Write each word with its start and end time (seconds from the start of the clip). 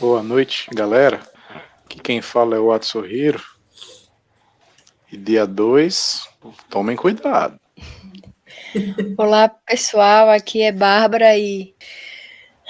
Boa 0.00 0.22
noite, 0.22 0.70
galera. 0.72 1.20
Aqui 1.84 1.98
quem 1.98 2.22
fala 2.22 2.54
é 2.54 2.58
o 2.60 2.68
Watson 2.68 3.04
Hiro. 3.04 3.42
E 5.10 5.16
dia 5.16 5.44
2, 5.44 6.28
tomem 6.70 6.94
cuidado. 6.94 7.58
Olá, 9.18 9.48
pessoal. 9.48 10.30
Aqui 10.30 10.62
é 10.62 10.70
Bárbara 10.70 11.36
e. 11.36 11.74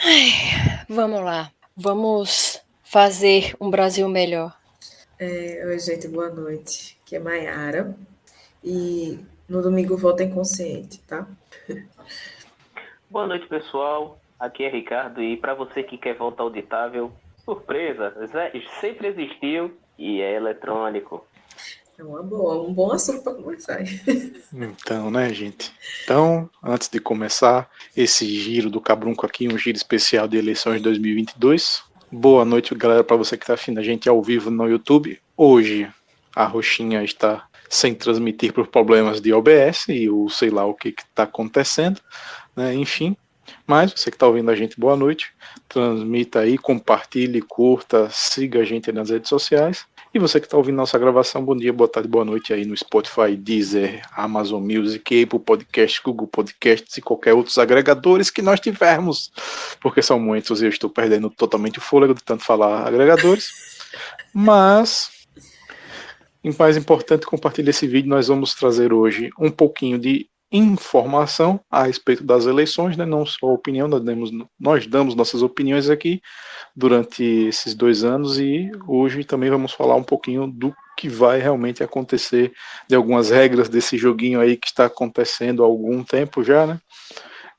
Ai, 0.02 0.86
vamos 0.88 1.22
lá. 1.22 1.52
Vamos 1.76 2.62
fazer 2.82 3.54
um 3.60 3.68
Brasil 3.68 4.08
melhor. 4.08 4.56
É, 5.18 5.62
oi, 5.66 5.78
gente, 5.80 6.08
boa 6.08 6.30
noite. 6.30 6.96
Aqui 7.02 7.16
é 7.16 7.18
Maiara. 7.18 7.94
E 8.64 9.20
no 9.46 9.60
domingo 9.60 9.98
votem 9.98 10.30
consciente, 10.30 10.98
tá? 11.00 11.28
Boa 13.10 13.26
noite, 13.26 13.46
pessoal. 13.48 14.18
Aqui 14.38 14.64
é 14.64 14.70
Ricardo. 14.70 15.22
E 15.22 15.36
para 15.36 15.54
você 15.54 15.82
que 15.82 15.98
quer 15.98 16.14
voto 16.14 16.40
auditável, 16.42 17.12
surpresa, 17.44 18.14
sempre 18.80 19.08
existiu 19.08 19.76
e 19.98 20.20
é 20.20 20.36
eletrônico. 20.36 21.26
É 21.98 22.04
uma 22.04 22.22
boa, 22.22 22.62
um 22.62 22.72
bom 22.72 22.92
assunto 22.92 23.24
para 23.24 23.34
começar. 23.34 23.80
Então, 24.52 25.10
né, 25.10 25.32
gente? 25.34 25.72
Então, 26.04 26.48
antes 26.62 26.88
de 26.88 27.00
começar 27.00 27.68
esse 27.96 28.24
giro 28.26 28.70
do 28.70 28.80
Cabrunco 28.80 29.26
aqui, 29.26 29.48
um 29.48 29.58
giro 29.58 29.76
especial 29.76 30.28
de 30.28 30.38
eleições 30.38 30.76
de 30.76 30.84
2022. 30.84 31.82
Boa 32.10 32.44
noite, 32.44 32.74
galera, 32.74 33.04
para 33.04 33.16
você 33.16 33.36
que 33.36 33.42
está 33.42 33.54
afim 33.54 33.76
a 33.76 33.82
gente 33.82 34.08
ao 34.08 34.22
vivo 34.22 34.50
no 34.50 34.68
YouTube. 34.68 35.20
Hoje 35.36 35.92
a 36.34 36.44
roxinha 36.44 37.02
está 37.02 37.46
sem 37.68 37.94
transmitir 37.94 38.52
por 38.52 38.68
problemas 38.68 39.20
de 39.20 39.32
OBS 39.32 39.88
e 39.88 40.08
o 40.08 40.28
sei 40.30 40.50
lá 40.50 40.64
o 40.64 40.74
que 40.74 40.88
está 40.88 41.24
acontecendo, 41.24 42.00
né? 42.56 42.74
Enfim, 42.74 43.16
mas 43.66 43.92
você 43.92 44.10
que 44.10 44.16
está 44.16 44.26
ouvindo 44.26 44.50
a 44.50 44.54
gente, 44.54 44.78
boa 44.78 44.96
noite. 44.96 45.30
Transmita 45.68 46.40
aí, 46.40 46.56
compartilhe, 46.56 47.40
curta, 47.42 48.08
siga 48.10 48.60
a 48.60 48.64
gente 48.64 48.90
nas 48.92 49.10
redes 49.10 49.28
sociais. 49.28 49.86
E 50.12 50.18
você 50.18 50.40
que 50.40 50.46
está 50.46 50.56
ouvindo 50.56 50.76
nossa 50.76 50.98
gravação, 50.98 51.44
bom 51.44 51.54
dia, 51.54 51.72
boa 51.72 51.88
tarde, 51.88 52.08
boa 52.08 52.24
noite 52.24 52.52
aí 52.54 52.64
no 52.64 52.74
Spotify, 52.74 53.36
Deezer, 53.36 54.00
Amazon 54.12 54.62
Music, 54.62 55.22
Apple 55.22 55.38
Podcasts, 55.38 56.00
Google 56.02 56.26
Podcasts 56.26 56.96
e 56.96 57.02
qualquer 57.02 57.34
outros 57.34 57.58
agregadores 57.58 58.30
que 58.30 58.40
nós 58.40 58.58
tivermos, 58.58 59.30
porque 59.80 60.00
são 60.00 60.18
muitos 60.18 60.62
e 60.62 60.64
eu 60.64 60.70
estou 60.70 60.88
perdendo 60.88 61.28
totalmente 61.28 61.78
o 61.78 61.82
fôlego 61.82 62.14
de 62.14 62.24
tanto 62.24 62.42
falar 62.42 62.88
agregadores. 62.88 63.50
Mas, 64.32 65.10
em 66.42 66.54
mais 66.58 66.76
importante, 66.76 67.26
compartilhe 67.26 67.68
esse 67.68 67.86
vídeo. 67.86 68.08
Nós 68.08 68.28
vamos 68.28 68.54
trazer 68.54 68.94
hoje 68.94 69.28
um 69.38 69.50
pouquinho 69.50 69.98
de 69.98 70.26
informação 70.50 71.60
a 71.70 71.84
respeito 71.84 72.24
das 72.24 72.46
eleições, 72.46 72.96
né? 72.96 73.04
não 73.04 73.26
só 73.26 73.46
opinião, 73.46 73.86
nós 73.86 74.02
damos, 74.02 74.30
nós 74.58 74.86
damos 74.86 75.14
nossas 75.14 75.42
opiniões 75.42 75.90
aqui 75.90 76.22
durante 76.74 77.22
esses 77.22 77.74
dois 77.74 78.02
anos 78.02 78.38
e 78.38 78.70
hoje 78.86 79.24
também 79.24 79.50
vamos 79.50 79.72
falar 79.72 79.94
um 79.94 80.02
pouquinho 80.02 80.46
do 80.46 80.74
que 80.96 81.08
vai 81.08 81.38
realmente 81.38 81.82
acontecer, 81.82 82.52
de 82.88 82.96
algumas 82.96 83.30
regras 83.30 83.68
desse 83.68 83.96
joguinho 83.96 84.40
aí 84.40 84.56
que 84.56 84.66
está 84.66 84.86
acontecendo 84.86 85.62
há 85.62 85.66
algum 85.66 86.02
tempo 86.02 86.42
já, 86.42 86.66
né? 86.66 86.80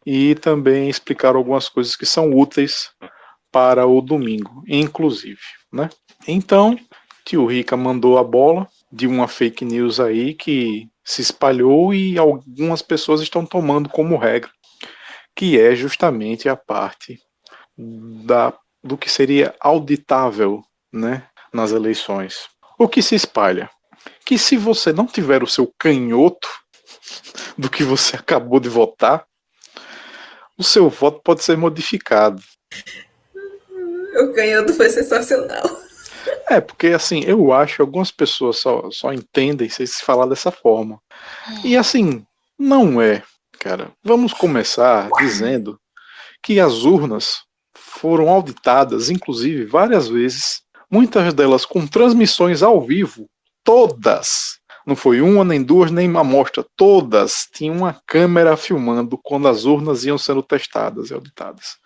E 0.06 0.36
também 0.36 0.90
explicar 0.90 1.36
algumas 1.36 1.70
coisas 1.70 1.96
que 1.96 2.06
são 2.06 2.31
úteis 2.31 2.92
para 3.52 3.86
o 3.86 4.02
domingo, 4.02 4.64
inclusive, 4.68 5.40
né? 5.72 5.90
Então, 6.28 6.78
tio 7.24 7.46
Rica 7.46 7.78
mandou 7.78 8.18
a 8.18 8.24
bola 8.24 8.68
de 8.92 9.08
uma 9.08 9.28
fake 9.28 9.64
news 9.64 10.00
aí 10.00 10.34
que 10.34 10.88
se 11.04 11.22
espalhou 11.22 11.94
e 11.94 12.18
algumas 12.18 12.82
pessoas 12.82 13.22
estão 13.22 13.46
tomando 13.46 13.90
como 13.90 14.18
regra, 14.18 14.50
que 15.36 15.59
é 15.59 15.76
justamente 15.76 16.50
a 16.50 16.56
parte 16.56 17.20
da, 17.78 18.54
do 18.84 18.98
que 18.98 19.09
seria 19.09 19.56
auditável 19.59 20.62
né, 20.92 21.28
nas 21.54 21.72
eleições. 21.72 22.48
O 22.78 22.88
que 22.88 23.02
se 23.02 23.16
espalha? 23.16 23.70
Que 24.25 24.38
se 24.38 24.58
você 24.58 24.94
não 24.94 25.06
tiver 25.06 25.44
o 25.44 25.47
seu 25.47 25.72
canhoto 25.80 26.50
do 27.58 27.69
que 27.69 27.84
você 27.84 28.16
acabou 28.16 28.59
de 28.59 28.69
votar, 28.69 29.25
o 30.58 30.63
seu 30.63 30.90
voto 30.90 31.22
pode 31.24 31.44
ser 31.44 31.58
modificado. 31.58 32.42
O 34.18 34.34
canhoto 34.34 34.74
foi 34.74 34.90
sensacional. 34.90 35.88
É, 36.50 36.60
porque 36.60 36.88
assim, 36.88 37.22
eu 37.26 37.54
acho 37.54 37.82
algumas 37.82 38.10
pessoas 38.10 38.58
só, 38.58 38.90
só 38.90 39.14
entendem 39.14 39.70
se 39.70 39.86
se 39.86 40.04
falar 40.04 40.26
dessa 40.26 40.50
forma. 40.50 41.00
E 41.64 41.78
assim, 41.78 42.26
não 42.58 43.00
é, 43.00 43.22
cara. 43.60 43.92
Vamos 44.04 44.34
começar 44.34 45.10
dizendo 45.20 45.80
que 46.42 46.60
as 46.60 46.84
urnas 46.84 47.44
foram 47.76 48.30
auditadas, 48.30 49.12
inclusive, 49.12 49.66
várias 49.66 50.08
vezes, 50.08 50.64
muitas 50.90 51.34
delas 51.36 51.66
com 51.66 51.86
transmissões 51.86 52.64
ao 52.64 52.81
vivo, 52.81 53.28
todas. 53.64 54.58
Não 54.88 54.96
foi 54.96 55.22
uma, 55.22 55.44
nem 55.44 55.62
duas, 55.62 55.92
nem 55.92 56.10
uma 56.10 56.22
amostra, 56.22 56.66
todas 56.76 57.48
tinham 57.54 57.78
uma 57.78 58.02
câmera 58.08 58.58
filmando 58.58 59.20
quando 59.22 59.48
as 59.48 59.66
urnas 59.66 60.04
iam 60.04 60.18
sendo 60.18 60.42
testadas 60.42 61.12
e 61.12 61.14
auditadas. 61.14 61.78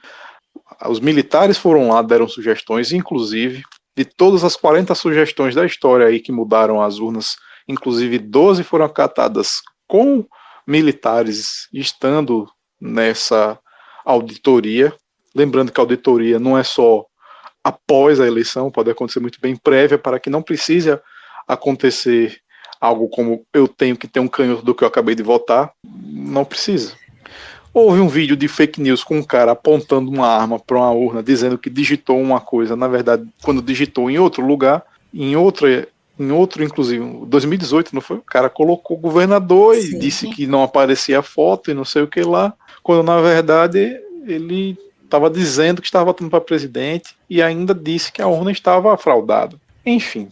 Os 0.88 1.02
militares 1.02 1.58
foram 1.58 1.90
lá, 1.90 2.02
deram 2.02 2.30
sugestões, 2.30 2.94
inclusive 2.94 3.64
de 3.96 4.06
todas 4.06 4.44
as 4.44 4.56
40 4.56 4.96
sugestões 4.96 5.56
da 5.56 5.66
história 5.66 6.08
aí 6.08 6.20
que 6.20 6.32
mudaram 6.32 6.82
as 6.82 7.00
urnas, 7.00 7.36
inclusive 7.68 8.18
12 8.20 8.64
foram 8.64 8.86
acatadas 8.86 9.62
com 9.88 10.26
militares 10.66 11.68
estando 11.74 12.50
nessa 12.80 13.60
auditoria. 14.04 14.94
Lembrando 15.36 15.72
que 15.72 15.80
a 15.80 15.84
auditoria 15.84 16.40
não 16.40 16.58
é 16.58 16.64
só 16.64 17.06
após 17.64 18.20
a 18.20 18.28
eleição, 18.28 18.72
pode 18.72 18.90
acontecer 18.90 19.20
muito 19.20 19.40
bem 19.40 19.56
prévia, 19.56 19.98
para 19.98 20.20
que 20.20 20.30
não 20.30 20.42
precise 20.42 21.00
acontecer 21.48 22.42
algo 22.80 23.08
como 23.08 23.46
eu 23.54 23.68
tenho 23.68 23.96
que 23.96 24.08
ter 24.08 24.20
um 24.20 24.28
canhoto 24.28 24.64
do 24.64 24.76
que 24.76 24.84
eu 24.84 24.88
acabei 24.88 25.16
de 25.16 25.24
votar. 25.24 25.72
Não 25.84 26.44
precisa. 26.44 26.94
Houve 27.74 28.00
um 28.00 28.08
vídeo 28.08 28.36
de 28.36 28.48
fake 28.48 28.80
news 28.80 29.04
com 29.04 29.18
um 29.18 29.24
cara 29.24 29.54
apontando 29.54 30.12
uma 30.12 30.28
arma 30.28 30.60
para 30.60 30.78
uma 30.78 30.92
urna, 30.92 31.24
dizendo 31.24 31.58
que 31.58 31.70
digitou 31.70 32.22
uma 32.22 32.40
coisa, 32.40 32.76
na 32.76 32.88
verdade, 32.88 33.28
quando 33.42 33.62
digitou 33.62 34.12
em 34.12 34.20
outro 34.20 34.46
lugar, 34.46 34.84
em 35.14 35.36
outra 35.36 35.88
em 36.20 36.32
outro, 36.32 36.64
inclusive, 36.64 37.04
2018, 37.26 37.96
não 37.96 38.02
foi? 38.02 38.18
O 38.18 38.22
cara 38.22 38.48
colocou 38.48 38.96
governador 38.96 39.76
sim, 39.76 39.96
e 39.96 40.00
disse 40.00 40.28
que 40.30 40.46
não 40.46 40.62
aparecia 40.62 41.20
a 41.20 41.24
foto 41.24 41.72
e 41.72 41.74
não 41.74 41.84
sei 41.84 42.04
o 42.04 42.08
que 42.08 42.22
lá, 42.22 42.54
quando 42.84 43.04
na 43.04 43.20
verdade 43.20 44.00
ele 44.28 44.78
estava 45.04 45.28
dizendo 45.30 45.82
que 45.82 45.88
estava 45.88 46.06
votando 46.06 46.30
para 46.30 46.40
presidente 46.40 47.16
e 47.28 47.42
ainda 47.42 47.74
disse 47.74 48.12
que 48.12 48.22
a 48.22 48.28
urna 48.28 48.52
estava 48.52 48.96
fraudada. 48.96 49.58
Enfim. 49.84 50.30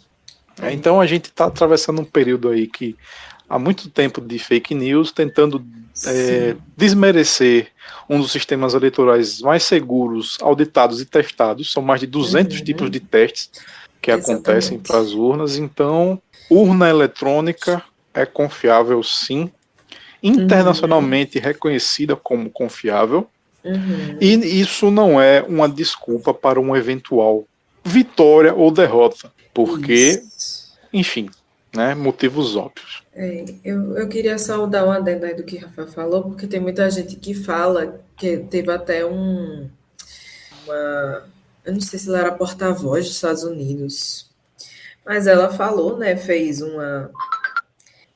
É. 0.61 0.71
Então 0.71 1.01
a 1.01 1.07
gente 1.07 1.25
está 1.25 1.45
atravessando 1.45 2.01
um 2.01 2.05
período 2.05 2.49
aí 2.49 2.67
que 2.67 2.95
há 3.51 3.59
muito 3.59 3.89
tempo 3.89 4.21
de 4.21 4.39
fake 4.39 4.73
news, 4.73 5.11
tentando 5.11 5.63
é, 6.07 6.55
desmerecer 6.75 7.67
um 8.09 8.19
dos 8.19 8.31
sistemas 8.31 8.73
eleitorais 8.73 9.41
mais 9.41 9.63
seguros, 9.63 10.37
auditados 10.41 11.01
e 11.01 11.05
testados. 11.05 11.71
São 11.71 11.83
mais 11.83 11.99
de 11.99 12.07
200 12.07 12.57
uhum. 12.57 12.63
tipos 12.63 12.89
de 12.89 13.01
testes 13.01 13.51
que 14.01 14.09
Exatamente. 14.09 14.31
acontecem 14.31 14.79
para 14.79 14.99
as 14.99 15.11
urnas. 15.11 15.57
Então, 15.57 16.21
urna 16.49 16.89
eletrônica 16.89 17.83
é 18.13 18.25
confiável, 18.25 19.03
sim. 19.03 19.51
Internacionalmente 20.23 21.37
uhum. 21.37 21.43
reconhecida 21.43 22.15
como 22.15 22.49
confiável. 22.49 23.27
Uhum. 23.65 24.17
E 24.21 24.61
isso 24.61 24.89
não 24.89 25.21
é 25.21 25.41
uma 25.41 25.67
desculpa 25.67 26.33
para 26.33 26.59
uma 26.59 26.77
eventual 26.77 27.45
vitória 27.83 28.53
ou 28.53 28.71
derrota. 28.71 29.29
Porque, 29.53 30.23
isso. 30.25 30.71
enfim, 30.93 31.29
né, 31.75 31.95
motivos 31.95 32.55
óbvios. 32.55 33.03
É, 33.13 33.45
eu, 33.63 33.97
eu 33.97 34.07
queria 34.09 34.37
só 34.37 34.65
dar 34.65 34.85
uma 34.85 34.97
adendo 34.97 35.25
aí 35.25 35.33
do 35.33 35.43
que 35.43 35.57
o 35.57 35.61
Rafael 35.61 35.87
falou, 35.87 36.23
porque 36.23 36.47
tem 36.47 36.59
muita 36.59 36.89
gente 36.89 37.15
que 37.15 37.33
fala 37.33 38.01
que 38.17 38.37
teve 38.37 38.71
até 38.71 39.05
um. 39.05 39.69
Uma, 40.63 41.25
eu 41.65 41.73
não 41.73 41.81
sei 41.81 41.97
se 41.99 42.09
ela 42.09 42.19
era 42.19 42.31
porta-voz 42.31 43.05
dos 43.05 43.15
Estados 43.15 43.43
Unidos, 43.43 44.29
mas 45.05 45.27
ela 45.27 45.49
falou, 45.49 45.97
né? 45.97 46.15
Fez 46.15 46.61
uma. 46.61 47.09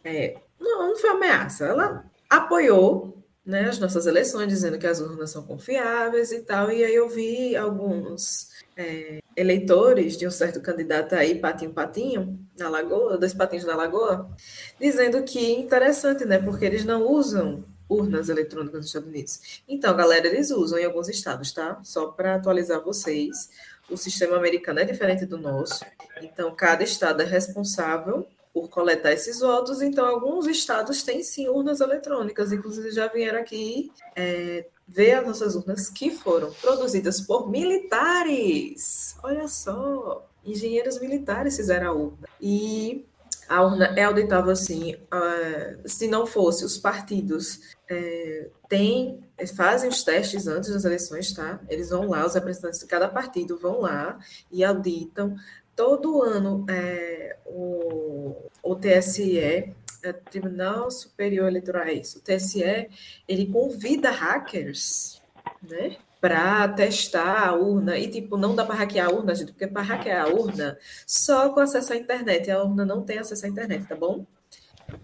É, 0.04 0.38
não, 0.60 0.90
não 0.90 0.98
foi 0.98 1.10
ameaça, 1.10 1.66
ela 1.66 2.06
apoiou 2.30 3.18
né, 3.46 3.70
as 3.70 3.80
nossas 3.80 4.08
eleições, 4.08 4.48
dizendo 4.48 4.78
que 4.78 4.88
as 4.88 5.00
urnas 5.00 5.32
são 5.32 5.44
confiáveis 5.44 6.32
e 6.32 6.40
tal, 6.40 6.72
e 6.72 6.84
aí 6.84 6.96
eu 6.96 7.08
vi 7.08 7.56
alguns 7.56 8.50
é, 8.76 9.20
eleitores 9.36 10.18
de 10.18 10.26
um 10.26 10.32
certo 10.32 10.62
candidato 10.62 11.14
aí, 11.14 11.40
Patinho 11.40 11.74
Patinho, 11.74 12.40
na 12.58 12.70
Lagoa, 12.70 13.18
dois 13.18 13.34
patinhos 13.34 13.66
na 13.66 13.76
Lagoa, 13.76 14.30
dizendo 14.80 15.24
que 15.24 15.54
interessante, 15.54 16.24
né? 16.26 16.40
Porque 16.40 16.66
eles 16.66 16.86
não 16.86 17.06
usam 17.06 17.66
urnas 17.88 18.30
eletrônicas 18.30 18.78
nos 18.80 18.86
Estados 18.88 19.10
Unidos. 19.10 19.62
Então, 19.68 19.96
galera, 19.96 20.28
eles 20.28 20.52
usam 20.52 20.80
em 20.80 20.86
alguns 20.86 21.10
estados, 21.10 21.52
tá? 21.52 21.80
Só 21.84 22.08
para 22.08 22.36
atualizar 22.36 22.82
vocês. 22.82 23.50
O 23.90 23.98
sistema 23.98 24.38
americano 24.38 24.80
é 24.80 24.86
diferente 24.86 25.26
do 25.26 25.38
nosso. 25.38 25.86
Então, 26.22 26.54
cada 26.56 26.84
estado 26.84 27.22
é 27.22 27.26
responsável 27.26 28.28
por 28.54 28.70
coletar 28.70 29.12
esses 29.12 29.42
votos. 29.42 29.82
Então, 29.82 30.06
alguns 30.08 30.48
estados 30.48 31.04
têm 31.04 31.22
sim 31.22 31.48
urnas 31.50 31.82
eletrônicas. 31.82 32.52
Inclusive, 32.52 32.90
já 32.92 33.08
vieram 33.08 33.40
aqui 33.40 33.92
é, 34.16 34.66
ver 34.88 35.14
as 35.14 35.26
nossas 35.26 35.56
urnas 35.56 35.90
que 35.90 36.12
foram 36.12 36.52
produzidas 36.54 37.22
por 37.22 37.50
militares. 37.50 39.16
Olha 39.24 39.48
só, 39.48 40.28
engenheiros 40.46 41.00
militares 41.00 41.56
fizeram 41.56 41.88
a 41.88 41.94
urna. 41.94 42.28
E 42.40 43.06
a 43.48 43.62
urna 43.64 43.86
é 43.98 44.04
auditável 44.04 44.52
assim, 44.52 44.96
uh, 44.96 45.88
se 45.88 46.08
não 46.08 46.26
fosse 46.26 46.66
os 46.66 46.78
partidos 46.78 47.60
é, 47.88 48.48
tem, 48.68 49.20
fazem 49.56 49.90
os 49.90 50.04
testes 50.04 50.48
antes 50.48 50.72
das 50.72 50.86
eleições, 50.86 51.32
tá? 51.34 51.60
Eles 51.70 51.90
vão 51.90 52.10
lá, 52.10 52.26
os 52.26 52.34
representantes 52.34 52.80
de 52.80 52.88
cada 52.88 53.08
partido 53.08 53.58
vão 53.58 53.82
lá 53.82 54.18
e 54.52 54.64
auditam. 54.64 55.36
Todo 55.76 56.24
ano 56.24 56.66
é, 56.70 57.38
o, 57.46 58.36
o 58.64 58.76
TSE, 58.76 59.40
é, 59.40 59.74
Tribunal 60.14 60.90
Superior 60.92 61.48
Eleitoral, 61.48 61.84
é 61.84 61.94
isso, 61.94 62.20
o 62.20 62.22
TSE, 62.22 62.90
ele 63.28 63.48
convida 63.48 64.12
hackers, 64.12 65.22
né? 65.62 65.98
para 66.26 66.68
testar 66.70 67.50
a 67.50 67.54
urna. 67.54 68.00
E, 68.00 68.10
tipo, 68.10 68.36
não 68.36 68.56
dá 68.56 68.66
para 68.66 68.74
hackear 68.74 69.10
a 69.10 69.12
urna, 69.12 69.36
gente, 69.36 69.52
porque 69.52 69.68
para 69.68 69.84
hackear 69.84 70.26
a 70.26 70.28
urna, 70.28 70.76
só 71.06 71.50
com 71.50 71.60
acesso 71.60 71.94
à 71.94 71.96
internet. 71.96 72.50
A 72.50 72.64
urna 72.64 72.84
não 72.84 73.04
tem 73.04 73.20
acesso 73.20 73.46
à 73.46 73.50
internet, 73.50 73.88
tá 73.88 73.96
bom? 73.96 74.26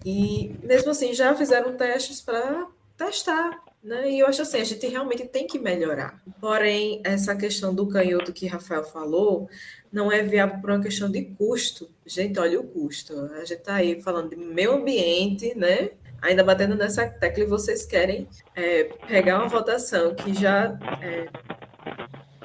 E, 0.03 0.55
mesmo 0.63 0.89
assim, 0.89 1.13
já 1.13 1.35
fizeram 1.35 1.77
testes 1.77 2.21
para 2.21 2.67
testar. 2.97 3.59
Né? 3.83 4.11
E 4.11 4.19
eu 4.19 4.27
acho 4.27 4.41
assim, 4.41 4.61
a 4.61 4.63
gente 4.63 4.87
realmente 4.87 5.25
tem 5.27 5.45
que 5.45 5.59
melhorar. 5.59 6.19
Porém, 6.39 7.01
essa 7.03 7.35
questão 7.35 7.73
do 7.73 7.87
canhoto 7.87 8.33
que 8.33 8.47
Rafael 8.47 8.83
falou 8.83 9.47
não 9.91 10.11
é 10.11 10.23
viável 10.23 10.59
por 10.59 10.71
uma 10.71 10.81
questão 10.81 11.09
de 11.09 11.23
custo. 11.23 11.89
Gente, 12.05 12.39
olha 12.39 12.59
o 12.59 12.63
custo. 12.63 13.13
A 13.35 13.39
gente 13.39 13.53
está 13.53 13.75
aí 13.75 14.01
falando 14.01 14.29
de 14.29 14.35
meio 14.35 14.73
ambiente, 14.73 15.53
né? 15.55 15.91
ainda 16.21 16.43
batendo 16.43 16.75
nessa 16.75 17.07
tecla 17.07 17.43
e 17.43 17.47
vocês 17.47 17.85
querem 17.85 18.27
é, 18.55 18.83
pegar 19.07 19.39
uma 19.39 19.47
votação 19.47 20.13
que 20.13 20.33
já 20.33 20.77
é, 21.01 21.27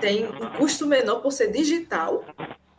tem 0.00 0.26
um 0.26 0.50
custo 0.56 0.86
menor 0.86 1.20
por 1.20 1.30
ser 1.30 1.52
digital, 1.52 2.24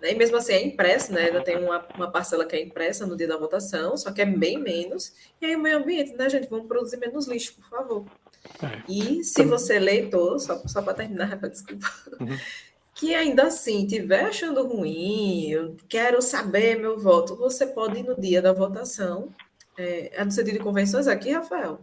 né? 0.01 0.11
e 0.11 0.15
mesmo 0.15 0.37
assim 0.37 0.53
é 0.53 0.65
impresso, 0.65 1.13
né? 1.13 1.25
ainda 1.25 1.43
tem 1.43 1.57
uma, 1.57 1.85
uma 1.95 2.11
parcela 2.11 2.45
que 2.45 2.55
é 2.55 2.61
impressa 2.63 3.05
no 3.05 3.15
dia 3.15 3.27
da 3.27 3.37
votação, 3.37 3.95
só 3.95 4.11
que 4.11 4.21
é 4.21 4.25
bem 4.25 4.57
menos, 4.57 5.13
e 5.39 5.45
aí 5.45 5.55
o 5.55 5.59
meio 5.59 5.77
ambiente, 5.77 6.13
né, 6.13 6.27
gente? 6.29 6.49
Vamos 6.49 6.67
produzir 6.67 6.97
menos 6.97 7.27
lixo, 7.27 7.53
por 7.53 7.69
favor. 7.69 8.05
É. 8.63 8.91
E 8.91 9.23
se 9.23 9.43
você 9.43 9.73
é 9.73 9.77
eleitor, 9.77 10.39
só, 10.39 10.57
só 10.65 10.81
para 10.81 10.93
terminar, 10.95 11.35
desculpa, 11.47 11.87
uhum. 12.19 12.37
Que 12.97 13.13
ainda 13.13 13.43
assim 13.43 13.85
estiver 13.85 14.25
achando 14.25 14.67
ruim, 14.67 15.49
eu 15.49 15.77
quero 15.87 16.21
saber 16.21 16.79
meu 16.79 16.99
voto, 16.99 17.35
você 17.35 17.67
pode 17.67 17.99
ir 17.99 18.03
no 18.03 18.19
dia 18.19 18.41
da 18.41 18.51
votação 18.51 19.31
é, 19.77 20.11
é 20.13 20.25
no 20.25 20.31
sentido 20.31 20.57
de 20.57 20.63
convenções 20.63 21.07
aqui, 21.07 21.31
Rafael? 21.31 21.79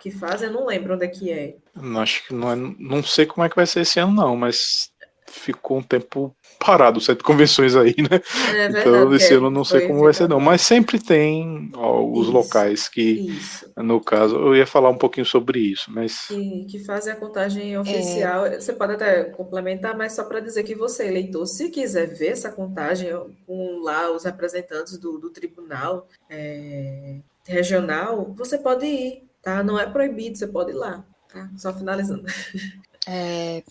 Que 0.00 0.10
fazem, 0.10 0.48
eu 0.48 0.54
não 0.54 0.66
lembro 0.66 0.94
onde 0.94 1.04
é 1.04 1.08
que 1.08 1.30
é. 1.30 1.56
Acho 2.00 2.26
que 2.26 2.34
não 2.34 2.50
é. 2.50 2.56
Não 2.56 3.02
sei 3.02 3.26
como 3.26 3.44
é 3.44 3.48
que 3.48 3.56
vai 3.56 3.66
ser 3.66 3.80
esse 3.80 4.00
ano, 4.00 4.14
não, 4.14 4.36
mas 4.36 4.90
ficou 5.28 5.78
um 5.78 5.82
tempo 5.82 6.34
parado 6.58 7.00
sete 7.00 7.22
convenções 7.22 7.74
aí, 7.76 7.94
né? 7.98 8.20
É 8.48 8.52
verdade, 8.52 8.88
então 8.88 9.14
esse 9.14 9.34
ano 9.34 9.46
eu 9.46 9.50
não 9.50 9.64
sei 9.64 9.86
como 9.86 10.04
vai 10.04 10.12
ser 10.12 10.28
não, 10.28 10.40
mas 10.40 10.60
sempre 10.60 10.98
tem 10.98 11.70
ó, 11.74 12.02
os 12.02 12.26
isso, 12.26 12.32
locais 12.32 12.88
que, 12.88 13.02
isso. 13.02 13.70
no 13.76 14.00
caso, 14.00 14.36
eu 14.36 14.56
ia 14.56 14.66
falar 14.66 14.90
um 14.90 14.98
pouquinho 14.98 15.26
sobre 15.26 15.58
isso, 15.58 15.90
mas 15.92 16.26
que, 16.26 16.64
que 16.64 16.78
fazem 16.84 17.12
a 17.12 17.16
contagem 17.16 17.76
oficial. 17.78 18.46
É. 18.46 18.60
Você 18.60 18.72
pode 18.72 18.94
até 18.94 19.24
complementar, 19.24 19.96
mas 19.96 20.14
só 20.14 20.24
para 20.24 20.40
dizer 20.40 20.62
que 20.62 20.74
você 20.74 21.06
eleitor, 21.06 21.46
se 21.46 21.70
quiser 21.70 22.06
ver 22.06 22.28
essa 22.28 22.50
contagem 22.50 23.08
com 23.46 23.80
lá 23.82 24.10
os 24.10 24.24
representantes 24.24 24.98
do, 24.98 25.18
do 25.18 25.30
tribunal 25.30 26.08
é, 26.28 27.18
regional, 27.46 28.32
você 28.36 28.58
pode 28.58 28.86
ir, 28.86 29.22
tá? 29.42 29.62
Não 29.62 29.78
é 29.78 29.86
proibido, 29.86 30.36
você 30.36 30.46
pode 30.46 30.72
ir 30.72 30.74
lá, 30.74 31.04
tá? 31.32 31.50
Só 31.56 31.72
finalizando. 31.72 32.24
É, 33.06 33.62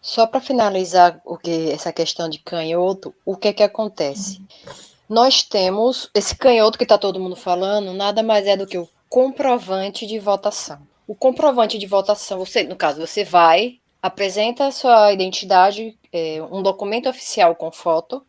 só 0.00 0.26
para 0.26 0.40
finalizar 0.40 1.20
o 1.24 1.36
que 1.36 1.70
essa 1.70 1.92
questão 1.92 2.28
de 2.28 2.38
canhoto, 2.38 3.14
o 3.24 3.36
que 3.36 3.48
é 3.48 3.52
que 3.52 3.62
acontece? 3.62 4.40
Nós 5.08 5.42
temos 5.42 6.10
esse 6.14 6.36
canhoto 6.36 6.78
que 6.78 6.84
está 6.84 6.96
todo 6.96 7.20
mundo 7.20 7.36
falando, 7.36 7.92
nada 7.92 8.22
mais 8.22 8.46
é 8.46 8.56
do 8.56 8.66
que 8.66 8.78
o 8.78 8.88
comprovante 9.08 10.06
de 10.06 10.18
votação. 10.18 10.78
O 11.06 11.14
comprovante 11.14 11.78
de 11.78 11.86
votação, 11.86 12.38
você, 12.38 12.64
no 12.64 12.76
caso, 12.76 13.00
você 13.00 13.24
vai, 13.24 13.78
apresenta 14.02 14.66
a 14.66 14.72
sua 14.72 15.12
identidade, 15.12 15.96
é, 16.12 16.42
um 16.50 16.62
documento 16.62 17.08
oficial 17.08 17.54
com 17.54 17.70
foto, 17.70 18.24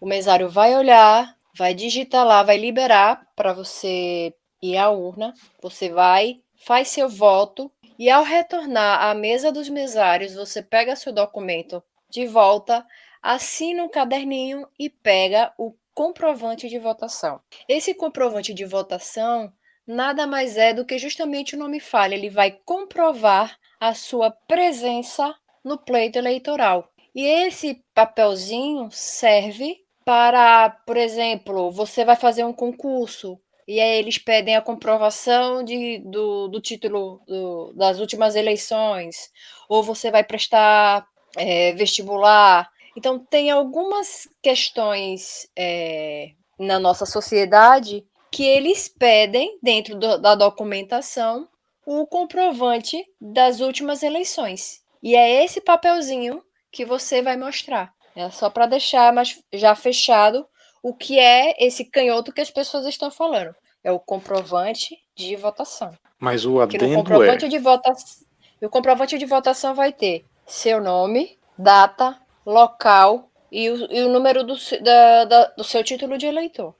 o 0.00 0.06
mesário 0.06 0.48
vai 0.48 0.76
olhar, 0.76 1.36
vai 1.56 1.74
digitar 1.74 2.24
lá, 2.24 2.42
vai 2.42 2.56
liberar 2.56 3.26
para 3.34 3.52
você 3.52 4.32
ir 4.62 4.76
à 4.76 4.90
urna, 4.90 5.34
você 5.60 5.88
vai, 5.90 6.40
faz 6.56 6.88
seu 6.88 7.08
voto, 7.08 7.70
e 7.98 8.08
ao 8.08 8.22
retornar 8.22 9.02
à 9.02 9.14
mesa 9.14 9.50
dos 9.50 9.68
mesários, 9.68 10.34
você 10.34 10.62
pega 10.62 10.94
seu 10.94 11.12
documento 11.12 11.82
de 12.08 12.26
volta, 12.26 12.86
assina 13.20 13.82
um 13.82 13.88
caderninho 13.88 14.66
e 14.78 14.88
pega 14.88 15.52
o 15.58 15.74
comprovante 15.92 16.68
de 16.68 16.78
votação. 16.78 17.40
Esse 17.68 17.92
comprovante 17.92 18.54
de 18.54 18.64
votação 18.64 19.52
nada 19.86 20.26
mais 20.26 20.56
é 20.56 20.72
do 20.72 20.84
que 20.84 20.98
justamente 20.98 21.56
o 21.56 21.58
nome 21.58 21.80
falha, 21.80 22.14
ele 22.14 22.30
vai 22.30 22.52
comprovar 22.64 23.58
a 23.80 23.94
sua 23.94 24.30
presença 24.30 25.34
no 25.64 25.78
pleito 25.78 26.18
eleitoral. 26.18 26.92
E 27.14 27.24
esse 27.24 27.82
papelzinho 27.94 28.88
serve 28.92 29.78
para, 30.04 30.70
por 30.70 30.96
exemplo, 30.96 31.70
você 31.70 32.04
vai 32.04 32.16
fazer 32.16 32.44
um 32.44 32.52
concurso, 32.52 33.40
e 33.68 33.78
aí 33.80 33.98
eles 33.98 34.16
pedem 34.16 34.56
a 34.56 34.62
comprovação 34.62 35.62
de, 35.62 35.98
do, 35.98 36.48
do 36.48 36.58
título 36.58 37.20
do, 37.26 37.74
das 37.74 38.00
últimas 38.00 38.34
eleições, 38.34 39.30
ou 39.68 39.82
você 39.82 40.10
vai 40.10 40.24
prestar 40.24 41.06
é, 41.36 41.74
vestibular. 41.74 42.66
Então, 42.96 43.18
tem 43.18 43.50
algumas 43.50 44.26
questões 44.42 45.46
é, 45.54 46.30
na 46.58 46.78
nossa 46.78 47.04
sociedade 47.04 48.06
que 48.32 48.42
eles 48.42 48.88
pedem, 48.88 49.58
dentro 49.62 49.96
do, 49.96 50.16
da 50.16 50.34
documentação, 50.34 51.46
o 51.84 52.06
comprovante 52.06 53.04
das 53.20 53.60
últimas 53.60 54.02
eleições. 54.02 54.82
E 55.02 55.14
é 55.14 55.44
esse 55.44 55.60
papelzinho 55.60 56.42
que 56.72 56.86
você 56.86 57.20
vai 57.20 57.36
mostrar. 57.36 57.92
É 58.16 58.30
só 58.30 58.48
para 58.48 58.64
deixar 58.64 59.12
mas 59.12 59.38
já 59.52 59.74
fechado 59.74 60.46
o 60.82 60.94
que 60.94 61.18
é 61.18 61.54
esse 61.64 61.84
canhoto 61.84 62.32
que 62.32 62.40
as 62.40 62.50
pessoas 62.50 62.86
estão 62.86 63.10
falando. 63.10 63.54
É 63.82 63.92
o 63.92 63.98
comprovante 63.98 64.98
de 65.14 65.36
votação. 65.36 65.92
Mas 66.18 66.44
o 66.44 66.60
adendo 66.60 66.86
o 66.86 66.94
comprovante 66.94 67.44
é... 67.44 67.48
de 67.48 67.58
votação, 67.58 68.26
o 68.60 68.68
comprovante 68.68 69.18
de 69.18 69.24
votação 69.24 69.74
vai 69.74 69.92
ter 69.92 70.24
seu 70.46 70.82
nome, 70.82 71.38
data, 71.56 72.18
local 72.44 73.30
e 73.52 73.70
o, 73.70 73.92
e 73.92 74.02
o 74.02 74.08
número 74.08 74.42
do, 74.44 74.54
da, 74.82 75.24
da, 75.24 75.44
do 75.56 75.64
seu 75.64 75.84
título 75.84 76.18
de 76.18 76.26
eleitor. 76.26 76.74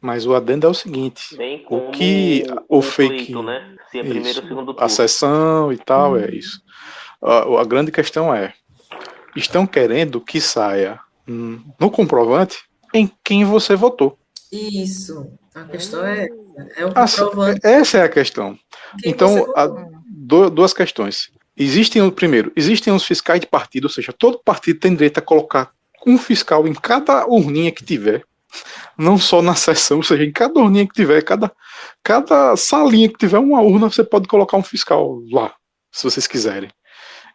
Mas 0.00 0.26
o 0.26 0.34
adendo 0.34 0.66
é 0.66 0.70
o 0.70 0.74
seguinte: 0.74 1.34
o 1.70 1.90
que 1.90 2.44
o 2.68 2.82
fake. 2.82 3.08
Pleito, 3.08 3.42
né? 3.42 3.74
Se 3.90 3.98
é 3.98 4.02
primeiro 4.02 4.28
isso, 4.28 4.42
ou 4.42 4.48
segundo 4.48 4.74
turno. 4.74 4.84
A 4.84 4.88
sessão 4.88 5.72
e 5.72 5.78
tal, 5.78 6.12
hum. 6.12 6.16
é 6.18 6.30
isso. 6.30 6.60
A, 7.22 7.60
a, 7.60 7.64
grande 7.64 7.90
questão 7.90 8.34
é: 8.34 8.52
estão 9.34 9.66
querendo 9.66 10.20
que 10.20 10.42
saia 10.42 11.00
hum, 11.26 11.64
no 11.80 11.90
comprovante 11.90 12.64
em 12.94 13.10
quem 13.22 13.44
você 13.44 13.74
votou. 13.74 14.16
Isso. 14.50 15.26
A 15.54 15.64
questão 15.64 16.04
é, 16.04 16.28
é 16.76 16.86
o 16.86 16.94
comprovante. 16.94 17.60
Essa 17.62 17.98
é 17.98 18.02
a 18.02 18.08
questão. 18.08 18.58
Quem 19.02 19.12
então, 19.12 19.52
a, 19.56 19.66
do, 20.06 20.48
duas 20.48 20.72
questões. 20.72 21.30
Existem, 21.56 22.08
primeiro, 22.10 22.52
existem 22.56 22.92
os 22.92 23.04
fiscais 23.04 23.40
de 23.40 23.46
partido, 23.46 23.84
ou 23.84 23.90
seja, 23.90 24.12
todo 24.12 24.42
partido 24.44 24.80
tem 24.80 24.92
direito 24.92 25.18
a 25.18 25.22
colocar 25.22 25.70
um 26.06 26.18
fiscal 26.18 26.66
em 26.66 26.74
cada 26.74 27.26
urninha 27.26 27.70
que 27.70 27.84
tiver, 27.84 28.24
não 28.96 29.18
só 29.18 29.40
na 29.40 29.54
sessão, 29.54 29.98
ou 29.98 30.02
seja, 30.02 30.24
em 30.24 30.32
cada 30.32 30.58
urninha 30.58 30.86
que 30.86 30.94
tiver, 30.94 31.22
cada, 31.22 31.52
cada 32.02 32.56
salinha 32.56 33.08
que 33.08 33.18
tiver 33.18 33.38
uma 33.38 33.60
urna, 33.60 33.90
você 33.90 34.02
pode 34.02 34.26
colocar 34.26 34.56
um 34.56 34.62
fiscal 34.62 35.20
lá, 35.30 35.54
se 35.92 36.02
vocês 36.04 36.26
quiserem. 36.26 36.70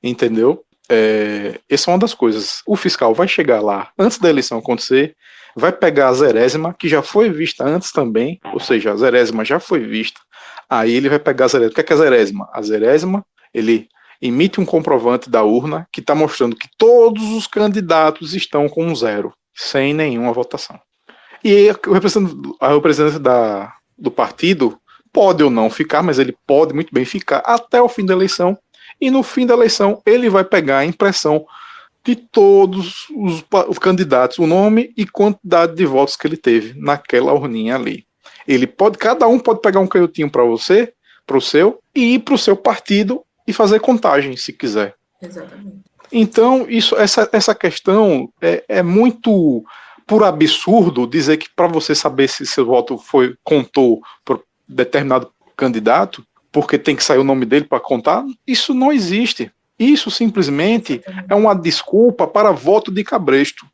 Entendeu? 0.04 0.64
É, 0.90 1.60
essa 1.70 1.90
é 1.90 1.94
uma 1.94 2.00
das 2.00 2.14
coisas. 2.14 2.62
O 2.66 2.76
fiscal 2.76 3.14
vai 3.14 3.28
chegar 3.28 3.62
lá 3.62 3.92
antes 3.98 4.18
da 4.18 4.30
eleição 4.30 4.58
acontecer, 4.58 5.16
vai 5.60 5.72
pegar 5.72 6.10
a 6.10 6.14
zerésima, 6.14 6.74
que 6.74 6.90
já 6.90 7.02
foi 7.02 7.30
vista 7.30 7.64
antes 7.64 7.92
também, 7.92 8.40
ou 8.54 8.60
seja, 8.60 8.92
a 8.92 8.96
zerésima 8.96 9.46
já 9.46 9.60
foi 9.60 9.82
vista, 9.82 10.20
aí 10.70 10.94
ele 10.94 11.10
vai 11.10 11.20
pegar 11.20 11.46
a 11.46 11.48
zerésima. 11.50 11.72
O 11.72 11.76
que 11.76 11.82
é, 11.82 11.84
que 11.84 11.94
é 11.94 11.96
a 11.96 12.00
zerésima? 12.00 12.50
A 12.52 12.62
zerésima, 12.62 13.26
ele 13.54 13.88
emite 14.22 14.60
um 14.60 14.66
comprovante 14.66 15.30
da 15.30 15.44
urna 15.44 15.88
que 15.92 16.02
está 16.02 16.16
mostrando 16.16 16.56
que 16.56 16.68
todos 16.78 17.24
os 17.32 17.48
candidatos 17.48 18.34
estão 18.34 18.68
com 18.68 18.86
um 18.86 18.96
zero, 18.96 19.34
sem 19.54 19.94
nenhuma 19.94 20.34
votação. 20.34 20.80
E 21.44 21.70
a 21.70 22.74
representante 22.74 23.20
da, 23.20 23.74
do 23.98 24.12
partido 24.12 24.80
pode 25.12 25.44
ou 25.44 25.50
não 25.50 25.70
ficar, 25.70 26.04
mas 26.04 26.20
ele 26.20 26.36
pode 26.46 26.74
muito 26.74 26.94
bem 26.94 27.06
ficar 27.06 27.40
até 27.40 27.82
o 27.82 27.88
fim 27.88 28.06
da 28.06 28.14
eleição 28.14 28.58
e 29.00 29.10
no 29.10 29.24
fim 29.24 29.46
da 29.46 29.54
eleição 29.54 30.02
ele 30.06 30.30
vai 30.30 30.44
pegar 30.44 30.80
a 30.80 30.86
impressão 30.86 31.46
de 32.10 32.16
todos 32.16 33.08
os, 33.16 33.46
os, 33.68 33.78
candidatos, 33.78 34.40
o 34.40 34.48
nome 34.48 34.92
e 34.98 35.06
quantidade 35.06 35.76
de 35.76 35.86
votos 35.86 36.16
que 36.16 36.26
ele 36.26 36.38
teve 36.38 36.74
naquela 36.76 37.32
urninha 37.34 37.76
ali. 37.76 38.04
Ele 38.48 38.66
pode, 38.66 38.98
cada 38.98 39.28
um 39.28 39.38
pode 39.38 39.62
pegar 39.62 39.80
um 39.80 39.86
canhotinho 39.86 40.28
para 40.28 40.44
você, 40.44 40.92
para 41.28 41.38
o 41.38 41.42
seu, 41.42 41.80
e 41.94 42.16
ir 42.16 42.20
para 42.20 42.34
o 42.34 42.38
seu 42.38 42.58
partido 42.58 43.22
e 43.46 43.54
fazer 43.54 43.80
contagem, 43.80 44.36
se 44.36 44.52
quiser. 44.52 44.96
Exatamente. 45.22 45.82
Então, 46.12 46.66
isso, 46.68 46.96
essa, 46.96 47.30
essa 47.32 47.54
questão 47.54 48.34
é, 48.42 48.64
é 48.68 48.82
muito 48.82 49.64
por 50.08 50.24
absurdo 50.24 51.06
dizer 51.06 51.38
que 51.38 51.48
para 51.56 51.68
você 51.68 51.94
saber 51.94 52.28
se 52.28 52.44
seu 52.44 52.66
voto 52.66 52.98
foi 52.98 53.36
contou 53.44 54.02
por 54.26 54.44
determinado 54.68 55.32
candidato, 55.56 56.26
porque 56.52 56.80
tem 56.80 56.96
que 56.96 57.04
sair 57.04 57.20
o 57.20 57.24
nome 57.24 57.46
dele 57.46 57.66
para 57.66 57.80
contar, 57.80 58.26
isso 58.48 58.74
não 58.74 58.92
existe. 58.92 59.52
Isso 59.80 60.12
simplesmente 60.12 61.02
é 61.30 61.34
uma 61.34 61.56
desculpa 61.56 62.28
para 62.28 62.52
voto 62.52 62.92
de 62.92 63.04
cabresto. 63.04 63.66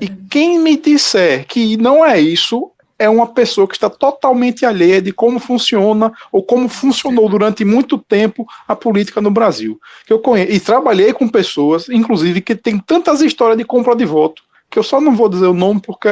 E 0.00 0.08
quem 0.30 0.58
me 0.58 0.76
disser 0.76 1.46
que 1.46 1.76
não 1.76 2.04
é 2.04 2.20
isso, 2.20 2.70
é 2.98 3.08
uma 3.08 3.28
pessoa 3.28 3.66
que 3.66 3.74
está 3.74 3.88
totalmente 3.88 4.66
alheia 4.66 5.00
de 5.00 5.12
como 5.12 5.38
funciona 5.38 6.12
ou 6.32 6.42
como 6.42 6.68
funcionou 6.68 7.28
durante 7.28 7.64
muito 7.64 7.96
tempo 7.96 8.46
a 8.66 8.74
política 8.74 9.20
no 9.20 9.30
Brasil. 9.30 9.80
Que 10.04 10.12
eu 10.12 10.18
conheço, 10.18 10.52
e 10.52 10.58
trabalhei 10.60 11.12
com 11.12 11.28
pessoas, 11.28 11.88
inclusive, 11.88 12.40
que 12.40 12.56
tem 12.56 12.78
tantas 12.78 13.22
histórias 13.22 13.56
de 13.56 13.64
compra 13.64 13.94
de 13.94 14.04
voto, 14.04 14.42
que 14.68 14.78
eu 14.78 14.82
só 14.82 15.00
não 15.00 15.14
vou 15.14 15.28
dizer 15.28 15.46
o 15.46 15.54
nome 15.54 15.80
porque 15.80 16.08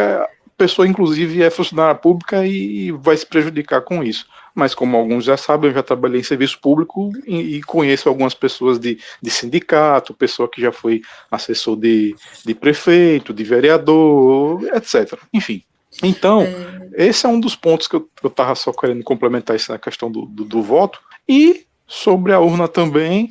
pessoa, 0.57 0.89
inclusive, 0.89 1.43
é 1.43 1.51
funcionária 1.51 1.95
pública 1.95 2.47
e 2.47 2.91
vai 2.93 3.17
se 3.17 3.27
prejudicar 3.27 3.83
com 3.83 4.03
isso. 4.03 4.27
Mas, 4.55 4.75
como 4.75 4.97
alguns 4.97 5.25
já 5.25 5.37
sabem, 5.37 5.71
eu 5.71 5.75
já 5.75 5.83
trabalhei 5.83 6.21
em 6.21 6.25
serviço 6.25 6.59
público 6.59 7.13
e, 7.27 7.57
e 7.57 7.63
conheço 7.63 8.09
algumas 8.09 8.33
pessoas 8.33 8.79
de, 8.79 8.99
de, 9.21 9.31
sindicato, 9.31 10.15
pessoa 10.15 10.49
que 10.49 10.61
já 10.61 10.73
foi 10.73 11.03
assessor 11.31 11.77
de, 11.77 12.17
de 12.45 12.55
prefeito, 12.55 13.35
de 13.35 13.45
vereador, 13.45 14.63
etc. 14.75 15.19
Enfim. 15.33 15.63
Então, 16.03 16.43
é... 16.43 17.07
esse 17.07 17.27
é 17.27 17.29
um 17.29 17.39
dos 17.39 17.55
pontos 17.55 17.87
que 17.87 17.97
eu 17.97 18.09
estava 18.25 18.55
só 18.55 18.73
querendo 18.73 19.05
complementar 19.05 19.57
essa 19.57 19.79
questão 19.79 20.11
do, 20.11 20.25
do, 20.25 20.45
do 20.45 20.63
voto. 20.63 21.01
E 21.29 21.67
sobre 21.87 22.33
a 22.33 22.41
urna 22.41 22.67
também, 22.67 23.31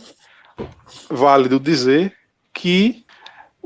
válido 1.10 1.60
dizer 1.60 2.14
que 2.54 3.04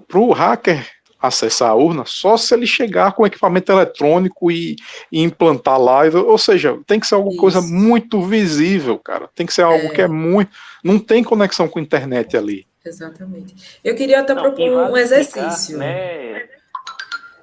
para 0.07 0.19
o 0.19 0.31
hacker 0.31 0.87
acessar 1.21 1.69
a 1.69 1.75
urna 1.75 2.05
só 2.05 2.37
se 2.37 2.53
ele 2.53 2.65
chegar 2.65 3.11
com 3.11 3.25
equipamento 3.25 3.71
eletrônico 3.71 4.49
e, 4.49 4.77
e 5.11 5.21
implantar 5.21 5.79
lá. 5.79 6.01
Ou 6.25 6.37
seja, 6.37 6.79
tem 6.87 6.99
que 6.99 7.07
ser 7.07 7.15
alguma 7.15 7.33
Isso. 7.33 7.41
coisa 7.41 7.61
muito 7.61 8.21
visível, 8.21 8.97
cara. 8.97 9.29
Tem 9.35 9.45
que 9.45 9.53
ser 9.53 9.63
algo 9.63 9.87
é. 9.87 9.89
que 9.89 10.01
é 10.01 10.07
muito. 10.07 10.51
Não 10.83 10.97
tem 10.97 11.23
conexão 11.23 11.67
com 11.67 11.79
a 11.79 11.81
internet 11.81 12.37
ali. 12.37 12.65
Exatamente. 12.85 13.79
Eu 13.83 13.95
queria 13.95 14.21
até 14.21 14.33
propor 14.33 14.73
vale 14.73 14.93
um 14.93 14.97
exercício. 14.97 15.77
né? 15.77 16.47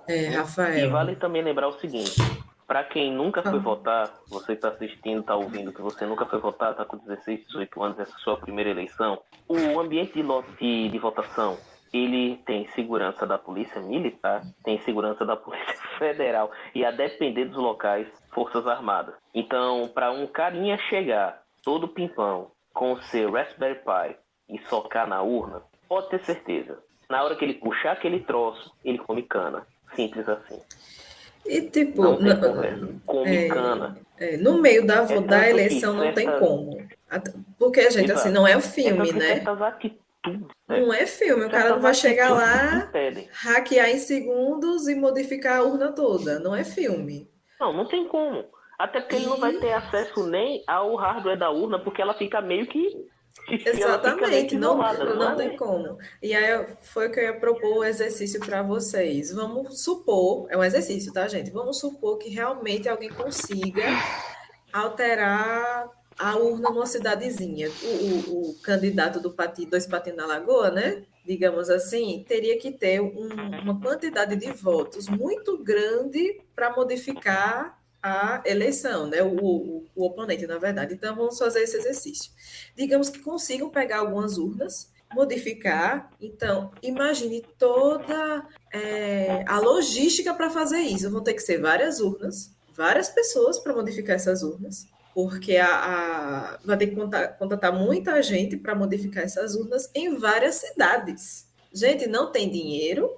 É, 0.09 0.28
Rafael. 0.28 0.87
E 0.87 0.90
vale 0.90 1.16
também 1.16 1.42
lembrar 1.42 1.68
o 1.68 1.78
seguinte: 1.78 2.14
para 2.66 2.83
quem 2.85 3.12
nunca 3.12 3.42
foi 3.42 3.59
ah. 3.59 3.62
votar, 3.62 4.14
você 4.28 4.52
está 4.52 4.68
assistindo, 4.68 5.21
está 5.21 5.37
ouvindo 5.37 5.73
que 5.73 5.83
você 5.83 6.06
nunca 6.06 6.25
foi 6.25 6.38
votar, 6.38 6.71
está 6.71 6.85
com 6.85 6.97
16, 6.97 7.47
18 7.49 7.83
anos, 7.83 7.99
essa 7.99 8.12
é 8.12 8.14
a 8.14 8.18
sua 8.18 8.37
primeira 8.38 8.71
eleição, 8.71 9.21
o 9.47 9.78
ambiente 9.78 10.14
de, 10.14 10.23
de, 10.59 10.88
de 10.88 10.99
votação 10.99 11.59
ele 12.05 12.37
tem 12.45 12.69
segurança 12.71 13.26
da 13.26 13.38
polícia 13.38 13.81
militar, 13.81 14.43
tem 14.65 14.81
segurança 14.83 15.25
da 15.25 15.37
polícia 15.37 15.76
federal 15.99 16.50
e 16.75 16.85
a 16.85 16.91
depender 16.91 17.47
dos 17.47 17.57
locais, 17.57 18.07
forças 18.33 18.67
armadas. 18.67 19.15
Então, 19.35 19.88
para 19.88 20.11
um 20.12 20.26
carinha 20.26 20.79
chegar 20.88 21.43
todo 21.62 21.88
pimpão 21.88 22.50
com 22.73 22.93
o 22.93 23.03
seu 23.03 23.33
Raspberry 23.33 23.76
Pi 23.76 24.17
e 24.49 24.59
socar 24.69 25.09
na 25.09 25.23
urna, 25.23 25.62
pode 25.88 26.11
ter 26.11 26.21
certeza. 26.21 26.79
Na 27.09 27.23
hora 27.23 27.37
que 27.37 27.45
ele 27.45 27.55
puxar 27.55 27.93
aquele 27.93 28.21
troço, 28.21 28.73
ele 28.85 28.99
come 28.99 29.23
cana. 29.23 29.67
Simples 29.95 30.29
assim. 30.29 30.61
E 31.45 31.62
tipo, 31.62 32.03
não 32.03 32.61
tem 32.61 33.00
come 33.07 33.37
é, 33.37 33.49
cana. 33.49 33.97
É, 34.19 34.37
no 34.37 34.61
meio 34.61 34.85
da, 34.85 35.05
é 35.05 35.21
da 35.21 35.49
eleição 35.49 35.95
não 35.95 36.12
tem 36.12 36.26
como. 36.38 36.76
Porque, 37.59 37.88
gente, 37.91 38.07
Exato. 38.07 38.21
assim, 38.21 38.31
não 38.31 38.47
é 38.47 38.57
o 38.57 38.61
filme, 38.61 39.12
né? 39.12 39.45
Tudo. 40.33 40.49
Né? 40.68 40.80
Não 40.80 40.92
é 40.92 41.06
filme, 41.06 41.45
o 41.45 41.50
cara 41.50 41.71
não 41.71 41.80
vai 41.80 41.95
chegar 41.95 42.30
lá, 42.30 42.90
hackear 43.30 43.90
em 43.90 43.99
segundos 43.99 44.88
e 44.88 44.95
modificar 44.95 45.59
a 45.59 45.62
urna 45.62 45.92
toda. 45.92 46.38
Não 46.38 46.54
é 46.54 46.64
filme. 46.64 47.30
Não, 47.61 47.73
não 47.73 47.87
tem 47.87 48.06
como. 48.09 48.45
Até 48.78 49.00
porque 49.00 49.16
e... 49.16 49.18
ele 49.21 49.26
não 49.26 49.38
vai 49.38 49.54
ter 49.54 49.73
acesso 49.73 50.26
nem 50.26 50.62
ao 50.66 50.95
hardware 50.97 51.38
da 51.38 51.50
urna, 51.50 51.78
porque 51.78 52.02
ela 52.02 52.14
fica 52.14 52.40
meio 52.40 52.66
que. 52.66 53.06
Exatamente, 53.66 54.56
não, 54.56 54.78
não, 54.78 55.16
não 55.16 55.37
tem 55.37 55.56
como. 55.56 55.99
E 56.23 56.35
aí 56.35 56.66
foi 56.83 57.11
que 57.11 57.21
eu 57.21 57.25
ia 57.25 57.38
propor 57.38 57.78
o 57.78 57.85
exercício 57.85 58.40
para 58.40 58.62
vocês. 58.62 59.33
Vamos 59.33 59.83
supor, 59.83 60.47
é 60.50 60.56
um 60.56 60.64
exercício, 60.64 61.12
tá, 61.12 61.28
gente? 61.28 61.50
Vamos 61.50 61.78
supor 61.78 62.18
que 62.18 62.30
realmente 62.30 62.88
alguém 62.88 63.11
consiga 63.11 63.85
alterar 64.73 65.88
a 66.18 66.37
urna 66.37 66.70
numa 66.70 66.87
cidadezinha. 66.87 67.70
O, 67.82 67.87
o, 67.87 68.50
o 68.50 68.54
candidato 68.62 69.20
do 69.20 69.35
Dois 69.68 69.87
Patins 69.87 70.16
na 70.16 70.26
Lagoa, 70.26 70.70
né? 70.70 71.04
digamos 71.26 71.68
assim, 71.68 72.25
teria 72.26 72.56
que 72.58 72.70
ter 72.70 73.00
um, 73.00 73.28
uma 73.62 73.80
quantidade 73.80 74.37
de 74.37 74.52
votos 74.52 75.08
muito 75.08 75.58
grande 75.58 76.40
para 76.54 76.75
modificar 76.75 77.82
a 78.00 78.40
eleição, 78.46 79.08
né? 79.08 79.20
O, 79.23 79.35
o, 79.35 79.87
o, 79.96 80.06
oponente, 80.06 80.46
na 80.46 80.58
verdade. 80.58 80.94
Então, 80.94 81.16
vamos 81.16 81.37
fazer 81.37 81.62
esse 81.62 81.76
exercício. 81.76 82.30
Digamos 82.76 83.11
que 83.11 83.18
consigam 83.18 83.68
pegar 83.68 83.99
algumas 83.99 84.38
urnas, 84.38 84.92
modificar. 85.12 86.08
Então, 86.20 86.70
imagine 86.80 87.44
toda 87.58 88.46
é, 88.73 89.44
a 89.49 89.58
logística 89.58 90.32
para 90.32 90.49
fazer 90.49 90.78
isso. 90.78 91.11
Vão 91.11 91.25
ter 91.25 91.35
que 91.35 91.42
ser 91.42 91.58
várias 91.58 91.99
urnas, 91.99 92.54
várias 92.73 93.08
pessoas 93.08 93.58
para 93.58 93.75
modificar 93.75 94.14
essas 94.14 94.44
urnas 94.44 94.87
porque 95.16 95.56
a, 95.56 95.66
a, 95.66 96.58
vai 96.62 96.76
ter 96.76 96.88
que 96.88 96.96
contratar 97.38 97.73
muita 97.73 98.23
gente 98.23 98.54
para 98.54 98.75
modificar 98.75 99.25
essas 99.25 99.54
urnas 99.54 99.90
em 99.94 100.18
várias 100.18 100.56
cidades. 100.56 101.46
Gente, 101.73 102.06
não 102.06 102.30
tem 102.30 102.50
dinheiro 102.50 103.11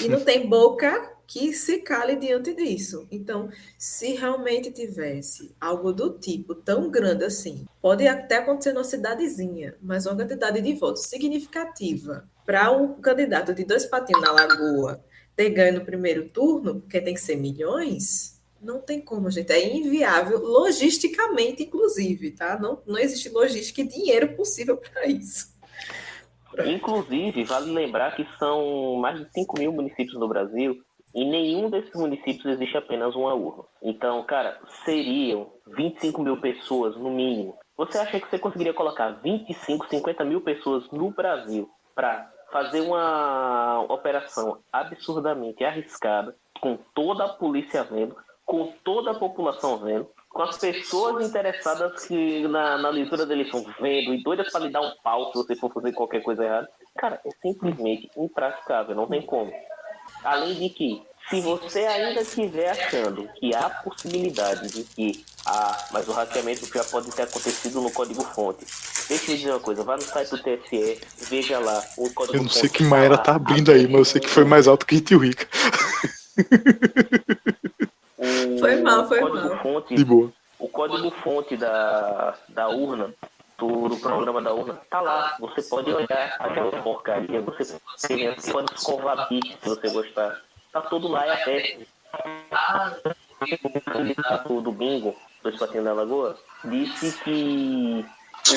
e 0.00 0.08
não 0.08 0.18
tem 0.18 0.48
boca 0.48 1.12
que 1.26 1.52
se 1.52 1.82
cale 1.82 2.16
diante 2.16 2.54
disso. 2.54 3.06
Então, 3.10 3.50
se 3.78 4.14
realmente 4.14 4.70
tivesse 4.70 5.54
algo 5.60 5.92
do 5.92 6.08
tipo 6.18 6.54
tão 6.54 6.90
grande 6.90 7.26
assim, 7.26 7.66
pode 7.82 8.08
até 8.08 8.36
acontecer 8.36 8.72
numa 8.72 8.82
cidadezinha, 8.82 9.74
mas 9.82 10.06
uma 10.06 10.16
quantidade 10.16 10.62
de 10.62 10.72
votos 10.72 11.02
significativa 11.02 12.26
para 12.46 12.72
um 12.72 12.94
candidato 12.94 13.52
de 13.52 13.62
dois 13.62 13.84
patinhos 13.84 14.22
na 14.22 14.32
lagoa 14.32 15.04
ter 15.36 15.50
ganho 15.50 15.80
no 15.80 15.84
primeiro 15.84 16.30
turno, 16.30 16.80
porque 16.80 16.98
tem 16.98 17.12
que 17.12 17.20
ser 17.20 17.36
milhões, 17.36 18.35
não 18.60 18.80
tem 18.80 19.00
como, 19.00 19.30
gente. 19.30 19.52
É 19.52 19.76
inviável, 19.76 20.38
logisticamente, 20.38 21.64
inclusive, 21.64 22.32
tá? 22.32 22.58
Não, 22.58 22.80
não 22.86 22.98
existe 22.98 23.28
logística 23.28 23.80
e 23.80 23.88
dinheiro 23.88 24.34
possível 24.34 24.76
para 24.76 25.06
isso. 25.06 25.54
Inclusive, 26.64 27.44
vale 27.44 27.70
lembrar 27.70 28.16
que 28.16 28.26
são 28.38 28.96
mais 28.96 29.18
de 29.18 29.30
5 29.32 29.58
mil 29.58 29.72
municípios 29.72 30.18
no 30.18 30.28
Brasil 30.28 30.80
e 31.14 31.24
nenhum 31.24 31.68
desses 31.70 31.94
municípios 31.94 32.44
existe 32.46 32.76
apenas 32.76 33.14
uma 33.14 33.34
urna. 33.34 33.64
Então, 33.82 34.22
cara, 34.24 34.58
seriam 34.84 35.52
25 35.66 36.22
mil 36.22 36.40
pessoas 36.40 36.96
no 36.96 37.10
mínimo. 37.10 37.58
Você 37.76 37.98
acha 37.98 38.18
que 38.18 38.28
você 38.28 38.38
conseguiria 38.38 38.72
colocar 38.72 39.10
25, 39.22 39.88
50 39.88 40.24
mil 40.24 40.40
pessoas 40.40 40.90
no 40.90 41.10
Brasil 41.10 41.68
para 41.94 42.30
fazer 42.50 42.80
uma 42.80 43.80
operação 43.88 44.58
absurdamente 44.72 45.64
arriscada, 45.64 46.34
com 46.60 46.78
toda 46.94 47.24
a 47.24 47.28
polícia 47.28 47.84
vendo, 47.84 48.16
com 48.46 48.72
toda 48.84 49.10
a 49.10 49.14
população 49.14 49.78
vendo, 49.78 50.08
com 50.30 50.42
as 50.42 50.56
pessoas 50.56 51.26
interessadas 51.26 52.06
que 52.06 52.46
na, 52.46 52.78
na 52.78 52.88
leitura 52.90 53.26
da 53.26 53.34
eleição 53.34 53.66
vendo 53.80 54.14
e 54.14 54.22
doidas 54.22 54.50
para 54.52 54.64
lhe 54.64 54.70
dar 54.70 54.82
um 54.82 54.92
pau 55.02 55.32
se 55.32 55.34
você 55.34 55.56
for 55.56 55.72
fazer 55.72 55.92
qualquer 55.92 56.22
coisa 56.22 56.44
errada. 56.44 56.68
Cara, 56.96 57.20
é 57.26 57.30
simplesmente 57.42 58.08
impraticável, 58.16 58.94
não 58.94 59.08
tem 59.08 59.20
como. 59.20 59.52
Além 60.22 60.54
de 60.54 60.68
que, 60.70 61.02
se 61.28 61.40
você 61.40 61.80
ainda 61.80 62.20
estiver 62.20 62.70
achando 62.70 63.28
que 63.34 63.52
há 63.54 63.68
possibilidade 63.68 64.68
de 64.68 64.84
que 64.84 65.24
ah, 65.44 65.76
mas 65.90 66.08
o 66.08 66.12
hackeamento 66.12 66.66
já 66.66 66.84
pode 66.84 67.10
ter 67.10 67.22
acontecido 67.22 67.80
no 67.80 67.90
código-fonte. 67.90 68.64
Deixa 69.08 69.30
eu 69.30 69.36
dizer 69.36 69.50
uma 69.50 69.60
coisa, 69.60 69.82
vá 69.82 69.96
no 69.96 70.02
site 70.02 70.30
do 70.30 70.38
TSE, 70.38 71.00
veja 71.28 71.58
lá 71.58 71.82
o 71.96 72.12
código-fonte. 72.12 72.36
Eu 72.36 72.42
não 72.42 72.50
sei 72.50 72.68
que 72.68 72.84
Maera 72.84 73.18
tá 73.18 73.34
abrindo 73.34 73.72
aí, 73.72 73.86
mas 73.86 73.98
eu 73.98 74.04
sei 74.04 74.20
que 74.20 74.28
foi 74.28 74.44
mais 74.44 74.68
alto 74.68 74.86
que 74.86 75.00
Tio 75.00 75.18
Rica. 75.18 75.48
foi 78.58 78.76
mal, 78.76 79.06
foi 79.06 79.20
mal. 79.20 79.58
Fonte, 79.58 79.94
De 79.94 80.04
boa. 80.04 80.32
O 80.58 80.68
código-fonte 80.68 81.56
da, 81.56 82.34
da 82.48 82.68
urna, 82.68 83.12
do, 83.58 83.88
do, 83.90 83.96
programa 83.98 84.40
da 84.40 84.54
urna, 84.54 84.74
tá 84.88 85.00
lá. 85.00 85.36
Você 85.38 85.62
pode 85.62 85.92
olhar 85.92 86.36
aquela 86.38 86.70
porcaria, 86.82 87.42
você 87.42 87.78
pode 88.50 88.74
escovar 88.74 89.28
se 89.28 89.40
você 89.62 89.90
gostar. 89.90 90.40
Tá 90.72 90.80
tudo 90.80 91.08
lá, 91.08 91.26
é 91.26 91.42
aberto. 91.42 91.86
O 93.62 93.80
candidato 93.82 94.60
do 94.62 94.72
bingo, 94.72 95.14
do 95.42 95.50
Espatinho 95.50 95.84
da 95.84 95.92
Lagoa, 95.92 96.38
disse 96.64 97.12
que 97.22 98.06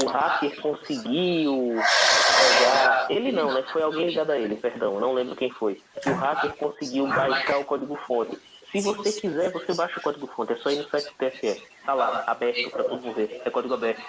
o 0.02 0.06
hacker 0.08 0.62
conseguiu 0.62 1.76
pegar. 1.76 3.08
Ele 3.10 3.34
não, 3.34 3.54
né? 3.54 3.64
Foi 3.74 3.82
alguém 3.82 4.08
ligado 4.08 4.32
a 4.32 4.38
ele, 4.38 4.56
perdão, 4.56 5.02
não 5.02 5.14
lembro 5.14 5.36
quem 5.36 5.52
foi. 5.52 5.82
O 6.06 6.12
hacker 6.12 6.54
conseguiu 6.56 7.08
baixar 7.08 7.58
o 7.58 7.66
código-fonte 7.66 8.40
se 8.72 8.82
você 8.82 9.12
quiser, 9.22 9.52
você 9.52 9.74
baixa 9.74 10.00
o 10.00 10.02
código-fonte. 10.02 10.54
É 10.54 10.56
só 10.58 10.70
ir 10.70 10.78
no 10.78 10.90
site 10.90 11.06
do 11.06 11.14
TSE. 11.30 11.62
Tá 11.86 11.94
lá, 11.94 12.24
aberto 12.28 12.70
para 12.70 12.84
todo 12.84 13.02
mundo 13.02 13.16
ver. 13.16 13.42
É 13.46 13.50
código 13.50 13.74
aberto. 13.74 14.02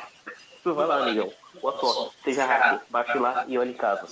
Tu 0.62 0.74
vai 0.74 0.86
lá, 0.86 1.02
amigão. 1.02 1.32
Boa 1.60 1.78
sorte. 1.78 2.16
Seja 2.24 2.44
hacker, 2.44 2.80
baixe 2.90 3.18
lá 3.18 3.44
e 3.48 3.56
olhe 3.58 3.70
em 3.70 3.74
casa. 3.74 4.06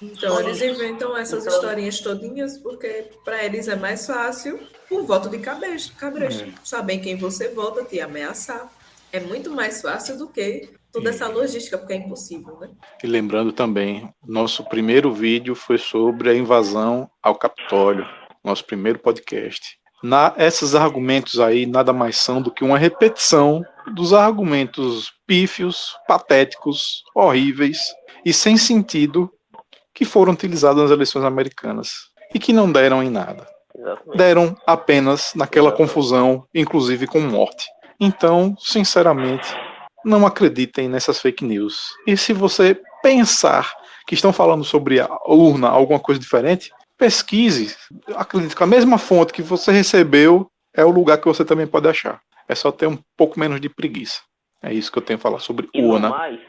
Então, 0.00 0.38
eles 0.40 0.60
inventam 0.62 1.16
essas 1.16 1.44
Então- 1.44 1.54
historinhas 1.56 2.00
todinhas 2.00 2.58
porque 2.58 3.10
para 3.24 3.42
eles 3.44 3.66
é 3.68 3.74
mais 3.74 4.06
fácil 4.06 4.60
o 4.90 5.02
voto 5.04 5.28
de 5.28 5.38
cabresto. 5.38 5.94
cabresto. 5.96 6.44
É. 6.44 6.52
Saber 6.62 6.94
em 6.94 7.00
quem 7.00 7.16
você 7.16 7.48
vota, 7.48 7.84
te 7.84 8.00
ameaçar. 8.00 8.70
É 9.12 9.18
muito 9.18 9.50
mais 9.50 9.80
fácil 9.82 10.16
do 10.18 10.28
que 10.28 10.70
toda 10.92 11.10
essa 11.10 11.26
logística, 11.28 11.78
porque 11.78 11.94
é 11.94 11.96
impossível, 11.96 12.58
né? 12.60 12.70
E 13.02 13.06
lembrando 13.06 13.52
também, 13.52 14.12
nosso 14.24 14.62
primeiro 14.68 15.12
vídeo 15.12 15.54
foi 15.54 15.78
sobre 15.78 16.28
a 16.30 16.34
invasão 16.34 17.10
ao 17.22 17.34
Capitólio, 17.34 18.06
nosso 18.44 18.64
primeiro 18.64 18.98
podcast. 18.98 19.77
Na, 20.02 20.32
esses 20.38 20.74
argumentos 20.74 21.40
aí 21.40 21.66
nada 21.66 21.92
mais 21.92 22.16
são 22.16 22.40
do 22.40 22.50
que 22.50 22.64
uma 22.64 22.78
repetição 22.78 23.64
dos 23.94 24.12
argumentos 24.12 25.12
pífios, 25.26 25.96
patéticos, 26.06 27.02
horríveis 27.14 27.78
e 28.24 28.32
sem 28.32 28.56
sentido 28.56 29.30
que 29.92 30.04
foram 30.04 30.32
utilizados 30.32 30.82
nas 30.82 30.90
eleições 30.92 31.24
americanas 31.24 32.10
e 32.32 32.38
que 32.38 32.52
não 32.52 32.70
deram 32.70 33.02
em 33.02 33.10
nada. 33.10 33.46
Exatamente. 33.74 34.16
Deram 34.16 34.56
apenas 34.66 35.32
naquela 35.34 35.72
confusão, 35.72 36.44
inclusive 36.54 37.06
com 37.06 37.20
morte. 37.20 37.66
Então, 38.00 38.54
sinceramente, 38.58 39.48
não 40.04 40.26
acreditem 40.26 40.88
nessas 40.88 41.20
fake 41.20 41.44
news. 41.44 41.90
E 42.06 42.16
se 42.16 42.32
você 42.32 42.80
pensar 43.02 43.72
que 44.06 44.14
estão 44.14 44.32
falando 44.32 44.64
sobre 44.64 45.00
a 45.00 45.08
urna, 45.26 45.68
alguma 45.68 45.98
coisa 45.98 46.20
diferente, 46.20 46.72
pesquise. 46.98 47.76
Acredite 48.16 48.54
que 48.56 48.62
a 48.62 48.66
mesma 48.66 48.98
fonte 48.98 49.32
que 49.32 49.40
você 49.42 49.70
recebeu 49.72 50.50
é 50.74 50.84
o 50.84 50.90
lugar 50.90 51.18
que 51.18 51.26
você 51.28 51.44
também 51.44 51.66
pode 51.66 51.88
achar. 51.88 52.20
É 52.48 52.54
só 52.54 52.72
ter 52.72 52.86
um 52.88 52.98
pouco 53.16 53.38
menos 53.38 53.60
de 53.60 53.68
preguiça. 53.68 54.20
É 54.62 54.72
isso 54.74 54.90
que 54.90 54.98
eu 54.98 55.02
tenho 55.02 55.18
a 55.18 55.22
falar 55.22 55.38
sobre 55.38 55.68
E 55.72 55.80
no 55.80 55.90
urna. 55.94 56.08
mais, 56.10 56.40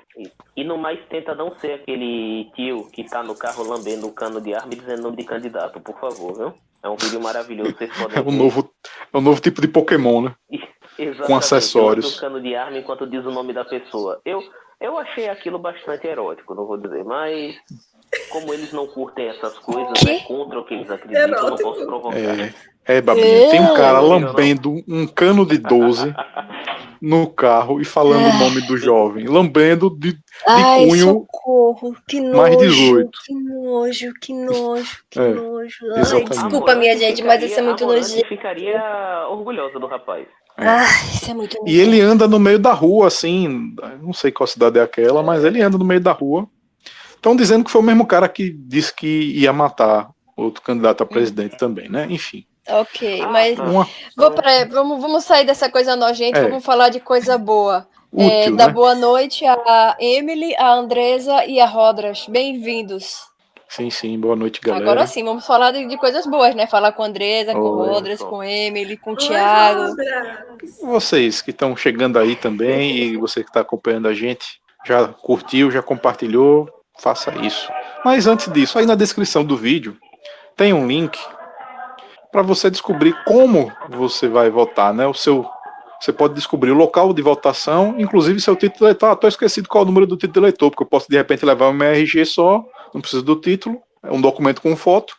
e 0.58 0.64
no 0.64 0.78
mais 0.80 1.00
tenta 1.10 1.36
não 1.36 1.52
ser 1.60 1.74
aquele 1.74 2.50
tio 2.56 2.90
que 2.92 3.04
tá 3.04 3.22
no 3.22 3.36
carro 3.36 3.64
lambendo 3.64 4.08
o 4.08 4.12
cano 4.14 4.42
de 4.42 4.54
arma 4.54 4.74
e 4.74 4.78
dizendo 4.78 5.04
nome 5.04 5.18
de 5.18 5.24
candidato, 5.26 5.80
por 5.80 6.00
favor, 6.00 6.36
viu? 6.36 6.54
É 6.82 6.90
um 6.90 6.96
vídeo 6.96 7.22
maravilhoso, 7.22 7.76
vocês 7.78 7.92
podem 7.96 8.18
É 8.18 8.22
um 8.22 8.24
ver. 8.26 8.32
novo, 8.32 8.72
é 9.14 9.18
um 9.18 9.22
novo 9.22 9.40
tipo 9.40 9.62
de 9.62 9.68
Pokémon, 9.68 10.22
né? 10.24 10.36
Exatamente, 10.98 11.28
com 11.28 11.36
acessórios. 11.36 12.18
o 12.18 12.20
cano 12.20 12.42
de 12.42 12.56
arma 12.56 12.78
enquanto 12.80 13.06
diz 13.06 13.24
o 13.26 13.32
nome 13.32 13.54
da 13.54 13.64
pessoa. 13.64 14.20
Eu, 14.26 14.42
eu 14.82 14.98
achei 14.98 15.30
aquilo 15.30 15.60
bastante 15.60 16.08
erótico, 16.08 16.56
não 16.56 16.66
vou 16.66 16.78
dizer, 16.78 17.06
mas 17.06 17.56
como 18.30 18.54
eles 18.54 18.72
não 18.74 18.88
curtem 18.88 19.28
essas 19.30 19.58
coisas, 19.60 20.02
né, 20.04 20.20
contra 20.28 20.60
o 20.60 20.66
que 20.66 20.74
eles 20.74 20.90
acreditam, 20.90 21.22
eu 21.24 21.28
não 21.28 21.38
Erótico. 21.48 21.70
posso 21.70 21.86
provocar. 21.86 22.18
É, 22.18 22.54
é 22.86 23.02
Babinha. 23.02 23.50
Tem 23.52 23.62
um 23.62 23.74
cara 23.74 23.98
É. 24.00 24.02
lambendo 24.02 24.84
um 24.88 25.06
cano 25.08 25.46
de 25.46 25.58
12 25.58 26.14
no 27.02 27.28
carro 27.28 27.80
e 27.80 27.86
falando 27.86 28.26
o 28.36 28.40
nome 28.40 28.62
do 28.68 28.78
jovem. 28.78 29.26
Lambendo 29.28 29.90
de 29.98 30.18
Ai, 30.48 30.86
cunho 30.88 31.06
socorro, 31.06 31.96
que 32.08 32.20
nojo, 32.20 32.38
mais 32.38 32.58
18. 32.58 33.10
que 33.26 33.34
nojo, 33.34 34.14
que 34.22 34.34
nojo, 34.34 34.98
que 35.10 35.20
É, 35.20 35.34
nojo. 35.34 35.78
Ai, 35.94 36.02
exatamente. 36.02 36.30
desculpa, 36.30 36.76
minha 36.76 36.98
gente, 36.98 37.24
mas 37.24 37.44
isso 37.44 37.60
é 37.60 37.62
muito 37.62 37.86
nojento. 37.86 38.28
ficaria 38.28 38.82
orgulhosa 39.30 39.80
do 39.80 39.88
rapaz. 39.88 40.28
Ai, 40.58 40.86
isso 41.14 41.30
é 41.32 41.34
muito 41.34 41.58
nojento. 41.60 41.70
E 41.72 41.80
ele 41.80 42.02
anda 42.02 42.28
no 42.28 42.40
meio 42.40 42.60
da 42.60 42.74
rua, 42.74 43.08
assim, 43.08 43.74
não 44.02 44.12
sei 44.14 44.32
qual 44.32 44.46
cidade 44.48 44.78
é 44.80 44.82
aquela, 44.82 45.24
mas 45.24 45.46
ele 45.46 45.62
anda 45.62 45.78
no 45.78 45.86
meio 45.86 46.02
da 46.02 46.12
rua. 46.12 46.48
Estão 47.20 47.36
dizendo 47.36 47.66
que 47.66 47.72
foi 47.72 47.82
o 47.82 47.84
mesmo 47.84 48.06
cara 48.08 48.30
que 48.30 48.50
disse 48.50 48.96
que 48.96 49.34
ia 49.38 49.52
matar 49.52 50.10
outro 50.38 50.62
candidato 50.62 51.04
a 51.04 51.06
presidente 51.06 51.58
também, 51.58 51.90
né? 51.90 52.08
Enfim. 52.10 52.46
Ok, 52.70 53.22
Ah, 53.22 53.28
mas 53.28 53.58
tá. 53.58 53.64
Uma 53.66 54.32
pra- 54.32 54.64
vamos, 54.72 55.02
vamos 55.02 55.26
sair 55.26 55.44
dessa 55.46 55.70
coisa 55.70 55.98
nojenta, 55.98 56.40
É. 56.40 56.48
vamos 56.48 56.64
falar 56.64 56.88
de 56.88 57.02
coisa 57.02 57.38
boa. 57.38 57.86
É, 58.18 58.44
útil, 58.44 58.56
dá 58.56 58.68
né? 58.68 58.74
boa 58.74 58.96
noite 58.96 59.46
a 59.46 59.98
Emily, 60.00 60.56
a 60.56 60.72
Andresa 60.74 61.44
e 61.46 61.60
a 61.60 61.66
Rodras. 61.66 62.26
Bem-vindos. 62.30 63.28
Sim, 63.68 63.90
sim, 63.90 64.18
boa 64.18 64.36
noite, 64.36 64.62
galera. 64.62 64.84
Agora 64.84 65.06
sim, 65.06 65.24
vamos 65.26 65.46
falar 65.46 65.72
de, 65.72 65.86
de 65.88 65.98
coisas 65.98 66.26
boas, 66.26 66.56
né? 66.56 66.68
Falar 66.68 66.94
com 66.94 67.04
a 67.04 67.06
Andresa, 67.06 67.52
com 67.54 67.60
o 67.60 67.86
Rodras, 67.86 68.20
com 68.22 68.42
Emily, 68.42 68.96
com 68.96 69.12
o 69.12 69.16
Thiago. 69.18 69.94
Vocês 70.84 71.42
que 71.42 71.52
estão 71.52 71.76
chegando 71.76 72.18
aí 72.18 72.36
também 72.38 72.96
e 72.98 73.18
você 73.18 73.44
que 73.44 73.50
está 73.50 73.60
acompanhando 73.60 74.08
a 74.08 74.14
gente, 74.14 74.60
já 74.86 75.08
curtiu, 75.10 75.70
já 75.70 75.82
compartilhou, 75.84 76.68
faça 77.00 77.34
isso. 77.40 77.70
Mas 78.04 78.28
antes 78.28 78.52
disso, 78.52 78.78
aí 78.78 78.86
na 78.86 78.96
descrição 78.96 79.44
do 79.44 79.58
vídeo 79.58 79.98
tem 80.56 80.74
um 80.74 80.88
link 80.88 81.18
para 82.32 82.42
você 82.42 82.70
descobrir 82.70 83.16
como 83.26 83.72
você 83.90 84.28
vai 84.28 84.50
votar, 84.50 84.94
né? 84.94 85.08
O 85.08 85.14
seu 85.14 85.46
você 86.00 86.14
pode 86.14 86.34
descobrir 86.34 86.72
o 86.72 86.76
local 86.76 87.14
de 87.14 87.22
votação, 87.22 87.96
inclusive 87.98 88.40
seu 88.40 88.56
título 88.56 88.86
eleitor. 88.86 89.08
Ah, 89.08 89.16
tô 89.18 89.28
esquecido 89.28 89.68
qual 89.68 89.82
é 89.82 89.84
o 89.84 89.88
número 89.88 90.08
do 90.08 90.16
título 90.16 90.46
eleitor, 90.46 90.70
porque 90.70 90.84
eu 90.84 90.88
posso 90.88 91.08
de 91.10 91.18
repente 91.18 91.46
levar 91.46 91.68
o 91.68 91.74
meu 91.74 91.90
RG 91.90 92.26
só, 92.26 92.64
não 92.94 93.02
preciso 93.02 93.22
do 93.22 93.36
título, 93.36 93.78
é 94.02 94.10
um 94.10 94.22
documento 94.22 94.62
com 94.62 94.76
foto. 94.78 95.14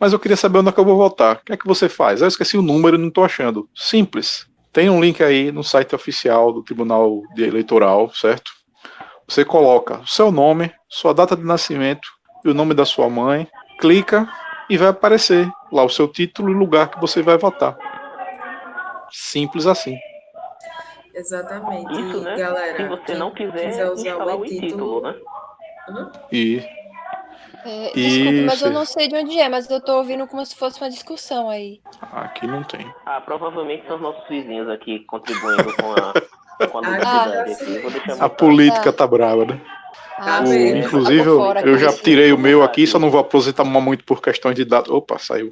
Mas 0.00 0.12
eu 0.12 0.18
queria 0.18 0.36
saber 0.36 0.58
onde 0.58 0.70
é 0.70 0.72
que 0.72 0.80
eu 0.80 0.84
vou 0.84 0.96
votar. 0.96 1.36
O 1.36 1.44
que 1.44 1.52
é 1.52 1.56
que 1.56 1.66
você 1.66 1.88
faz? 1.88 2.20
Ah, 2.20 2.24
eu 2.24 2.28
esqueci 2.28 2.58
o 2.58 2.62
número 2.62 2.98
não 2.98 3.08
estou 3.08 3.24
achando. 3.24 3.68
Simples. 3.74 4.46
Tem 4.72 4.90
um 4.90 5.00
link 5.00 5.22
aí 5.22 5.52
no 5.52 5.62
site 5.62 5.94
oficial 5.94 6.52
do 6.52 6.62
Tribunal 6.62 7.22
Eleitoral, 7.36 8.12
certo? 8.12 8.57
Você 9.28 9.44
coloca 9.44 9.98
o 9.98 10.06
seu 10.06 10.32
nome, 10.32 10.72
sua 10.88 11.12
data 11.12 11.36
de 11.36 11.44
nascimento 11.44 12.08
e 12.44 12.48
o 12.48 12.54
nome 12.54 12.72
da 12.72 12.86
sua 12.86 13.10
mãe, 13.10 13.46
clica 13.78 14.26
e 14.70 14.78
vai 14.78 14.88
aparecer 14.88 15.50
lá 15.70 15.84
o 15.84 15.88
seu 15.90 16.08
título 16.08 16.50
e 16.50 16.54
o 16.54 16.58
lugar 16.58 16.88
que 16.90 16.98
você 16.98 17.22
vai 17.22 17.36
votar. 17.36 17.76
Simples 19.10 19.66
assim. 19.66 19.96
Exatamente. 21.14 21.92
Isso, 21.92 22.20
né? 22.20 22.36
Galera, 22.36 22.76
Se 22.76 22.88
você 22.88 23.14
não 23.16 23.30
quiser, 23.32 23.68
quiser 23.68 23.90
usar 23.90 24.10
instalar 24.10 24.36
o 24.38 24.46
e-título, 24.46 25.00
né? 25.02 25.14
E 26.30 26.58
É, 27.64 27.92
desculpe, 27.92 28.44
mas 28.46 28.62
eu 28.62 28.70
não 28.70 28.84
sei 28.84 29.08
de 29.08 29.16
onde 29.16 29.38
é, 29.38 29.48
mas 29.48 29.68
eu 29.68 29.80
tô 29.80 29.96
ouvindo 29.96 30.26
como 30.26 30.44
se 30.46 30.54
fosse 30.54 30.80
uma 30.80 30.88
discussão 30.88 31.50
aí. 31.50 31.80
aqui 32.12 32.46
não 32.46 32.62
tem. 32.62 32.90
Ah, 33.04 33.20
provavelmente 33.20 33.86
são 33.86 33.96
os 33.96 34.02
nossos 34.02 34.26
vizinhos 34.28 34.68
aqui 34.70 35.00
contribuindo 35.00 35.74
com 35.76 35.92
a, 35.92 36.12
a 36.60 36.78
Ah, 36.82 37.40
aqui. 37.42 37.54
Deixar 38.06 38.24
A 38.24 38.28
política 38.28 38.92
tá 38.92 39.06
brava, 39.06 39.44
né? 39.44 39.60
Ah, 40.18 40.40
O- 40.44 40.48
bem. 40.48 40.80
inclusive, 40.80 41.22
Tô 41.24 41.52
eu, 41.54 41.66
eu 41.72 41.78
já 41.78 41.92
tirei 41.92 42.32
o 42.32 42.38
meu 42.38 42.62
aqui, 42.62 42.86
só 42.86 42.98
não 42.98 43.10
vou 43.10 43.20
aposentar 43.20 43.64
muito 43.64 44.04
por 44.04 44.20
questões 44.20 44.56
de 44.56 44.64
dados. 44.64 44.90
Opa, 44.90 45.18
saiu. 45.18 45.50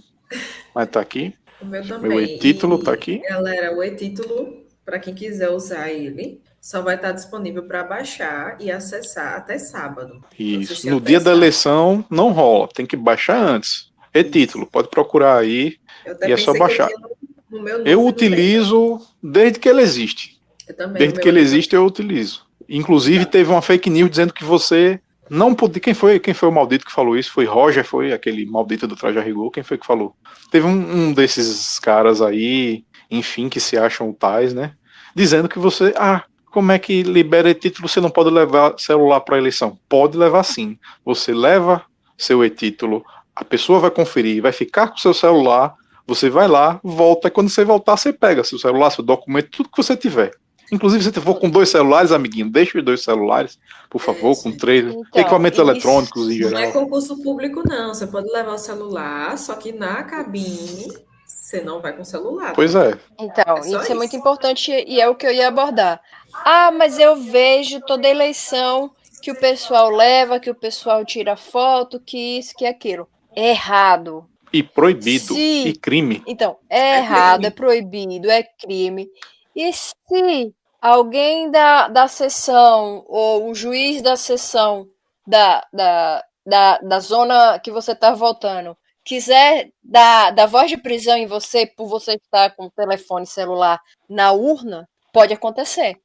Mas 0.74 0.88
tá 0.88 1.00
aqui. 1.00 1.32
O 1.62 1.66
meu 1.66 1.86
também. 1.86 2.10
Meu 2.10 2.20
e-título 2.20 2.80
E, 2.80 2.84
tá 2.84 2.92
aqui. 2.92 3.18
Galera, 3.28 3.76
o 3.76 3.82
e-título, 3.82 4.64
para 4.84 4.98
quem 4.98 5.14
quiser 5.14 5.50
usar 5.50 5.90
ele, 5.90 6.40
só 6.60 6.82
vai 6.82 6.96
estar 6.96 7.12
disponível 7.12 7.62
para 7.62 7.84
baixar 7.84 8.56
e 8.60 8.70
acessar 8.70 9.36
até 9.36 9.56
sábado. 9.56 10.20
Isso. 10.36 10.90
No 10.90 11.00
dia 11.00 11.18
da 11.18 11.26
sábado. 11.26 11.38
eleição 11.38 12.04
não 12.10 12.32
rola, 12.32 12.68
tem 12.74 12.84
que 12.84 12.96
baixar 12.96 13.38
antes. 13.38 13.90
E 14.12 14.24
título, 14.24 14.66
pode 14.66 14.88
procurar 14.88 15.38
aí. 15.38 15.76
Eu 16.04 16.16
E 16.28 16.32
é 16.32 16.36
só 16.36 16.52
baixar. 16.58 16.88
tinha 16.88 16.98
no, 16.98 17.58
no 17.58 17.62
meu 17.62 17.78
Eu 17.84 17.98
novo 17.98 18.08
utilizo 18.08 19.00
desde 19.22 19.60
que 19.60 19.68
ele 19.68 19.80
existe. 19.82 20.35
Também, 20.74 20.98
Desde 20.98 21.20
que 21.20 21.28
ele 21.28 21.40
existe, 21.40 21.74
eu 21.74 21.84
utilizo. 21.84 22.44
Inclusive, 22.68 23.26
teve 23.26 23.50
uma 23.50 23.62
fake 23.62 23.88
news 23.88 24.10
dizendo 24.10 24.32
que 24.32 24.44
você 24.44 25.00
não 25.30 25.54
podia. 25.54 25.80
Quem 25.80 25.94
foi, 25.94 26.18
quem 26.18 26.34
foi 26.34 26.48
o 26.48 26.52
maldito 26.52 26.84
que 26.84 26.92
falou 26.92 27.16
isso? 27.16 27.32
Foi 27.32 27.44
Roger, 27.44 27.84
foi 27.84 28.12
aquele 28.12 28.44
maldito 28.46 28.86
do 28.86 28.96
Traje 28.96 29.18
a 29.18 29.22
Rigor. 29.22 29.50
Quem 29.50 29.62
foi 29.62 29.78
que 29.78 29.86
falou? 29.86 30.14
Teve 30.50 30.66
um, 30.66 30.70
um 30.70 31.12
desses 31.12 31.78
caras 31.78 32.20
aí, 32.20 32.84
enfim, 33.10 33.48
que 33.48 33.60
se 33.60 33.76
acham 33.76 34.12
tais, 34.12 34.52
né? 34.52 34.72
Dizendo 35.14 35.48
que 35.48 35.58
você. 35.58 35.94
Ah, 35.96 36.24
como 36.50 36.72
é 36.72 36.78
que 36.78 37.02
libera 37.02 37.50
e-título? 37.50 37.88
Você 37.88 38.00
não 38.00 38.10
pode 38.10 38.30
levar 38.30 38.74
celular 38.78 39.20
para 39.20 39.38
eleição? 39.38 39.78
Pode 39.88 40.16
levar 40.16 40.42
sim. 40.42 40.78
Você 41.04 41.32
leva 41.32 41.84
seu 42.16 42.44
e-título, 42.44 43.04
a 43.34 43.44
pessoa 43.44 43.78
vai 43.78 43.90
conferir, 43.90 44.42
vai 44.42 44.52
ficar 44.52 44.88
com 44.88 44.96
seu 44.96 45.12
celular. 45.12 45.74
Você 46.06 46.30
vai 46.30 46.46
lá, 46.46 46.80
volta, 46.84 47.28
e 47.28 47.30
quando 47.30 47.50
você 47.50 47.64
voltar, 47.64 47.96
você 47.96 48.12
pega 48.12 48.44
seu 48.44 48.58
celular, 48.58 48.90
seu 48.90 49.04
documento, 49.04 49.50
tudo 49.50 49.68
que 49.68 49.76
você 49.76 49.96
tiver. 49.96 50.30
Inclusive, 50.72 51.02
se 51.04 51.12
você 51.12 51.20
for 51.20 51.38
com 51.38 51.48
dois 51.48 51.68
celulares, 51.68 52.10
amiguinho, 52.12 52.50
deixe 52.50 52.76
os 52.78 52.84
dois 52.84 53.02
celulares, 53.02 53.58
por 53.88 54.00
favor, 54.00 54.32
Isso. 54.32 54.42
com 54.42 54.52
três 54.56 54.84
Então, 54.84 55.02
equipamentos 55.14 55.58
isso 55.58 55.70
eletrônicos 55.70 56.30
em 56.30 56.40
Não 56.40 56.46
é 56.48 56.50
geral. 56.50 56.72
concurso 56.72 57.22
público, 57.22 57.62
não. 57.68 57.94
Você 57.94 58.06
pode 58.06 58.28
levar 58.30 58.54
o 58.54 58.58
celular, 58.58 59.38
só 59.38 59.54
que 59.54 59.70
na 59.72 60.02
cabine 60.02 60.92
você 61.24 61.60
não 61.60 61.80
vai 61.80 61.92
com 61.92 62.02
o 62.02 62.04
celular. 62.04 62.52
Pois 62.54 62.74
é. 62.74 62.98
Então, 63.20 63.56
É 63.58 63.62
só 63.62 63.68
isso, 63.68 63.76
é 63.78 63.82
isso. 63.82 63.94
muito 63.96 64.16
importante 64.16 64.72
e 64.72 65.00
é 65.00 65.08
o 65.08 65.14
que 65.14 65.26
eu 65.26 65.32
ia 65.32 65.48
abordar. 65.48 66.00
Ah, 66.44 66.72
mas 66.72 66.98
eu 66.98 67.14
vejo 67.16 67.80
toda 67.82 68.08
eleição 68.08 68.90
que 69.22 69.30
o 69.30 69.36
pessoal 69.38 69.88
leva, 69.90 70.40
que 70.40 70.50
o 70.50 70.54
pessoal 70.54 71.04
tira 71.04 71.36
foto, 71.36 72.00
que 72.04 72.38
isso, 72.38 72.54
que 72.56 72.66
aquilo. 72.66 73.08
Errado. 73.34 74.24
E 74.52 74.62
proibido. 74.62 75.34
Sim. 75.34 75.66
E 75.68 75.74
crime. 75.74 76.22
Então, 76.26 76.56
é, 76.68 76.78
É 76.78 76.96
errado, 76.98 77.40
crime. 77.40 77.46
é 77.46 77.50
proibido, 77.50 78.30
é 78.30 78.42
crime. 78.42 79.08
E 79.56 79.72
se 79.72 80.54
alguém 80.82 81.50
da, 81.50 81.88
da 81.88 82.06
sessão, 82.06 83.06
ou 83.08 83.48
o 83.48 83.54
juiz 83.54 84.02
da 84.02 84.14
sessão 84.14 84.86
da, 85.26 85.66
da, 85.72 86.22
da, 86.44 86.78
da 86.78 87.00
zona 87.00 87.58
que 87.58 87.70
você 87.70 87.92
está 87.92 88.12
votando, 88.12 88.76
quiser 89.02 89.70
dar, 89.82 90.30
dar 90.32 90.44
voz 90.44 90.68
de 90.68 90.76
prisão 90.76 91.16
em 91.16 91.26
você 91.26 91.66
por 91.66 91.88
você 91.88 92.16
estar 92.16 92.50
com 92.50 92.66
o 92.66 92.70
telefone 92.70 93.26
celular 93.26 93.80
na 94.10 94.30
urna, 94.30 94.86
pode 95.10 95.32
acontecer. 95.32 95.96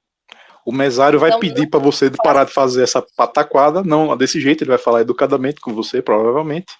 O 0.66 0.72
mesário 0.72 1.20
vai 1.20 1.32
Não, 1.32 1.40
pedir 1.40 1.68
para 1.68 1.80
você 1.80 2.10
parar 2.24 2.46
de 2.46 2.54
fazer 2.54 2.84
essa 2.84 3.04
pataquada, 3.18 3.84
não 3.84 4.16
desse 4.16 4.40
jeito, 4.40 4.64
ele 4.64 4.70
vai 4.70 4.78
falar 4.78 5.02
educadamente 5.02 5.60
com 5.60 5.74
você, 5.74 6.02
provavelmente, 6.02 6.72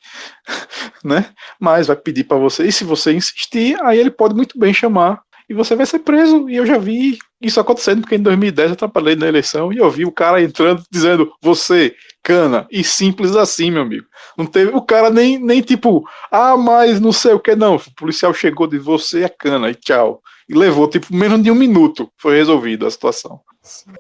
né? 1.04 1.34
Mas 1.60 1.88
vai 1.88 1.98
pedir 1.98 2.24
para 2.24 2.38
você, 2.38 2.66
e 2.66 2.72
se 2.72 2.86
você 2.86 3.12
insistir, 3.12 3.78
aí 3.84 3.98
ele 4.00 4.12
pode 4.12 4.36
muito 4.36 4.58
bem 4.58 4.74
chamar 4.74 5.22
e 5.52 5.54
você 5.54 5.76
vai 5.76 5.86
ser 5.86 6.00
preso. 6.00 6.50
E 6.50 6.56
eu 6.56 6.66
já 6.66 6.78
vi 6.78 7.20
isso 7.42 7.60
acontecendo, 7.60 8.02
porque 8.02 8.16
em 8.16 8.22
2010 8.22 8.70
eu 8.70 8.76
trabalhei 8.78 9.18
na 9.18 9.28
eleição 9.28 9.74
e 9.74 9.78
eu 9.78 9.92
vi 9.92 10.06
o 10.06 10.12
cara 10.12 10.42
entrando 10.42 10.82
dizendo, 10.90 11.34
você, 11.42 11.94
cana, 12.24 12.66
e 12.72 12.86
simples 12.86 13.36
assim, 13.36 13.70
meu 13.70 13.82
amigo. 13.82 14.08
Não 14.38 14.46
teve, 14.46 14.72
o 14.74 14.82
cara 14.82 15.10
nem, 15.10 15.38
nem 15.38 15.60
tipo, 15.60 16.08
ah, 16.32 16.56
mas 16.56 17.02
não 17.02 17.12
sei 17.12 17.34
o 17.34 17.40
que, 17.40 17.54
não. 17.54 17.76
O 17.76 17.96
policial 17.98 18.34
chegou 18.34 18.66
de 18.66 18.80
você 18.80 19.24
é 19.24 19.30
cana 19.30 19.70
e 19.70 19.76
tchau. 19.76 20.22
E 20.48 20.54
levou, 20.54 20.88
tipo, 20.88 21.14
menos 21.14 21.44
de 21.44 21.52
um 21.52 21.56
minuto. 21.56 22.10
Foi 22.18 22.38
resolvida 22.38 22.88
a 22.88 22.92
situação. 22.92 23.42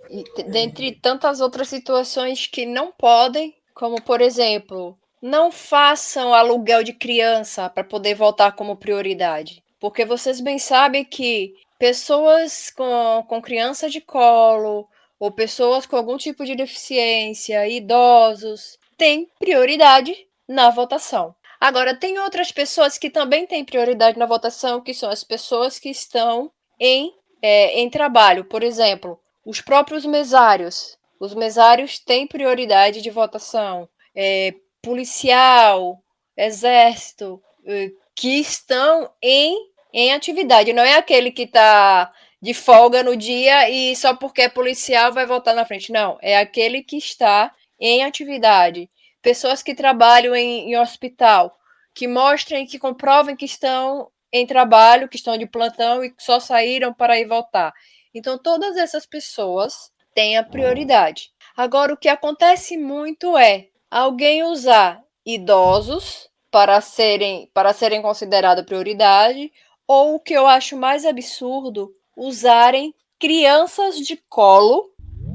E 0.10 0.24
dentre 0.50 0.94
tantas 0.94 1.42
outras 1.42 1.68
situações 1.68 2.48
que 2.48 2.66
não 2.66 2.94
podem, 2.98 3.54
como 3.74 4.02
por 4.02 4.22
exemplo, 4.22 4.98
não 5.22 5.52
façam 5.52 6.34
aluguel 6.34 6.82
de 6.82 6.94
criança 6.94 7.70
para 7.70 7.84
poder 7.84 8.16
votar 8.16 8.54
como 8.54 8.78
prioridade. 8.78 9.62
Porque 9.82 10.06
vocês 10.06 10.39
bem 10.39 10.60
sabem 10.60 11.04
que 11.04 11.56
pessoas 11.80 12.70
com, 12.70 13.26
com 13.28 13.41
criança 13.41 13.89
de 13.89 14.00
colo 14.00 14.88
ou 15.20 15.32
pessoas 15.32 15.86
com 15.88 15.98
algum 15.98 16.17
tipo 16.17 16.46
de 16.46 16.56
deficiência, 16.56 17.67
idosos, 17.67 18.78
têm 18.96 19.28
prioridade 19.39 20.15
na 20.48 20.70
votação. 20.70 21.36
Agora, 21.60 21.96
tem 21.96 22.20
outras 22.20 22.52
pessoas 22.52 22.98
que 22.98 23.10
também 23.10 23.46
têm 23.46 23.65
prioridade 23.65 24.17
na 24.17 24.26
votação, 24.26 24.82
que 24.82 24.94
são 24.94 25.10
as 25.10 25.24
pessoas 25.24 25.80
que 25.80 25.89
estão 25.89 26.52
em, 26.80 27.13
é, 27.41 27.80
em 27.80 27.89
trabalho. 27.89 28.46
Por 28.46 28.63
exemplo, 28.63 29.20
os 29.46 29.62
próprios 29.62 30.06
mesários. 30.06 30.98
Os 31.20 31.34
mesários 31.36 32.00
têm 32.00 32.26
prioridade 32.26 33.02
de 33.02 33.10
votação. 33.10 33.89
É, 34.15 34.54
policial, 34.82 36.04
exército, 36.36 37.41
eh, 37.65 37.91
que 38.15 38.39
estão 38.39 39.10
em, 39.22 39.71
em 39.94 40.14
atividade. 40.14 40.74
Não 40.74 40.84
é 40.84 40.96
aquele 40.96 41.32
que 41.32 41.44
está 41.44 42.12
de 42.42 42.54
folga 42.54 43.04
no 43.04 43.16
dia 43.16 43.70
e 43.70 43.96
só 43.96 44.16
porque 44.16 44.44
é 44.44 44.50
policial 44.50 45.14
vai 45.14 45.26
votar 45.26 45.54
na 45.54 45.66
frente. 45.66 45.92
Não, 45.92 46.18
é 46.22 46.38
aquele 46.38 46.82
que 46.82 46.98
está 46.98 47.52
em 47.80 48.04
atividade. 48.04 48.90
Pessoas 49.22 49.62
que 49.62 49.76
trabalham 49.76 50.36
em, 50.36 50.72
em 50.72 50.78
hospital, 50.78 51.56
que 51.94 52.08
mostrem, 52.08 52.66
que 52.66 52.80
comprovem 52.80 53.36
que 53.36 53.46
estão 53.46 54.10
em 54.32 54.46
trabalho, 54.48 55.10
que 55.10 55.18
estão 55.18 55.38
de 55.38 55.46
plantão 55.46 56.04
e 56.04 56.14
só 56.18 56.40
saíram 56.40 56.94
para 56.94 57.20
ir 57.20 57.28
votar. 57.28 57.74
Então, 58.14 58.38
todas 58.38 58.78
essas 58.78 59.06
pessoas 59.06 59.92
têm 60.14 60.38
a 60.38 60.44
prioridade. 60.44 61.32
Agora, 61.56 61.94
o 61.94 61.98
que 61.98 62.10
acontece 62.10 62.78
muito 62.78 63.38
é 63.38 63.68
alguém 63.90 64.44
usar 64.44 65.02
idosos 65.26 66.30
para 66.50 66.82
serem, 66.82 67.50
para 67.54 67.74
serem 67.74 68.02
considerados 68.02 68.66
prioridade, 68.66 69.52
ou 69.92 70.16
o 70.16 70.20
que 70.22 70.34
eu 70.34 70.48
acho 70.48 70.78
mais 70.78 71.06
absurdo, 71.06 71.94
usarem 72.16 72.96
crianças 73.20 73.98
de 73.98 74.16
colo 74.30 74.90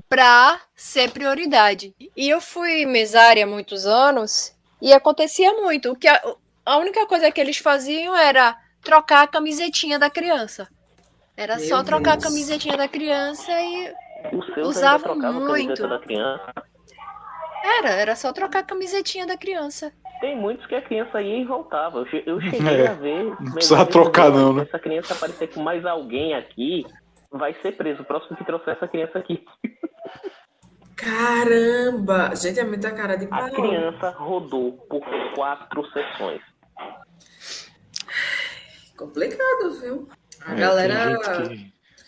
para 0.08 0.58
ser 0.74 1.10
prioridade. 1.10 1.94
E 2.16 2.26
eu 2.26 2.40
fui 2.40 2.86
mesária 2.86 3.44
há 3.44 3.46
muitos 3.46 3.84
anos 3.84 4.56
e 4.80 4.94
acontecia 4.94 5.52
muito. 5.52 5.92
O 5.92 5.96
que 5.96 6.08
a, 6.08 6.22
a 6.64 6.78
única 6.78 7.04
coisa 7.04 7.30
que 7.30 7.38
eles 7.38 7.58
faziam 7.58 8.16
era 8.16 8.56
trocar 8.82 9.24
a 9.24 9.26
camisetinha 9.26 9.98
da 9.98 10.08
criança. 10.08 10.66
Era 11.36 11.56
Meu 11.56 11.68
só 11.68 11.82
trocar 11.82 12.12
Deus. 12.12 12.24
a 12.24 12.28
camisetinha 12.28 12.78
da 12.78 12.88
criança 12.88 13.52
e 13.60 13.94
Usavam 14.62 15.16
muito. 15.16 15.82
Era, 17.78 17.90
era 17.90 18.16
só 18.16 18.32
trocar 18.32 18.60
a 18.60 18.64
camisetinha 18.64 19.26
da 19.26 19.36
criança. 19.36 19.92
Tem 20.20 20.34
muitos 20.36 20.64
que 20.66 20.74
a 20.74 20.82
criança 20.82 21.20
ia 21.20 21.38
e 21.38 21.44
voltava. 21.44 21.98
Eu, 21.98 22.06
eu 22.26 22.40
cheguei 22.50 22.80
É, 22.82 22.88
a 22.88 22.94
ver. 22.94 23.24
não 23.40 23.52
precisava 23.52 23.86
trocar, 23.86 24.30
não, 24.30 24.52
né? 24.54 24.62
Se 24.62 24.68
essa 24.68 24.78
criança 24.78 25.14
aparecer 25.14 25.48
com 25.52 25.60
mais 25.60 25.84
alguém 25.84 26.34
aqui, 26.34 26.86
vai 27.30 27.54
ser 27.60 27.72
preso. 27.72 28.02
O 28.02 28.04
próximo 28.04 28.36
que 28.36 28.44
trouxer 28.44 28.74
essa 28.74 28.88
criança 28.88 29.18
aqui. 29.18 29.44
Caramba! 30.96 32.34
Gente, 32.34 32.58
é 32.58 32.64
muita 32.64 32.90
cara 32.90 33.16
de 33.16 33.26
A 33.26 33.28
pau. 33.28 33.50
criança 33.50 34.10
rodou 34.10 34.72
por 34.88 35.02
quatro 35.34 35.84
sessões. 35.92 36.40
Complicado, 38.96 39.78
viu? 39.80 40.08
A 40.46 40.52
É, 40.52 40.56
galera 40.56 41.18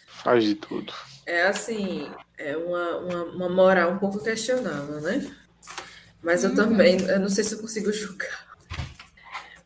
faz 0.07 0.43
de 0.45 0.55
tudo. 0.55 0.93
é 1.27 1.43
assim, 1.43 2.11
é 2.39 2.57
uma, 2.57 2.97
uma, 2.99 3.25
uma 3.25 3.49
moral 3.51 3.91
um 3.93 3.99
pouco 3.99 4.23
questionável, 4.23 5.01
né? 5.03 5.21
Mas 6.29 6.45
eu 6.45 6.55
também, 6.55 7.01
eu 7.09 7.19
não 7.19 7.31
sei 7.31 7.43
se 7.43 7.55
eu 7.55 7.59
consigo 7.59 7.91
julgar. 7.91 8.47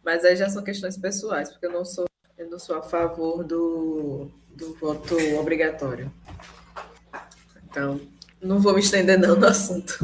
Mas 0.05 0.25
aí 0.25 0.37
já 0.37 0.48
são 0.48 0.62
questões 0.62 0.96
pessoais, 0.96 1.51
porque 1.51 1.66
eu 1.66 1.72
não 1.72 1.85
sou, 1.85 2.05
eu 2.38 2.48
não 2.48 2.57
sou 2.57 2.77
a 2.77 2.83
favor 2.83 3.42
do, 3.42 4.31
do 4.55 4.72
voto 4.75 5.16
obrigatório. 5.40 6.09
Então, 7.64 8.01
não 8.40 8.61
vou 8.61 8.75
me 8.75 8.79
estender 8.79 9.18
não 9.18 9.35
no 9.35 9.44
assunto. 9.44 9.98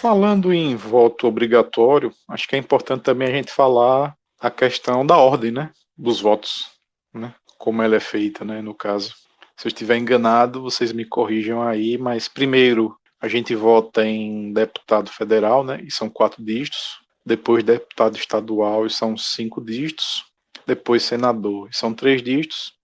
Falando 0.00 0.52
em 0.52 0.76
voto 0.76 1.26
obrigatório, 1.26 2.14
acho 2.28 2.46
que 2.46 2.54
é 2.54 2.58
importante 2.60 3.02
também 3.02 3.26
a 3.26 3.32
gente 3.32 3.50
falar 3.50 4.14
a 4.38 4.52
questão 4.52 5.04
da 5.04 5.16
ordem, 5.16 5.50
né? 5.50 5.72
Dos 5.96 6.20
votos, 6.20 6.66
né? 7.12 7.34
Como 7.58 7.82
ela 7.82 7.96
é 7.96 8.00
feita, 8.00 8.44
né? 8.44 8.62
No 8.62 8.76
caso. 8.76 9.12
Se 9.56 9.66
eu 9.66 9.70
estiver 9.70 9.96
enganado, 9.96 10.62
vocês 10.62 10.92
me 10.92 11.04
corrijam 11.04 11.60
aí, 11.60 11.98
mas 11.98 12.28
primeiro 12.28 12.96
a 13.20 13.26
gente 13.26 13.54
vota 13.54 14.04
em 14.04 14.52
deputado 14.52 15.10
federal, 15.10 15.64
né? 15.64 15.80
E 15.82 15.90
são 15.90 16.08
quatro 16.08 16.42
dígitos. 16.42 17.00
Depois 17.26 17.64
deputado 17.64 18.16
estadual, 18.16 18.86
e 18.86 18.90
são 18.90 19.16
cinco 19.16 19.60
dígitos. 19.60 20.24
Depois 20.66 21.02
senador, 21.02 21.68
e 21.70 21.76
são 21.76 21.92
três 21.92 22.22
dígitos. 22.22 22.74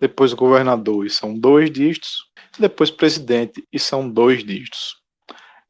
Depois 0.00 0.32
governador, 0.32 1.06
e 1.06 1.10
são 1.10 1.38
dois 1.38 1.70
dígitos. 1.70 2.26
Depois 2.58 2.90
presidente, 2.90 3.66
e 3.72 3.78
são 3.78 4.08
dois 4.08 4.44
dígitos. 4.44 4.96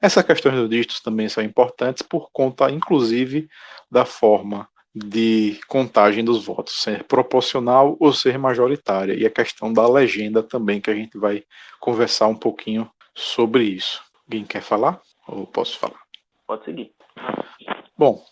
Essas 0.01 0.25
questões 0.25 0.57
dos 0.57 0.69
dígitos 0.69 1.01
também 1.01 1.29
são 1.29 1.45
importantes 1.45 2.03
por 2.03 2.29
conta, 2.33 2.69
inclusive, 2.71 3.49
da 3.89 4.05
forma 4.05 4.69
de 4.93 5.59
contagem 5.69 6.25
dos 6.25 6.45
votos, 6.45 6.83
ser 6.83 7.05
proporcional 7.05 7.97
ou 8.01 8.13
ser 8.13 8.37
majoritária, 8.37 9.15
e 9.15 9.25
a 9.25 9.31
questão 9.31 9.73
da 9.73 9.89
legenda 9.89 10.43
também, 10.43 10.81
que 10.81 10.91
a 10.91 10.95
gente 10.95 11.17
vai 11.17 11.45
conversar 11.81 12.27
um 12.27 12.35
pouquinho 12.35 12.91
sobre 13.15 13.65
isso. 13.65 14.01
Alguém 14.27 14.45
quer 14.45 14.63
falar? 14.63 15.01
Ou 15.29 15.47
posso 15.47 15.79
falar? 15.79 16.01
Pode 16.47 16.65
seguir. 16.65 16.93
Bom, 17.97 18.23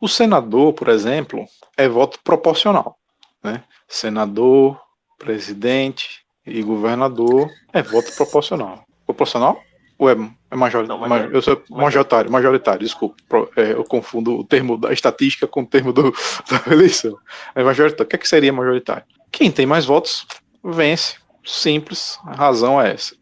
o 0.00 0.08
senador, 0.08 0.72
por 0.72 0.88
exemplo, 0.88 1.44
é 1.76 1.88
voto 1.88 2.18
proporcional. 2.22 2.98
Né? 3.42 3.62
Senador, 3.88 4.80
presidente 5.18 6.24
e 6.46 6.62
governador 6.62 7.50
é 7.72 7.82
voto 7.82 8.14
proporcional. 8.16 8.84
Proporcional? 9.06 9.60
Ou 9.98 10.10
é, 10.10 10.14
é 10.50 10.56
majoritário? 10.56 11.00
Não, 11.00 11.08
major- 11.08 11.30
Eu 11.32 11.40
sou 11.42 11.62
majoritário, 11.70 12.30
majoritário, 12.30 12.80
desculpa. 12.80 13.16
É, 13.56 13.72
eu 13.72 13.84
confundo 13.84 14.38
o 14.38 14.44
termo 14.44 14.76
da 14.76 14.92
estatística 14.92 15.46
com 15.46 15.62
o 15.62 15.66
termo 15.66 15.92
do, 15.92 16.10
da 16.50 16.72
eleição. 16.72 17.16
É 17.54 17.62
majoritário. 17.62 18.04
O 18.04 18.08
que, 18.08 18.16
é 18.16 18.18
que 18.18 18.28
seria 18.28 18.52
majoritário? 18.52 19.04
Quem 19.30 19.50
tem 19.52 19.66
mais 19.66 19.84
votos 19.84 20.26
vence. 20.62 21.16
Simples, 21.46 22.18
a 22.24 22.32
razão 22.34 22.80
é 22.80 22.92
essa. 22.92 23.14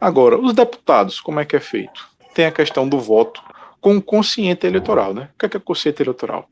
Agora, 0.00 0.38
os 0.38 0.52
deputados, 0.52 1.20
como 1.20 1.40
é 1.40 1.44
que 1.44 1.56
é 1.56 1.60
feito? 1.60 2.06
Tem 2.34 2.46
a 2.46 2.52
questão 2.52 2.88
do 2.88 2.98
voto 2.98 3.42
com 3.80 4.00
consciente 4.00 4.66
eleitoral, 4.66 5.14
né? 5.14 5.30
O 5.34 5.38
que 5.38 5.46
é, 5.46 5.48
que 5.48 5.56
é 5.56 5.60
consciente 5.60 6.02
eleitoral? 6.02 6.48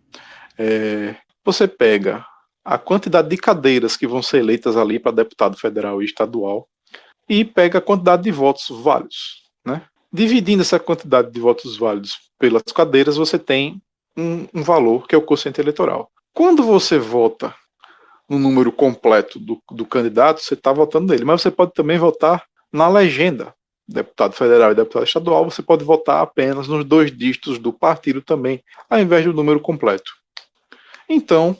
É, 0.58 1.14
você 1.44 1.68
pega 1.68 2.24
a 2.64 2.78
quantidade 2.78 3.28
de 3.28 3.36
cadeiras 3.36 3.96
que 3.96 4.06
vão 4.06 4.22
ser 4.22 4.38
eleitas 4.38 4.76
ali 4.76 4.98
para 4.98 5.12
deputado 5.12 5.56
federal 5.56 6.00
e 6.00 6.06
estadual 6.06 6.66
e 7.28 7.44
pega 7.44 7.78
a 7.78 7.82
quantidade 7.82 8.22
de 8.22 8.30
votos 8.30 8.68
válidos, 8.70 9.42
né? 9.64 9.82
Dividindo 10.12 10.62
essa 10.62 10.78
quantidade 10.78 11.30
de 11.30 11.40
votos 11.40 11.76
válidos 11.76 12.18
pelas 12.38 12.62
cadeiras, 12.62 13.16
você 13.16 13.38
tem 13.38 13.82
um, 14.16 14.46
um 14.54 14.62
valor 14.62 15.06
que 15.06 15.14
é 15.14 15.18
o 15.18 15.22
quociente 15.22 15.60
eleitoral. 15.60 16.10
Quando 16.32 16.62
você 16.62 16.98
vota 16.98 17.54
no 18.28 18.38
número 18.38 18.72
completo 18.72 19.38
do, 19.38 19.60
do 19.70 19.84
candidato, 19.84 20.40
você 20.40 20.54
está 20.54 20.72
votando 20.72 21.12
nele, 21.12 21.24
mas 21.24 21.42
você 21.42 21.50
pode 21.50 21.72
também 21.72 21.98
votar 21.98 22.44
na 22.74 22.88
legenda 22.88 23.54
deputado 23.86 24.34
federal 24.34 24.72
e 24.72 24.74
deputado 24.74 25.04
estadual, 25.04 25.48
você 25.48 25.62
pode 25.62 25.84
votar 25.84 26.20
apenas 26.20 26.66
nos 26.66 26.84
dois 26.84 27.16
dígitos 27.16 27.56
do 27.56 27.72
partido 27.72 28.20
também, 28.20 28.64
ao 28.90 28.98
invés 28.98 29.24
do 29.24 29.32
número 29.32 29.60
completo. 29.60 30.12
Então, 31.08 31.56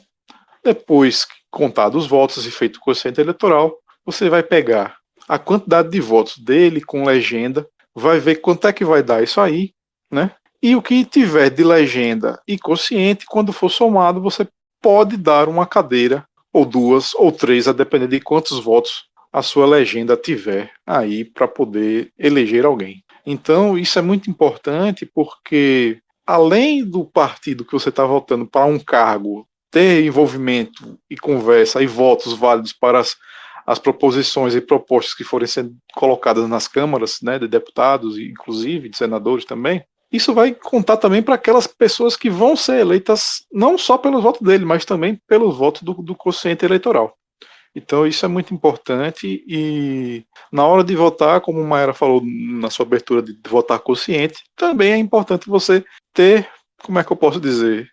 depois 0.61 1.25
contado 1.49 1.97
os 1.97 2.05
votos 2.05 2.45
e 2.45 2.51
feito 2.51 2.77
o 2.77 2.81
quociente 2.81 3.21
eleitoral, 3.21 3.77
você 4.05 4.29
vai 4.29 4.43
pegar 4.43 4.97
a 5.25 5.39
quantidade 5.39 5.89
de 5.89 6.01
votos 6.01 6.37
dele 6.37 6.81
com 6.81 7.05
legenda, 7.05 7.65
vai 7.93 8.19
ver 8.19 8.35
quanto 8.37 8.67
é 8.67 8.73
que 8.73 8.83
vai 8.83 9.01
dar 9.01 9.23
isso 9.23 9.39
aí, 9.39 9.71
né? 10.11 10.31
E 10.61 10.75
o 10.75 10.81
que 10.81 11.05
tiver 11.05 11.49
de 11.49 11.63
legenda 11.63 12.41
e 12.45 12.57
quociente, 12.57 13.25
quando 13.25 13.53
for 13.53 13.69
somado, 13.69 14.19
você 14.19 14.45
pode 14.81 15.15
dar 15.15 15.47
uma 15.47 15.65
cadeira, 15.65 16.27
ou 16.51 16.65
duas, 16.65 17.13
ou 17.15 17.31
três, 17.31 17.67
a 17.67 17.71
depender 17.71 18.07
de 18.07 18.19
quantos 18.19 18.59
votos 18.59 19.05
a 19.35 19.41
sua 19.41 19.65
legenda 19.65 20.15
tiver 20.15 20.71
aí 20.87 21.25
para 21.25 21.45
poder 21.45 22.09
eleger 22.17 22.65
alguém. 22.65 23.03
Então, 23.25 23.77
isso 23.77 23.99
é 23.99 24.01
muito 24.01 24.29
importante 24.29 25.05
porque, 25.05 25.99
além 26.25 26.85
do 26.85 27.03
partido 27.03 27.65
que 27.65 27.73
você 27.73 27.89
está 27.89 28.05
votando 28.05 28.47
para 28.47 28.63
um 28.63 28.79
cargo 28.79 29.45
ter 29.69 30.05
envolvimento 30.05 30.97
e 31.09 31.17
conversa 31.17 31.83
e 31.83 31.85
votos 31.85 32.31
válidos 32.31 32.71
para 32.71 32.99
as, 32.99 33.17
as 33.67 33.77
proposições 33.77 34.55
e 34.55 34.61
propostas 34.61 35.13
que 35.13 35.25
forem 35.25 35.47
sendo 35.47 35.75
colocadas 35.93 36.47
nas 36.47 36.69
câmaras, 36.69 37.17
né, 37.21 37.37
de 37.37 37.49
deputados, 37.49 38.17
inclusive 38.17 38.87
de 38.87 38.95
senadores 38.95 39.43
também, 39.43 39.83
isso 40.09 40.33
vai 40.33 40.53
contar 40.53 40.95
também 40.95 41.21
para 41.21 41.35
aquelas 41.35 41.67
pessoas 41.67 42.15
que 42.15 42.29
vão 42.29 42.55
ser 42.55 42.79
eleitas 42.79 43.45
não 43.51 43.77
só 43.77 43.97
pelo 43.97 44.21
voto 44.21 44.41
dele, 44.41 44.63
mas 44.63 44.85
também 44.85 45.19
pelo 45.27 45.51
voto 45.51 45.83
do, 45.83 45.93
do 45.95 46.15
consciente 46.15 46.63
eleitoral. 46.63 47.17
Então 47.75 48.07
isso 48.07 48.25
é 48.25 48.29
muito 48.29 48.53
importante 48.53 49.43
e 49.47 50.23
na 50.51 50.65
hora 50.65 50.83
de 50.83 50.95
votar, 50.95 51.41
como 51.41 51.59
o 51.59 51.67
Maera 51.67 51.93
falou 51.93 52.21
na 52.23 52.69
sua 52.69 52.85
abertura 52.85 53.21
de 53.21 53.37
votar 53.47 53.79
consciente, 53.79 54.43
também 54.55 54.93
é 54.93 54.97
importante 54.97 55.49
você 55.49 55.83
ter, 56.13 56.47
como 56.81 56.97
é 56.97 57.03
que 57.03 57.11
eu 57.11 57.17
posso 57.17 57.39
dizer, 57.39 57.89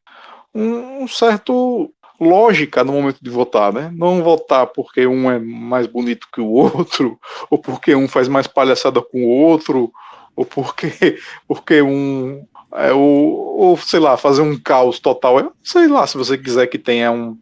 um, 0.55 1.03
um 1.03 1.09
certo 1.09 1.93
lógica 2.21 2.85
no 2.85 2.93
momento 2.93 3.19
de 3.21 3.31
votar, 3.31 3.73
né? 3.73 3.91
Não 3.97 4.23
votar 4.23 4.69
porque 4.69 5.05
um 5.07 5.29
é 5.29 5.41
mais 5.41 5.89
bonito 5.89 6.29
que 6.33 6.41
o 6.41 6.49
outro, 6.49 7.19
ou 7.51 7.59
porque 7.59 7.95
um 7.97 8.07
faz 8.07 8.29
mais 8.29 8.47
palhaçada 8.47 9.03
com 9.03 9.25
o 9.25 9.29
outro, 9.29 9.93
ou 10.37 10.45
porque, 10.45 11.19
porque 11.49 11.83
um 11.83 12.47
é, 12.75 12.93
ou, 12.93 13.61
ou 13.61 13.77
sei 13.77 14.01
lá, 14.01 14.17
fazer 14.17 14.43
um 14.43 14.59
caos 14.59 14.99
total. 14.99 15.41
Eu, 15.41 15.53
sei 15.63 15.89
lá, 15.89 16.07
se 16.07 16.17
você 16.17 16.39
quiser 16.39 16.67
que 16.69 16.79
tenha 16.79 17.11
um, 17.11 17.37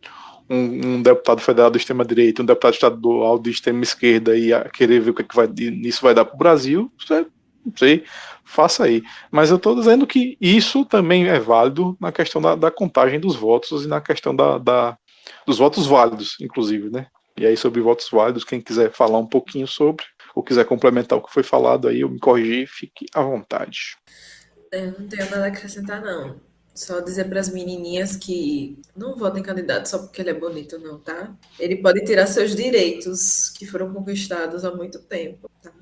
um, 0.50 0.96
um, 0.96 1.02
deputado 1.02 1.40
federal 1.40 1.70
do 1.70 1.78
extrema 1.78 2.04
direita, 2.04 2.42
um 2.42 2.46
deputado 2.46 2.74
estadual 2.74 3.38
de 3.38 3.50
extrema 3.50 3.82
esquerda 3.82 4.36
e 4.36 4.50
querer 4.70 5.00
ver 5.00 5.10
o 5.10 5.14
que, 5.14 5.22
é 5.22 5.24
que 5.24 5.36
vai, 5.36 5.48
isso 5.56 6.02
vai 6.02 6.12
dar 6.12 6.24
para 6.24 6.34
o 6.34 6.38
Brasil, 6.38 6.92
você, 6.98 7.26
não 7.64 7.76
sei, 7.76 8.04
faça 8.44 8.84
aí. 8.84 9.02
Mas 9.30 9.50
eu 9.50 9.56
estou 9.56 9.76
dizendo 9.76 10.06
que 10.06 10.36
isso 10.40 10.84
também 10.84 11.28
é 11.28 11.38
válido 11.38 11.96
na 12.00 12.10
questão 12.10 12.42
da, 12.42 12.54
da 12.56 12.70
contagem 12.70 13.20
dos 13.20 13.36
votos 13.36 13.84
e 13.84 13.88
na 13.88 14.00
questão 14.00 14.34
da, 14.34 14.58
da, 14.58 14.98
dos 15.46 15.58
votos 15.58 15.86
válidos, 15.86 16.36
inclusive, 16.40 16.90
né? 16.90 17.06
E 17.38 17.46
aí, 17.46 17.56
sobre 17.56 17.80
votos 17.80 18.08
válidos, 18.10 18.44
quem 18.44 18.60
quiser 18.60 18.92
falar 18.92 19.18
um 19.18 19.26
pouquinho 19.26 19.66
sobre, 19.66 20.04
ou 20.34 20.42
quiser 20.42 20.64
complementar 20.66 21.18
o 21.18 21.22
que 21.22 21.32
foi 21.32 21.42
falado 21.42 21.88
aí, 21.88 22.00
eu 22.00 22.08
me 22.08 22.18
corrigi, 22.18 22.66
fique 22.66 23.06
à 23.14 23.22
vontade. 23.22 23.96
Eu 24.72 24.92
não 24.98 25.08
tenho 25.08 25.30
nada 25.30 25.44
a 25.44 25.48
acrescentar, 25.48 26.02
não. 26.02 26.49
Só 26.74 27.00
dizer 27.00 27.28
para 27.28 27.40
as 27.40 27.48
menininhas 27.48 28.16
que 28.16 28.78
não 28.96 29.16
votem 29.16 29.42
candidato 29.42 29.86
só 29.86 29.98
porque 29.98 30.22
ele 30.22 30.30
é 30.30 30.34
bonito, 30.34 30.78
não, 30.78 30.98
tá? 30.98 31.36
Ele 31.58 31.76
pode 31.76 32.04
tirar 32.04 32.26
seus 32.26 32.54
direitos 32.54 33.50
que 33.50 33.66
foram 33.66 33.92
conquistados 33.92 34.64
há 34.64 34.74
muito 34.74 34.98
tempo, 35.00 35.50
tá? 35.62 35.72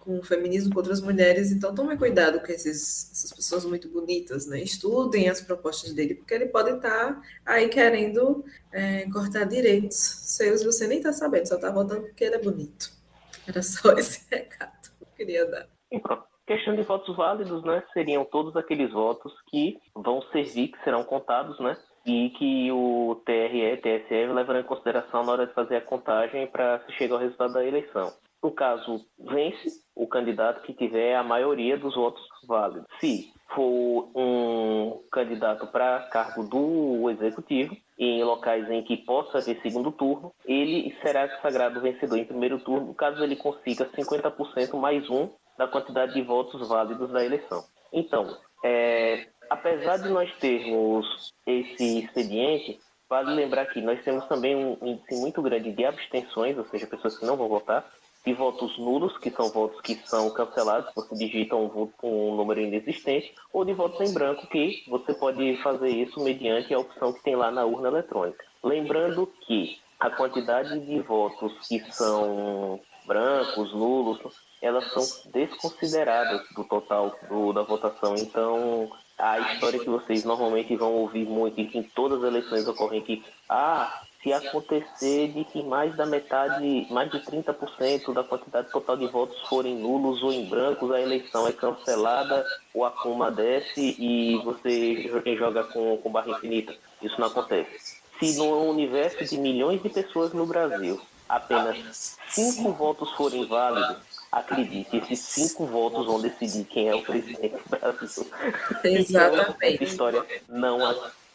Com 0.00 0.18
o 0.18 0.22
feminismo 0.22 0.72
contra 0.74 0.92
as 0.92 1.00
mulheres, 1.00 1.50
então 1.50 1.74
tome 1.74 1.96
cuidado 1.96 2.40
com 2.40 2.52
esses, 2.52 3.10
essas 3.12 3.32
pessoas 3.32 3.64
muito 3.64 3.88
bonitas, 3.88 4.46
né? 4.46 4.62
Estudem 4.62 5.28
as 5.28 5.40
propostas 5.40 5.92
dele, 5.92 6.14
porque 6.14 6.34
ele 6.34 6.46
pode 6.46 6.70
estar 6.70 7.14
tá 7.14 7.22
aí 7.44 7.68
querendo 7.68 8.44
é, 8.72 9.08
cortar 9.10 9.44
direitos 9.44 9.96
seus 9.96 10.60
e 10.60 10.66
você 10.66 10.86
nem 10.86 10.98
está 10.98 11.12
sabendo, 11.12 11.48
só 11.48 11.56
está 11.56 11.70
votando 11.70 12.02
porque 12.02 12.24
ele 12.24 12.36
é 12.36 12.42
bonito. 12.42 12.92
Era 13.46 13.62
só 13.62 13.92
esse 13.98 14.22
recado 14.30 14.90
que 14.98 15.02
eu 15.02 15.08
queria 15.16 15.46
dar. 15.46 15.68
Questão 16.50 16.74
de 16.74 16.82
votos 16.82 17.14
válidos, 17.14 17.62
né? 17.62 17.80
Seriam 17.92 18.24
todos 18.24 18.56
aqueles 18.56 18.90
votos 18.90 19.32
que 19.46 19.78
vão 19.94 20.20
servir, 20.32 20.66
que 20.66 20.82
serão 20.82 21.04
contados, 21.04 21.56
né? 21.60 21.76
E 22.04 22.30
que 22.30 22.72
o 22.72 23.22
TRE, 23.24 23.76
TSE 23.76 24.26
levará 24.26 24.58
em 24.58 24.64
consideração 24.64 25.24
na 25.24 25.30
hora 25.30 25.46
de 25.46 25.54
fazer 25.54 25.76
a 25.76 25.80
contagem 25.80 26.48
para 26.48 26.80
se 26.80 26.92
chegar 26.94 27.14
ao 27.14 27.20
resultado 27.20 27.52
da 27.52 27.64
eleição. 27.64 28.12
No 28.42 28.50
caso, 28.50 29.00
vence 29.16 29.80
o 29.94 30.08
candidato 30.08 30.62
que 30.62 30.74
tiver 30.74 31.14
a 31.14 31.22
maioria 31.22 31.78
dos 31.78 31.94
votos 31.94 32.26
válidos. 32.48 32.88
Se 32.98 33.32
for 33.54 34.10
um 34.12 35.04
candidato 35.12 35.68
para 35.68 36.08
cargo 36.10 36.42
do 36.42 37.10
executivo, 37.10 37.76
em 37.96 38.24
locais 38.24 38.68
em 38.68 38.82
que 38.82 38.96
possa 38.96 39.38
haver 39.38 39.60
segundo 39.62 39.92
turno, 39.92 40.32
ele 40.44 40.96
será 41.00 41.28
sagrado 41.40 41.80
vencedor 41.80 42.18
em 42.18 42.24
primeiro 42.24 42.58
turno, 42.58 42.92
caso 42.92 43.22
ele 43.22 43.36
consiga 43.36 43.84
50% 43.84 44.74
mais 44.76 45.08
um 45.08 45.28
da 45.60 45.68
quantidade 45.68 46.14
de 46.14 46.22
votos 46.22 46.66
válidos 46.66 47.10
da 47.10 47.22
eleição. 47.22 47.62
Então, 47.92 48.34
é, 48.64 49.26
apesar 49.50 49.98
de 49.98 50.08
nós 50.08 50.32
termos 50.38 51.34
esse 51.46 51.98
expediente, 51.98 52.80
vale 53.06 53.34
lembrar 53.34 53.66
que 53.66 53.82
nós 53.82 54.02
temos 54.02 54.24
também 54.24 54.56
um 54.56 54.78
índice 54.80 55.20
muito 55.20 55.42
grande 55.42 55.70
de 55.70 55.84
abstenções, 55.84 56.56
ou 56.56 56.64
seja, 56.64 56.86
pessoas 56.86 57.18
que 57.18 57.26
não 57.26 57.36
vão 57.36 57.46
votar, 57.46 57.86
de 58.24 58.32
votos 58.32 58.78
nulos, 58.78 59.18
que 59.18 59.30
são 59.30 59.50
votos 59.50 59.82
que 59.82 59.96
são 60.06 60.30
cancelados, 60.30 60.90
você 60.94 61.14
digita 61.14 61.54
um, 61.56 61.68
voto, 61.68 62.06
um 62.06 62.36
número 62.36 62.62
inexistente, 62.62 63.34
ou 63.52 63.62
de 63.62 63.74
votos 63.74 64.00
em 64.00 64.14
branco, 64.14 64.46
que 64.46 64.82
você 64.88 65.12
pode 65.12 65.58
fazer 65.58 65.90
isso 65.90 66.24
mediante 66.24 66.72
a 66.72 66.78
opção 66.78 67.12
que 67.12 67.22
tem 67.22 67.36
lá 67.36 67.50
na 67.50 67.66
urna 67.66 67.88
eletrônica. 67.88 68.42
Lembrando 68.64 69.30
que 69.46 69.78
a 69.98 70.08
quantidade 70.08 70.78
de 70.86 71.00
votos 71.00 71.68
que 71.68 71.80
são 71.92 72.80
brancos, 73.06 73.74
nulos, 73.74 74.20
elas 74.60 74.92
são 74.92 75.30
desconsideradas 75.32 76.42
do 76.54 76.64
total 76.64 77.16
do, 77.28 77.52
da 77.52 77.62
votação. 77.62 78.14
Então, 78.16 78.90
a 79.18 79.38
história 79.38 79.78
que 79.78 79.88
vocês 79.88 80.24
normalmente 80.24 80.76
vão 80.76 80.92
ouvir 80.92 81.24
muito 81.24 81.60
em 81.60 81.82
todas 81.82 82.22
as 82.22 82.28
eleições 82.28 82.68
ocorrem 82.68 83.02
que, 83.02 83.22
ah, 83.48 84.02
se 84.22 84.32
acontecer 84.32 85.28
de 85.28 85.44
que 85.44 85.62
mais 85.62 85.96
da 85.96 86.04
metade, 86.04 86.86
mais 86.90 87.10
de 87.10 87.20
30% 87.20 88.12
da 88.12 88.22
quantidade 88.22 88.70
total 88.70 88.96
de 88.96 89.06
votos 89.06 89.40
forem 89.48 89.76
nulos 89.76 90.22
ou 90.22 90.30
em 90.30 90.44
brancos, 90.44 90.90
a 90.90 91.00
eleição 91.00 91.46
é 91.46 91.52
cancelada, 91.52 92.44
o 92.74 92.84
acuma 92.84 93.30
desce 93.30 93.96
e 93.98 94.36
você 94.44 95.10
joga 95.38 95.64
com, 95.64 95.96
com 95.96 96.12
barra 96.12 96.32
infinita. 96.32 96.74
Isso 97.00 97.18
não 97.18 97.28
acontece. 97.28 98.00
Se 98.18 98.36
no 98.36 98.68
universo 98.70 99.24
de 99.24 99.38
milhões 99.38 99.82
de 99.82 99.88
pessoas 99.88 100.34
no 100.34 100.44
Brasil 100.44 101.00
apenas 101.26 102.18
cinco 102.28 102.72
votos 102.72 103.10
forem 103.12 103.46
válidos, 103.46 103.98
acredite, 104.30 104.96
esses 104.96 105.18
cinco 105.20 105.66
votos 105.66 106.06
vão 106.06 106.20
decidir 106.20 106.64
quem 106.64 106.88
é 106.88 106.94
o 106.94 107.02
presidente 107.02 107.56
do 107.56 107.68
Brasil. 107.68 108.26
Exatamente. 108.84 109.10
Então, 109.10 109.56
essa 109.60 109.84
história 109.84 110.24
não 110.48 110.78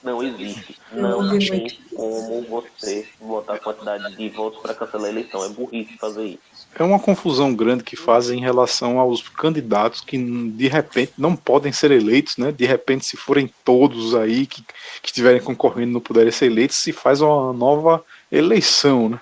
não 0.05 0.21
existe. 0.21 0.77
Não, 0.91 1.23
não 1.23 1.39
tem 1.39 1.67
como 1.93 2.41
você 2.43 3.07
botar 3.19 3.55
a 3.55 3.59
quantidade 3.59 4.15
de 4.15 4.29
votos 4.29 4.61
para 4.61 4.75
cancelar 4.75 5.07
a 5.07 5.09
eleição. 5.09 5.43
É 5.43 5.49
burrice 5.49 5.97
fazer 5.97 6.25
isso. 6.25 6.67
É 6.77 6.83
uma 6.83 6.99
confusão 6.99 7.55
grande 7.55 7.83
que 7.83 7.95
fazem 7.95 8.37
em 8.37 8.41
relação 8.41 8.99
aos 8.99 9.27
candidatos 9.27 10.01
que 10.01 10.17
de 10.51 10.67
repente 10.67 11.13
não 11.17 11.35
podem 11.35 11.71
ser 11.71 11.89
eleitos, 11.89 12.37
né? 12.37 12.51
De 12.51 12.65
repente, 12.65 13.05
se 13.05 13.17
forem 13.17 13.51
todos 13.63 14.13
aí 14.13 14.45
que, 14.45 14.61
que 15.01 15.07
estiverem 15.07 15.41
concorrendo 15.41 15.93
não 15.93 16.01
puderem 16.01 16.31
ser 16.31 16.45
eleitos, 16.45 16.77
se 16.77 16.91
faz 16.91 17.21
uma 17.21 17.51
nova 17.51 18.03
eleição, 18.31 19.09
né? 19.09 19.19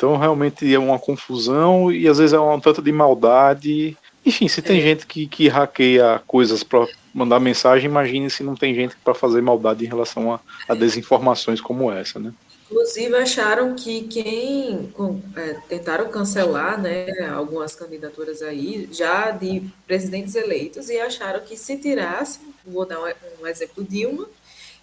Então 0.00 0.16
realmente 0.16 0.74
é 0.74 0.78
uma 0.78 0.98
confusão 0.98 1.92
e 1.92 2.08
às 2.08 2.16
vezes 2.16 2.32
é 2.32 2.40
um 2.40 2.58
tanto 2.58 2.80
de 2.80 2.90
maldade. 2.90 3.94
Enfim, 4.24 4.48
se 4.48 4.62
tem 4.62 4.78
é. 4.78 4.80
gente 4.80 5.06
que, 5.06 5.26
que 5.26 5.46
hackeia 5.46 6.22
coisas 6.26 6.62
para 6.62 6.88
mandar 7.12 7.38
mensagem, 7.38 7.90
imagine 7.90 8.30
se 8.30 8.42
não 8.42 8.54
tem 8.54 8.74
gente 8.74 8.96
para 9.04 9.12
fazer 9.12 9.42
maldade 9.42 9.84
em 9.84 9.88
relação 9.88 10.32
a, 10.32 10.40
a, 10.66 10.74
desinformações 10.74 11.60
como 11.60 11.92
essa, 11.92 12.18
né? 12.18 12.32
Inclusive 12.70 13.14
acharam 13.14 13.74
que 13.74 14.02
quem 14.04 14.90
é, 15.36 15.56
tentaram 15.68 16.08
cancelar, 16.08 16.80
né, 16.80 17.06
algumas 17.34 17.74
candidaturas 17.74 18.40
aí 18.40 18.88
já 18.90 19.30
de 19.32 19.64
presidentes 19.86 20.34
eleitos 20.34 20.88
e 20.88 20.98
acharam 20.98 21.40
que 21.40 21.58
se 21.58 21.76
tirasse, 21.76 22.40
vou 22.64 22.86
dar 22.86 23.00
um, 23.42 23.46
exemplo 23.46 23.84
Dilma, 23.84 24.26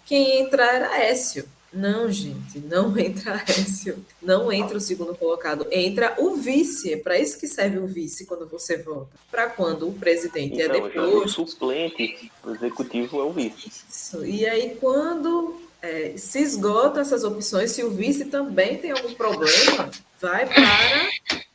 quem 0.06 0.42
entrar 0.42 0.74
era 0.76 1.02
Écio. 1.02 1.44
Não, 1.72 2.10
gente, 2.10 2.58
não 2.60 2.96
entra 2.98 3.42
Écio, 3.46 4.04
não 4.22 4.50
entra 4.50 4.78
o 4.78 4.80
segundo 4.80 5.14
colocado, 5.14 5.66
entra 5.70 6.14
o 6.18 6.36
vice. 6.36 6.94
É 6.94 6.96
para 6.96 7.18
isso 7.18 7.38
que 7.38 7.46
serve 7.46 7.78
o 7.78 7.86
vice 7.86 8.26
quando 8.26 8.46
você 8.46 8.78
vota. 8.78 9.10
Para 9.30 9.48
quando 9.48 9.88
o 9.88 9.92
presidente 9.92 10.60
é 10.60 10.64
então, 10.64 10.76
é 10.76 10.80
deposto. 10.80 11.42
O 11.42 11.46
suplente 11.46 12.32
do 12.42 12.54
executivo 12.54 13.20
é 13.20 13.24
o 13.24 13.32
vice. 13.32 13.68
Isso. 13.68 14.24
E 14.24 14.46
aí, 14.46 14.76
quando 14.80 15.60
é, 15.82 16.14
se 16.16 16.40
esgota 16.40 17.00
essas 17.00 17.22
opções, 17.22 17.70
se 17.70 17.82
o 17.84 17.90
vice 17.90 18.24
também 18.26 18.78
tem 18.78 18.90
algum 18.90 19.14
problema, 19.14 19.90
vai 20.20 20.46
para 20.46 21.08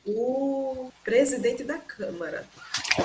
o 0.05 0.91
presidente 1.03 1.63
da 1.63 1.77
Câmara. 1.77 2.45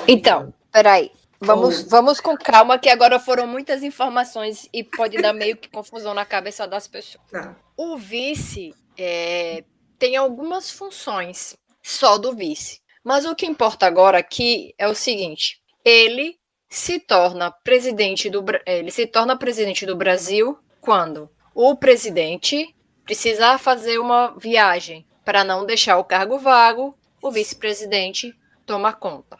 Então, 0.07 0.53
peraí. 0.71 1.11
Vamos, 1.41 1.83
vamos 1.83 2.19
com 2.19 2.35
calma, 2.35 2.77
que 2.77 2.89
agora 2.89 3.17
foram 3.17 3.47
muitas 3.47 3.81
informações 3.81 4.67
e 4.73 4.83
pode 4.83 5.21
dar 5.21 5.33
meio 5.33 5.55
que 5.55 5.69
confusão 5.69 6.13
na 6.13 6.25
cabeça 6.25 6.67
das 6.67 6.87
pessoas. 6.87 7.23
Tá. 7.31 7.55
O 7.77 7.97
vice 7.97 8.75
é, 8.97 9.63
tem 9.97 10.17
algumas 10.17 10.69
funções 10.69 11.55
só 11.81 12.17
do 12.17 12.35
vice. 12.35 12.81
Mas 13.03 13.25
o 13.25 13.33
que 13.33 13.45
importa 13.45 13.85
agora 13.85 14.17
aqui 14.17 14.73
é 14.77 14.87
o 14.87 14.93
seguinte: 14.93 15.61
ele 15.83 16.37
se 16.69 16.99
torna 16.99 17.49
presidente 17.49 18.29
do 18.29 18.43
ele 18.65 18.91
se 18.91 19.07
torna 19.07 19.37
presidente 19.37 19.85
do 19.85 19.95
Brasil 19.95 20.59
quando 20.81 21.29
o 21.55 21.75
presidente 21.75 22.75
precisar 23.03 23.57
fazer 23.57 23.97
uma 23.97 24.37
viagem 24.37 25.03
Para 25.25 25.43
não 25.43 25.65
deixar 25.65 25.97
o 25.97 26.03
cargo 26.03 26.37
vago, 26.37 26.95
o 27.21 27.31
vice-presidente 27.31 28.35
toma 28.65 28.93
conta. 28.93 29.38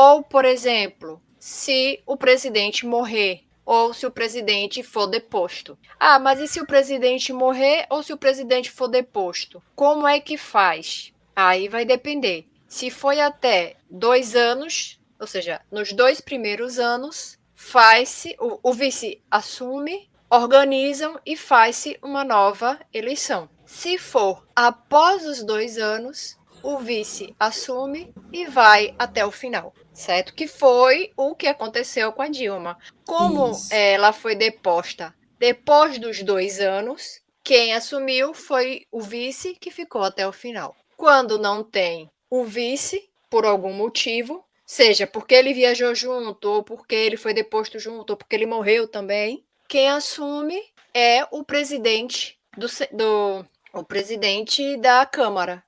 Ou, 0.00 0.22
por 0.22 0.44
exemplo, 0.44 1.20
se 1.40 2.00
o 2.06 2.16
presidente 2.16 2.86
morrer 2.86 3.42
ou 3.66 3.92
se 3.92 4.06
o 4.06 4.12
presidente 4.12 4.80
for 4.80 5.08
deposto. 5.08 5.76
Ah, 5.98 6.20
mas 6.20 6.38
e 6.38 6.46
se 6.46 6.60
o 6.60 6.66
presidente 6.66 7.32
morrer 7.32 7.84
ou 7.90 8.00
se 8.04 8.12
o 8.12 8.16
presidente 8.16 8.70
for 8.70 8.86
deposto? 8.86 9.60
Como 9.74 10.06
é 10.06 10.20
que 10.20 10.38
faz? 10.38 11.12
Aí 11.34 11.68
vai 11.68 11.84
depender. 11.84 12.46
Se 12.68 12.90
foi 12.90 13.18
até 13.18 13.74
dois 13.90 14.36
anos, 14.36 15.00
ou 15.18 15.26
seja, 15.26 15.60
nos 15.68 15.92
dois 15.92 16.20
primeiros 16.20 16.78
anos, 16.78 17.36
faz-se, 17.52 18.36
o, 18.38 18.60
o 18.62 18.72
vice 18.72 19.20
assume, 19.28 20.08
organizam 20.30 21.18
e 21.26 21.36
faz-se 21.36 21.98
uma 22.00 22.22
nova 22.22 22.78
eleição. 22.94 23.50
Se 23.66 23.98
for 23.98 24.46
após 24.54 25.26
os 25.26 25.42
dois 25.42 25.76
anos, 25.76 26.37
o 26.62 26.78
vice 26.78 27.34
assume 27.38 28.12
e 28.32 28.46
vai 28.46 28.94
até 28.98 29.24
o 29.24 29.30
final, 29.30 29.72
certo? 29.92 30.34
Que 30.34 30.46
foi 30.46 31.12
o 31.16 31.34
que 31.34 31.46
aconteceu 31.46 32.12
com 32.12 32.22
a 32.22 32.28
Dilma. 32.28 32.78
Como 33.06 33.52
Isso. 33.52 33.72
ela 33.72 34.12
foi 34.12 34.34
deposta 34.34 35.14
depois 35.38 35.98
dos 35.98 36.22
dois 36.22 36.60
anos, 36.60 37.20
quem 37.44 37.72
assumiu 37.72 38.34
foi 38.34 38.86
o 38.90 39.00
vice 39.00 39.54
que 39.54 39.70
ficou 39.70 40.02
até 40.02 40.26
o 40.26 40.32
final. 40.32 40.74
Quando 40.96 41.38
não 41.38 41.62
tem 41.62 42.10
o 42.28 42.44
vice, 42.44 43.08
por 43.30 43.46
algum 43.46 43.72
motivo, 43.72 44.44
seja 44.66 45.06
porque 45.06 45.34
ele 45.34 45.54
viajou 45.54 45.94
junto, 45.94 46.50
ou 46.50 46.64
porque 46.64 46.94
ele 46.94 47.16
foi 47.16 47.32
deposto 47.32 47.78
junto, 47.78 48.10
ou 48.10 48.16
porque 48.16 48.34
ele 48.34 48.46
morreu 48.46 48.88
também, 48.88 49.44
quem 49.68 49.88
assume 49.88 50.60
é 50.92 51.24
o 51.30 51.44
presidente 51.44 52.36
do, 52.56 52.66
do 52.92 53.46
o 53.72 53.84
presidente 53.84 54.76
da 54.78 55.06
Câmara, 55.06 55.62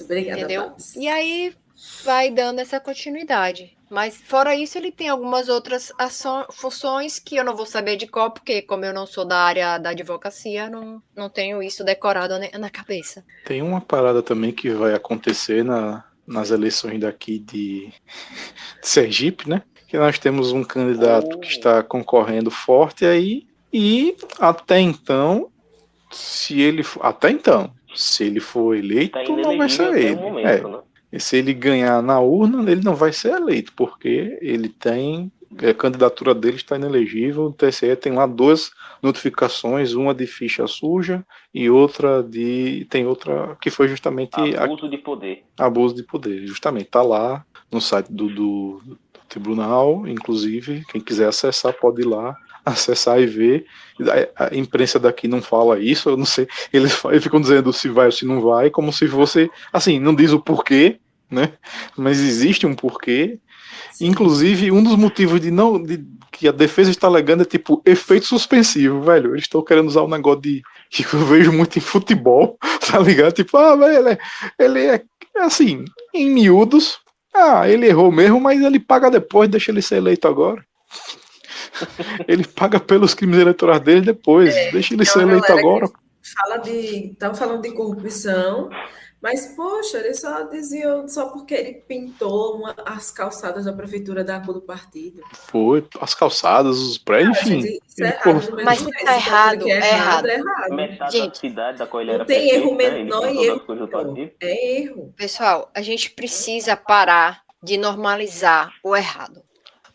Obrigada, 0.00 0.40
entendeu? 0.40 0.72
E 0.96 1.08
aí 1.08 1.54
vai 2.04 2.30
dando 2.30 2.60
essa 2.60 2.80
continuidade. 2.80 3.76
Mas 3.88 4.16
fora 4.16 4.54
isso, 4.54 4.76
ele 4.76 4.90
tem 4.90 5.08
algumas 5.08 5.48
outras 5.48 5.92
ações, 5.96 6.46
funções 6.52 7.18
que 7.20 7.36
eu 7.36 7.44
não 7.44 7.54
vou 7.54 7.66
saber 7.66 7.96
de 7.96 8.06
qual, 8.06 8.32
porque 8.32 8.60
como 8.62 8.84
eu 8.84 8.92
não 8.92 9.06
sou 9.06 9.24
da 9.24 9.38
área 9.38 9.78
da 9.78 9.90
advocacia, 9.90 10.68
não, 10.68 11.00
não 11.14 11.30
tenho 11.30 11.62
isso 11.62 11.84
decorado 11.84 12.34
na 12.58 12.68
cabeça. 12.68 13.24
Tem 13.44 13.62
uma 13.62 13.80
parada 13.80 14.22
também 14.22 14.50
que 14.50 14.70
vai 14.70 14.92
acontecer 14.92 15.64
na, 15.64 16.04
nas 16.26 16.50
eleições 16.50 16.98
daqui 17.00 17.38
de, 17.38 17.86
de 17.86 17.92
Sergipe, 18.82 19.48
né? 19.48 19.62
Que 19.86 19.96
nós 19.96 20.18
temos 20.18 20.50
um 20.50 20.64
candidato 20.64 21.38
que 21.38 21.48
está 21.48 21.80
concorrendo 21.80 22.50
forte 22.50 23.06
aí, 23.06 23.46
e 23.72 24.16
até 24.40 24.80
então, 24.80 25.48
se 26.10 26.60
ele 26.60 26.84
até 27.00 27.30
então, 27.30 27.72
se 27.96 28.24
ele 28.24 28.40
for 28.40 28.76
eleito, 28.76 29.12
tá 29.12 29.24
não 29.24 29.56
vai 29.58 29.68
ser 29.68 29.94
ele. 29.96 30.16
Momento, 30.16 30.46
é. 30.46 30.70
né? 30.70 30.78
E 31.12 31.20
se 31.20 31.36
ele 31.36 31.54
ganhar 31.54 32.02
na 32.02 32.20
urna, 32.20 32.70
ele 32.70 32.82
não 32.82 32.94
vai 32.94 33.12
ser 33.12 33.32
eleito, 33.34 33.72
porque 33.74 34.38
ele 34.40 34.68
tem. 34.68 35.32
A 35.58 35.72
candidatura 35.72 36.34
dele 36.34 36.56
está 36.56 36.76
inelegível. 36.76 37.44
O 37.44 37.52
TSE 37.52 37.94
tem 37.96 38.12
lá 38.12 38.26
duas 38.26 38.72
notificações, 39.02 39.94
uma 39.94 40.12
de 40.12 40.26
ficha 40.26 40.66
suja 40.66 41.24
e 41.54 41.70
outra 41.70 42.22
de. 42.22 42.86
Tem 42.90 43.06
outra 43.06 43.56
que 43.60 43.70
foi 43.70 43.88
justamente. 43.88 44.34
Abuso 44.56 44.86
a, 44.86 44.88
de 44.90 44.98
poder. 44.98 45.44
Abuso 45.56 45.94
de 45.94 46.02
poder, 46.02 46.46
justamente. 46.46 46.86
Está 46.86 47.02
lá 47.02 47.44
no 47.70 47.80
site 47.80 48.12
do, 48.12 48.28
do, 48.28 48.80
do 48.84 48.98
tribunal, 49.28 50.06
inclusive. 50.06 50.84
Quem 50.90 51.00
quiser 51.00 51.28
acessar 51.28 51.72
pode 51.72 52.02
ir 52.02 52.06
lá 52.06 52.36
acessar 52.66 53.20
e 53.20 53.26
ver. 53.26 53.66
A 54.36 54.54
imprensa 54.54 54.98
daqui 54.98 55.28
não 55.28 55.40
fala 55.40 55.78
isso, 55.78 56.10
eu 56.10 56.16
não 56.16 56.26
sei. 56.26 56.48
Eles, 56.72 57.02
eles 57.04 57.22
ficam 57.22 57.40
dizendo 57.40 57.72
se 57.72 57.88
vai 57.88 58.06
ou 58.06 58.12
se 58.12 58.26
não 58.26 58.40
vai, 58.40 58.68
como 58.68 58.92
se 58.92 59.06
fosse. 59.06 59.48
Assim, 59.72 60.00
não 60.00 60.14
diz 60.14 60.32
o 60.32 60.40
porquê, 60.40 60.98
né? 61.30 61.52
Mas 61.96 62.18
existe 62.18 62.66
um 62.66 62.74
porquê. 62.74 63.38
Inclusive, 64.00 64.72
um 64.72 64.82
dos 64.82 64.96
motivos 64.96 65.40
de 65.40 65.50
não 65.50 65.82
de, 65.82 66.04
que 66.32 66.48
a 66.48 66.52
defesa 66.52 66.90
está 66.90 67.06
alegando 67.06 67.42
é 67.42 67.46
tipo 67.46 67.80
efeito 67.86 68.26
suspensivo, 68.26 69.00
velho. 69.00 69.32
Eles 69.32 69.44
estão 69.44 69.62
querendo 69.62 69.86
usar 69.86 70.02
um 70.02 70.08
negócio 70.08 70.42
de 70.42 70.62
que 70.90 71.04
eu 71.14 71.24
vejo 71.24 71.52
muito 71.52 71.78
em 71.78 71.82
futebol, 71.82 72.58
tá 72.90 72.98
ligado? 72.98 73.32
Tipo, 73.32 73.56
ah, 73.56 73.76
velho, 73.76 73.96
ele 73.98 74.10
é, 74.10 74.18
ele 74.58 74.80
é 74.80 75.02
assim, 75.38 75.84
em 76.12 76.28
miúdos. 76.28 76.98
Ah, 77.32 77.68
ele 77.68 77.86
errou 77.86 78.10
mesmo, 78.10 78.40
mas 78.40 78.60
ele 78.60 78.80
paga 78.80 79.10
depois, 79.10 79.48
deixa 79.48 79.70
ele 79.70 79.82
ser 79.82 79.96
eleito 79.96 80.26
agora. 80.26 80.64
ele 82.26 82.46
paga 82.46 82.80
pelos 82.80 83.14
crimes 83.14 83.38
eleitorais 83.38 83.80
dele 83.80 84.00
depois. 84.00 84.54
É, 84.54 84.72
Deixa 84.72 84.94
ele 84.94 85.04
ser 85.04 85.20
eleito 85.20 85.52
agora. 85.52 85.88
Fala 86.36 86.56
de. 86.58 87.12
Estão 87.12 87.34
falando 87.34 87.62
de 87.62 87.72
corrupção, 87.72 88.68
mas, 89.20 89.46
poxa, 89.56 89.98
ele 89.98 90.14
só 90.14 90.42
dizia 90.42 91.08
só 91.08 91.30
porque 91.30 91.54
ele 91.54 91.72
pintou 91.74 92.58
uma, 92.58 92.74
as 92.84 93.10
calçadas 93.10 93.64
da 93.64 93.72
prefeitura 93.72 94.22
da 94.22 94.38
cor 94.40 94.54
do 94.54 94.60
partido. 94.60 95.22
Foi, 95.32 95.84
as 96.00 96.14
calçadas, 96.14 96.78
os 96.78 96.98
prédios, 96.98 97.38
enfim. 97.38 97.58
Isso 97.58 98.04
é 98.04 98.08
errado, 98.08 98.64
mas 98.64 98.78
se 98.78 99.04
tá 99.04 99.16
errado, 99.16 99.68
é 99.68 99.70
errado. 99.70 100.26
É 100.26 100.34
errado. 100.34 100.74
Metade 100.74 101.12
gente, 101.12 101.28
da 101.28 101.40
cidade 101.40 101.78
da 101.78 101.86
qual 101.86 102.02
ele 102.02 102.10
era 102.10 102.18
não 102.20 102.26
tem 102.26 102.50
erro 102.50 102.76
né? 102.76 102.90
menor 102.90 103.28
e 103.28 103.46
erro. 103.46 103.62
É 104.40 104.80
erro. 104.80 105.14
Pessoal, 105.16 105.70
a 105.74 105.82
gente 105.82 106.10
precisa 106.10 106.76
parar 106.76 107.42
de 107.62 107.76
normalizar 107.78 108.74
o 108.84 108.94
errado. 108.94 109.42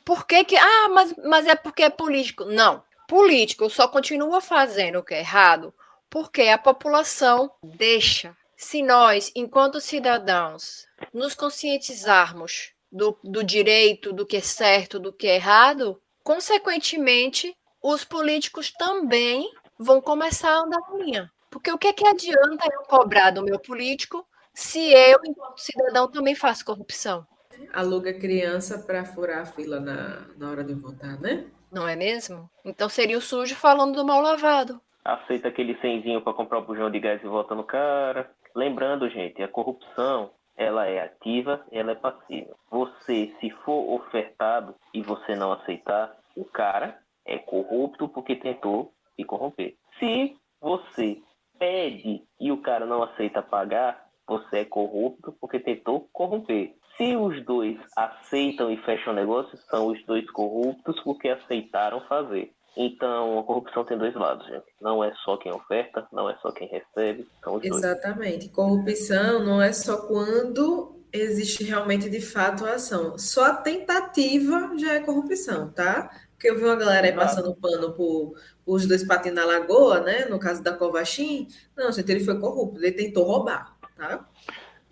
Por 0.06 0.26
que 0.26 0.44
que... 0.44 0.56
Ah, 0.58 0.90
mas, 0.90 1.14
mas 1.24 1.48
é 1.48 1.56
porque 1.56 1.84
é 1.84 1.90
político. 1.90 2.46
Não. 2.46 2.84
Político 3.08 3.70
só 3.70 3.88
continua 3.88 4.42
fazendo 4.42 5.00
o 5.00 5.04
que 5.04 5.14
é 5.14 5.20
errado 5.20 5.74
porque 6.12 6.44
a 6.44 6.58
população 6.58 7.50
deixa. 7.64 8.36
Se 8.56 8.84
nós, 8.84 9.32
enquanto 9.34 9.80
cidadãos, 9.80 10.86
nos 11.12 11.34
conscientizarmos 11.34 12.74
do, 12.92 13.18
do 13.24 13.44
direito, 13.44 14.12
do 14.12 14.26
que 14.26 14.38
é 14.38 14.42
certo, 14.42 15.00
do 15.00 15.14
que 15.14 15.26
é 15.26 15.36
errado, 15.36 16.00
consequentemente, 16.22 17.56
os 17.82 18.04
políticos 18.04 18.72
também 18.72 19.50
vão 19.80 20.02
começar 20.02 20.52
a 20.52 20.60
andar 20.60 20.80
na 20.80 20.98
linha. 20.98 21.32
Porque 21.50 21.72
o 21.72 21.78
que, 21.78 21.88
é 21.88 21.94
que 21.94 22.06
adianta 22.06 22.68
eu 22.72 22.82
cobrar 22.84 23.32
do 23.32 23.42
meu 23.42 23.58
político 23.58 24.28
se 24.54 24.92
eu, 24.94 25.20
enquanto 25.26 25.60
cidadão, 25.60 26.12
também 26.12 26.36
faço 26.36 26.66
corrupção? 26.66 27.26
Aluga 27.74 28.14
criança 28.14 28.80
para 28.80 29.06
furar 29.06 29.42
a 29.42 29.46
fila 29.46 29.80
na, 29.80 30.28
na 30.38 30.50
hora 30.50 30.64
de 30.64 30.74
votar, 30.74 31.20
né? 31.20 31.46
Não 31.72 31.88
é 31.88 31.96
mesmo? 31.96 32.50
Então 32.66 32.90
seria 32.90 33.18
o 33.18 33.22
sujo 33.22 33.56
falando 33.56 33.96
do 33.96 34.06
mal 34.06 34.22
lavado. 34.22 34.82
Aceita 35.04 35.48
aquele 35.48 35.78
cenzinho 35.80 36.22
para 36.22 36.34
comprar 36.34 36.60
o 36.60 36.66
bujão 36.66 36.92
de 36.92 37.00
gás 37.00 37.22
e 37.24 37.28
vota 37.28 37.56
no 37.56 37.64
cara. 37.64 38.30
Lembrando, 38.56 39.10
gente, 39.10 39.42
a 39.42 39.48
corrupção 39.48 40.32
ela 40.56 40.86
é 40.86 41.02
ativa, 41.02 41.66
ela 41.72 41.92
é 41.92 41.96
passiva. 41.96 42.56
Você, 42.70 43.34
se 43.40 43.50
for 43.66 43.96
ofertado 43.96 44.76
e 44.94 45.02
você 45.02 45.36
não 45.36 45.54
aceitar, 45.54 46.16
o 46.36 46.46
cara 46.46 47.00
é 47.26 47.38
corrupto 47.38 48.08
porque 48.10 48.36
tentou 48.36 48.94
se 49.16 49.24
corromper. 49.24 49.76
Se 49.98 50.38
você 50.60 51.22
pede 51.58 52.24
e 52.40 52.52
o 52.52 52.62
cara 52.62 52.86
não 52.86 53.02
aceita 53.04 53.42
pagar, 53.42 54.08
você 54.28 54.60
é 54.60 54.66
corrupto 54.66 55.32
porque 55.40 55.60
tentou 55.60 56.08
corromper. 56.12 56.76
Se 57.02 57.16
os 57.16 57.44
dois 57.46 57.80
aceitam 57.98 58.70
e 58.70 58.78
fecham 58.78 59.12
negócio, 59.12 59.58
são 59.72 59.88
os 59.88 60.06
dois 60.06 60.30
corruptos 60.30 61.00
porque 61.04 61.30
aceitaram 61.30 62.00
fazer. 62.02 62.52
Então, 62.78 63.40
a 63.40 63.44
corrupção 63.44 63.84
tem 63.84 63.98
dois 63.98 64.14
lados, 64.14 64.46
gente. 64.46 64.66
Não 64.80 65.04
é 65.04 65.12
só 65.26 65.36
quem 65.36 65.52
oferta, 65.52 66.08
não 66.14 66.30
é 66.30 66.38
só 66.44 66.52
quem 66.52 66.68
recebe, 66.68 67.28
são 67.44 67.56
os 67.56 67.64
Exatamente. 67.64 68.46
Dois. 68.46 68.52
Corrupção 68.52 69.44
não 69.44 69.60
é 69.60 69.74
só 69.74 69.98
quando 70.06 70.96
existe 71.12 71.64
realmente 71.64 72.08
de 72.08 72.22
fato 72.22 72.66
a 72.66 72.74
ação. 72.74 73.18
Só 73.18 73.46
a 73.46 73.56
tentativa 73.56 74.72
já 74.78 74.94
é 74.94 75.00
corrupção, 75.00 75.72
tá? 75.72 76.08
Porque 76.34 76.52
eu 76.52 76.56
vi 76.56 76.66
uma 76.66 76.76
galera 76.76 77.08
aí 77.08 77.14
passando 77.14 77.56
pano 77.56 77.94
por, 77.94 78.36
por 78.64 78.76
os 78.76 78.88
dois 78.88 79.04
patinhos 79.04 79.38
na 79.38 79.46
lagoa, 79.46 80.02
né? 80.02 80.26
No 80.26 80.38
caso 80.38 80.62
da 80.62 80.72
Covachim. 80.72 81.48
Não, 81.76 81.92
gente, 81.92 82.12
ele 82.12 82.24
foi 82.24 82.40
corrupto, 82.40 82.80
ele 82.80 82.92
tentou 82.92 83.24
roubar, 83.24 83.76
tá? 83.98 84.24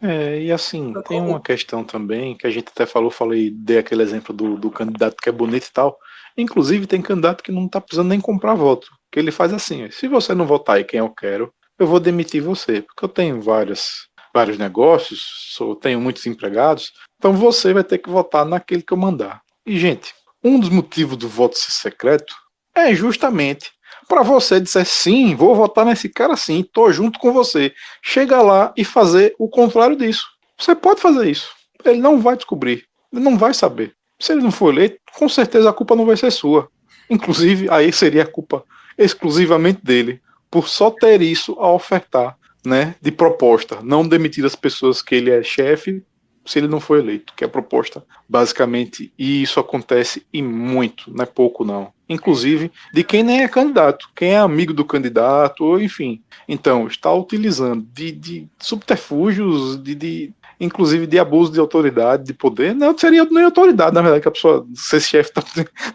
É, 0.01 0.41
e 0.41 0.51
assim, 0.51 0.93
tem 1.07 1.19
uma 1.19 1.41
questão 1.41 1.83
também 1.83 2.35
que 2.35 2.47
a 2.47 2.49
gente 2.49 2.69
até 2.69 2.85
falou, 2.85 3.11
falei, 3.11 3.51
dei 3.51 3.79
aquele 3.79 4.01
exemplo 4.01 4.33
do, 4.33 4.57
do 4.57 4.71
candidato 4.71 5.17
que 5.21 5.27
é 5.27 5.31
bonito 5.31 5.67
e 5.67 5.71
tal. 5.71 5.97
Inclusive, 6.37 6.87
tem 6.87 7.01
candidato 7.01 7.43
que 7.43 7.51
não 7.51 7.67
tá 7.67 7.81
precisando 7.81 8.09
nem 8.09 8.21
comprar 8.21 8.53
voto. 8.53 8.87
Que 9.11 9.19
ele 9.19 9.31
faz 9.31 9.51
assim: 9.53 9.89
se 9.91 10.07
você 10.07 10.33
não 10.33 10.45
votar 10.45 10.77
aí 10.77 10.83
quem 10.83 10.99
eu 10.99 11.09
quero, 11.09 11.53
eu 11.77 11.85
vou 11.85 11.99
demitir 11.99 12.41
você. 12.41 12.81
Porque 12.81 13.03
eu 13.03 13.09
tenho 13.09 13.41
várias, 13.41 14.07
vários 14.33 14.57
negócios, 14.57 15.21
sou, 15.53 15.75
tenho 15.75 15.99
muitos 15.99 16.25
empregados, 16.25 16.91
então 17.17 17.33
você 17.33 17.73
vai 17.73 17.83
ter 17.83 17.97
que 17.97 18.09
votar 18.09 18.45
naquele 18.45 18.81
que 18.81 18.93
eu 18.93 18.97
mandar. 18.97 19.41
E, 19.65 19.77
gente, 19.77 20.13
um 20.43 20.59
dos 20.59 20.69
motivos 20.69 21.17
do 21.17 21.27
voto 21.27 21.57
ser 21.57 21.71
secreto 21.71 22.33
é 22.73 22.93
justamente 22.93 23.71
para 24.09 24.23
você 24.23 24.59
dizer 24.59 24.87
sim, 24.87 25.35
vou 25.35 25.55
votar 25.55 25.85
nesse 25.85 26.09
cara 26.09 26.35
sim, 26.35 26.65
tô 26.73 26.91
junto 26.91 27.19
com 27.19 27.31
você. 27.31 27.71
Chega 28.01 28.41
lá 28.41 28.73
e 28.75 28.83
fazer 28.83 29.35
o 29.37 29.47
contrário 29.47 29.95
disso. 29.95 30.25
Você 30.57 30.73
pode 30.75 30.99
fazer 30.99 31.29
isso. 31.29 31.51
Ele 31.85 31.99
não 31.99 32.19
vai 32.19 32.35
descobrir, 32.35 32.85
ele 33.13 33.23
não 33.23 33.37
vai 33.37 33.53
saber. 33.53 33.93
Se 34.19 34.33
ele 34.33 34.41
não 34.41 34.51
for 34.51 34.73
eleito, 34.73 34.97
com 35.13 35.29
certeza 35.29 35.69
a 35.69 35.73
culpa 35.73 35.95
não 35.95 36.07
vai 36.07 36.17
ser 36.17 36.31
sua. 36.31 36.67
Inclusive, 37.07 37.69
aí 37.69 37.93
seria 37.93 38.23
a 38.23 38.27
culpa 38.27 38.63
exclusivamente 38.97 39.79
dele, 39.83 40.19
por 40.49 40.67
só 40.67 40.89
ter 40.89 41.21
isso 41.21 41.55
a 41.59 41.71
ofertar 41.71 42.35
né, 42.65 42.95
de 42.99 43.11
proposta, 43.11 43.79
não 43.83 44.05
demitir 44.05 44.43
as 44.43 44.55
pessoas 44.55 45.01
que 45.03 45.15
ele 45.15 45.29
é 45.29 45.43
chefe 45.43 46.03
se 46.49 46.57
ele 46.57 46.67
não 46.67 46.79
for 46.79 46.97
eleito, 46.97 47.33
que 47.35 47.43
é 47.43 47.47
a 47.47 47.49
proposta 47.49 48.03
basicamente, 48.27 49.13
e 49.17 49.43
isso 49.43 49.59
acontece 49.59 50.25
e 50.33 50.41
muito, 50.41 51.13
não 51.13 51.23
é 51.23 51.25
pouco 51.27 51.63
não. 51.63 51.93
Inclusive 52.07 52.71
de 52.91 53.03
quem 53.03 53.21
nem 53.21 53.43
é 53.43 53.47
candidato, 53.47 54.09
quem 54.15 54.31
é 54.31 54.39
amigo 54.39 54.73
do 54.73 54.83
candidato, 54.83 55.63
ou 55.63 55.79
enfim. 55.79 56.23
Então, 56.47 56.87
está 56.87 57.13
utilizando 57.13 57.85
de, 57.93 58.11
de 58.11 58.47
subterfúgios, 58.57 59.77
de, 59.81 59.93
de 59.93 60.33
inclusive 60.59 61.07
de 61.07 61.17
abuso 61.17 61.51
de 61.51 61.59
autoridade, 61.59 62.25
de 62.25 62.33
poder. 62.33 62.75
Não 62.75 62.97
seria 62.97 63.23
nem 63.25 63.45
autoridade, 63.45 63.95
na 63.95 64.01
verdade, 64.01 64.21
que 64.21 64.27
a 64.27 64.31
pessoa 64.31 64.67
ser 64.75 64.99
chefe 64.99 65.31
tá, 65.31 65.43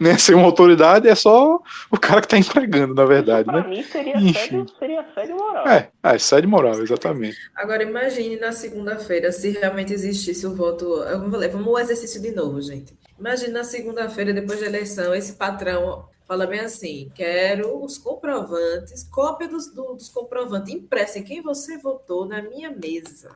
nem 0.00 0.12
é 0.12 0.18
ser 0.18 0.34
uma 0.34 0.46
autoridade, 0.46 1.08
é 1.08 1.14
só 1.14 1.60
o 1.90 1.98
cara 1.98 2.20
que 2.20 2.26
está 2.26 2.38
empregando, 2.38 2.94
na 2.94 3.04
verdade. 3.04 3.44
Pra 3.44 3.62
né? 3.62 3.68
mim 3.68 3.82
seria 3.82 4.18
sério, 4.32 4.66
seria 4.78 5.06
sério 5.14 5.36
moral. 5.36 5.68
É, 5.68 5.90
é 6.02 6.18
sério 6.18 6.48
moral, 6.48 6.80
exatamente. 6.82 7.36
Agora 7.54 7.82
imagine 7.82 8.36
na 8.36 8.52
segunda-feira 8.52 9.30
se 9.30 9.50
realmente 9.50 9.92
existisse 9.92 10.46
o 10.46 10.54
voto. 10.54 10.84
Eu 10.84 11.30
falei, 11.30 11.48
vamos 11.48 11.68
o 11.68 11.78
exercício 11.78 12.20
de 12.22 12.30
novo, 12.30 12.62
gente. 12.62 12.96
Imagine 13.18 13.52
na 13.52 13.64
segunda-feira, 13.64 14.32
depois 14.32 14.60
da 14.60 14.66
eleição, 14.66 15.14
esse 15.14 15.34
patrão 15.34 16.08
fala 16.26 16.46
bem 16.46 16.60
assim: 16.60 17.10
quero 17.14 17.84
os 17.84 17.98
comprovantes, 17.98 19.04
cópia 19.04 19.46
dos, 19.46 19.72
dos 19.72 20.08
comprovantes 20.08 20.74
impressa 20.74 21.18
em 21.18 21.22
quem 21.22 21.42
você 21.42 21.78
votou 21.78 22.24
na 22.26 22.42
minha 22.42 22.70
mesa 22.70 23.30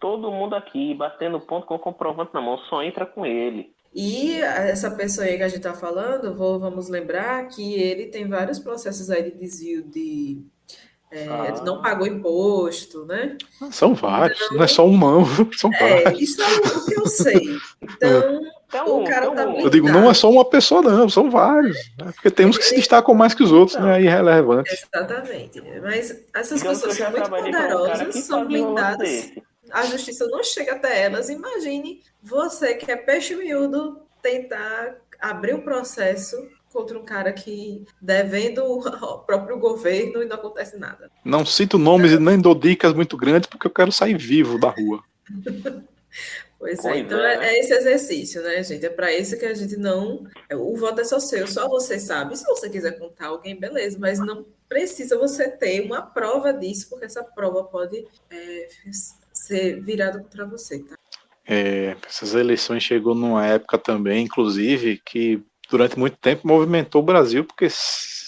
todo 0.00 0.30
mundo 0.30 0.54
aqui 0.54 0.94
batendo 0.94 1.40
ponto 1.40 1.66
com 1.66 1.74
o 1.74 1.78
comprovante 1.78 2.32
na 2.34 2.40
mão, 2.40 2.58
só 2.58 2.82
entra 2.82 3.06
com 3.06 3.24
ele. 3.24 3.74
E 3.94 4.40
essa 4.42 4.90
pessoa 4.90 5.26
aí 5.26 5.38
que 5.38 5.42
a 5.42 5.48
gente 5.48 5.56
está 5.56 5.72
falando, 5.72 6.34
vou, 6.34 6.58
vamos 6.58 6.88
lembrar 6.90 7.48
que 7.48 7.74
ele 7.74 8.06
tem 8.06 8.28
vários 8.28 8.58
processos 8.58 9.08
aí 9.10 9.22
de 9.22 9.30
desvio 9.30 9.82
de. 9.84 10.42
É, 11.10 11.26
ah. 11.28 11.62
Não 11.64 11.80
pagou 11.80 12.06
imposto, 12.06 13.06
né? 13.06 13.38
São 13.70 13.94
vários, 13.94 14.38
então, 14.42 14.56
não 14.58 14.64
é 14.64 14.66
só 14.66 14.84
um 14.84 14.92
mão, 14.92 15.24
são 15.56 15.72
é, 15.72 16.02
vários. 16.02 16.20
Isso 16.20 16.42
é 16.42 16.46
o 16.46 16.84
que 16.84 16.94
eu 16.94 17.06
sei. 17.06 17.56
Então, 17.80 18.40
então 18.68 19.02
o 19.02 19.04
cara 19.04 19.30
tá 19.30 19.44
Eu 19.44 19.70
digo, 19.70 19.88
não 19.88 20.10
é 20.10 20.14
só 20.14 20.28
uma 20.28 20.44
pessoa, 20.44 20.82
não, 20.82 21.08
são 21.08 21.30
vários. 21.30 21.76
Né? 21.98 22.12
Porque 22.12 22.30
temos 22.30 22.58
que 22.58 22.64
se 22.64 22.74
destacam 22.74 23.14
mais 23.14 23.32
que 23.32 23.42
os 23.42 23.52
outros, 23.52 23.78
então, 23.78 23.88
né? 23.88 24.02
Irrelevante. 24.02 24.74
Exatamente. 24.74 25.62
Mas 25.80 26.22
essas 26.34 26.60
então, 26.60 26.72
pessoas 26.72 26.96
são 26.96 27.10
muito 27.12 27.30
poderosas, 27.30 28.14
são 28.16 28.44
blindadas 28.44 29.32
a 29.70 29.84
justiça 29.86 30.26
não 30.26 30.42
chega 30.42 30.72
até 30.72 31.02
elas. 31.02 31.28
Imagine 31.28 32.02
você 32.22 32.74
que 32.74 32.90
é 32.90 32.96
peixe 32.96 33.34
miúdo 33.34 34.00
tentar 34.22 34.96
abrir 35.20 35.54
um 35.54 35.60
processo 35.60 36.36
contra 36.72 36.98
um 36.98 37.04
cara 37.04 37.32
que 37.32 37.84
devendo 38.00 38.60
ao 38.60 39.20
próprio 39.24 39.58
governo 39.58 40.22
e 40.22 40.26
não 40.26 40.36
acontece 40.36 40.76
nada. 40.76 41.10
Não 41.24 41.44
cito 41.44 41.78
nomes 41.78 42.12
e 42.12 42.18
nem 42.18 42.38
dou 42.38 42.54
dicas 42.54 42.92
muito 42.92 43.16
grandes 43.16 43.48
porque 43.48 43.66
eu 43.66 43.72
quero 43.72 43.90
sair 43.90 44.16
vivo 44.16 44.58
da 44.58 44.68
rua. 44.68 45.02
Pois 46.58 46.82
é, 46.86 46.98
então 47.00 47.20
é, 47.20 47.48
é, 47.48 47.58
esse 47.58 47.72
exercício, 47.72 48.42
né, 48.42 48.62
gente? 48.64 48.84
É 48.86 48.88
para 48.88 49.12
isso 49.12 49.38
que 49.38 49.44
a 49.44 49.52
gente 49.52 49.76
não. 49.76 50.26
É, 50.48 50.56
o 50.56 50.74
voto 50.74 51.02
é 51.02 51.04
só 51.04 51.20
seu, 51.20 51.46
só 51.46 51.68
você 51.68 51.98
sabe. 51.98 52.36
Se 52.36 52.44
você 52.44 52.70
quiser 52.70 52.98
contar 52.98 53.26
alguém, 53.26 53.60
beleza, 53.60 53.98
mas 54.00 54.18
não 54.18 54.46
precisa 54.66 55.18
você 55.18 55.50
ter 55.50 55.82
uma 55.82 56.00
prova 56.00 56.52
disso, 56.52 56.88
porque 56.88 57.04
essa 57.04 57.22
prova 57.22 57.62
pode 57.62 58.06
é, 58.30 58.68
ser 59.46 59.80
virado 59.80 60.20
contra 60.20 60.46
você, 60.46 60.80
tá? 60.80 60.96
É, 61.48 61.96
essas 62.06 62.34
eleições 62.34 62.82
chegou 62.82 63.14
numa 63.14 63.46
época 63.46 63.78
também, 63.78 64.24
inclusive, 64.24 65.00
que 65.04 65.40
durante 65.70 65.98
muito 65.98 66.16
tempo 66.16 66.46
movimentou 66.46 67.02
o 67.02 67.04
Brasil, 67.04 67.44
porque, 67.44 67.68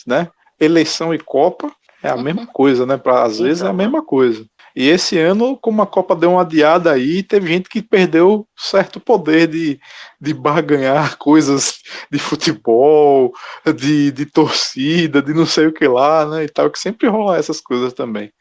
né, 0.07 0.31
eleição 0.61 1.13
e 1.13 1.19
Copa 1.19 1.71
é 2.03 2.09
a 2.09 2.15
uhum. 2.15 2.23
mesma 2.23 2.47
coisa, 2.47 2.87
né? 2.87 2.97
Pra, 2.97 3.25
às 3.25 3.39
vezes 3.39 3.63
é 3.63 3.67
a 3.67 3.73
mesma 3.73 4.05
coisa. 4.05 4.47
E 4.77 4.89
esse 4.89 5.19
ano, 5.19 5.57
como 5.57 5.83
a 5.83 5.87
Copa 5.87 6.15
deu 6.15 6.31
uma 6.31 6.43
adiada 6.43 6.93
aí, 6.93 7.23
teve 7.25 7.49
gente 7.49 7.69
que 7.69 7.83
perdeu 7.83 8.47
certo 8.57 9.01
poder 9.01 9.49
de, 9.49 9.81
de 10.21 10.33
barganhar 10.33 11.17
coisas 11.19 11.81
de 12.11 12.19
futebol, 12.19 13.33
de, 13.77 14.13
de 14.13 14.27
torcida, 14.27 15.21
de 15.21 15.35
não 15.35 15.47
sei 15.47 15.67
o 15.67 15.73
que 15.73 15.89
lá, 15.89 16.25
né? 16.27 16.45
E 16.45 16.49
tal, 16.49 16.71
que 16.71 16.79
sempre 16.79 17.09
rola 17.09 17.37
essas 17.37 17.61
coisas 17.61 17.93
também. 17.93 18.33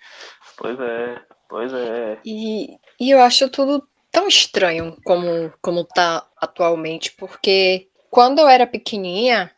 Pois 0.58 0.80
é. 0.80 1.27
Pois 1.50 1.72
é. 1.74 2.20
E, 2.26 2.78
e 3.00 3.10
eu 3.10 3.22
acho 3.22 3.50
tudo 3.50 3.88
tão 4.12 4.28
estranho 4.28 4.98
como, 5.04 5.54
como 5.62 5.84
tá 5.84 6.28
atualmente, 6.38 7.14
porque 7.14 7.88
quando 8.10 8.40
eu 8.40 8.48
era 8.48 8.66
pequenininha 8.66 9.52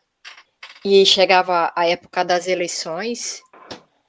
e 0.84 1.04
chegava 1.04 1.72
a 1.74 1.86
época 1.86 2.24
das 2.24 2.46
eleições, 2.46 3.42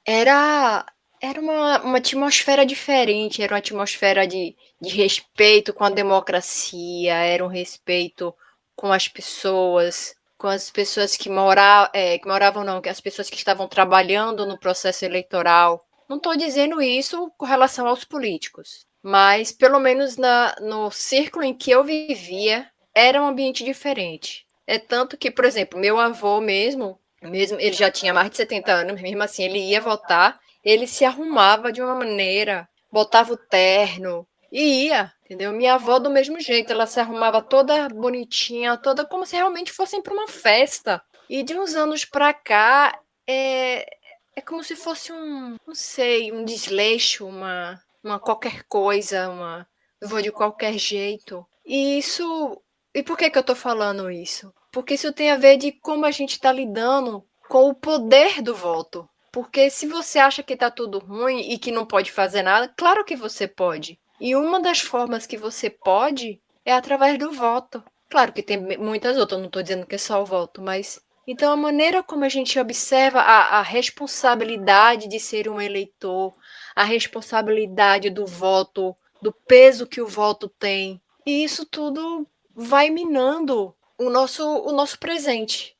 era 0.06 0.84
era 1.22 1.40
uma, 1.40 1.80
uma 1.82 1.98
atmosfera 1.98 2.66
diferente, 2.66 3.42
era 3.42 3.54
uma 3.54 3.58
atmosfera 3.60 4.26
de, 4.26 4.56
de 4.80 4.90
respeito 4.90 5.72
com 5.72 5.84
a 5.84 5.90
democracia, 5.90 7.14
era 7.14 7.44
um 7.44 7.48
respeito 7.48 8.34
com 8.74 8.92
as 8.92 9.06
pessoas, 9.06 10.16
com 10.36 10.48
as 10.48 10.68
pessoas 10.68 11.16
que, 11.16 11.30
mora, 11.30 11.88
é, 11.94 12.18
que 12.18 12.26
moravam, 12.26 12.64
não, 12.64 12.82
as 12.84 13.00
pessoas 13.00 13.30
que 13.30 13.36
estavam 13.36 13.68
trabalhando 13.68 14.44
no 14.44 14.58
processo 14.58 15.04
eleitoral. 15.04 15.86
Não 16.08 16.16
estou 16.16 16.36
dizendo 16.36 16.80
isso 16.82 17.30
com 17.36 17.46
relação 17.46 17.86
aos 17.86 18.04
políticos, 18.04 18.86
mas 19.02 19.52
pelo 19.52 19.80
menos 19.80 20.16
na, 20.16 20.54
no 20.60 20.90
círculo 20.90 21.44
em 21.44 21.54
que 21.54 21.70
eu 21.70 21.82
vivia, 21.82 22.68
era 22.94 23.22
um 23.22 23.26
ambiente 23.26 23.64
diferente. 23.64 24.46
É 24.66 24.78
tanto 24.78 25.16
que, 25.16 25.30
por 25.30 25.44
exemplo, 25.44 25.78
meu 25.78 25.98
avô 25.98 26.40
mesmo, 26.40 26.98
mesmo 27.22 27.58
ele 27.60 27.72
já 27.72 27.90
tinha 27.90 28.14
mais 28.14 28.30
de 28.30 28.36
70 28.36 28.72
anos, 28.72 29.00
mesmo 29.00 29.22
assim 29.22 29.44
ele 29.44 29.58
ia 29.58 29.80
votar, 29.80 30.38
ele 30.64 30.86
se 30.86 31.04
arrumava 31.04 31.72
de 31.72 31.82
uma 31.82 31.94
maneira, 31.94 32.68
botava 32.90 33.32
o 33.32 33.36
terno 33.36 34.26
e 34.50 34.86
ia, 34.86 35.12
entendeu? 35.24 35.52
Minha 35.52 35.74
avó 35.74 35.98
do 35.98 36.10
mesmo 36.10 36.38
jeito, 36.38 36.72
ela 36.72 36.86
se 36.86 37.00
arrumava 37.00 37.40
toda 37.40 37.88
bonitinha, 37.88 38.76
toda 38.76 39.04
como 39.04 39.26
se 39.26 39.34
realmente 39.34 39.72
fossem 39.72 40.02
para 40.02 40.12
uma 40.12 40.28
festa. 40.28 41.02
E 41.28 41.42
de 41.42 41.58
uns 41.58 41.74
anos 41.74 42.04
para 42.04 42.34
cá, 42.34 42.98
é, 43.26 43.86
é 44.34 44.40
como 44.40 44.62
se 44.64 44.76
fosse 44.76 45.12
um, 45.12 45.56
não 45.66 45.74
sei, 45.74 46.32
um 46.32 46.44
desleixo, 46.44 47.26
uma, 47.26 47.80
uma 48.02 48.18
qualquer 48.18 48.64
coisa, 48.64 49.28
uma 49.28 49.66
vou 50.00 50.20
de 50.20 50.32
qualquer 50.32 50.78
jeito. 50.78 51.46
E 51.64 51.98
isso. 51.98 52.60
E 52.94 53.02
por 53.02 53.16
que, 53.16 53.30
que 53.30 53.38
eu 53.38 53.44
tô 53.44 53.54
falando 53.54 54.10
isso? 54.10 54.52
Porque 54.70 54.94
isso 54.94 55.12
tem 55.12 55.30
a 55.30 55.36
ver 55.36 55.56
de 55.56 55.72
como 55.72 56.04
a 56.04 56.10
gente 56.10 56.32
está 56.32 56.52
lidando 56.52 57.24
com 57.48 57.68
o 57.68 57.74
poder 57.74 58.42
do 58.42 58.54
voto. 58.54 59.08
Porque 59.30 59.70
se 59.70 59.86
você 59.86 60.18
acha 60.18 60.42
que 60.42 60.56
tá 60.56 60.70
tudo 60.70 60.98
ruim 60.98 61.40
e 61.52 61.58
que 61.58 61.70
não 61.70 61.86
pode 61.86 62.12
fazer 62.12 62.42
nada, 62.42 62.72
claro 62.76 63.04
que 63.04 63.16
você 63.16 63.48
pode. 63.48 63.98
E 64.20 64.36
uma 64.36 64.60
das 64.60 64.80
formas 64.80 65.26
que 65.26 65.38
você 65.38 65.70
pode 65.70 66.40
é 66.64 66.72
através 66.72 67.18
do 67.18 67.32
voto. 67.32 67.82
Claro 68.10 68.32
que 68.32 68.42
tem 68.42 68.58
muitas 68.76 69.16
outras, 69.16 69.40
não 69.40 69.46
estou 69.46 69.62
dizendo 69.62 69.86
que 69.86 69.94
é 69.94 69.98
só 69.98 70.20
o 70.20 70.26
voto, 70.26 70.60
mas 70.60 71.00
então, 71.26 71.52
a 71.52 71.56
maneira 71.56 72.02
como 72.02 72.24
a 72.24 72.28
gente 72.28 72.58
observa 72.58 73.20
a, 73.20 73.58
a, 73.58 73.62
responsabilidade 73.62 75.08
de 75.08 75.20
ser 75.20 75.48
um 75.48 75.60
eleitor, 75.60 76.34
a 76.74 76.82
responsabilidade 76.82 78.10
do 78.10 78.26
voto, 78.26 78.96
do 79.20 79.32
peso 79.32 79.86
que 79.86 80.00
o 80.00 80.06
voto 80.06 80.48
tem, 80.48 81.00
e 81.24 81.44
isso 81.44 81.64
tudo 81.64 82.26
vai 82.54 82.90
minando 82.90 83.74
o 83.96 84.10
nosso, 84.10 84.44
o 84.44 84.72
nosso 84.72 84.98
presente. 84.98 85.76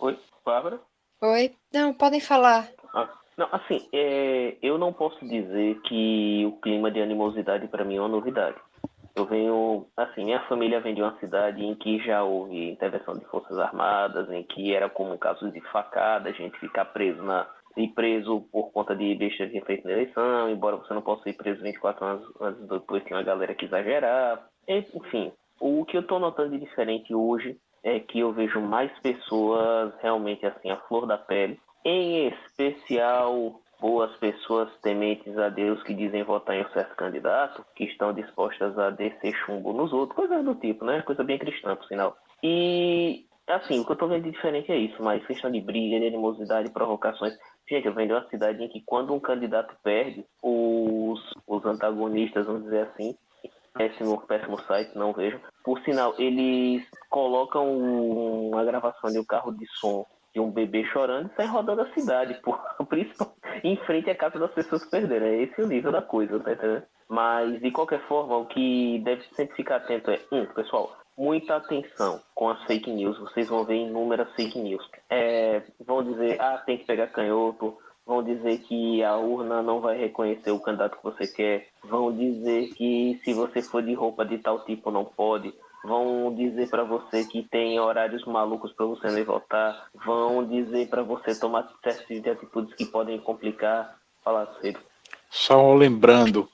Oi, 0.00 0.18
Bárbara? 0.44 0.80
Oi, 1.20 1.54
não, 1.72 1.94
podem 1.94 2.20
falar. 2.20 2.68
Ah, 2.92 3.08
não, 3.36 3.48
assim, 3.52 3.88
é, 3.92 4.56
eu 4.60 4.76
não 4.76 4.92
posso 4.92 5.24
dizer 5.24 5.80
que 5.82 6.44
o 6.46 6.52
clima 6.60 6.90
de 6.90 7.00
animosidade 7.00 7.68
para 7.68 7.84
mim 7.84 7.96
é 7.96 8.00
uma 8.00 8.08
novidade. 8.08 8.56
Eu 9.14 9.24
venho, 9.26 9.86
assim, 9.96 10.24
minha 10.24 10.40
família 10.46 10.80
vem 10.80 10.94
de 10.94 11.02
uma 11.02 11.18
cidade 11.18 11.64
em 11.64 11.74
que 11.74 11.98
já 11.98 12.22
houve 12.22 12.70
intervenção 12.70 13.14
de 13.14 13.24
forças 13.26 13.58
armadas, 13.58 14.30
em 14.30 14.42
que 14.42 14.74
era 14.74 14.88
comum 14.88 15.16
casos 15.18 15.52
de 15.52 15.60
facada, 15.72 16.30
a 16.30 16.32
gente 16.32 16.58
ficar 16.58 16.84
preso 16.86 17.22
na 17.22 17.46
ir 17.76 17.88
preso 17.88 18.40
por 18.52 18.72
conta 18.72 18.96
de 18.96 19.14
besteira 19.14 19.52
que 19.52 19.60
feito 19.60 19.86
na 19.86 19.92
eleição, 19.92 20.50
embora 20.50 20.76
você 20.76 20.92
não 20.92 21.02
possa 21.02 21.28
ir 21.28 21.34
preso 21.34 21.62
24 21.62 22.04
anos 22.04 22.28
antes 22.40 22.68
depois 22.68 23.04
tem 23.04 23.16
uma 23.16 23.22
galera 23.22 23.54
que 23.54 23.64
exagerar. 23.64 24.44
Enfim, 24.68 25.32
o 25.60 25.84
que 25.84 25.96
eu 25.96 26.00
estou 26.00 26.18
notando 26.18 26.50
de 26.50 26.58
diferente 26.58 27.14
hoje 27.14 27.56
é 27.82 27.98
que 28.00 28.20
eu 28.20 28.32
vejo 28.32 28.60
mais 28.60 28.90
pessoas 29.00 29.92
realmente 30.02 30.44
assim, 30.44 30.70
a 30.70 30.76
flor 30.76 31.06
da 31.06 31.16
pele, 31.16 31.58
em 31.84 32.28
especial 32.28 33.59
boas 33.80 34.14
pessoas 34.16 34.68
tementes 34.82 35.36
a 35.38 35.48
Deus 35.48 35.82
que 35.82 35.94
dizem 35.94 36.22
votar 36.22 36.56
em 36.56 36.62
um 36.62 36.70
certo 36.70 36.94
candidato, 36.94 37.64
que 37.74 37.84
estão 37.84 38.12
dispostas 38.12 38.78
a 38.78 38.90
descer 38.90 39.34
chumbo 39.46 39.72
nos 39.72 39.92
outros, 39.92 40.16
coisa 40.16 40.42
do 40.42 40.54
tipo, 40.54 40.84
né? 40.84 41.02
Coisa 41.02 41.24
bem 41.24 41.38
cristã, 41.38 41.74
por 41.74 41.86
sinal. 41.86 42.16
E, 42.42 43.26
assim, 43.48 43.80
o 43.80 43.84
que 43.84 43.92
eu 43.92 43.96
tô 43.96 44.06
vendo 44.06 44.24
de 44.24 44.30
diferente 44.30 44.70
é 44.70 44.76
isso, 44.76 45.02
mas 45.02 45.26
questão 45.26 45.50
de 45.50 45.60
briga, 45.60 45.98
de 45.98 46.06
animosidade, 46.06 46.70
provocações. 46.70 47.36
Gente, 47.68 47.86
eu 47.86 47.94
venho 47.94 48.08
de 48.08 48.14
uma 48.14 48.28
cidade 48.28 48.62
em 48.62 48.68
que 48.68 48.82
quando 48.84 49.14
um 49.14 49.20
candidato 49.20 49.74
perde, 49.82 50.24
os, 50.42 51.20
os 51.46 51.64
antagonistas, 51.64 52.46
vamos 52.46 52.64
dizer 52.64 52.88
assim, 52.88 53.14
péssimo, 53.74 54.20
péssimo 54.26 54.60
site, 54.62 54.96
não 54.96 55.12
vejo. 55.12 55.40
Por 55.64 55.80
sinal, 55.82 56.14
eles 56.18 56.84
colocam 57.08 57.78
uma 58.50 58.64
gravação 58.64 59.10
de 59.10 59.18
um 59.18 59.24
carro 59.24 59.52
de 59.52 59.66
som 59.78 60.04
de 60.32 60.40
um 60.40 60.50
bebê 60.50 60.84
chorando 60.84 61.30
e 61.30 61.36
sai 61.36 61.46
rodando 61.46 61.82
a 61.82 61.92
cidade, 61.92 62.34
por, 62.42 62.60
em 63.64 63.76
frente 63.78 64.10
à 64.10 64.14
casa 64.14 64.38
das 64.38 64.52
pessoas 64.52 64.84
que 64.84 64.90
perderam. 64.90 65.26
É 65.26 65.42
esse 65.42 65.60
o 65.60 65.66
nível 65.66 65.92
da 65.92 66.02
coisa, 66.02 66.38
tá 66.40 66.52
entendendo? 66.52 66.84
Mas, 67.08 67.60
de 67.60 67.70
qualquer 67.70 68.00
forma, 68.06 68.36
o 68.36 68.46
que 68.46 69.00
deve 69.00 69.22
sempre 69.34 69.56
ficar 69.56 69.76
atento 69.76 70.10
é, 70.10 70.20
um, 70.30 70.46
pessoal, 70.46 70.96
muita 71.18 71.56
atenção 71.56 72.20
com 72.34 72.48
as 72.48 72.62
fake 72.64 72.90
news. 72.90 73.18
Vocês 73.18 73.48
vão 73.48 73.64
ver 73.64 73.74
inúmeras 73.74 74.32
fake 74.34 74.58
news. 74.58 74.88
É, 75.08 75.62
vão 75.84 76.04
dizer, 76.04 76.40
ah, 76.40 76.62
tem 76.64 76.78
que 76.78 76.84
pegar 76.84 77.08
canhoto. 77.08 77.76
Vão 78.06 78.22
dizer 78.22 78.58
que 78.60 79.02
a 79.04 79.16
urna 79.16 79.62
não 79.62 79.80
vai 79.80 79.96
reconhecer 79.96 80.50
o 80.50 80.60
candidato 80.60 80.96
que 80.96 81.04
você 81.04 81.26
quer. 81.26 81.68
Vão 81.84 82.12
dizer 82.12 82.68
que 82.74 83.20
se 83.24 83.32
você 83.32 83.62
for 83.62 83.82
de 83.82 83.94
roupa 83.94 84.24
de 84.24 84.38
tal 84.38 84.64
tipo 84.64 84.90
não 84.90 85.04
pode 85.04 85.52
vão 85.84 86.34
dizer 86.34 86.68
para 86.68 86.84
você 86.84 87.24
que 87.24 87.42
tem 87.42 87.78
horários 87.80 88.24
malucos 88.24 88.72
para 88.72 88.86
você 88.86 89.10
nem 89.10 89.24
votar, 89.24 89.88
vão 90.04 90.44
dizer 90.46 90.88
para 90.88 91.02
você 91.02 91.34
tomar 91.34 91.68
certas 91.82 92.22
de 92.22 92.30
atitudes 92.30 92.74
que 92.74 92.84
podem 92.84 93.18
complicar. 93.18 93.98
Falar 94.22 94.46
sério. 94.60 94.78
Só 95.30 95.74
lembrando, 95.74 96.46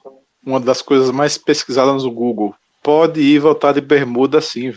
uma 0.44 0.60
das 0.60 0.80
coisas 0.80 1.10
mais 1.10 1.36
pesquisadas 1.36 2.04
no 2.04 2.10
Google, 2.12 2.54
pode 2.82 3.20
ir 3.20 3.40
votar 3.40 3.74
de 3.74 3.80
bermuda 3.80 4.40
sim. 4.40 4.72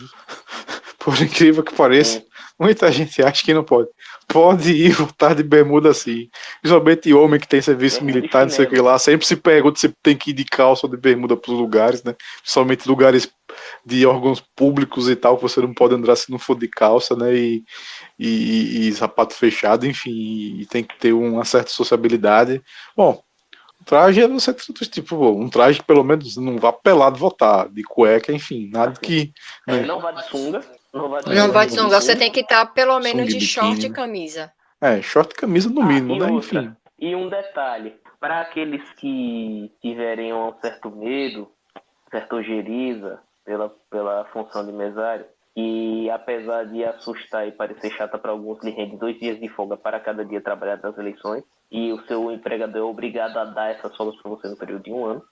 Por 0.98 1.22
incrível 1.22 1.64
que 1.64 1.74
pareça, 1.74 2.24
muita 2.60 2.92
gente 2.92 3.22
acha 3.22 3.44
que 3.44 3.54
não 3.54 3.64
pode. 3.64 3.88
Pode 4.28 4.72
ir 4.72 4.92
votar 4.92 5.36
de 5.36 5.44
bermuda 5.44 5.94
sim. 5.94 6.30
Principalmente 6.62 7.14
homem 7.14 7.40
que 7.40 7.48
tem 7.48 7.62
serviço 7.62 8.04
militar, 8.04 8.44
não 8.44 8.50
sei 8.50 8.66
o 8.66 8.70
que 8.70 8.82
lá, 8.82 8.98
sempre 8.98 9.26
se 9.26 9.36
pergunta 9.36 9.80
se 9.80 9.90
tem 10.04 10.18
que 10.18 10.32
ir 10.32 10.34
de 10.34 10.44
calça 10.44 10.86
ou 10.86 10.92
de 10.92 10.98
bermuda 10.98 11.38
para 11.38 11.52
os 11.52 11.58
lugares, 11.58 12.04
né? 12.04 12.16
Principalmente 12.42 12.88
lugares 12.88 13.32
de 13.86 14.06
órgãos 14.06 14.42
públicos 14.56 15.10
e 15.10 15.16
tal, 15.16 15.36
que 15.36 15.44
você 15.44 15.62
não 15.62 15.74
pode 15.74 15.96
andar 15.96 16.16
se 16.16 16.32
não 16.32 16.40
for 16.40 16.58
de 16.58 16.68
calça, 16.68 17.16
né? 17.16 17.34
E, 17.34 17.64
e, 18.18 18.88
e 18.88 18.94
sapato 18.94 19.34
fechado, 19.34 19.86
enfim, 19.86 20.58
e 20.60 20.66
tem 20.66 20.84
que 20.84 20.98
ter 20.98 21.14
uma 21.14 21.46
certa 21.46 21.70
sociabilidade. 21.70 22.62
Bom, 22.96 23.22
traje 23.86 24.22
é 24.22 24.28
você 24.28 24.54
tipo 24.54 25.16
um 25.32 25.50
traje 25.50 25.80
que 25.80 25.86
pelo 25.86 26.04
menos 26.04 26.38
não 26.38 26.58
vá 26.58 26.72
pelado 26.72 27.18
votar, 27.18 27.70
de 27.70 27.84
cueca, 27.84 28.32
enfim, 28.32 28.70
nada 28.72 29.00
que. 29.00 29.32
Né? 29.68 29.82
Não 29.82 30.00
vá 30.00 30.12
de 30.12 30.28
sunga. 30.28 30.62
Não 30.94 31.10
vá 31.10 31.22
de, 31.22 31.36
não 31.36 31.52
vá 31.52 31.66
de 31.66 31.74
sunga, 31.74 32.02
você 32.02 32.16
tem 32.16 32.32
que 32.32 32.42
estar 32.42 32.66
pelo 32.68 33.00
menos 33.00 33.28
de, 33.28 33.38
de 33.38 33.46
short 33.46 33.86
e 33.86 33.90
camisa. 33.90 34.52
É, 34.82 35.02
short 35.02 35.34
e 35.34 35.36
camisa 35.36 35.70
no 35.70 35.82
ah, 35.82 35.86
mínimo, 35.86 36.16
né? 36.16 36.32
Outra, 36.32 36.60
enfim. 36.62 36.76
E 36.98 37.16
um 37.16 37.30
detalhe, 37.30 37.96
para 38.20 38.42
aqueles 38.42 38.82
que 38.94 39.72
tiverem 39.82 40.34
um 40.34 40.54
certo 40.62 40.92
medo, 40.92 41.50
certa 42.12 42.36
ojeriza 42.36 43.20
pela, 43.50 43.70
pela 43.90 44.26
função 44.26 44.64
de 44.64 44.72
mesário, 44.72 45.26
e 45.56 46.08
apesar 46.12 46.66
de 46.66 46.86
assustar 46.86 47.48
e 47.48 47.52
parecer 47.52 47.90
chata 47.90 48.20
para 48.20 48.30
alguns, 48.32 48.64
lhe 48.64 48.70
rende 48.70 48.96
dois 48.96 49.20
dias 49.20 49.40
de 49.40 49.50
folga 49.50 49.76
para 49.76 50.00
cada 50.00 50.24
dia 50.24 50.40
trabalhar 50.40 50.80
nas 50.84 50.96
eleições, 51.00 51.44
e 51.72 51.92
o 51.92 52.00
seu 52.06 52.32
empregador 52.32 52.80
é 52.80 52.84
obrigado 52.84 53.38
a 53.38 53.46
dar 53.46 53.72
essas 53.72 53.96
folgas 53.98 54.22
para 54.22 54.30
você 54.30 54.48
no 54.48 54.56
período 54.56 54.84
de 54.84 54.94
um 54.94 55.04
ano. 55.04 55.24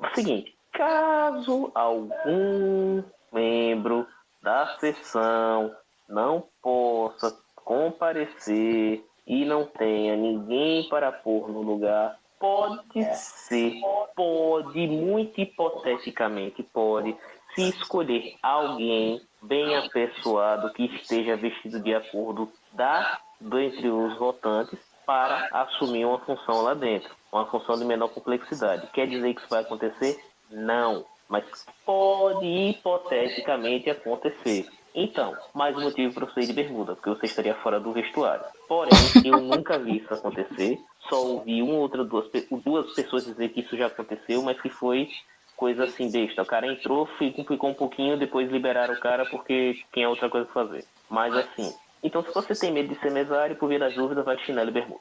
É 0.00 0.06
o 0.06 0.14
seguinte, 0.14 0.56
caso 0.72 1.72
algum 1.74 3.02
membro 3.32 4.06
da 4.40 4.76
sessão 4.78 5.74
não 6.08 6.44
possa 6.62 7.36
comparecer 7.56 9.04
e 9.26 9.44
não 9.44 9.66
tenha 9.66 10.16
ninguém 10.16 10.88
para 10.88 11.10
pôr 11.10 11.48
no 11.48 11.62
lugar, 11.62 12.16
pode 12.38 13.02
ser, 13.14 13.80
pode, 14.14 14.86
muito 14.86 15.40
hipoteticamente, 15.40 16.62
pode 16.62 17.16
se 17.56 17.70
escolher 17.70 18.36
alguém 18.42 19.20
bem 19.40 19.74
apessoado 19.76 20.72
que 20.74 20.84
esteja 20.84 21.36
vestido 21.36 21.80
de 21.80 21.94
acordo 21.94 22.52
da 22.72 23.18
entre 23.40 23.88
os 23.88 24.16
votantes 24.18 24.78
para 25.06 25.48
assumir 25.52 26.04
uma 26.04 26.18
função 26.18 26.62
lá 26.62 26.74
dentro, 26.74 27.10
uma 27.32 27.46
função 27.46 27.78
de 27.78 27.84
menor 27.84 28.08
complexidade. 28.08 28.86
Quer 28.92 29.06
dizer 29.06 29.34
que 29.34 29.40
isso 29.40 29.48
vai 29.48 29.62
acontecer? 29.62 30.22
Não, 30.50 31.04
mas 31.28 31.44
pode 31.84 32.46
hipoteticamente 32.46 33.88
acontecer. 33.88 34.68
Então, 34.94 35.36
mais 35.54 35.76
um 35.76 35.82
motivo 35.82 36.14
para 36.14 36.26
você 36.26 36.40
ir 36.40 36.46
de 36.46 36.52
bermuda, 36.52 36.94
porque 36.94 37.10
você 37.10 37.26
estaria 37.26 37.54
fora 37.56 37.78
do 37.78 37.92
vestuário. 37.92 38.44
Porém, 38.66 38.92
eu 39.24 39.40
nunca 39.40 39.78
vi 39.78 39.98
isso 39.98 40.12
acontecer. 40.12 40.78
Só 41.08 41.22
ouvi 41.22 41.62
uma 41.62 41.74
outra 41.74 42.04
duas, 42.04 42.26
duas 42.64 42.92
pessoas 42.94 43.24
dizer 43.24 43.50
que 43.50 43.60
isso 43.60 43.76
já 43.76 43.86
aconteceu, 43.86 44.42
mas 44.42 44.60
que 44.60 44.70
foi 44.70 45.08
coisa 45.56 45.84
assim 45.84 46.10
besta. 46.10 46.42
O 46.42 46.46
cara 46.46 46.66
entrou, 46.66 47.06
ficou 47.06 47.70
um 47.70 47.74
pouquinho, 47.74 48.18
depois 48.18 48.50
liberaram 48.50 48.94
o 48.94 49.00
cara 49.00 49.24
porque 49.26 49.78
tinha 49.92 50.08
outra 50.08 50.28
coisa 50.28 50.46
pra 50.46 50.64
fazer. 50.64 50.84
Mas 51.08 51.34
assim, 51.34 51.72
então, 52.02 52.22
se 52.22 52.32
você 52.32 52.54
tem 52.54 52.72
medo 52.72 52.94
de 52.94 53.00
ser 53.00 53.10
mesário, 53.10 53.56
por 53.56 53.68
via 53.68 53.78
das 53.78 53.94
dúvidas, 53.94 54.24
vai 54.24 54.36
de 54.36 54.44
chinelo 54.44 54.68
e 54.68 54.72
bermuda. 54.72 55.00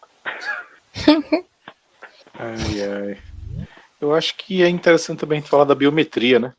ai, 2.34 2.82
ai. 2.82 3.18
Eu 4.01 4.14
acho 4.14 4.36
que 4.36 4.64
é 4.64 4.70
interessante 4.70 5.20
também 5.20 5.41
falar 5.41 5.66
da 5.66 5.76
biometria, 5.76 6.39
né? 6.39 6.53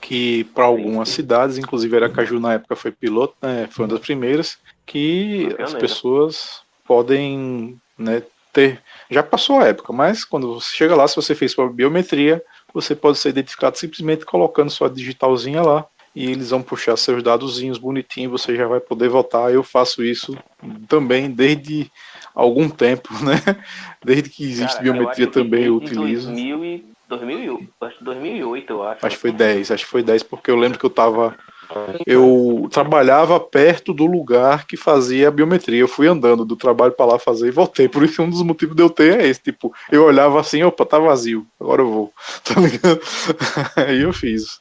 Que 0.00 0.44
para 0.54 0.64
algumas 0.64 1.10
cidades, 1.10 1.58
inclusive 1.58 1.96
Aracaju 1.96 2.40
na 2.40 2.54
época 2.54 2.76
foi 2.76 2.90
piloto, 2.90 3.34
né? 3.42 3.68
Foi 3.70 3.84
uma 3.84 3.92
das 3.92 4.00
primeiras, 4.00 4.58
que 4.86 5.54
as 5.58 5.74
pessoas 5.74 6.62
podem 6.84 7.78
né, 7.96 8.22
ter. 8.52 8.80
Já 9.10 9.22
passou 9.22 9.60
a 9.60 9.68
época, 9.68 9.92
mas 9.92 10.24
quando 10.24 10.54
você 10.54 10.74
chega 10.74 10.96
lá, 10.96 11.06
se 11.06 11.16
você 11.16 11.34
fez 11.34 11.52
sua 11.52 11.70
biometria, 11.70 12.42
você 12.72 12.94
pode 12.94 13.18
ser 13.18 13.30
identificado 13.30 13.76
simplesmente 13.76 14.24
colocando 14.24 14.70
sua 14.70 14.88
digitalzinha 14.88 15.62
lá 15.62 15.86
e 16.14 16.30
eles 16.30 16.50
vão 16.50 16.62
puxar 16.62 16.96
seus 16.96 17.22
dadozinhos 17.22 17.78
bonitinho, 17.78 18.30
você 18.30 18.54
já 18.54 18.66
vai 18.66 18.80
poder 18.80 19.08
votar. 19.08 19.52
Eu 19.52 19.62
faço 19.62 20.04
isso 20.04 20.36
também 20.86 21.30
desde 21.30 21.90
algum 22.34 22.68
tempo, 22.68 23.08
né? 23.24 23.36
Desde 24.04 24.28
que 24.28 24.44
existe 24.44 24.76
Cara, 24.76 24.82
biometria 24.82 25.26
eu 25.26 25.30
também 25.30 25.64
eu 25.64 25.76
utilizo. 25.76 26.26
2000 26.26 26.64
e 26.64 26.84
2008, 28.00 28.72
eu 28.72 28.82
acho. 28.82 29.06
Acho 29.06 29.16
que 29.16 29.20
foi 29.20 29.32
10, 29.32 29.70
acho 29.70 29.84
que 29.84 29.90
foi 29.90 30.02
10, 30.02 30.22
porque 30.22 30.50
eu 30.50 30.56
lembro 30.56 30.78
que 30.78 30.84
eu 30.84 30.90
tava. 30.90 31.36
Eu 32.06 32.68
trabalhava 32.70 33.38
perto 33.38 33.92
do 33.92 34.06
lugar 34.06 34.66
que 34.66 34.76
fazia 34.76 35.28
a 35.28 35.30
biometria. 35.30 35.80
Eu 35.80 35.88
fui 35.88 36.06
andando 36.06 36.44
do 36.44 36.56
trabalho 36.56 36.92
para 36.92 37.06
lá 37.06 37.18
fazer 37.18 37.48
e 37.48 37.52
voltei. 37.52 37.88
Por 37.88 38.02
isso, 38.02 38.22
um 38.22 38.30
dos 38.30 38.42
motivos 38.42 38.76
de 38.76 38.82
eu 38.82 38.90
ter 38.90 39.20
é 39.20 39.26
esse. 39.26 39.42
Tipo, 39.42 39.72
eu 39.90 40.04
olhava 40.04 40.40
assim, 40.40 40.62
opa, 40.62 40.84
tá 40.84 40.98
vazio, 40.98 41.46
agora 41.60 41.82
eu 41.82 41.90
vou. 41.90 42.12
Tá 42.44 42.60
ligado? 42.60 43.00
Aí 43.76 44.02
eu 44.02 44.12
fiz. 44.12 44.60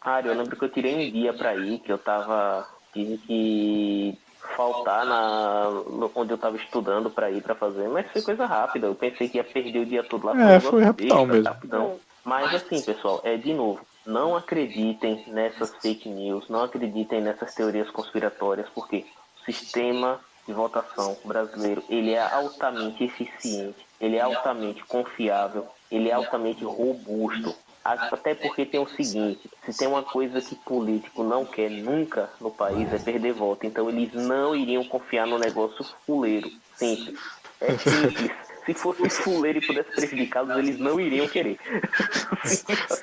Cara, 0.00 0.26
eu 0.26 0.34
lembro 0.34 0.56
que 0.56 0.64
eu 0.64 0.68
tirei 0.68 0.94
um 0.94 1.10
dia 1.10 1.32
pra 1.32 1.56
ir, 1.56 1.78
que 1.78 1.90
eu 1.90 1.98
tava. 1.98 2.66
Tive 2.92 3.18
que 3.18 4.18
faltar 4.56 5.04
na 5.06 5.68
onde 6.14 6.32
eu 6.32 6.38
tava 6.38 6.56
estudando 6.56 7.10
para 7.10 7.30
ir 7.30 7.42
para 7.42 7.54
fazer, 7.54 7.88
mas 7.88 8.06
foi 8.12 8.22
coisa 8.22 8.46
rápida. 8.46 8.86
Eu 8.86 8.94
pensei 8.94 9.28
que 9.28 9.38
ia 9.38 9.44
perder 9.44 9.80
o 9.80 9.86
dia 9.86 10.04
todo 10.04 10.26
lá. 10.26 10.54
É, 10.54 10.60
foi 10.60 10.82
rapidão 10.82 11.26
mesmo. 11.26 11.44
Rapidão. 11.44 11.96
Mas 12.24 12.54
assim, 12.54 12.80
pessoal, 12.80 13.20
é 13.24 13.36
de 13.36 13.52
novo, 13.52 13.80
não 14.06 14.36
acreditem 14.36 15.24
nessas 15.28 15.74
fake 15.76 16.08
news, 16.08 16.48
não 16.48 16.64
acreditem 16.64 17.20
nessas 17.20 17.54
teorias 17.54 17.90
conspiratórias, 17.90 18.68
porque 18.74 19.06
o 19.40 19.44
sistema 19.44 20.20
de 20.46 20.52
votação 20.52 21.16
brasileiro 21.24 21.82
ele 21.88 22.12
é 22.12 22.20
altamente 22.20 23.04
eficiente, 23.04 23.86
ele 24.00 24.16
é 24.16 24.20
altamente 24.20 24.84
confiável, 24.84 25.66
ele 25.90 26.10
é 26.10 26.12
altamente 26.12 26.64
robusto. 26.64 27.54
Até 27.84 28.34
porque 28.34 28.64
tem 28.64 28.80
o 28.80 28.88
seguinte, 28.88 29.50
se 29.62 29.76
tem 29.76 29.86
uma 29.86 30.02
coisa 30.02 30.40
que 30.40 30.54
político 30.54 31.22
não 31.22 31.44
quer 31.44 31.70
nunca 31.70 32.30
no 32.40 32.50
país 32.50 32.90
é 32.90 32.98
perder 32.98 33.34
voto. 33.34 33.66
Então 33.66 33.90
eles 33.90 34.10
não 34.14 34.56
iriam 34.56 34.82
confiar 34.84 35.26
no 35.26 35.38
negócio 35.38 35.84
fuleiro. 36.06 36.50
Simples. 36.76 37.20
É 37.60 37.76
simples. 37.76 38.32
Se 38.66 38.74
fosse 38.74 39.10
fuleiro 39.10 39.58
e 39.58 39.66
pudesse 39.66 39.90
prejudicá-los, 39.90 40.56
eles 40.56 40.78
não 40.78 40.98
iriam 40.98 41.28
querer. 41.28 41.58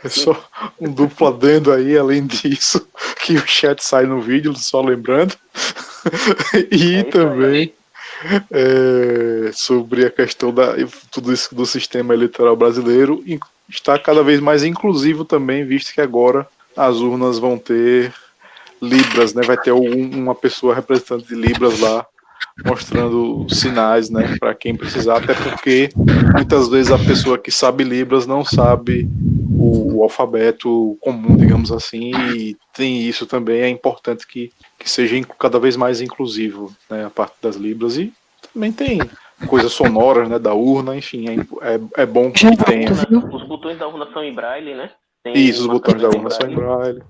É 0.04 0.10
só 0.10 0.50
um 0.80 0.92
duplo 0.92 1.28
adendo 1.28 1.72
aí, 1.72 1.98
além 1.98 2.26
disso, 2.26 2.88
que 3.24 3.34
o 3.36 3.48
chat 3.48 3.84
sai 3.84 4.06
no 4.06 4.22
vídeo, 4.22 4.56
só 4.56 4.82
lembrando. 4.82 5.36
e 6.72 6.96
é 6.96 7.04
também 7.04 7.74
é, 8.52 9.52
sobre 9.54 10.06
a 10.06 10.10
questão 10.10 10.54
da 10.54 10.76
tudo 11.12 11.32
isso 11.32 11.54
do 11.54 11.66
sistema 11.66 12.14
eleitoral 12.14 12.56
brasileiro, 12.56 13.24
está 13.70 13.98
cada 13.98 14.24
vez 14.24 14.40
mais 14.40 14.64
inclusivo 14.64 15.24
também, 15.26 15.66
visto 15.66 15.94
que 15.94 16.02
agora 16.02 16.48
as 16.76 16.98
urnas 16.98 17.38
vão 17.38 17.58
ter 17.58 18.14
libras, 18.82 19.34
né? 19.34 19.44
Vai 19.44 19.58
ter 19.58 19.70
algum, 19.70 20.10
uma 20.18 20.34
pessoa 20.34 20.74
representante 20.74 21.28
de 21.28 21.36
libras 21.36 21.80
lá 21.80 22.06
mostrando 22.66 23.48
sinais, 23.50 24.10
né, 24.10 24.38
para 24.40 24.54
quem 24.54 24.76
precisar, 24.76 25.18
até 25.18 25.34
porque 25.34 25.90
muitas 26.34 26.68
vezes 26.68 26.92
a 26.92 26.98
pessoa 26.98 27.38
que 27.38 27.52
sabe 27.52 27.84
libras 27.84 28.28
não 28.28 28.44
sabe 28.44 29.10
o, 29.58 29.98
o, 29.98 30.04
alfabeto 30.04 30.98
comum, 31.00 31.36
digamos 31.36 31.72
assim, 31.72 32.12
e 32.34 32.58
tem 32.74 33.02
isso 33.02 33.26
também 33.26 33.62
é 33.62 33.70
importante 33.70 34.28
que, 34.28 34.52
que 34.78 34.90
seja 34.90 35.20
cada 35.40 35.60
vez 35.60 35.76
mais 35.76 36.02
inclusivo, 36.02 36.74
né, 36.90 37.06
a 37.06 37.10
parte 37.10 37.36
das 37.42 37.56
libras 37.56 37.98
e 37.98 38.14
também 38.54 38.72
tem 38.72 39.00
coisas 39.48 39.72
sonoras, 39.72 40.30
né, 40.30 40.38
da 40.38 40.54
urna, 40.54 40.96
enfim, 40.96 41.30
é, 41.30 41.74
é, 41.74 42.04
é 42.04 42.06
bom 42.06 42.32
que 42.32 42.46
tenha. 42.66 42.92
Os 42.92 43.48
botões 43.48 43.78
da 43.78 43.88
urna 43.88 44.08
são 44.14 44.24
em 44.24 44.34
braille, 44.34 44.76
né? 44.76 44.92
Tem 45.24 45.34
Isso, 45.34 45.62
os 45.62 45.68
botões 45.68 46.02
da 46.02 46.10
urna 46.10 46.30
são 46.30 46.50
em 46.50 46.56
braille. 46.56 47.02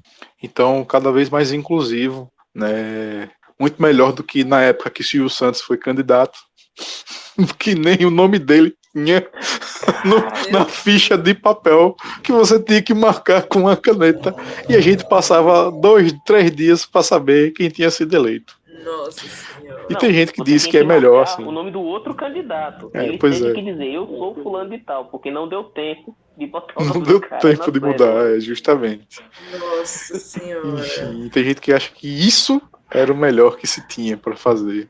Então, 0.41 0.83
cada 0.83 1.11
vez 1.11 1.29
mais 1.29 1.51
inclusivo, 1.51 2.29
né? 2.53 3.29
Muito 3.61 3.79
melhor 3.79 4.11
do 4.11 4.23
que 4.23 4.43
na 4.43 4.59
época 4.61 4.89
que 4.89 5.03
Silvio 5.03 5.29
Santos 5.29 5.61
foi 5.61 5.77
candidato. 5.77 6.39
que 7.59 7.75
nem 7.75 8.05
o 8.05 8.09
nome 8.09 8.39
dele 8.39 8.73
tinha 8.91 9.25
no- 10.03 10.51
na 10.51 10.65
ficha 10.65 11.15
de 11.17 11.33
papel 11.35 11.95
que 12.23 12.31
você 12.31 12.59
tinha 12.59 12.81
que 12.81 12.93
marcar 12.93 13.43
com 13.43 13.59
uma 13.59 13.77
caneta. 13.77 14.35
E 14.67 14.75
a 14.75 14.81
gente 14.81 15.07
passava 15.07 15.71
dois, 15.71 16.11
três 16.25 16.49
dias 16.53 16.85
para 16.87 17.03
saber 17.03 17.51
quem 17.51 17.69
tinha 17.69 17.91
sido 17.91 18.15
eleito. 18.15 18.59
Nossa 18.83 19.27
senhora. 19.27 19.85
E 19.91 19.95
tem 19.95 20.11
gente 20.11 20.33
que 20.33 20.43
diz 20.43 20.63
tem 20.63 20.71
que 20.71 20.77
é 20.79 20.83
melhor 20.83 21.21
assim. 21.21 21.43
O 21.43 21.51
nome 21.51 21.69
do 21.69 21.81
outro 21.81 22.15
candidato. 22.15 22.89
É, 22.95 23.05
Ele 23.05 23.17
pois 23.19 23.39
tem 23.39 23.49
é. 23.51 23.53
que 23.53 23.61
dizer, 23.61 23.93
eu 23.93 24.07
sou 24.07 24.35
fulano 24.41 24.71
de 24.71 24.79
tal, 24.79 25.05
porque 25.05 25.29
não 25.29 25.47
deu 25.47 25.65
tempo 25.65 26.17
de 26.35 26.47
botar 26.47 26.73
o 26.77 26.83
Não 26.83 26.93
nome 26.95 27.05
deu 27.05 27.19
do 27.19 27.27
cara 27.27 27.41
tempo 27.41 27.71
de 27.71 27.79
mudar, 27.79 28.35
é, 28.35 28.39
justamente. 28.39 29.19
Nossa 29.59 30.17
senhora. 30.17 30.79
Enfim, 30.79 31.29
tem 31.29 31.43
gente 31.43 31.61
que 31.61 31.71
acha 31.71 31.91
que 31.93 32.07
isso 32.07 32.59
era 32.91 33.11
o 33.11 33.15
melhor 33.15 33.57
que 33.57 33.65
se 33.65 33.85
tinha 33.87 34.17
para 34.17 34.35
fazer. 34.35 34.89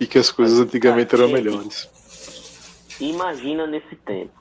E 0.00 0.06
que 0.06 0.18
as 0.18 0.30
coisas 0.30 0.60
antigamente 0.60 1.14
eram 1.14 1.28
melhores. 1.28 1.88
Imagina 3.00 3.66
nesse 3.66 3.96
tempo. 3.96 4.38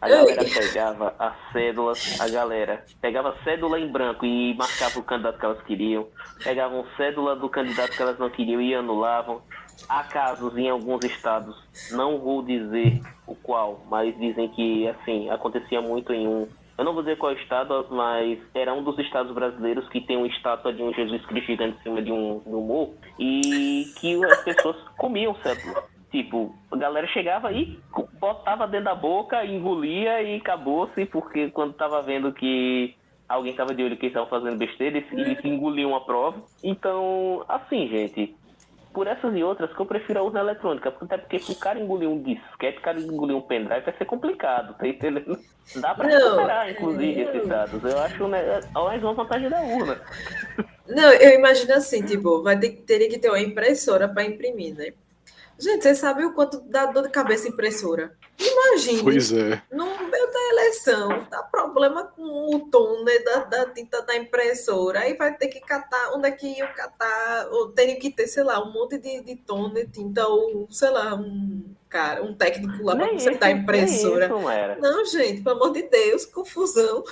A 0.00 0.08
galera 0.08 0.44
pegava 0.44 1.14
a 1.18 1.34
cédula, 1.52 1.94
a 2.20 2.28
galera 2.28 2.84
pegava 3.00 3.30
a 3.30 3.44
cédula 3.44 3.80
em 3.80 3.90
branco 3.90 4.26
e 4.26 4.54
marcava 4.54 4.98
o 4.98 5.02
candidato 5.02 5.38
que 5.38 5.44
elas 5.44 5.62
queriam, 5.62 6.06
pegavam 6.44 6.86
cédula 6.96 7.34
do 7.34 7.48
candidato 7.48 7.96
que 7.96 8.02
elas 8.02 8.18
não 8.18 8.28
queriam 8.28 8.60
e 8.60 8.74
anulavam. 8.74 9.42
Há 9.88 10.04
casos 10.04 10.56
em 10.56 10.68
alguns 10.68 11.04
estados, 11.04 11.56
não 11.90 12.18
vou 12.18 12.42
dizer 12.42 13.00
o 13.26 13.34
qual, 13.34 13.84
mas 13.90 14.16
dizem 14.18 14.48
que 14.50 14.86
assim, 14.88 15.30
acontecia 15.30 15.80
muito 15.80 16.12
em 16.12 16.26
um. 16.28 16.48
Eu 16.78 16.84
não 16.84 16.92
vou 16.92 17.02
dizer 17.02 17.16
qual 17.16 17.32
estado, 17.32 17.86
mas 17.90 18.38
era 18.54 18.74
um 18.74 18.82
dos 18.82 18.98
estados 18.98 19.32
brasileiros 19.32 19.88
que 19.88 20.00
tem 20.00 20.16
uma 20.16 20.26
estátua 20.26 20.72
de 20.72 20.82
um 20.82 20.92
Jesus 20.92 21.24
Cristo 21.24 21.46
gigante 21.46 21.78
em 21.78 21.82
cima 21.82 22.02
de 22.02 22.12
um, 22.12 22.40
de 22.40 22.54
um 22.54 22.60
morro 22.60 22.94
e 23.18 23.84
que 23.98 24.22
as 24.24 24.44
pessoas 24.44 24.76
comiam 24.98 25.34
cédula. 25.36 25.84
Tipo, 26.10 26.54
a 26.70 26.76
galera 26.76 27.06
chegava 27.08 27.52
e 27.52 27.78
botava 28.20 28.66
dentro 28.66 28.86
da 28.86 28.94
boca, 28.94 29.44
engolia 29.44 30.22
e 30.22 30.36
acabou-se, 30.36 31.04
porque 31.06 31.50
quando 31.50 31.74
tava 31.74 32.00
vendo 32.02 32.32
que 32.32 32.94
alguém 33.28 33.54
tava 33.54 33.74
de 33.74 33.82
olho 33.82 33.96
que 33.96 34.06
estavam 34.06 34.28
fazendo 34.28 34.56
besteira, 34.56 34.98
eles, 34.98 35.12
eles 35.12 35.44
engoliam 35.44 35.94
a 35.96 36.00
prova. 36.00 36.42
Então, 36.62 37.44
assim, 37.48 37.88
gente, 37.88 38.34
por 38.96 39.06
essas 39.06 39.36
e 39.36 39.44
outras 39.44 39.70
que 39.74 39.78
eu 39.78 39.84
prefiro 39.84 40.20
a 40.20 40.22
urna 40.22 40.40
eletrônica, 40.40 40.88
até 40.88 41.18
porque 41.18 41.38
se 41.38 41.52
o 41.52 41.56
cara 41.56 41.78
engolir 41.78 42.08
um 42.08 42.22
disquete, 42.22 42.78
o 42.78 42.80
cara 42.80 42.98
engolir 42.98 43.36
um 43.36 43.42
pendrive, 43.42 43.84
vai 43.84 43.94
ser 43.94 44.06
complicado, 44.06 44.72
tá 44.72 44.88
entendendo? 44.88 45.38
Dá 45.76 45.94
pra 45.94 46.08
Não, 46.08 46.30
recuperar, 46.30 46.70
inclusive, 46.70 47.20
é. 47.20 47.24
esses 47.24 47.46
dados. 47.46 47.84
Eu 47.84 47.98
acho 47.98 48.26
né, 48.26 48.60
mais 48.72 49.04
uma 49.04 49.12
vantagem 49.12 49.50
da 49.50 49.60
urna. 49.60 50.00
Não, 50.88 51.12
eu 51.12 51.38
imagino 51.38 51.74
assim, 51.74 52.06
tipo, 52.06 52.42
vai 52.42 52.58
ter, 52.58 52.70
teria 52.86 53.10
que 53.10 53.18
ter 53.18 53.28
uma 53.28 53.38
impressora 53.38 54.08
para 54.08 54.24
imprimir, 54.24 54.74
né? 54.74 54.94
Gente, 55.58 55.82
você 55.82 55.94
sabe 55.94 56.24
o 56.24 56.32
quanto 56.34 56.60
dá 56.60 56.86
dor 56.86 57.04
de 57.04 57.08
cabeça 57.10 57.48
impressora? 57.48 58.16
Imagine, 58.38 59.02
Pois 59.02 59.32
é. 59.32 59.62
no 59.72 59.86
meio 59.86 60.30
da 60.30 60.48
eleição, 60.50 61.26
dá 61.30 61.42
problema 61.42 62.04
com 62.04 62.54
o 62.54 62.60
toner 62.68 63.24
da, 63.24 63.44
da 63.44 63.66
tinta 63.66 64.02
da 64.02 64.14
impressora, 64.14 65.00
aí 65.00 65.16
vai 65.16 65.34
ter 65.34 65.48
que 65.48 65.60
catar, 65.60 66.12
onde 66.14 66.28
é 66.28 66.30
que 66.30 66.46
iam 66.58 66.68
catar, 66.74 67.48
ou 67.50 67.70
teria 67.70 67.96
que 67.98 68.10
ter, 68.10 68.26
sei 68.26 68.44
lá, 68.44 68.62
um 68.62 68.70
monte 68.70 68.98
de, 68.98 69.22
de 69.22 69.36
toner, 69.36 69.88
tinta, 69.90 70.28
ou, 70.28 70.68
sei 70.70 70.90
lá, 70.90 71.14
um 71.14 71.64
cara, 71.88 72.22
um 72.22 72.34
técnico 72.34 72.84
lá 72.84 72.94
para 72.94 73.08
consertar 73.08 73.46
a 73.46 73.50
impressora. 73.52 74.28
nem 74.28 74.36
isso, 74.36 74.44
Mayra. 74.46 74.76
Não, 74.78 75.04
gente, 75.06 75.42
pelo 75.42 75.56
amor 75.56 75.72
de 75.72 75.82
Deus, 75.88 76.26
confusão. 76.26 77.02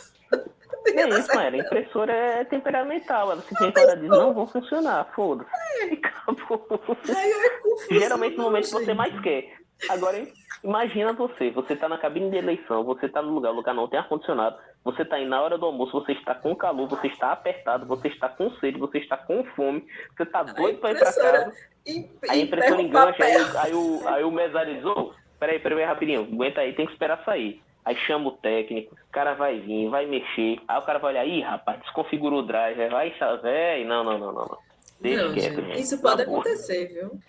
Nem 0.84 1.08
isso, 1.08 1.34
Mayra. 1.34 1.56
A 1.56 1.60
impressora 1.60 2.12
é 2.12 2.44
temperamental. 2.44 3.32
Ela 3.32 3.42
simplesmente 3.42 3.78
ela 3.78 3.96
diz, 3.96 4.08
não 4.08 4.34
vou 4.34 4.46
funcionar, 4.46 5.10
foda-se. 5.14 5.50
E 5.90 5.94
acabou. 5.94 6.66
É. 7.08 7.98
Geralmente 7.98 8.36
no 8.36 8.44
momento 8.44 8.64
que 8.64 8.70
você 8.70 8.94
mais 8.94 9.18
quer. 9.20 9.64
Agora, 9.88 10.26
imagina 10.62 11.12
você, 11.12 11.50
você 11.50 11.76
tá 11.76 11.88
na 11.88 11.98
cabine 11.98 12.30
de 12.30 12.36
eleição, 12.36 12.84
você 12.84 13.08
tá 13.08 13.20
no 13.20 13.32
lugar, 13.32 13.52
o 13.52 13.56
lugar 13.56 13.74
não 13.74 13.88
tem 13.88 13.98
ar-condicionado, 13.98 14.56
você 14.82 15.04
tá 15.04 15.16
aí 15.16 15.26
na 15.26 15.42
hora 15.42 15.58
do 15.58 15.66
almoço, 15.66 15.92
você 15.92 16.12
está 16.12 16.34
com 16.34 16.54
calor, 16.54 16.88
você 16.88 17.08
está 17.08 17.32
apertado, 17.32 17.86
você 17.86 18.08
está 18.08 18.28
com 18.28 18.50
sede, 18.56 18.78
você 18.78 18.98
está 18.98 19.16
com 19.16 19.44
fome, 19.56 19.84
você 20.16 20.24
tá 20.24 20.42
doido 20.42 20.78
pra 20.78 20.92
ir 20.92 20.98
pra 20.98 21.12
casa, 21.12 21.52
E, 21.86 22.08
aí 22.28 22.40
a 22.40 22.44
impressora 22.44 22.82
engancha, 22.82 23.24
aí, 23.24 23.36
aí 23.56 23.74
o, 23.74 24.08
aí 24.08 24.24
o 24.24 24.30
mesário 24.30 24.74
diz, 24.76 24.84
ô, 24.84 25.12
peraí, 25.38 25.58
peraí, 25.58 25.84
rapidinho, 25.84 26.22
aguenta 26.22 26.60
aí, 26.60 26.72
tem 26.72 26.86
que 26.86 26.92
esperar 26.92 27.22
sair. 27.24 27.60
Aí 27.84 27.96
chama 27.96 28.28
o 28.28 28.32
técnico, 28.32 28.94
o 28.94 29.12
cara 29.12 29.34
vai 29.34 29.58
vir, 29.60 29.88
vai 29.90 30.06
mexer, 30.06 30.58
aí 30.66 30.78
o 30.78 30.82
cara 30.82 30.98
vai 30.98 31.12
olhar, 31.12 31.26
ih, 31.26 31.42
rapaz, 31.42 31.80
desconfigurou 31.80 32.40
o 32.40 32.46
driver, 32.46 32.90
vai, 32.90 33.14
véi, 33.42 33.84
não, 33.84 34.02
não, 34.02 34.18
não, 34.18 34.32
não, 34.32 34.42
não. 34.46 34.58
Deixa 35.00 35.26
Não, 35.26 35.34
quieto, 35.34 35.54
gente, 35.56 35.80
isso 35.80 36.00
pode 36.00 36.22
acontecer, 36.22 36.86
viu? 36.86 37.20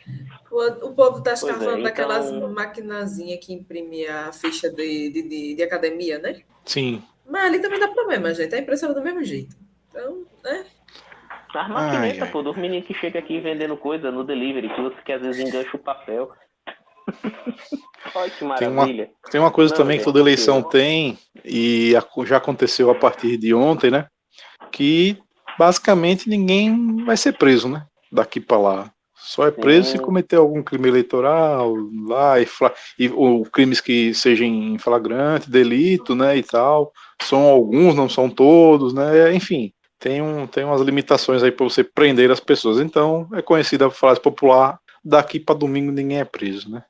O, 0.49 0.87
o 0.87 0.95
povo 0.95 1.21
tá, 1.21 1.33
Pois 1.37 1.43
é, 1.43 1.53
falando 1.53 1.83
daquelas 1.83 2.29
então- 2.29 2.49
maquinazinhas 2.53 3.43
que 3.45 3.53
imprime 3.53 4.07
a 4.07 4.31
ficha 4.31 4.69
de, 4.69 5.09
de, 5.09 5.21
de, 5.23 5.55
de 5.55 5.63
academia, 5.63 6.17
né? 6.19 6.41
Sim. 6.63 7.03
Mas 7.25 7.45
ali 7.45 7.59
também 7.59 7.79
dá 7.79 7.87
problema, 7.89 8.33
gente. 8.33 8.53
A 8.55 8.59
impressora 8.59 8.93
do 8.93 9.01
mesmo 9.01 9.23
jeito. 9.23 9.57
Então, 9.89 10.23
né? 10.43 10.65
As 11.53 11.69
maquinetas, 11.69 12.21
ai. 12.21 12.31
pô, 12.31 12.41
dos 12.43 12.55
meninos 12.55 12.85
que 12.85 12.93
chegam 12.93 13.21
aqui 13.21 13.39
vendendo 13.39 13.75
coisa 13.75 14.11
no 14.11 14.23
delivery, 14.23 14.69
que 15.03 15.11
às 15.11 15.21
vezes 15.21 15.45
engancha 15.45 15.75
o 15.75 15.79
papel. 15.79 16.31
Olha 18.15 18.29
que 18.29 18.37
Tem 18.57 18.67
uma- 18.67 18.75
maravilha. 18.75 19.09
Tem 19.31 19.41
uma 19.41 19.51
coisa 19.51 19.71
Não, 19.73 19.77
também 19.77 19.97
que 19.97 20.03
toda 20.03 20.19
eleição 20.19 20.61
porque- 20.61 20.77
tem, 20.77 21.17
e 21.43 21.93
já 22.25 22.37
aconteceu 22.37 22.89
a 22.89 22.95
partir 22.95 23.37
de 23.37 23.53
ontem, 23.53 23.91
né? 23.91 24.07
Que 24.71 25.17
basicamente 25.57 26.29
ninguém 26.29 27.03
vai 27.05 27.17
ser 27.17 27.33
preso, 27.37 27.67
né? 27.67 27.85
Daqui 28.11 28.39
para 28.39 28.57
lá. 28.57 28.91
Só 29.17 29.47
é 29.47 29.51
preso 29.51 29.89
se 29.89 29.97
Sim. 29.97 30.03
cometer 30.03 30.35
algum 30.35 30.61
crime 30.61 30.87
eleitoral 30.87 31.73
lá 32.07 32.39
e, 32.39 32.47
e 32.99 33.09
ou 33.09 33.43
crimes 33.43 33.81
que 33.81 34.13
sejam 34.13 34.45
em 34.45 34.77
flagrante, 34.77 35.49
delito, 35.49 36.13
né? 36.15 36.37
E 36.37 36.43
tal. 36.43 36.91
São 37.23 37.41
alguns, 37.41 37.95
não 37.95 38.07
são 38.07 38.29
todos, 38.29 38.93
né? 38.93 39.33
Enfim, 39.33 39.73
tem, 39.99 40.21
um, 40.21 40.45
tem 40.45 40.63
umas 40.63 40.81
limitações 40.81 41.41
aí 41.41 41.51
para 41.51 41.63
você 41.67 41.83
prender 41.83 42.29
as 42.29 42.39
pessoas. 42.39 42.79
Então, 42.79 43.27
é 43.33 43.41
conhecida 43.41 43.87
a 43.87 43.91
frase 43.91 44.19
popular: 44.21 44.77
daqui 45.03 45.39
para 45.39 45.55
domingo 45.55 45.91
ninguém 45.91 46.19
é 46.19 46.25
preso, 46.25 46.69
né? 46.69 46.83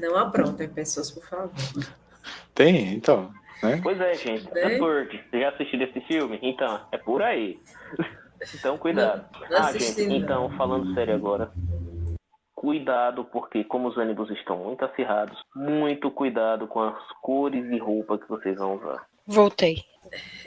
Não 0.00 0.16
aprontem 0.16 0.68
pessoas, 0.68 1.10
por 1.10 1.24
favor. 1.26 1.50
Tem, 2.54 2.94
então. 2.94 3.32
Né? 3.62 3.80
Pois 3.82 4.00
é, 4.00 4.14
gente. 4.14 4.48
É? 4.56 4.78
Bird. 4.78 5.22
Você 5.30 5.40
já 5.40 5.48
assistiu 5.50 5.82
esse 5.82 6.00
filme? 6.02 6.38
Então, 6.42 6.80
é 6.90 6.98
por 6.98 7.22
aí. 7.22 7.58
Então, 8.54 8.78
cuidado. 8.78 9.24
Não 9.50 9.58
ah, 9.58 9.68
assisti, 9.68 10.02
gente, 10.02 10.08
não. 10.08 10.16
então, 10.16 10.56
falando 10.56 10.94
sério 10.94 11.14
agora. 11.14 11.52
Cuidado, 12.54 13.24
porque 13.24 13.64
como 13.64 13.88
os 13.88 13.96
ânimos 13.96 14.30
estão 14.30 14.56
muito 14.56 14.84
acirrados, 14.84 15.38
muito 15.54 16.10
cuidado 16.10 16.66
com 16.66 16.80
as 16.80 17.02
cores 17.20 17.64
e 17.70 17.78
roupa 17.78 18.18
que 18.18 18.28
vocês 18.28 18.56
vão 18.56 18.76
usar. 18.76 19.06
Voltei. 19.26 19.84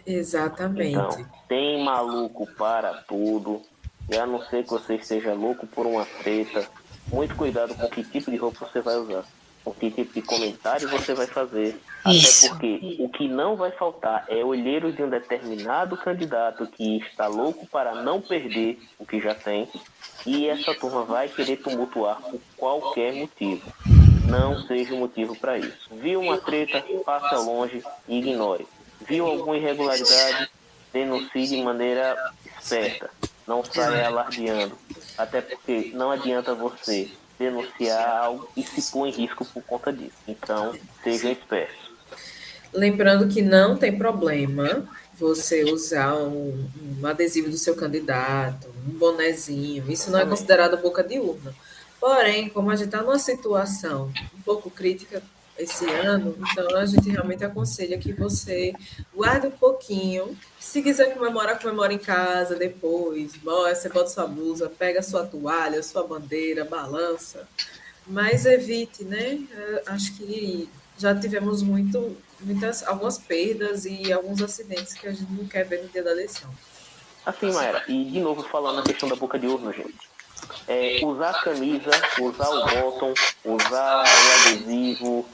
Exatamente. 0.06 0.92
Então, 0.92 1.10
tem 1.48 1.84
maluco 1.84 2.48
para 2.56 2.94
tudo. 3.04 3.62
E 4.10 4.18
a 4.18 4.26
não 4.26 4.42
ser 4.42 4.64
que 4.64 4.70
você 4.70 4.96
esteja 4.96 5.34
louco 5.34 5.66
por 5.68 5.86
uma 5.86 6.06
treta, 6.06 6.68
muito 7.08 7.36
cuidado 7.36 7.74
com 7.76 7.88
que 7.88 8.04
tipo 8.04 8.30
de 8.30 8.38
roupa 8.38 8.66
você 8.66 8.82
vai 8.82 8.96
usar. 8.98 9.24
Com 9.64 9.74
que 9.74 9.90
tipo 9.90 10.14
de 10.14 10.22
comentário 10.22 10.90
você 10.90 11.14
vai 11.14 11.28
fazer. 11.28 11.80
Isso. 12.08 12.48
Até 12.48 12.50
porque 12.50 12.98
o 13.00 13.10
que 13.10 13.28
não 13.28 13.56
vai 13.56 13.72
faltar 13.72 14.26
é 14.28 14.44
olheiro 14.44 14.92
de 14.92 15.02
um 15.02 15.10
determinado 15.10 15.96
candidato 15.96 16.68
que 16.68 16.98
está 16.98 17.28
louco 17.28 17.66
para 17.68 17.96
não 18.04 18.22
perder 18.22 18.80
o 19.00 19.06
que 19.06 19.22
já 19.22 19.34
tem. 19.34 19.70
E 20.26 20.48
essa 20.48 20.74
turma 20.76 21.04
vai 21.04 21.30
querer 21.30 21.58
tumultuar 21.58 22.22
por 22.22 22.40
qualquer 22.58 23.14
motivo. 23.14 23.72
Não 24.28 24.62
seja 24.64 24.94
o 24.94 24.98
motivo 24.98 25.36
para 25.36 25.58
isso. 25.58 25.90
Viu 25.92 26.22
uma 26.22 26.38
treta, 26.38 26.84
passa 27.06 27.38
longe 27.38 27.84
e 28.08 28.20
ignore. 28.20 28.66
Viu 29.08 29.26
alguma 29.26 29.58
irregularidade, 29.58 30.50
denuncie 30.92 31.48
de 31.48 31.62
maneira 31.62 32.16
esperta. 32.60 33.10
Não 33.46 33.64
saia 33.64 34.08
alardeando. 34.08 34.78
Até 35.18 35.42
porque 35.42 35.92
não 35.94 36.12
adianta 36.12 36.56
você 36.56 37.12
denunciar 37.44 38.18
algo 38.18 38.48
e 38.56 38.64
se 38.64 38.92
pôr 38.92 39.08
em 39.08 39.12
risco 39.12 39.46
por 39.46 39.64
conta 39.64 39.92
disso. 39.92 40.18
Então, 40.28 40.74
sejam 41.04 41.32
espertos. 41.32 41.92
Lembrando 42.74 43.28
que 43.28 43.42
não 43.42 43.78
tem 43.78 43.98
problema 43.98 44.88
você 45.14 45.64
usar 45.64 46.16
um, 46.16 46.68
um 47.00 47.06
adesivo 47.06 47.50
do 47.50 47.58
seu 47.58 47.76
candidato, 47.76 48.68
um 48.88 48.92
bonezinho. 48.98 49.90
Isso 49.92 50.10
não 50.10 50.20
é 50.20 50.26
considerado 50.26 50.78
boca 50.78 51.04
de 51.04 51.20
urna. 51.20 51.54
Porém, 52.00 52.50
como 52.50 52.70
a 52.70 52.76
gente 52.76 52.88
está 52.88 53.02
numa 53.02 53.20
situação 53.20 54.12
um 54.38 54.42
pouco 54.42 54.70
crítica 54.70 55.22
esse 55.58 55.86
ano, 55.86 56.36
então 56.40 56.76
a 56.76 56.86
gente 56.86 57.10
realmente 57.10 57.44
aconselha 57.44 57.98
que 57.98 58.12
você 58.12 58.74
guarde 59.14 59.48
um 59.48 59.52
pouquinho. 59.52 60.36
Se 60.60 60.82
quiser 60.82 61.14
comemorar, 61.14 61.60
comemora 61.60 61.94
em 61.94 62.00
casa 62.00 62.56
depois. 62.56 63.34
Você 63.36 63.90
bota 63.90 64.10
sua 64.10 64.26
blusa, 64.26 64.70
pega 64.70 65.02
sua 65.04 65.26
toalha, 65.26 65.84
sua 65.84 66.06
bandeira, 66.08 66.66
balança. 66.66 67.48
Mas 68.08 68.46
evite, 68.46 69.04
né? 69.04 69.40
Acho 69.86 70.16
que 70.18 70.70
já 70.98 71.14
tivemos 71.16 71.62
muito, 71.62 72.18
muitas, 72.42 72.84
algumas 72.84 73.18
perdas 73.18 73.86
e 73.86 74.12
alguns 74.12 74.42
acidentes 74.42 74.94
que 74.94 75.08
a 75.08 75.12
gente 75.12 75.32
não 75.32 75.48
quer 75.48 75.64
ver 75.64 75.84
no 75.84 75.90
dia 75.90 76.04
da 76.04 76.12
eleição. 76.12 76.50
Assim, 77.26 77.52
Mayra, 77.52 77.84
e 77.88 78.04
de 78.06 78.20
novo 78.20 78.44
falando 78.44 78.78
na 78.78 78.84
questão 78.84 79.08
da 79.08 79.16
boca 79.16 79.40
de 79.40 79.48
urna, 79.48 79.72
gente. 79.72 80.13
É, 80.68 81.00
usar 81.04 81.30
a 81.30 81.40
camisa, 81.42 81.92
usar 82.20 82.50
o 82.50 82.66
bottom, 82.66 83.14
usar 83.44 84.04
o 84.04 84.50
adesivo, 84.50 85.26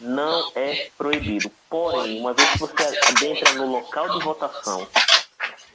não 0.00 0.50
é 0.54 0.90
proibido. 0.96 1.50
Porém, 1.68 2.20
uma 2.20 2.32
vez 2.32 2.50
que 2.50 2.58
você 2.58 3.00
adentra 3.08 3.52
no 3.54 3.66
local 3.70 4.18
de 4.18 4.24
votação, 4.24 4.86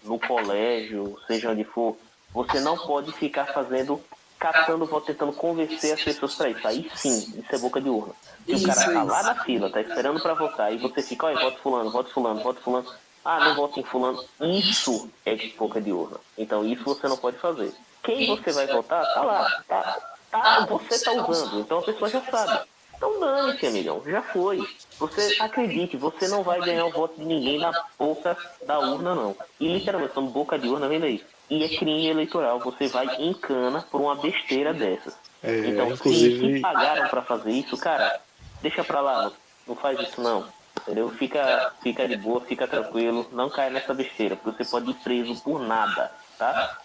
no 0.03 0.19
colégio, 0.19 1.17
seja 1.27 1.51
onde 1.51 1.63
for, 1.63 1.97
você 2.33 2.59
não 2.59 2.77
pode 2.77 3.11
ficar 3.13 3.45
fazendo, 3.47 4.01
catando 4.38 4.86
voto, 4.86 5.07
tentando 5.07 5.33
convencer 5.33 5.93
as 5.93 6.03
pessoas 6.03 6.36
para 6.36 6.49
isso. 6.49 6.67
Aí 6.67 6.91
sim, 6.95 7.33
isso 7.39 7.55
é 7.55 7.57
boca 7.57 7.79
de 7.79 7.89
urna. 7.89 8.13
Se 8.45 8.53
isso, 8.53 8.65
o 8.65 8.67
cara 8.67 8.93
tá 8.93 9.03
lá 9.03 9.23
na 9.23 9.43
fila, 9.43 9.69
tá 9.69 9.81
esperando 9.81 10.21
para 10.21 10.33
votar, 10.33 10.73
e 10.73 10.77
você 10.77 11.01
fica, 11.01 11.27
olha, 11.27 11.39
voto 11.39 11.59
fulano, 11.59 11.89
voto 11.89 12.09
fulano, 12.11 12.41
voto 12.41 12.61
fulano. 12.61 12.86
Ah, 13.23 13.39
não 13.43 13.55
voto 13.55 13.79
em 13.79 13.83
fulano. 13.83 14.23
Isso 14.39 15.09
é 15.25 15.33
de 15.33 15.47
boca 15.57 15.81
de 15.81 15.91
urna. 15.91 16.17
Então 16.38 16.63
isso 16.63 16.83
você 16.83 17.07
não 17.07 17.17
pode 17.17 17.38
fazer. 17.38 17.73
Quem 18.05 18.27
você 18.27 18.51
vai 18.51 18.67
votar, 18.67 19.13
tá 19.13 19.21
lá. 19.21 19.63
Tá, 19.67 19.99
tá, 20.31 20.65
você 20.65 21.03
tá 21.03 21.11
usando. 21.11 21.59
Então 21.59 21.79
a 21.79 21.81
pessoa 21.81 22.09
já 22.09 22.21
sabe. 22.21 22.67
Então 22.95 23.19
dane-se, 23.19 23.67
amigão, 23.67 24.01
já 24.05 24.21
foi. 24.21 24.65
Você 24.97 25.37
acredite, 25.41 25.97
você 25.97 26.27
não 26.27 26.43
vai 26.43 26.61
ganhar 26.61 26.85
o 26.85 26.91
voto 26.91 27.15
de 27.19 27.25
ninguém 27.25 27.59
na 27.59 27.71
boca 27.99 28.37
da 28.65 28.79
urna, 28.79 29.13
não. 29.13 29.35
E 29.59 29.67
literalmente, 29.67 30.13
falando 30.13 30.31
boca 30.31 30.57
de 30.57 30.67
urna, 30.69 30.87
vem 30.87 30.99
daí. 30.99 31.23
E 31.49 31.63
é 31.63 31.67
crime 31.67 32.07
eleitoral, 32.07 32.59
você 32.59 32.87
vai 32.87 33.07
em 33.17 33.33
cana 33.33 33.85
por 33.91 33.99
uma 33.99 34.15
besteira 34.15 34.73
dessas. 34.73 35.13
É, 35.43 35.67
então, 35.67 35.91
inclusive... 35.91 36.39
se, 36.39 36.53
se 36.55 36.59
pagaram 36.61 37.07
para 37.09 37.21
fazer 37.21 37.51
isso, 37.51 37.77
cara, 37.77 38.19
deixa 38.61 38.83
pra 38.83 39.01
lá, 39.01 39.23
não, 39.23 39.33
não 39.67 39.75
faz 39.75 39.99
isso 39.99 40.21
não. 40.21 40.47
Entendeu? 40.81 41.09
Fica, 41.09 41.73
fica 41.81 42.07
de 42.07 42.15
boa, 42.17 42.41
fica 42.41 42.67
tranquilo, 42.67 43.27
não 43.31 43.49
cai 43.49 43.69
nessa 43.69 43.93
besteira, 43.93 44.35
porque 44.35 44.63
você 44.63 44.69
pode 44.69 44.91
ir 44.91 44.95
preso 44.95 45.41
por 45.41 45.59
nada, 45.59 46.11
tá? 46.37 46.79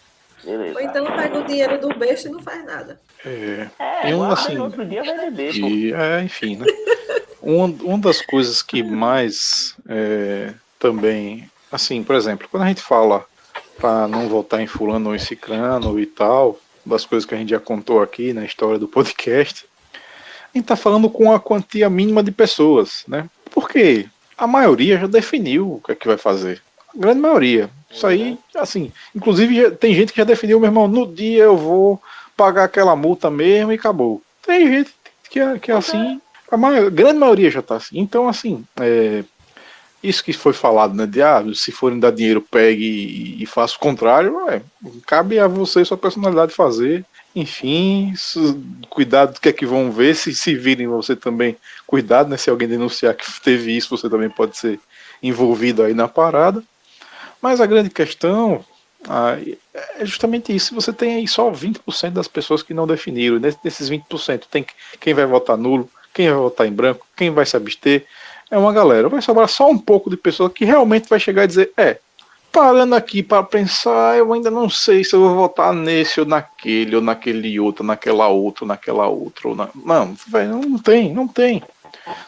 Beleza. 0.45 0.79
Ou 0.79 0.81
então 0.85 1.05
pega 1.05 1.39
o 1.39 1.45
dinheiro 1.45 1.81
do 1.81 1.95
besta 1.95 2.29
e 2.29 2.33
não 2.33 2.41
faz 2.41 2.65
nada. 2.65 3.01
É, 3.25 3.69
é 4.05 4.15
um, 4.15 4.31
assim, 4.31 4.59
outro 4.59 4.85
dia 4.85 5.03
vai 5.03 5.31
beber. 5.31 5.55
E, 5.55 5.93
é, 5.93 6.23
enfim, 6.23 6.57
né? 6.57 6.67
uma, 7.43 7.67
uma 7.67 7.99
das 7.99 8.21
coisas 8.23 8.63
que 8.63 8.83
mais 8.83 9.75
é, 9.89 10.53
também, 10.79 11.51
assim, 11.71 12.03
por 12.03 12.15
exemplo, 12.15 12.49
quando 12.51 12.65
a 12.65 12.69
gente 12.69 12.83
fala 12.83 13.25
para 13.79 14.07
não 14.09 14.29
votar 14.29 14.61
em 14.61 14.67
fulano 14.67 15.11
ou 15.11 15.15
em 15.15 15.19
ciclano 15.19 15.99
e 15.99 16.07
tal, 16.07 16.59
das 16.85 17.05
coisas 17.05 17.27
que 17.27 17.35
a 17.35 17.39
gente 17.39 17.51
já 17.51 17.61
contou 17.61 18.03
aqui 18.03 18.33
na 18.33 18.45
história 18.45 18.79
do 18.79 18.89
podcast, 18.89 19.67
a 19.93 20.59
gente 20.59 20.65
está 20.65 20.77
falando 20.77 21.09
com 21.09 21.33
a 21.33 21.41
quantia 21.41 21.89
mínima 21.89 22.23
de 22.23 22.33
pessoas, 22.33 23.05
né? 23.07 23.29
Porque 23.51 24.07
a 24.37 24.47
maioria 24.47 24.99
já 24.99 25.07
definiu 25.07 25.75
o 25.75 25.81
que 25.81 25.93
é 25.93 25.95
que 25.95 26.09
vai 26.09 26.17
fazer. 26.17 26.63
A 26.95 26.99
grande 26.99 27.21
maioria. 27.21 27.71
Isso 27.91 28.07
aí, 28.07 28.39
assim, 28.55 28.93
inclusive 29.15 29.73
tem 29.73 29.95
gente 29.95 30.13
que 30.13 30.19
já 30.19 30.25
definiu, 30.25 30.61
meu 30.61 30.69
irmão, 30.69 30.87
no 30.87 31.07
dia 31.07 31.45
eu 31.45 31.57
vou 31.57 32.01
pagar 32.37 32.65
aquela 32.65 32.95
multa 32.95 33.31
mesmo 33.31 33.73
e 33.73 33.75
acabou. 33.75 34.23
Tem 34.47 34.67
gente 34.67 34.95
que 35.29 35.41
é, 35.41 35.59
que 35.59 35.73
é 35.73 35.77
assim, 35.77 36.21
a, 36.51 36.57
maior, 36.57 36.87
a 36.87 36.91
grande 36.91 37.19
maioria 37.19 37.51
já 37.51 37.63
tá 37.63 37.77
assim. 37.77 37.99
Então, 37.99 38.29
assim, 38.29 38.65
é, 38.81 39.25
isso 40.03 40.25
que 40.25 40.33
foi 40.33 40.53
falado, 40.53 40.95
né? 40.95 41.07
De 41.07 41.21
ah, 41.21 41.43
se 41.55 41.71
forem 41.71 42.01
dar 42.01 42.11
dinheiro, 42.11 42.41
pegue 42.41 42.85
e, 42.85 43.43
e 43.43 43.47
faça 43.47 43.77
o 43.77 43.81
contrário, 43.81 44.49
é, 44.49 44.63
cabe 45.07 45.39
a 45.39 45.47
você 45.47 45.83
e 45.83 45.85
sua 45.85 45.99
personalidade 45.99 46.53
fazer. 46.53 47.05
Enfim, 47.35 48.13
cuidado 48.89 49.35
do 49.35 49.41
que 49.41 49.49
é 49.49 49.53
que 49.53 49.65
vão 49.65 49.93
ver. 49.93 50.17
Se 50.17 50.35
se 50.35 50.55
virem 50.55 50.89
você 50.89 51.15
também, 51.15 51.57
cuidado, 51.87 52.29
né? 52.29 52.37
Se 52.37 52.51
alguém 52.51 52.67
denunciar 52.67 53.15
que 53.15 53.25
teve 53.41 53.77
isso, 53.77 53.97
você 53.97 54.09
também 54.09 54.31
pode 54.31 54.57
ser 54.57 54.81
envolvido 55.23 55.83
aí 55.83 55.95
na 55.95 56.09
parada. 56.09 56.63
Mas 57.41 57.61
a 57.61 57.67
grande 57.67 57.91
questão 57.91 58.65
ah, 59.09 59.37
é 59.75 60.05
justamente 60.05 60.55
isso. 60.55 60.75
Você 60.75 60.93
tem 60.93 61.17
aí 61.17 61.29
só 61.29 61.51
20% 61.51 62.11
das 62.11 62.29
pessoas 62.29 62.63
que 62.63 62.75
não 62.75 62.87
definiram. 62.87 63.39
Nesses 63.39 63.89
20% 63.89 64.43
tem 64.51 64.67
quem 64.99 65.15
vai 65.15 65.27
votar 65.27 65.57
nulo, 65.57 65.89
quem 66.13 66.29
vai 66.29 66.39
votar 66.39 66.67
em 66.67 66.73
branco, 66.73 67.07
quem 67.17 67.31
vai 67.31 67.47
se 67.47 67.57
abster. 67.57 68.07
É 68.51 68.59
uma 68.59 68.73
galera. 68.73 69.09
Vai 69.09 69.23
sobrar 69.23 69.49
só 69.49 69.71
um 69.71 69.79
pouco 69.79 70.11
de 70.11 70.17
pessoa 70.17 70.51
que 70.51 70.65
realmente 70.65 71.09
vai 71.09 71.21
chegar 71.21 71.45
e 71.45 71.49
dizer: 71.49 71.73
é, 71.77 71.99
parando 72.53 72.95
aqui 72.95 73.23
para 73.23 73.43
pensar, 73.43 74.19
eu 74.19 74.33
ainda 74.33 74.51
não 74.51 74.69
sei 74.69 75.05
se 75.05 75.15
eu 75.15 75.21
vou 75.21 75.35
votar 75.35 75.73
nesse 75.73 76.21
ou 76.21 76.27
naquele, 76.27 76.97
ou 76.97 77.03
naquele 77.03 77.59
outro, 77.61 77.85
naquela 77.85 78.29
outra, 78.29 78.67
naquela 78.67 79.07
outra. 79.07 79.49
Ou 79.49 79.55
na... 79.55 79.69
Não, 79.75 80.15
véio, 80.29 80.49
não 80.51 80.79
tem, 80.79 81.13
não 81.15 81.29
tem. 81.29 81.63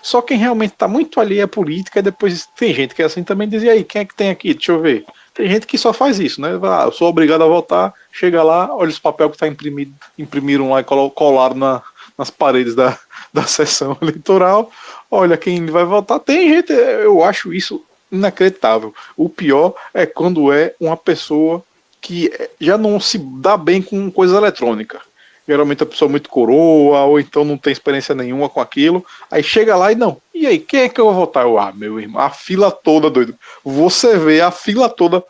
Só 0.03 0.23
quem 0.23 0.39
realmente 0.39 0.73
está 0.73 0.89
muito 0.89 1.21
ali 1.21 1.39
é 1.39 1.43
a 1.43 1.49
política, 1.49 1.99
e 1.99 2.03
depois 2.03 2.49
tem 2.57 2.75
gente 2.75 2.95
que 2.95 3.03
é 3.03 3.05
assim 3.05 3.23
também 3.23 3.49
diz, 3.49 3.63
e 3.63 3.69
aí, 3.69 3.85
quem 3.85 4.03
é 4.03 4.05
que 4.05 4.15
tem 4.15 4.31
aqui? 4.31 4.55
Deixa 4.55 4.73
eu 4.73 4.81
ver. 4.81 5.05
Tem 5.35 5.49
gente 5.49 5.67
que 5.67 5.79
só 5.79 5.93
faz 5.93 6.19
isso, 6.19 6.41
né? 6.41 6.49
Ah, 6.63 6.85
eu 6.87 6.93
sou 6.93 7.09
obrigado 7.09 7.43
a 7.43 7.47
votar, 7.47 7.95
chega 8.13 8.43
lá, 8.43 8.75
olha 8.75 8.91
os 8.91 8.99
papéis 8.99 9.31
que 9.31 9.37
está 9.37 9.49
imprimido, 9.49 9.93
imprimiram 10.19 10.71
lá 10.71 10.81
e 10.81 10.85
colaram 10.85 11.57
na, 11.57 11.83
nas 12.19 12.31
paredes 12.31 12.75
da, 12.75 12.99
da 13.33 13.45
sessão 13.45 13.97
eleitoral, 14.01 14.71
olha 15.11 15.37
quem 15.37 15.65
vai 15.67 15.85
votar. 15.85 16.21
Tem 16.21 16.49
gente, 16.49 16.73
eu 16.73 17.25
acho 17.25 17.53
isso 17.53 17.83
inacreditável. 18.11 18.95
O 19.17 19.29
pior 19.29 19.75
é 19.95 20.05
quando 20.05 20.53
é 20.53 20.75
uma 20.79 20.97
pessoa 20.97 21.65
que 22.01 22.31
já 22.61 22.77
não 22.77 23.01
se 23.01 23.17
dá 23.17 23.57
bem 23.57 23.81
com 23.81 24.11
coisa 24.11 24.37
eletrônica 24.37 25.01
geralmente 25.47 25.83
a 25.83 25.87
pessoa 25.87 26.09
muito 26.09 26.29
coroa, 26.29 27.05
ou 27.05 27.19
então 27.19 27.45
não 27.45 27.57
tem 27.57 27.73
experiência 27.73 28.15
nenhuma 28.15 28.49
com 28.49 28.61
aquilo. 28.61 29.05
Aí 29.31 29.43
chega 29.43 29.77
lá 29.77 29.93
e 29.93 29.95
não. 29.95 30.21
E 30.35 30.47
aí, 30.47 30.59
quem 30.59 30.81
é 30.81 30.89
que 30.89 31.01
eu 31.01 31.07
vou 31.07 31.15
votar? 31.15 31.45
Eu, 31.45 31.59
ah, 31.59 31.73
meu 31.73 32.01
irmão, 32.01 32.21
a 32.21 32.31
fila 32.31 32.71
toda, 32.71 33.11
doido. 33.11 33.37
Você 33.65 34.19
vê 34.19 34.41
a 34.41 34.51
fila 34.51 34.89
toda. 34.89 35.23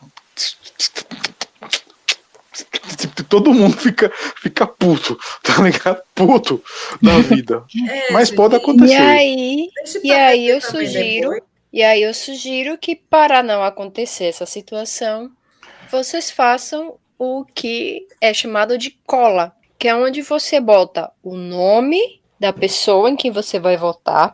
Todo 3.29 3.53
mundo 3.53 3.75
fica, 3.77 4.11
fica 4.41 4.67
puto, 4.67 5.17
tá 5.41 5.61
ligado? 5.61 6.01
Puto 6.13 6.63
da 7.01 7.17
vida. 7.19 7.63
É, 7.89 8.11
Mas 8.11 8.29
pode 8.29 8.55
acontecer. 8.55 8.93
E 8.93 8.97
aí, 8.97 9.69
e 10.03 10.11
aí 10.11 10.47
eu 10.47 10.61
sugiro, 10.61 11.41
e 11.71 11.81
aí 11.83 12.03
eu 12.03 12.13
sugiro 12.13 12.77
que 12.77 12.95
para 12.95 13.41
não 13.41 13.63
acontecer 13.63 14.25
essa 14.25 14.45
situação, 14.45 15.31
vocês 15.89 16.29
façam 16.29 16.95
o 17.17 17.45
que 17.45 18.07
é 18.21 18.33
chamado 18.33 18.77
de 18.77 18.91
cola 19.05 19.55
que 19.83 19.89
é 19.89 19.93
onde 19.93 20.21
você 20.21 20.61
bota 20.61 21.11
o 21.21 21.35
nome 21.35 22.21
da 22.39 22.53
pessoa 22.53 23.09
em 23.09 23.17
quem 23.17 23.29
você 23.29 23.59
vai 23.59 23.75
votar 23.75 24.33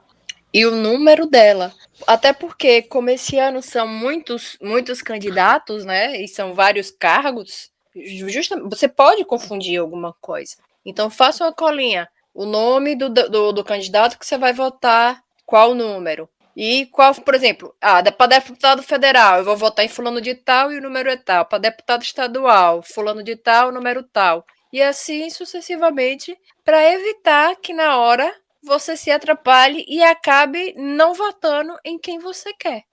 e 0.53 0.63
o 0.63 0.75
número 0.75 1.25
dela. 1.25 1.73
Até 2.05 2.31
porque, 2.31 2.83
como 2.83 3.09
esse 3.09 3.39
ano 3.39 3.59
são 3.59 3.87
muitos, 3.87 4.59
muitos 4.61 5.01
candidatos, 5.01 5.83
né? 5.83 6.21
E 6.21 6.27
são 6.27 6.53
vários 6.53 6.91
cargos, 6.91 7.71
justamente, 7.95 8.69
você 8.69 8.87
pode 8.87 9.25
confundir 9.25 9.79
alguma 9.79 10.13
coisa. 10.21 10.55
Então, 10.85 11.09
faça 11.09 11.43
uma 11.43 11.51
colinha. 11.51 12.07
O 12.31 12.45
nome 12.45 12.95
do, 12.95 13.09
do, 13.09 13.51
do 13.51 13.63
candidato 13.63 14.19
que 14.19 14.27
você 14.27 14.37
vai 14.37 14.53
votar, 14.53 15.19
qual 15.47 15.73
número. 15.73 16.29
E 16.55 16.85
qual, 16.91 17.15
por 17.15 17.33
exemplo, 17.33 17.75
ah, 17.81 18.03
para 18.11 18.37
deputado 18.39 18.83
federal, 18.83 19.39
eu 19.39 19.45
vou 19.45 19.57
votar 19.57 19.83
em 19.83 19.89
fulano 19.89 20.21
de 20.21 20.35
tal 20.35 20.71
e 20.71 20.77
o 20.77 20.81
número 20.81 21.09
é 21.09 21.17
tal. 21.17 21.43
Para 21.43 21.57
deputado 21.57 22.03
estadual, 22.03 22.83
fulano 22.83 23.23
de 23.23 23.35
tal, 23.35 23.71
número 23.71 24.03
tal 24.03 24.45
e 24.71 24.81
assim 24.81 25.29
sucessivamente, 25.29 26.37
para 26.63 26.93
evitar 26.93 27.55
que 27.55 27.73
na 27.73 27.97
hora 27.97 28.31
você 28.63 28.95
se 28.97 29.09
atrapalhe 29.09 29.85
e 29.87 30.03
acabe 30.03 30.73
não 30.77 31.13
votando 31.13 31.73
em 31.83 31.97
quem 31.97 32.19
você 32.19 32.53
quer. 32.53 32.83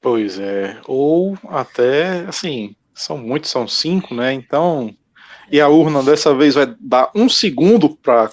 Pois 0.00 0.38
é, 0.38 0.78
ou 0.86 1.38
até 1.48 2.24
assim, 2.26 2.76
são 2.94 3.16
muitos, 3.16 3.50
são 3.50 3.66
cinco, 3.66 4.14
né? 4.14 4.32
Então, 4.32 4.94
e 5.50 5.60
a 5.60 5.68
urna 5.68 6.02
dessa 6.02 6.34
vez 6.34 6.54
vai 6.54 6.74
dar 6.78 7.10
um 7.14 7.28
segundo 7.28 7.96
para 7.96 8.30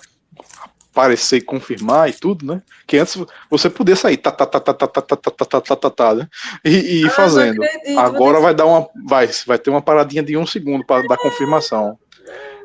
aparecer 0.92 1.38
e 1.38 1.42
confirmar 1.42 2.10
e 2.10 2.14
tudo, 2.14 2.46
né? 2.46 2.62
Que 2.86 2.98
antes 2.98 3.18
você 3.50 3.70
podia 3.70 3.96
sair 3.96 4.18
tá 4.18 4.32
tá 4.32 4.46
tá 4.46 4.60
tá 4.60 4.74
tá 4.74 4.88
tá 4.88 5.02
tá 5.02 5.16
tá 5.16 5.46
tá 5.46 5.62
tá 5.62 5.76
tá 5.76 5.90
tá 5.90 6.16
né? 6.16 6.28
e, 6.64 7.06
e 7.06 7.10
fazendo. 7.10 7.62
Agora 7.98 8.40
vai 8.40 8.54
dar 8.54 8.66
uma 8.66 8.90
vai 9.06 9.30
vai 9.48 9.58
ter 9.58 9.70
uma 9.70 9.82
paradinha 9.82 10.22
de 10.22 10.36
um 10.38 10.46
segundo 10.46 10.86
para 10.86 11.08
dar 11.08 11.18
confirmação. 11.18 11.98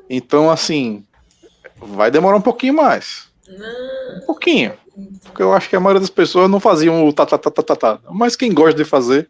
Então, 0.08 0.50
assim, 0.50 1.04
vai 1.78 2.10
demorar 2.10 2.36
um 2.36 2.42
pouquinho 2.42 2.74
mais. 2.74 3.28
Um 4.16 4.26
pouquinho. 4.26 4.72
Porque 5.24 5.42
eu 5.42 5.52
acho 5.52 5.68
que 5.68 5.76
a 5.76 5.80
maioria 5.80 6.00
das 6.00 6.10
pessoas 6.10 6.50
não 6.50 6.58
faziam 6.58 7.06
o 7.06 7.12
tá, 7.12 7.26
tá, 7.26 7.36
tá, 7.36 7.50
tá, 7.50 7.62
tá, 7.62 7.76
tá. 7.76 7.98
Mas 8.10 8.34
quem 8.34 8.52
gosta 8.52 8.74
de 8.74 8.84
fazer 8.84 9.28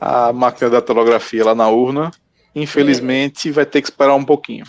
a 0.00 0.32
máquina 0.32 0.70
da 0.70 0.80
datilografia 0.80 1.44
lá 1.44 1.54
na 1.54 1.68
urna, 1.68 2.10
infelizmente 2.54 3.50
vai 3.50 3.66
ter 3.66 3.82
que 3.82 3.88
esperar 3.88 4.14
um 4.14 4.24
pouquinho. 4.24 4.64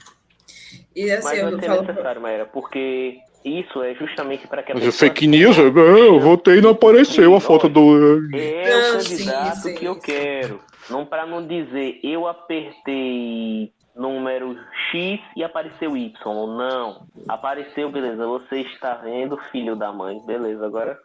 E 0.96 1.12
assim, 1.12 1.24
Mas 1.24 1.41
não 1.41 1.48
é 1.48 1.82
necessário, 1.82 2.22
Maera, 2.22 2.46
porque 2.46 3.18
isso 3.44 3.82
é 3.84 3.94
justamente 3.96 4.48
para 4.48 4.64
que 4.64 4.72
a 4.72 4.76
pessoa... 4.76 4.91
Fake 4.91 5.28
news, 5.28 5.58
eu, 5.58 5.76
eu 5.76 6.20
votei 6.20 6.58
e 6.58 6.62
não 6.62 6.72
apareceu 6.72 7.36
a 7.36 7.41
foto 7.41 7.68
do... 7.68 8.30
É 8.36 8.91
o 8.91 8.98
candidato 8.98 9.56
sim, 9.58 9.70
sim, 9.70 9.76
que 9.76 9.86
eu 9.86 10.00
quero. 10.00 10.62
Não 10.89 11.06
para 11.06 11.26
não 11.26 11.46
dizer, 11.46 12.00
eu 12.04 12.28
apertei 12.28 13.72
número 13.96 14.58
X 14.91 15.20
e 15.36 15.44
apareceu 15.44 15.96
Y. 15.96 16.48
Não. 16.58 17.08
Apareceu, 17.28 17.91
beleza. 17.91 18.26
Você 18.26 18.62
está 18.62 18.96
vendo, 18.96 19.38
filho 19.52 19.76
da 19.76 19.91
mãe. 19.91 20.22
Beleza, 20.26 20.66
agora 20.66 21.00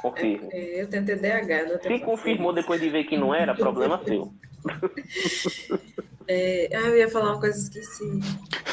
confirma. 0.00 0.48
É, 0.52 0.82
eu 0.82 0.88
tenho 0.88 1.04
TDAH. 1.04 1.80
Se 1.80 1.98
confirmou 2.00 2.52
depois 2.52 2.80
de 2.80 2.90
ver 2.90 3.04
que 3.04 3.16
não 3.16 3.34
era, 3.34 3.54
problema 3.54 4.00
seu. 4.04 4.32
É, 6.26 6.70
ah, 6.72 6.88
eu 6.88 6.96
ia 6.96 7.10
falar 7.10 7.32
uma 7.32 7.40
coisa 7.40 7.58
esqueci. 7.58 8.02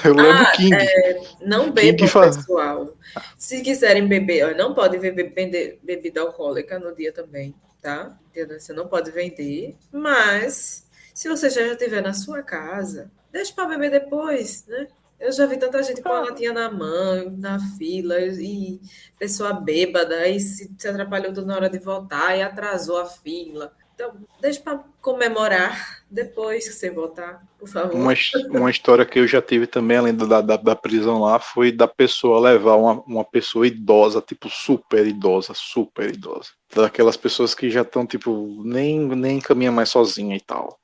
Eu 0.05 0.13
lembro 0.13 0.31
ah, 0.31 0.51
King. 0.55 0.73
É, 0.73 1.21
não 1.41 1.69
bebam, 1.71 2.07
pessoal. 2.07 2.97
Se 3.37 3.61
quiserem 3.61 4.07
beber, 4.07 4.55
não 4.55 4.73
pode 4.73 4.97
beber, 4.97 5.33
vender 5.33 5.79
bebida 5.83 6.21
alcoólica 6.21 6.79
no 6.79 6.95
dia 6.95 7.11
também, 7.11 7.53
tá? 7.81 8.17
Você 8.57 8.71
não 8.71 8.87
pode 8.87 9.11
vender, 9.11 9.75
mas 9.91 10.87
se 11.13 11.27
você 11.27 11.49
já 11.49 11.61
estiver 11.63 12.01
na 12.01 12.13
sua 12.13 12.41
casa, 12.41 13.11
deixe 13.31 13.53
para 13.53 13.67
beber 13.67 13.91
depois, 13.91 14.65
né? 14.67 14.87
Eu 15.19 15.31
já 15.31 15.45
vi 15.45 15.57
tanta 15.57 15.83
gente 15.83 16.01
com 16.01 16.09
a 16.09 16.21
latinha 16.21 16.51
na 16.51 16.71
mão, 16.71 17.29
na 17.37 17.59
fila, 17.77 18.19
e 18.19 18.81
pessoa 19.19 19.53
bêbada, 19.53 20.27
e 20.27 20.39
se, 20.39 20.73
se 20.75 20.87
atrapalhou 20.87 21.31
toda 21.31 21.45
na 21.45 21.55
hora 21.55 21.69
de 21.69 21.77
voltar 21.77 22.35
e 22.35 22.41
atrasou 22.41 22.97
a 22.97 23.05
fila. 23.05 23.71
Então, 23.93 24.15
deixa 24.41 24.59
para 24.61 24.83
comemorar 24.99 26.03
depois 26.09 26.67
que 26.67 26.73
você 26.73 26.89
voltar, 26.89 27.45
por 27.59 27.69
favor. 27.69 27.93
Uma, 27.93 28.13
uma 28.49 28.71
história 28.71 29.05
que 29.05 29.19
eu 29.19 29.27
já 29.27 29.39
tive 29.39 29.67
também, 29.67 29.97
além 29.97 30.15
da, 30.15 30.41
da, 30.41 30.57
da 30.57 30.75
prisão 30.75 31.21
lá, 31.21 31.39
foi 31.39 31.71
da 31.71 31.87
pessoa 31.87 32.39
levar 32.39 32.77
uma, 32.77 32.93
uma 33.03 33.23
pessoa 33.23 33.67
idosa, 33.67 34.19
tipo, 34.19 34.49
super 34.49 35.05
idosa, 35.05 35.53
super 35.53 36.09
idosa. 36.09 36.49
Daquelas 36.75 37.15
pessoas 37.15 37.53
que 37.53 37.69
já 37.69 37.83
estão, 37.83 38.07
tipo, 38.07 38.63
nem, 38.65 38.99
nem 39.07 39.39
caminha 39.39 39.71
mais 39.71 39.89
sozinha 39.89 40.35
e 40.35 40.41
tal. 40.41 40.79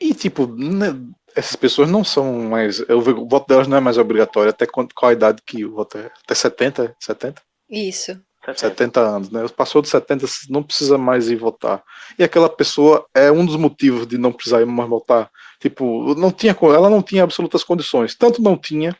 E, 0.00 0.12
tipo, 0.12 0.46
né, 0.46 0.98
essas 1.34 1.56
pessoas 1.56 1.90
não 1.90 2.04
são 2.04 2.40
mais. 2.40 2.80
Eu, 2.88 2.98
o 2.98 3.28
voto 3.28 3.46
delas 3.48 3.68
não 3.68 3.76
é 3.76 3.80
mais 3.80 3.98
obrigatório. 3.98 4.50
Até 4.50 4.66
qual, 4.66 4.86
qual 4.94 5.10
a 5.10 5.12
idade 5.12 5.42
que 5.44 5.64
o 5.64 5.74
voto 5.74 5.98
é? 5.98 6.10
Até 6.24 6.34
70? 6.34 6.96
70? 6.98 7.42
Isso. 7.70 8.20
70 8.56 9.00
anos, 9.00 9.30
né? 9.30 9.46
Passou 9.48 9.82
de 9.82 9.88
70, 9.88 10.26
não 10.48 10.62
precisa 10.62 10.96
mais 10.96 11.28
ir 11.28 11.36
votar. 11.36 11.82
E 12.18 12.24
aquela 12.24 12.48
pessoa 12.48 13.06
é 13.14 13.30
um 13.30 13.44
dos 13.44 13.56
motivos 13.56 14.06
de 14.06 14.16
não 14.16 14.32
precisar 14.32 14.64
mais 14.64 14.88
votar. 14.88 15.30
Tipo, 15.60 16.14
não 16.14 16.32
tinha, 16.32 16.56
ela 16.62 16.88
não 16.88 17.02
tinha 17.02 17.22
absolutas 17.22 17.62
condições. 17.62 18.14
Tanto 18.14 18.42
não 18.42 18.56
tinha 18.56 18.96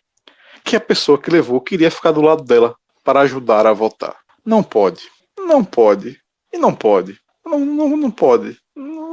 que 0.62 0.76
a 0.76 0.80
pessoa 0.80 1.18
que 1.18 1.30
levou 1.30 1.60
queria 1.60 1.90
ficar 1.90 2.12
do 2.12 2.20
lado 2.20 2.44
dela 2.44 2.76
para 3.02 3.20
ajudar 3.20 3.66
a 3.66 3.72
votar. 3.72 4.16
Não 4.44 4.62
pode. 4.62 5.08
Não 5.38 5.64
pode. 5.64 6.20
E 6.52 6.58
não 6.58 6.74
pode. 6.74 7.18
Não, 7.44 7.58
não, 7.58 7.96
não 7.96 8.10
pode. 8.10 8.58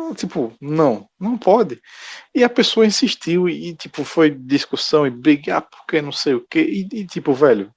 Não, 0.08 0.14
tipo, 0.14 0.54
não, 0.62 1.10
não 1.20 1.38
pode. 1.38 1.82
E 2.34 2.42
a 2.42 2.50
pessoa 2.50 2.86
insistiu 2.86 3.50
e, 3.50 3.76
tipo, 3.76 4.06
foi 4.06 4.30
discussão 4.30 5.06
e 5.06 5.10
brigar 5.10 5.62
porque 5.64 6.02
não 6.02 6.14
sei 6.14 6.34
o 6.34 6.46
que. 6.50 6.60
E, 6.60 6.88
e, 6.94 7.06
tipo, 7.06 7.34
velho, 7.34 7.70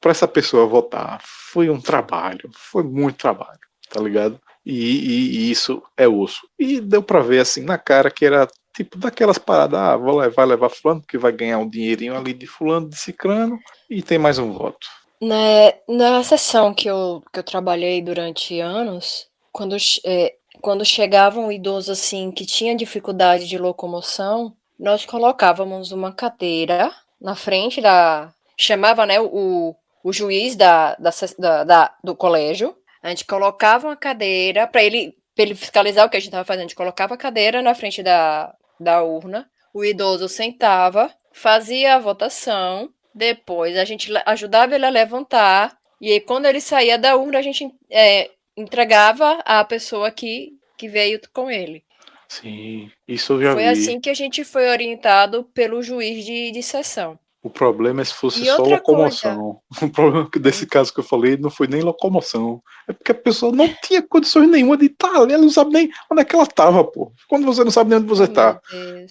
para 0.00 0.10
essa 0.10 0.26
pessoa 0.26 0.66
votar 0.66 1.20
foi 1.22 1.70
um 1.70 1.80
trabalho, 1.80 2.50
foi 2.52 2.82
muito 2.82 3.18
trabalho, 3.18 3.60
tá 3.88 4.00
ligado? 4.00 4.40
E, 4.66 4.72
e, 4.74 5.38
e 5.38 5.50
isso 5.52 5.80
é 5.96 6.08
osso. 6.08 6.48
E 6.58 6.80
deu 6.80 7.02
para 7.04 7.20
ver 7.20 7.40
assim 7.40 7.62
na 7.62 7.78
cara 7.78 8.10
que 8.10 8.26
era 8.26 8.48
tipo 8.74 8.98
daquelas 8.98 9.38
paradas, 9.38 9.78
ah, 9.78 9.96
vou 9.96 10.18
levar, 10.18 10.44
levar 10.44 10.70
fulano, 10.70 11.04
que 11.06 11.16
vai 11.16 11.30
ganhar 11.30 11.58
um 11.58 11.68
dinheirinho 11.68 12.16
ali 12.16 12.34
de 12.34 12.48
fulano, 12.48 12.88
de 12.88 12.96
cicrano, 12.96 13.60
e 13.88 14.02
tem 14.02 14.18
mais 14.18 14.40
um 14.40 14.52
voto. 14.52 14.88
Na, 15.22 15.72
na 15.88 16.24
sessão 16.24 16.74
que 16.74 16.88
eu, 16.88 17.22
que 17.32 17.38
eu 17.38 17.44
trabalhei 17.44 18.02
durante 18.02 18.58
anos, 18.58 19.28
quando, 19.52 19.76
é, 20.04 20.34
quando 20.60 20.84
chegava 20.84 21.40
um 21.40 21.50
idoso 21.50 21.92
assim 21.92 22.30
que 22.30 22.46
tinha 22.46 22.76
dificuldade 22.76 23.46
de 23.46 23.58
locomoção, 23.58 24.56
nós 24.78 25.04
colocávamos 25.04 25.92
uma 25.92 26.12
cadeira 26.12 26.92
na 27.20 27.34
frente 27.34 27.80
da. 27.80 28.32
chamava 28.56 29.06
né, 29.06 29.20
o, 29.20 29.74
o 30.02 30.12
juiz 30.12 30.56
da, 30.56 30.94
da, 30.96 31.10
da, 31.38 31.64
da 31.64 31.94
do 32.02 32.14
colégio, 32.14 32.76
a 33.02 33.08
gente 33.08 33.24
colocava 33.24 33.88
uma 33.88 33.96
cadeira 33.96 34.66
para 34.66 34.82
ele, 34.82 35.16
ele 35.36 35.54
fiscalizar 35.54 36.06
o 36.06 36.10
que 36.10 36.16
a 36.16 36.20
gente 36.20 36.28
estava 36.28 36.44
fazendo. 36.44 36.62
A 36.62 36.68
gente 36.68 36.76
colocava 36.76 37.14
a 37.14 37.18
cadeira 37.18 37.62
na 37.62 37.74
frente 37.74 38.02
da, 38.02 38.54
da 38.78 39.02
urna, 39.02 39.48
o 39.72 39.84
idoso 39.84 40.28
sentava, 40.28 41.10
fazia 41.32 41.94
a 41.94 41.98
votação, 41.98 42.90
depois 43.14 43.76
a 43.76 43.84
gente 43.84 44.12
ajudava 44.26 44.74
ele 44.74 44.86
a 44.86 44.90
levantar, 44.90 45.76
e 46.00 46.12
aí, 46.12 46.20
quando 46.20 46.44
ele 46.44 46.60
saía 46.60 46.98
da 46.98 47.16
urna, 47.16 47.38
a 47.38 47.42
gente 47.42 47.72
é, 47.90 48.30
entregava 48.56 49.40
à 49.44 49.64
pessoa 49.64 50.10
que, 50.10 50.52
que 50.76 50.88
veio 50.88 51.20
com 51.32 51.50
ele. 51.50 51.84
Sim, 52.28 52.90
isso 53.06 53.34
eu 53.34 53.42
já 53.42 53.52
foi 53.52 53.62
vi. 53.62 53.68
Assim 53.68 54.00
que 54.00 54.10
a 54.10 54.14
gente 54.14 54.44
foi 54.44 54.68
orientado 54.68 55.44
pelo 55.54 55.82
juiz 55.82 56.24
de, 56.24 56.50
de 56.50 56.62
sessão. 56.62 57.18
O 57.44 57.50
problema 57.50 58.00
é 58.00 58.04
se 58.06 58.14
fosse 58.14 58.42
e 58.42 58.46
só 58.46 58.62
locomoção. 58.62 59.36
Coisa. 59.38 59.60
O 59.84 59.90
problema 59.90 60.30
desse 60.40 60.66
caso 60.66 60.94
que 60.94 61.00
eu 61.00 61.04
falei 61.04 61.36
não 61.36 61.50
foi 61.50 61.66
nem 61.66 61.82
locomoção. 61.82 62.62
É 62.88 62.92
porque 62.94 63.12
a 63.12 63.14
pessoa 63.14 63.52
não 63.52 63.68
tinha 63.82 64.00
condições 64.00 64.48
nenhuma 64.48 64.78
de 64.78 64.86
estar 64.86 65.14
ali. 65.14 65.34
Ela 65.34 65.42
não 65.42 65.50
sabe 65.50 65.74
nem 65.74 65.90
onde 66.10 66.22
é 66.22 66.24
que 66.24 66.34
ela 66.34 66.44
estava, 66.44 66.82
pô. 66.82 67.12
Quando 67.28 67.44
você 67.44 67.62
não 67.62 67.70
sabe 67.70 67.90
nem 67.90 67.98
onde 67.98 68.08
você 68.08 68.24
está. 68.24 68.58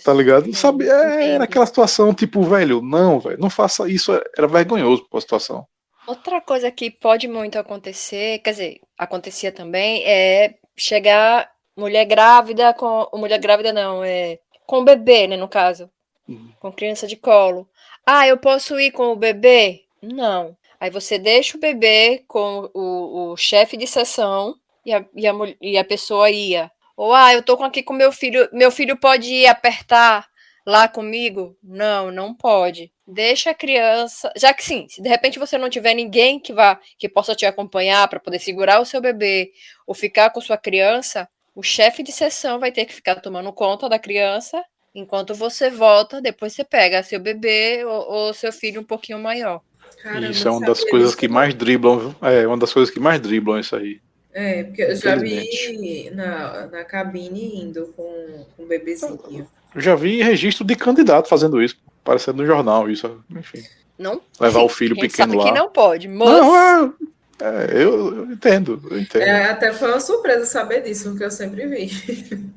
Tá 0.04 0.12
ligado? 0.12 0.48
Não 0.48 0.54
sabe, 0.54 0.90
é, 0.90 1.34
era 1.34 1.44
aquela 1.44 1.68
situação, 1.68 2.12
tipo, 2.12 2.42
velho, 2.42 2.82
não, 2.82 3.20
velho, 3.20 3.40
não 3.40 3.52
faça 3.52 3.88
isso. 3.88 4.12
Era 4.36 4.48
vergonhoso 4.48 5.06
a 5.14 5.22
situação. 5.22 5.68
Outra 6.06 6.42
coisa 6.42 6.70
que 6.72 6.92
pode 6.92 7.28
muito 7.28 7.58
acontecer, 7.58 8.40
quer 8.40 8.52
dizer, 8.52 8.82
acontecia 8.98 9.52
também, 9.52 10.04
é 10.06 10.56
chegar 10.76 11.50
mulher 11.76 12.06
grávida 12.06 12.74
com. 12.74 13.10
Mulher 13.14 13.40
grávida 13.40 13.72
não, 13.72 14.04
é. 14.04 14.40
Com 14.66 14.84
bebê, 14.84 15.28
né, 15.28 15.38
no 15.38 15.48
caso. 15.48 15.90
Uhum. 16.28 16.52
Com 16.60 16.72
criança 16.72 17.06
de 17.08 17.16
colo. 17.16 17.68
Ah, 18.06 18.28
eu 18.28 18.38
posso 18.38 18.80
ir 18.80 18.92
com 18.92 19.12
o 19.12 19.16
bebê? 19.16 19.84
Não. 20.02 20.56
Aí 20.80 20.90
você 20.90 21.18
deixa 21.18 21.58
o 21.58 21.60
bebê 21.60 22.24
com 22.28 22.70
o, 22.74 23.32
o 23.32 23.38
chefe 23.38 23.78
de 23.78 23.88
sessão 23.88 24.56
e 24.86 24.94
a, 24.94 25.06
e, 25.16 25.28
a, 25.28 25.34
e 25.62 25.78
a 25.78 25.84
pessoa 25.84 26.30
ia. 26.30 26.72
Ou, 26.96 27.14
ah, 27.14 27.34
eu 27.34 27.42
tô 27.42 27.54
aqui 27.64 27.82
com 27.82 27.94
meu 27.94 28.12
filho, 28.12 28.48
meu 28.52 28.70
filho 28.70 28.98
pode 28.98 29.34
ir 29.34 29.48
apertar 29.48 30.28
lá 30.66 30.88
comigo? 30.88 31.58
Não, 31.64 32.12
não 32.12 32.34
pode. 32.34 32.92
Deixa 33.06 33.50
a 33.50 33.54
criança, 33.54 34.32
já 34.36 34.54
que 34.54 34.64
sim, 34.64 34.88
se 34.88 35.02
de 35.02 35.10
repente 35.10 35.38
você 35.38 35.58
não 35.58 35.70
tiver 35.70 35.94
ninguém 35.94 36.40
que 36.40 36.54
vá 36.54 36.80
que 36.98 37.10
possa 37.10 37.36
te 37.36 37.46
acompanhar 37.46 38.08
para 38.08 38.20
poder 38.20 38.40
segurar 38.40 38.80
o 38.80 38.86
seu 38.86 39.02
bebê 39.02 39.52
ou 39.86 39.94
ficar 39.94 40.30
com 40.30 40.40
sua 40.40 40.58
criança, 40.58 41.28
o 41.54 41.62
chefe 41.62 42.02
de 42.02 42.12
sessão 42.12 42.60
vai 42.60 42.72
ter 42.72 42.86
que 42.86 42.94
ficar 42.94 43.16
tomando 43.16 43.52
conta 43.52 43.90
da 43.90 44.00
criança 44.00 44.64
Enquanto 44.96 45.34
você 45.34 45.72
volta, 45.72 46.22
depois 46.22 46.54
você 46.54 46.64
pega 46.64 47.02
seu 47.02 47.20
bebê 47.20 47.84
ou, 47.84 48.12
ou 48.12 48.34
seu 48.34 48.52
filho 48.54 48.82
um 48.82 48.84
pouquinho 48.84 49.18
maior. 49.18 49.60
Caramba, 50.04 50.28
isso 50.28 50.48
é 50.48 50.52
uma 50.52 50.66
das 50.66 50.84
coisas 50.84 51.16
que 51.16 51.28
mais 51.28 51.54
driblam, 51.56 51.98
viu? 51.98 52.16
É 52.22 52.46
uma 52.46 52.58
das 52.58 52.72
coisas 52.72 52.94
que 52.94 53.00
mais 53.00 53.20
driblam 53.20 53.60
isso 53.60 53.76
aí. 53.76 54.00
É, 54.32 54.64
porque 54.64 54.84
eu 54.84 54.96
já 54.96 55.16
vi 55.16 56.12
na, 56.12 56.68
na 56.68 56.84
cabine 56.84 57.64
indo 57.64 57.88
com, 57.96 58.46
com 58.56 58.64
o 58.64 58.68
bebezinho. 58.68 59.48
Eu 59.74 59.82
já 59.82 59.96
vi 59.96 60.22
registro 60.22 60.64
de 60.64 60.76
candidato 60.76 61.28
fazendo 61.28 61.62
isso, 61.62 61.76
parecendo 62.04 62.42
no 62.42 62.46
jornal, 62.46 62.90
isso, 62.90 63.24
enfim. 63.32 63.64
Não? 63.98 64.22
Levar 64.40 64.60
sim, 64.60 64.66
o 64.66 64.70
filho 64.70 64.96
pequeno 64.96 65.36
lá. 65.36 65.44
que 65.44 65.52
não 65.52 65.70
pode, 65.70 66.08
moço. 66.08 66.32
Não, 66.32 66.58
é, 66.58 66.94
é, 67.42 67.84
eu, 67.84 68.16
eu, 68.16 68.32
entendo, 68.32 68.82
eu 68.90 69.00
entendo. 69.00 69.22
É, 69.22 69.50
até 69.50 69.74
foi 69.74 69.90
uma 69.90 70.00
surpresa 70.00 70.46
saber 70.46 70.82
disso, 70.82 71.10
porque 71.10 71.26
eu 71.26 71.32
sempre 71.32 71.68
vi. 71.68 71.90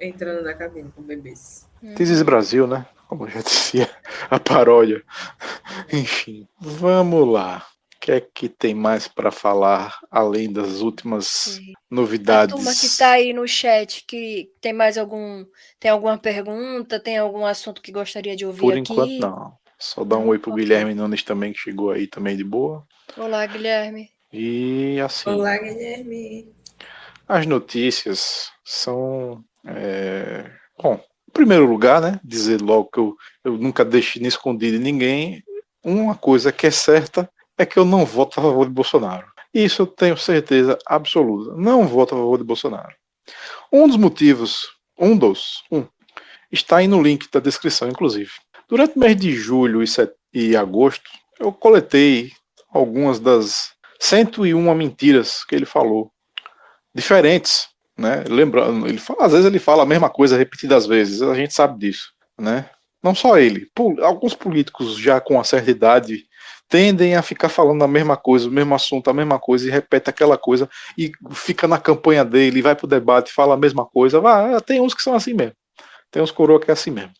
entrando 0.00 0.42
na 0.42 0.54
cabine 0.54 0.90
com 0.94 1.02
bebês. 1.02 1.66
This 1.96 2.22
Brasil, 2.22 2.66
né? 2.66 2.86
Como 3.08 3.26
eu 3.26 3.30
já 3.30 3.40
dizia, 3.40 3.90
a 4.30 4.38
paródia. 4.38 5.02
Enfim, 5.92 6.46
vamos 6.60 7.32
lá. 7.32 7.66
O 7.98 8.00
que 8.00 8.12
é 8.12 8.20
que 8.20 8.48
tem 8.48 8.74
mais 8.74 9.08
para 9.08 9.32
falar 9.32 9.98
além 10.08 10.52
das 10.52 10.80
últimas 10.80 11.26
Sim. 11.26 11.72
novidades? 11.90 12.54
A 12.54 12.56
turma 12.56 12.72
que 12.72 12.86
está 12.86 13.10
aí 13.10 13.32
no 13.32 13.46
chat, 13.46 14.04
que 14.06 14.48
tem 14.60 14.72
mais 14.72 14.96
algum, 14.96 15.44
tem 15.80 15.90
alguma 15.90 16.16
pergunta, 16.16 17.00
tem 17.00 17.18
algum 17.18 17.44
assunto 17.44 17.82
que 17.82 17.90
gostaria 17.90 18.36
de 18.36 18.46
ouvir 18.46 18.60
Por 18.60 18.72
aqui? 18.72 18.92
enquanto 18.92 19.18
não. 19.18 19.52
Só 19.76 20.04
dar 20.04 20.16
um 20.16 20.28
oi 20.28 20.38
pro 20.38 20.54
Guilherme 20.54 20.94
Nunes 20.94 21.24
também 21.24 21.52
que 21.52 21.58
chegou 21.58 21.90
aí 21.90 22.06
também 22.06 22.36
de 22.36 22.44
boa. 22.44 22.86
Olá, 23.16 23.44
Guilherme. 23.46 24.08
E 24.32 25.00
assim. 25.00 25.28
Olá, 25.30 25.58
Guilherme. 25.58 26.52
As 27.26 27.46
notícias 27.46 28.50
são 28.64 29.44
é, 29.66 30.48
bom, 30.80 30.94
em 31.28 31.32
primeiro 31.32 31.66
lugar, 31.66 32.00
né, 32.00 32.20
dizer 32.22 32.60
logo 32.60 32.90
que 32.90 32.98
eu, 33.00 33.16
eu 33.44 33.58
nunca 33.58 33.84
deixei 33.84 34.22
nem 34.22 34.28
escondido 34.28 34.78
de 34.78 34.84
ninguém. 34.84 35.42
Uma 35.82 36.14
coisa 36.14 36.52
que 36.52 36.66
é 36.66 36.70
certa 36.70 37.28
é 37.58 37.66
que 37.66 37.78
eu 37.78 37.84
não 37.84 38.06
voto 38.06 38.38
a 38.38 38.42
favor 38.42 38.66
de 38.66 38.72
Bolsonaro. 38.72 39.26
Isso 39.52 39.82
eu 39.82 39.86
tenho 39.86 40.16
certeza 40.16 40.78
absoluta. 40.86 41.54
Não 41.56 41.86
voto 41.86 42.14
a 42.14 42.18
favor 42.18 42.38
de 42.38 42.44
Bolsonaro. 42.44 42.94
Um 43.72 43.86
dos 43.86 43.96
motivos, 43.96 44.68
um 44.98 45.16
dos, 45.16 45.62
um, 45.70 45.84
está 46.50 46.78
aí 46.78 46.88
no 46.88 47.02
link 47.02 47.28
da 47.30 47.40
descrição, 47.40 47.88
inclusive. 47.88 48.30
Durante 48.68 48.96
o 48.96 49.00
mês 49.00 49.16
de 49.16 49.32
julho 49.32 49.82
e, 49.82 49.86
set... 49.86 50.12
e 50.32 50.56
agosto, 50.56 51.10
eu 51.38 51.52
coletei 51.52 52.32
algumas 52.70 53.18
das 53.18 53.72
101 53.98 54.74
mentiras 54.74 55.44
que 55.44 55.54
ele 55.54 55.66
falou, 55.66 56.12
diferentes, 56.94 57.68
né? 57.96 58.24
Lembrando, 58.28 58.86
ele 58.86 58.98
fala, 58.98 59.26
às 59.26 59.32
vezes 59.32 59.46
ele 59.46 59.58
fala 59.58 59.82
a 59.82 59.86
mesma 59.86 60.08
coisa 60.08 60.36
repetidas 60.36 60.86
vezes, 60.86 61.22
a 61.22 61.34
gente 61.34 61.52
sabe 61.52 61.78
disso, 61.78 62.12
né? 62.38 62.70
Não 63.02 63.14
só 63.14 63.38
ele, 63.38 63.68
alguns 64.02 64.34
políticos 64.34 64.96
já 64.96 65.20
com 65.20 65.34
uma 65.34 65.44
certa 65.44 65.70
idade 65.70 66.27
tendem 66.68 67.16
a 67.16 67.22
ficar 67.22 67.48
falando 67.48 67.82
a 67.82 67.88
mesma 67.88 68.16
coisa, 68.16 68.48
o 68.48 68.52
mesmo 68.52 68.74
assunto, 68.74 69.08
a 69.08 69.14
mesma 69.14 69.38
coisa 69.38 69.66
e 69.66 69.70
repete 69.70 70.10
aquela 70.10 70.36
coisa 70.36 70.68
e 70.96 71.10
fica 71.32 71.66
na 71.66 71.78
campanha 71.78 72.24
dele, 72.24 72.62
vai 72.62 72.76
pro 72.76 72.86
debate, 72.86 73.32
fala 73.32 73.54
a 73.54 73.58
mesma 73.58 73.86
coisa. 73.86 74.20
Vai, 74.20 74.60
tem 74.60 74.80
uns 74.80 74.94
que 74.94 75.02
são 75.02 75.14
assim 75.14 75.32
mesmo. 75.32 75.54
Tem 76.10 76.22
uns 76.22 76.30
coroa 76.30 76.60
que 76.60 76.70
é 76.70 76.74
assim 76.74 76.90
mesmo. 76.90 77.12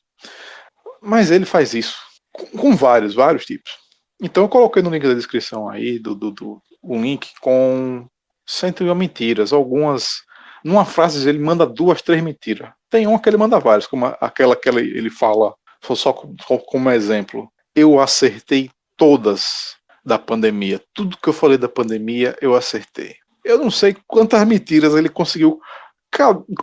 Mas 1.00 1.30
ele 1.30 1.44
faz 1.46 1.72
isso 1.72 1.96
com, 2.32 2.46
com 2.46 2.76
vários, 2.76 3.14
vários 3.14 3.44
tipos. 3.46 3.72
Então 4.20 4.44
eu 4.44 4.48
coloquei 4.48 4.82
no 4.82 4.90
link 4.90 5.06
da 5.06 5.14
descrição 5.14 5.68
aí 5.68 5.98
do, 5.98 6.14
do, 6.14 6.30
do 6.30 6.62
um 6.82 7.00
link 7.00 7.32
com 7.40 8.06
101 8.46 8.94
mentiras, 8.94 9.52
algumas. 9.52 10.22
Numa 10.64 10.84
frase 10.84 11.26
ele 11.28 11.38
manda 11.38 11.64
duas, 11.64 12.02
três 12.02 12.22
mentiras. 12.22 12.70
Tem 12.90 13.06
uma 13.06 13.20
que 13.20 13.28
ele 13.28 13.36
manda 13.36 13.60
várias, 13.60 13.86
como 13.86 14.06
aquela 14.20 14.56
que 14.56 14.68
ele 14.68 15.10
fala, 15.10 15.54
só 15.94 16.12
como 16.12 16.90
exemplo. 16.90 17.50
Eu 17.74 18.00
acertei 18.00 18.70
todas 18.98 19.76
da 20.04 20.18
pandemia. 20.18 20.82
Tudo 20.92 21.16
que 21.16 21.28
eu 21.28 21.32
falei 21.32 21.56
da 21.56 21.68
pandemia, 21.68 22.36
eu 22.42 22.54
acertei. 22.54 23.14
Eu 23.42 23.56
não 23.56 23.70
sei 23.70 23.96
quantas 24.06 24.46
mentiras 24.46 24.94
ele 24.94 25.08
conseguiu 25.08 25.58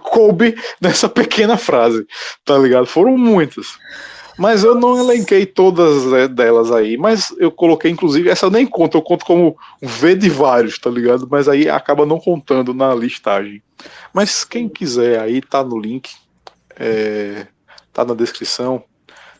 coube 0.01 0.55
nessa 0.81 1.07
pequena 1.09 1.57
frase, 1.57 2.05
tá 2.43 2.57
ligado? 2.57 2.85
Foram 2.85 3.17
muitas. 3.17 3.77
Mas 4.37 4.63
eu 4.65 4.75
não 4.75 4.99
elenquei 4.99 5.45
todas 5.45 6.11
é, 6.11 6.27
delas 6.27 6.69
aí, 6.69 6.97
mas 6.97 7.33
eu 7.37 7.49
coloquei, 7.49 7.89
inclusive, 7.89 8.29
essa 8.29 8.47
eu 8.47 8.51
nem 8.51 8.65
conto, 8.65 8.97
eu 8.97 9.01
conto 9.01 9.23
como 9.25 9.55
V 9.81 10.13
de 10.13 10.29
vários, 10.29 10.77
tá 10.77 10.89
ligado? 10.89 11.25
Mas 11.31 11.47
aí 11.47 11.69
acaba 11.69 12.05
não 12.05 12.19
contando 12.19 12.73
na 12.73 12.93
listagem. 12.93 13.63
Mas 14.13 14.43
quem 14.43 14.67
quiser 14.67 15.21
aí, 15.21 15.41
tá 15.41 15.63
no 15.63 15.79
link, 15.79 16.09
é, 16.77 17.47
tá 17.93 18.03
na 18.03 18.13
descrição. 18.13 18.83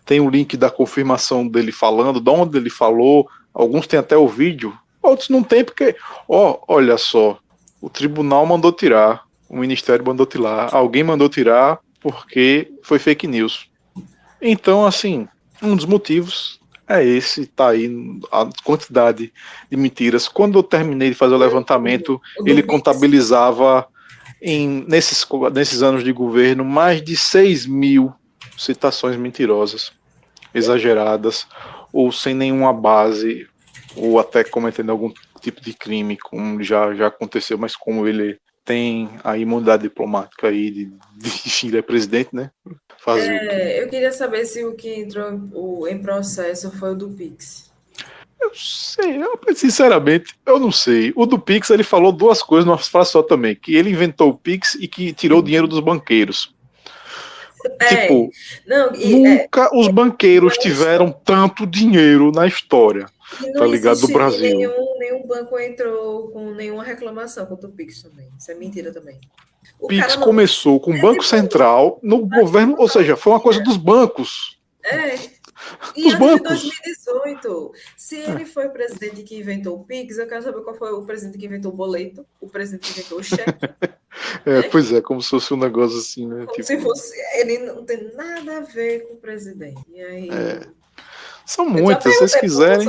Tem 0.05 0.19
o 0.19 0.29
link 0.29 0.55
da 0.55 0.69
confirmação 0.69 1.47
dele 1.47 1.71
falando, 1.71 2.19
de 2.19 2.29
onde 2.29 2.57
ele 2.57 2.69
falou. 2.69 3.27
Alguns 3.53 3.87
tem 3.87 3.99
até 3.99 4.15
o 4.15 4.27
vídeo, 4.27 4.77
outros 5.01 5.29
não 5.29 5.41
tem, 5.41 5.63
porque, 5.63 5.95
ó, 6.27 6.59
olha 6.67 6.97
só, 6.97 7.39
o 7.81 7.89
tribunal 7.89 8.45
mandou 8.45 8.71
tirar, 8.71 9.23
o 9.49 9.57
ministério 9.57 10.05
mandou 10.05 10.25
tirar, 10.25 10.73
alguém 10.73 11.03
mandou 11.03 11.29
tirar 11.29 11.79
porque 12.01 12.71
foi 12.83 12.99
fake 12.99 13.25
news. 13.25 13.67
Então, 14.41 14.85
assim, 14.85 15.27
um 15.61 15.75
dos 15.75 15.85
motivos 15.85 16.59
é 16.87 17.03
esse, 17.03 17.47
tá 17.47 17.69
aí 17.69 17.89
a 18.31 18.47
quantidade 18.63 19.33
de 19.71 19.77
mentiras. 19.77 20.27
Quando 20.27 20.59
eu 20.59 20.63
terminei 20.63 21.09
de 21.09 21.15
fazer 21.15 21.33
o 21.33 21.37
levantamento, 21.37 22.21
ele 22.45 22.61
contabilizava 22.61 23.87
em, 24.41 24.85
nesses, 24.87 25.25
nesses 25.51 25.81
anos 25.81 26.03
de 26.03 26.11
governo 26.11 26.63
mais 26.63 27.01
de 27.01 27.17
6 27.17 27.65
mil 27.65 28.13
citações 28.57 29.17
mentirosas, 29.17 29.91
exageradas, 30.53 31.47
ou 31.91 32.11
sem 32.11 32.33
nenhuma 32.33 32.73
base, 32.73 33.47
ou 33.95 34.19
até 34.19 34.43
cometendo 34.43 34.91
algum 34.91 35.11
tipo 35.41 35.61
de 35.61 35.73
crime, 35.73 36.17
como 36.17 36.61
já, 36.63 36.93
já 36.93 37.07
aconteceu, 37.07 37.57
mas 37.57 37.75
como 37.75 38.07
ele 38.07 38.37
tem 38.65 39.09
a 39.23 39.37
imunidade 39.37 39.83
diplomática 39.83 40.47
aí 40.47 40.71
de, 40.71 40.85
de, 41.17 41.67
ele 41.67 41.77
é 41.77 41.81
presidente, 41.81 42.29
né? 42.33 42.49
Fazer 42.97 43.31
é, 43.31 43.83
eu 43.83 43.87
queria 43.87 44.11
saber 44.11 44.45
se 44.45 44.65
o 44.65 44.73
que 44.73 44.95
entrou 44.95 45.39
o, 45.53 45.87
em 45.87 46.01
processo 46.01 46.71
foi 46.71 46.91
o 46.91 46.95
do 46.95 47.09
Pix. 47.09 47.71
Eu 48.41 48.51
sei, 48.53 49.23
eu, 49.23 49.39
sinceramente, 49.55 50.33
eu 50.45 50.59
não 50.59 50.71
sei. 50.71 51.13
O 51.15 51.25
do 51.25 51.37
Pix, 51.37 51.69
ele 51.69 51.83
falou 51.83 52.11
duas 52.11 52.41
coisas 52.41 52.65
numa 52.65 52.77
frase 52.77 53.11
só 53.11 53.21
também, 53.21 53.55
que 53.55 53.75
ele 53.75 53.91
inventou 53.91 54.29
o 54.29 54.37
Pix 54.37 54.75
e 54.75 54.87
que 54.87 55.13
tirou 55.13 55.39
o 55.39 55.43
dinheiro 55.43 55.67
dos 55.67 55.79
banqueiros. 55.79 56.54
É, 57.79 57.95
tipo, 57.95 58.31
não, 58.67 58.95
e, 58.95 59.13
é, 59.13 59.17
nunca 59.17 59.69
é, 59.71 59.77
os 59.77 59.87
banqueiros 59.87 60.57
tiveram 60.57 61.11
tanto 61.11 61.65
dinheiro 61.65 62.31
na 62.31 62.47
história, 62.47 63.07
tá 63.57 63.65
ligado, 63.65 64.01
do 64.01 64.07
Brasil. 64.07 64.57
Nenhum, 64.57 64.99
nenhum 64.99 65.27
banco 65.27 65.59
entrou 65.59 66.29
com 66.29 66.51
nenhuma 66.51 66.83
reclamação 66.83 67.45
contra 67.45 67.67
o 67.67 67.71
Pix 67.71 68.01
também. 68.01 68.27
Isso 68.37 68.51
é 68.51 68.55
mentira 68.55 68.93
também. 68.93 69.19
O 69.79 69.87
Pix 69.87 70.15
começou 70.15 70.79
com 70.79 70.91
o 70.91 71.01
Banco 71.01 71.23
Central 71.23 71.99
no 72.01 72.25
governo, 72.25 72.75
ou 72.77 72.87
seja, 72.87 73.15
foi 73.15 73.33
uma 73.33 73.39
coisa 73.39 73.61
dos 73.61 73.77
bancos. 73.77 74.57
É. 74.83 75.34
E 75.95 76.07
antes 76.07 76.19
bancos. 76.19 76.61
de 76.61 76.69
2018, 76.69 77.71
se 77.97 78.15
ele 78.17 78.43
é. 78.43 78.45
foi 78.45 78.67
o 78.67 78.71
presidente 78.71 79.23
que 79.23 79.37
inventou 79.37 79.79
o 79.79 79.83
Pix, 79.83 80.17
eu 80.17 80.27
quero 80.27 80.43
saber 80.43 80.61
qual 80.61 80.75
foi 80.75 80.91
o 80.91 81.03
presidente 81.03 81.37
que 81.37 81.45
inventou 81.45 81.71
o 81.71 81.75
boleto, 81.75 82.25
o 82.39 82.47
presidente 82.47 82.93
que 82.93 82.99
inventou 82.99 83.19
o 83.19 83.23
cheque. 83.23 83.43
é, 84.45 84.61
pois 84.69 84.91
é, 84.91 85.01
como 85.01 85.21
se 85.21 85.29
fosse 85.29 85.53
um 85.53 85.57
negócio 85.57 85.97
assim, 85.97 86.27
né? 86.27 86.45
Como 86.45 86.53
tipo... 86.53 86.65
se 86.65 86.79
fosse. 86.79 87.13
Ele 87.39 87.59
não 87.59 87.83
tem 87.83 88.13
nada 88.13 88.57
a 88.57 88.61
ver 88.61 89.07
com 89.07 89.13
o 89.15 89.17
presidente. 89.17 89.81
E 89.93 90.01
aí. 90.01 90.29
É. 90.29 90.84
São 91.45 91.69
muitas, 91.69 92.11
se 92.11 92.19
vocês 92.19 92.35
quiserem. 92.35 92.87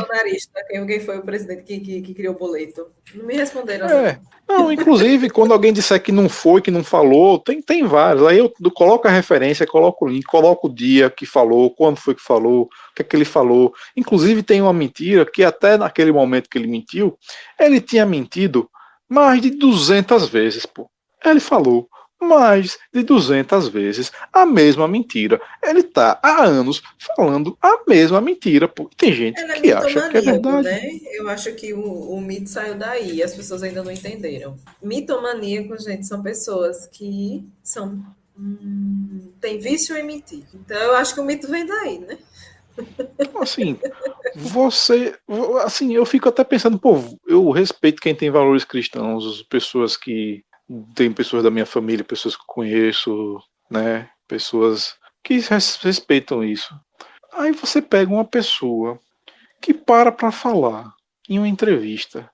Quem 0.86 1.00
foi 1.00 1.18
o 1.18 1.22
presidente 1.22 1.62
que, 1.62 1.78
que, 1.78 2.02
que, 2.02 2.14
criou 2.14 2.34
o 2.34 2.38
boleto? 2.38 2.86
Não 3.14 3.26
me 3.26 3.36
responderam. 3.36 3.86
É. 3.86 4.18
Não, 4.48 4.72
inclusive, 4.72 5.28
quando 5.28 5.52
alguém 5.52 5.72
disser 5.72 6.02
que 6.02 6.10
não 6.10 6.28
foi, 6.28 6.62
que 6.62 6.70
não 6.70 6.82
falou, 6.82 7.38
tem, 7.38 7.60
tem 7.60 7.84
vários. 7.84 8.26
Aí 8.26 8.38
eu 8.38 8.52
coloco 8.74 9.06
a 9.06 9.10
referência, 9.10 9.66
coloco 9.66 10.06
o 10.06 10.08
link, 10.08 10.24
coloco 10.24 10.68
o 10.68 10.74
dia 10.74 11.10
que 11.10 11.26
falou, 11.26 11.70
quando 11.70 11.98
foi 11.98 12.14
que 12.14 12.22
falou, 12.22 12.62
o 12.62 12.68
que 12.94 13.02
é 13.02 13.04
que 13.04 13.14
ele 13.14 13.26
falou. 13.26 13.74
Inclusive, 13.94 14.42
tem 14.42 14.62
uma 14.62 14.72
mentira 14.72 15.26
que 15.26 15.44
até 15.44 15.76
naquele 15.76 16.10
momento 16.10 16.48
que 16.48 16.56
ele 16.56 16.66
mentiu, 16.66 17.18
ele 17.60 17.80
tinha 17.80 18.06
mentido 18.06 18.70
mais 19.08 19.40
de 19.40 19.50
200 19.50 20.28
vezes, 20.28 20.64
pô. 20.64 20.88
Ele 21.24 21.40
falou, 21.40 21.88
mais 22.20 22.78
de 22.92 23.02
200 23.02 23.68
vezes 23.68 24.12
a 24.32 24.44
mesma 24.46 24.88
mentira. 24.88 25.40
Ele 25.62 25.80
está 25.80 26.18
há 26.22 26.44
anos 26.44 26.82
falando 26.98 27.56
a 27.60 27.80
mesma 27.86 28.20
mentira. 28.20 28.68
Pô. 28.68 28.90
Tem 28.96 29.12
gente 29.12 29.40
é 29.40 29.60
que 29.60 29.72
acha 29.72 30.08
que 30.08 30.16
é 30.16 30.20
verdade. 30.20 30.68
Né? 30.68 30.90
Eu 31.12 31.28
acho 31.28 31.52
que 31.54 31.72
o, 31.72 31.82
o 31.82 32.20
mito 32.20 32.48
saiu 32.48 32.74
daí, 32.74 33.22
as 33.22 33.34
pessoas 33.34 33.62
ainda 33.62 33.82
não 33.82 33.90
entenderam. 33.90 34.56
Mitomaníacos, 34.82 35.84
gente, 35.84 36.06
são 36.06 36.22
pessoas 36.22 36.86
que 36.86 37.46
são 37.62 38.04
hum, 38.38 39.32
tem 39.40 39.58
vício 39.58 39.96
em 39.96 40.04
mentir. 40.04 40.44
Então 40.54 40.76
eu 40.76 40.94
acho 40.94 41.14
que 41.14 41.20
o 41.20 41.24
mito 41.24 41.48
vem 41.48 41.66
daí, 41.66 41.98
né? 41.98 42.18
Assim, 43.40 43.78
você. 44.34 45.14
Assim, 45.64 45.94
eu 45.94 46.04
fico 46.04 46.28
até 46.28 46.44
pensando, 46.44 46.78
pô, 46.78 47.00
eu 47.26 47.50
respeito 47.50 48.02
quem 48.02 48.14
tem 48.14 48.30
valores 48.30 48.64
cristãos, 48.64 49.42
pessoas 49.44 49.96
que 49.96 50.44
tem 50.94 51.12
pessoas 51.12 51.42
da 51.42 51.50
minha 51.50 51.66
família, 51.66 52.04
pessoas 52.04 52.36
que 52.36 52.42
conheço, 52.46 53.40
né? 53.70 54.08
Pessoas 54.26 54.96
que 55.22 55.38
respeitam 55.82 56.42
isso. 56.42 56.74
Aí 57.32 57.52
você 57.52 57.82
pega 57.82 58.12
uma 58.12 58.24
pessoa 58.24 58.98
que 59.60 59.74
para 59.74 60.10
para 60.10 60.32
falar 60.32 60.92
em 61.28 61.38
uma 61.38 61.48
entrevista 61.48 62.30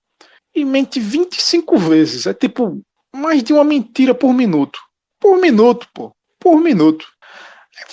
e 0.55 0.65
mente 0.65 1.01
25 1.01 1.77
vezes. 1.79 2.27
É 2.27 2.35
tipo 2.35 2.81
mais 3.15 3.43
de 3.43 3.53
uma 3.53 3.65
mentira 3.65 4.15
por 4.15 4.33
minuto. 4.33 4.79
Por 5.21 5.39
minuto, 5.39 5.89
pô. 5.95 6.15
Por 6.39 6.61
minuto. 6.61 7.07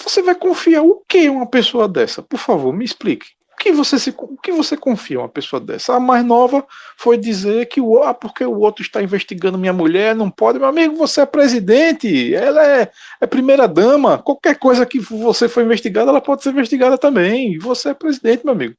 Você 0.03 0.21
vai 0.21 0.35
confiar 0.35 0.83
o 0.83 1.03
que 1.07 1.29
uma 1.29 1.47
pessoa 1.47 1.87
dessa? 1.87 2.21
Por 2.21 2.39
favor, 2.39 2.73
me 2.73 2.85
explique 2.85 3.27
que 3.59 3.73
você 3.73 3.99
se, 3.99 4.15
o 4.17 4.37
que 4.37 4.51
você 4.53 4.77
confia 4.77 5.19
uma 5.19 5.27
pessoa 5.27 5.59
dessa? 5.59 5.93
A 5.93 5.99
mais 5.99 6.25
nova 6.25 6.65
foi 6.97 7.17
dizer 7.17 7.65
que 7.67 7.81
o 7.81 8.01
ah, 8.01 8.13
porque 8.13 8.43
o 8.43 8.57
outro 8.59 8.81
está 8.81 9.03
investigando 9.03 9.57
minha 9.57 9.73
mulher, 9.73 10.15
não 10.15 10.31
pode. 10.31 10.57
Meu 10.57 10.69
amigo, 10.69 10.95
você 10.95 11.21
é 11.21 11.25
presidente, 11.25 12.33
ela 12.33 12.65
é, 12.65 12.89
é 13.19 13.27
primeira 13.27 13.67
dama. 13.67 14.17
Qualquer 14.17 14.57
coisa 14.57 14.85
que 14.85 14.99
você 14.99 15.49
for 15.49 15.61
investigada, 15.61 16.09
ela 16.09 16.21
pode 16.21 16.41
ser 16.41 16.51
investigada 16.51 16.97
também. 16.97 17.59
Você 17.59 17.89
é 17.89 17.93
presidente, 17.93 18.45
meu 18.45 18.53
amigo. 18.53 18.75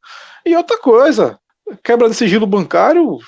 E 0.47 0.57
outra 0.57 0.79
coisa, 0.79 1.39
quebra 1.85 2.09
de 2.09 2.15
sigilo 2.15 2.47
bancário, 2.47 3.19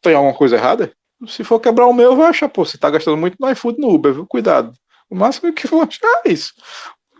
tem 0.00 0.14
alguma 0.14 0.34
coisa 0.34 0.56
errada? 0.56 0.92
Se 1.26 1.42
for 1.42 1.58
quebrar 1.58 1.86
o 1.86 1.92
meu, 1.92 2.14
vai 2.14 2.28
achar, 2.28 2.48
pô, 2.48 2.64
você 2.64 2.76
está 2.76 2.88
gastando 2.88 3.16
muito 3.16 3.36
no 3.40 3.50
iFood 3.50 3.80
no 3.80 3.92
Uber, 3.92 4.14
viu? 4.14 4.26
Cuidado. 4.26 4.72
O 5.10 5.16
máximo 5.16 5.52
que 5.52 5.66
vou 5.66 5.82
achar 5.82 6.22
é 6.24 6.30
isso. 6.30 6.52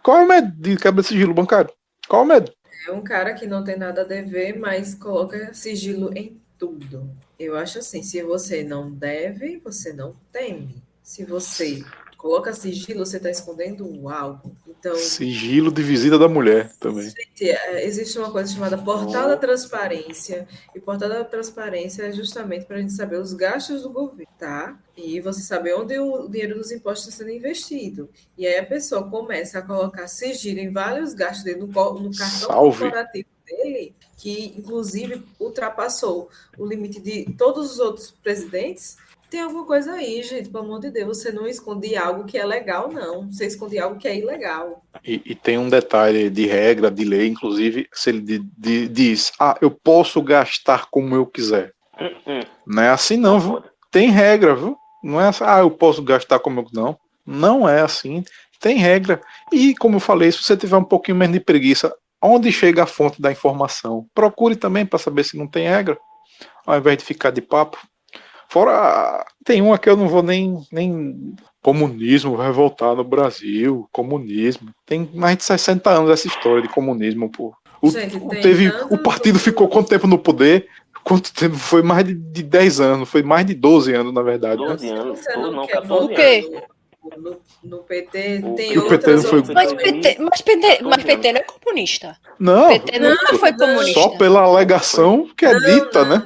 Qual 0.03 0.19
é 0.19 0.23
o 0.23 0.29
medo 0.29 0.53
de 0.57 0.77
quebra 0.77 1.03
de 1.03 1.09
sigilo 1.09 1.35
bancário? 1.35 1.73
Qual 2.07 2.23
é 2.23 2.25
o 2.25 2.29
medo? 2.29 2.53
É 2.89 2.91
um 2.91 3.03
cara 3.03 3.35
que 3.35 3.47
não 3.47 3.63
tem 3.63 3.77
nada 3.77 4.01
a 4.01 4.05
dever, 4.05 4.59
mas 4.59 4.95
coloca 4.95 5.53
sigilo 5.53 6.11
em 6.17 6.41
tudo. 6.57 7.15
Eu 7.39 7.55
acho 7.55 7.81
assim, 7.81 8.03
se 8.03 8.23
você 8.23 8.65
não 8.65 8.91
deve, 8.91 9.59
você 9.59 9.93
não 9.93 10.17
teme. 10.33 10.83
Se 11.03 11.23
você 11.23 11.85
coloca 12.19 12.53
sigilo, 12.53 13.07
você 13.07 13.17
está 13.17 13.31
escondendo 13.31 14.09
algo. 14.09 14.55
Então, 14.67 14.95
sigilo 14.97 15.71
de 15.71 15.83
visita 15.83 16.19
da 16.19 16.29
mulher 16.29 16.73
também. 16.79 17.13
É, 17.41 17.87
existe 17.87 18.19
uma 18.19 18.31
coisa 18.31 18.53
chamada 18.53 18.77
portal 18.77 19.29
da 19.29 19.37
transparência, 19.37 20.47
e 20.75 20.81
portal 20.81 21.09
da 21.09 21.25
transparência 21.25 22.03
é 22.03 22.13
justamente 22.13 22.67
para 22.67 22.77
a 22.77 22.81
gente 22.81 22.93
saber 22.93 23.19
os 23.19 23.33
gastos 23.33 23.83
do 23.83 23.91
governo, 23.91 24.27
tá? 24.37 24.77
E 24.97 25.21
você 25.21 25.43
saber 25.43 25.75
onde 25.75 25.97
o 25.99 26.29
dinheiro 26.29 26.57
dos 26.57 26.73
impostos 26.73 27.09
está 27.09 27.25
sendo 27.25 27.35
investido. 27.35 28.11
E 28.37 28.47
aí 28.47 28.59
a 28.59 28.67
pessoa 28.67 29.09
começa 29.09 29.61
a 29.61 29.63
colocar 29.63 30.09
sigilo 30.09 30.59
em 30.59 30.73
vários 30.73 31.15
gastos 31.15 31.45
dele 31.45 31.61
no, 31.61 31.67
no 31.67 31.73
cartão 32.17 32.49
Salve. 32.49 32.79
corporativo 32.79 33.29
dele, 33.47 33.95
que 34.17 34.55
inclusive 34.59 35.25
ultrapassou 35.39 36.29
o 36.59 36.67
limite 36.67 37.01
de 37.01 37.33
todos 37.37 37.73
os 37.73 37.79
outros 37.79 38.11
presidentes 38.11 38.97
tem 39.31 39.41
alguma 39.43 39.65
coisa 39.65 39.93
aí, 39.93 40.23
gente, 40.23 40.49
pelo 40.49 40.65
amor 40.65 40.81
de 40.81 40.91
Deus. 40.91 41.19
Você 41.19 41.31
não 41.31 41.47
esconde 41.47 41.97
algo 41.97 42.25
que 42.25 42.39
é 42.39 42.45
legal, 42.45 42.91
não. 42.91 43.31
Você 43.31 43.47
esconde 43.47 43.79
algo 43.79 43.99
que 43.99 44.09
é 44.09 44.17
ilegal. 44.17 44.83
E, 45.05 45.21
e 45.25 45.35
tem 45.35 45.59
um 45.59 45.69
detalhe 45.69 46.31
de 46.31 46.47
regra, 46.47 46.91
de 46.91 47.05
lei, 47.05 47.29
inclusive, 47.29 47.87
se 47.93 48.11
ele 48.11 48.21
de, 48.21 48.39
de, 48.57 48.89
diz, 48.89 49.33
ah, 49.39 49.57
eu 49.61 49.71
posso 49.71 50.23
gastar 50.23 50.87
como 50.91 51.15
eu 51.15 51.27
quiser. 51.27 51.73
Não 52.67 52.83
é 52.83 52.89
assim, 52.91 53.17
não, 53.17 53.39
viu? 53.39 53.63
Tem 53.91 54.11
regra, 54.11 54.55
viu? 54.55 54.77
Não 55.03 55.21
é 55.21 55.29
assim, 55.29 55.45
ah, 55.47 55.61
eu 55.61 55.71
posso 55.71 56.03
gastar 56.03 56.39
como 56.39 56.61
eu 56.61 56.67
não. 56.73 56.99
Não 57.27 57.69
é 57.69 57.83
assim. 57.83 58.25
tem 58.61 58.79
regra. 58.79 59.21
E, 59.53 59.75
como 59.75 59.97
eu 59.97 60.01
falei, 60.01 60.33
se 60.33 60.43
você 60.43 60.57
tiver 60.57 60.77
um 60.77 60.85
pouquinho 60.85 61.17
menos 61.17 61.35
de 61.35 61.41
preguiça, 61.41 61.95
onde 62.23 62.51
chega 62.51 62.85
a 62.85 62.87
fonte 62.87 63.21
da 63.21 63.31
informação? 63.31 64.07
Procure 64.15 64.57
também 64.57 64.87
para 64.87 64.99
saber 64.99 65.25
se 65.25 65.37
não 65.37 65.47
tem 65.47 65.69
regra, 65.69 65.99
ao 66.67 66.79
invés 66.79 66.97
de 66.99 67.05
ficar 67.05 67.31
de 67.31 67.43
papo. 67.43 67.79
Fora, 68.51 69.25
tem 69.45 69.61
uma 69.61 69.77
que 69.79 69.89
eu 69.91 69.97
não 69.97 70.09
vou 70.09 70.23
nem, 70.23 70.59
nem. 70.73 71.35
Comunismo 71.63 72.37
vai 72.37 72.51
voltar 72.51 72.95
no 72.95 73.05
Brasil, 73.05 73.87
comunismo. 73.93 74.71
Tem 74.87 75.09
mais 75.13 75.37
de 75.37 75.45
60 75.45 75.91
anos 75.91 76.11
essa 76.11 76.27
história 76.27 76.63
de 76.63 76.69
comunismo, 76.69 77.31
pô. 77.31 77.53
O, 77.83 77.91
Gente, 77.91 78.19
teve, 78.41 78.73
o 78.91 78.97
partido 78.99 79.39
ficou 79.39 79.69
quanto 79.69 79.89
tempo 79.89 80.07
no 80.07 80.19
poder? 80.19 80.67
Quanto 81.05 81.33
tempo? 81.33 81.57
Foi 81.57 81.83
mais 81.83 82.05
de, 82.05 82.15
de 82.15 82.43
10 82.43 82.81
anos, 82.81 83.09
foi 83.09 83.23
mais 83.23 83.45
de 83.47 83.55
12 83.55 83.93
anos, 83.95 84.13
na 84.15 84.23
verdade. 84.23 84.61
né? 84.63 84.69
12 84.69 84.89
anos, 84.89 85.19
Você 85.19 85.37
não, 85.37 85.53
não, 85.53 85.67
quer 85.67 85.75
14 85.83 85.89
voltar 85.89 86.13
O 86.13 86.17
quê? 86.17 86.45
anos. 86.47 86.63
No, 87.17 87.37
no- 87.65 87.79
PT 87.85 88.43
tem 88.57 88.77
o 88.79 88.83
PT 88.89 89.11
outras 89.11 89.25
não 89.25 89.31
foi-. 89.45 89.55
Mas 89.55 89.73
PT, 89.73 90.17
mas 90.21 90.41
PT, 90.43 90.83
mas 90.83 91.03
PT 91.05 91.33
não 91.33 91.41
é 91.41 91.45
comunista. 91.45 92.17
Não, 92.39 92.69
PT 92.69 92.99
nunca 92.99 93.35
foi 93.39 93.53
comunista. 93.53 94.01
só 94.01 94.09
pela 94.11 94.41
alegação 94.43 95.29
que 95.37 95.47
é 95.47 95.53
Não, 95.55 95.61
dita, 95.61 96.05
não, 96.05 96.19
né? 96.19 96.25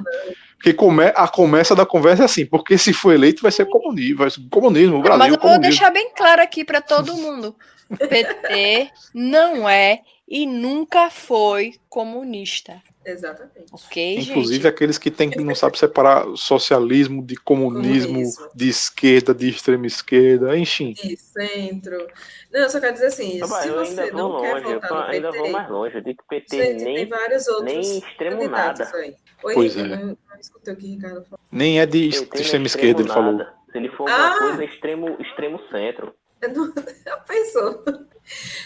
Porque 0.63 0.73
come, 0.73 1.11
a 1.13 1.27
começa 1.27 1.75
da 1.75 1.85
conversa 1.85 2.21
é 2.21 2.25
assim, 2.25 2.45
porque 2.45 2.77
se 2.77 2.93
for 2.93 3.11
eleito 3.13 3.41
vai 3.41 3.51
ser 3.51 3.65
comunismo, 3.65 4.19
vai 4.19 4.29
ser 4.29 4.39
comunismo, 4.49 4.95
o 4.97 5.01
Brasil 5.01 5.19
Mas 5.19 5.27
eu 5.27 5.33
vou 5.33 5.41
comunismo. 5.41 5.61
deixar 5.63 5.89
bem 5.89 6.09
claro 6.15 6.41
aqui 6.41 6.63
para 6.63 6.79
todo 6.79 7.17
mundo. 7.17 7.53
PT 7.97 8.89
não 9.13 9.67
é 9.67 9.99
e 10.25 10.45
nunca 10.47 11.09
foi 11.09 11.73
comunista. 11.89 12.81
Exatamente. 13.05 13.65
Ok, 13.73 14.19
Inclusive 14.19 14.55
gente? 14.63 14.67
aqueles 14.67 14.97
que 14.97 15.11
tem 15.11 15.29
que 15.29 15.41
não 15.41 15.53
sabe 15.53 15.77
separar 15.77 16.25
socialismo 16.37 17.21
de 17.21 17.35
comunismo, 17.35 18.13
Comunismo. 18.13 18.47
de 18.55 18.69
esquerda, 18.69 19.33
de 19.35 19.49
extrema 19.49 19.85
esquerda, 19.85 20.57
enfim. 20.57 20.93
De 20.93 21.17
centro. 21.17 22.07
Não, 22.53 22.61
eu 22.61 22.69
só 22.69 22.79
quero 22.79 22.93
dizer 22.93 23.07
assim, 23.07 23.31
se 23.31 23.39
eu 23.41 23.53
ainda 23.53 23.85
você 23.85 24.11
vou 24.11 24.29
não 24.29 24.41
quer 24.41 24.53
longe, 24.53 24.65
eu 24.67 24.73
votar 24.75 24.89
tô- 24.89 24.95
no 24.95 25.01
ainda 25.01 25.27
PT, 25.31 25.37
vou 25.43 25.51
mais 25.51 25.69
longe. 25.69 25.95
Eu 25.95 26.01
digo 26.01 26.17
que 26.23 26.27
PT 26.39 26.55
gente, 26.57 26.83
tem 26.85 26.93
nem, 26.95 27.05
vários 27.05 27.47
outros 27.49 27.65
nem 27.65 27.81
extremo 27.81 28.47
nada. 28.47 28.89
aí. 28.95 29.15
Oi, 29.43 29.53
Pois 29.53 29.75
eu 29.75 29.85
é. 29.85 29.87
não, 29.89 30.05
não 30.07 30.39
escutei 30.39 30.73
o 30.73 30.77
que 30.77 30.85
o 30.85 30.89
Ricardo 30.89 31.23
falou. 31.23 31.39
Nem 31.51 31.79
é 31.79 31.85
de 31.85 32.07
extrema 32.09 32.35
extremo 32.41 32.65
esquerda, 32.65 33.01
ele 33.01 33.09
falou. 33.09 33.39
Se 33.71 33.77
ele 33.77 33.89
for 33.89 34.03
uma 34.07 34.35
Ah! 34.35 34.37
coisa, 34.39 34.63
extremo, 34.65 35.21
extremo 35.21 35.59
centro. 35.71 36.13
Não- 36.53 36.73
Já 37.05 37.17
pensou? 37.17 37.83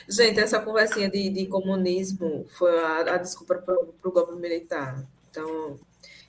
Gente, 0.10 0.40
essa 0.40 0.60
conversinha 0.60 1.10
de, 1.10 1.30
de 1.30 1.46
comunismo 1.48 2.46
foi 2.58 2.78
a, 2.80 3.14
a 3.14 3.18
desculpa 3.18 3.56
para 3.56 3.76
o 3.76 4.12
golpe 4.12 4.36
militar. 4.36 5.04
Então, 5.30 5.80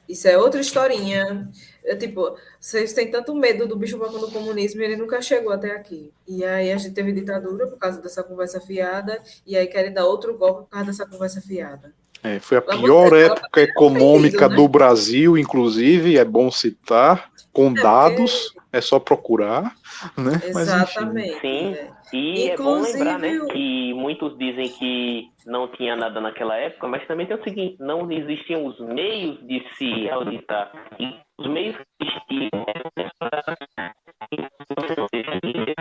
isso 0.08 0.26
é 0.28 0.36
outra 0.38 0.60
historinha. 0.60 1.50
É, 1.84 1.94
tipo, 1.96 2.36
vocês 2.60 2.92
têm 2.92 3.10
tanto 3.10 3.34
medo 3.34 3.66
do 3.66 3.76
bicho 3.76 3.98
papão 3.98 4.20
do 4.20 4.30
comunismo 4.30 4.80
e 4.80 4.84
ele 4.84 4.96
nunca 4.96 5.20
chegou 5.22 5.52
até 5.52 5.70
aqui. 5.72 6.12
E 6.26 6.44
aí 6.44 6.70
a 6.72 6.76
gente 6.76 6.94
teve 6.94 7.12
ditadura 7.12 7.66
por 7.66 7.78
causa 7.78 8.00
dessa 8.00 8.22
conversa 8.22 8.60
fiada, 8.60 9.22
e 9.46 9.56
aí 9.56 9.66
querem 9.66 9.92
dar 9.92 10.06
outro 10.06 10.36
golpe 10.36 10.62
por 10.64 10.70
causa 10.70 10.86
dessa 10.86 11.06
conversa 11.06 11.40
fiada. 11.40 11.92
É, 12.22 12.38
foi 12.40 12.58
a 12.58 12.62
pior 12.62 13.16
época 13.16 13.60
econômica 13.60 14.48
né? 14.48 14.56
do 14.56 14.68
Brasil, 14.68 15.38
inclusive, 15.38 16.18
é 16.18 16.24
bom 16.24 16.50
citar, 16.50 17.30
com 17.52 17.70
É, 17.70 17.82
dados, 17.82 18.54
é 18.72 18.80
só 18.80 18.98
procurar, 18.98 19.74
né? 20.16 20.40
Mas. 20.52 20.68
Exatamente. 20.68 21.40
Sim. 21.40 21.74
é. 21.74 21.98
E 22.12 22.48
é 22.48 22.56
bom 22.56 22.78
Inclusive, 22.78 22.98
lembrar, 22.98 23.18
né, 23.18 23.38
que 23.52 23.92
muitos 23.92 24.38
dizem 24.38 24.68
que 24.70 25.28
não 25.44 25.68
tinha 25.68 25.94
nada 25.94 26.20
naquela 26.20 26.56
época, 26.56 26.88
mas 26.88 27.06
também 27.06 27.26
tem 27.26 27.36
o 27.36 27.44
seguinte, 27.44 27.76
não 27.80 28.10
existiam 28.10 28.64
os 28.66 28.80
meios 28.80 29.38
de 29.46 29.62
se 29.76 30.08
auditar. 30.08 30.72
E 30.98 31.14
os 31.38 31.46
meios 31.46 31.76
que 31.76 32.06
existiam 32.06 32.64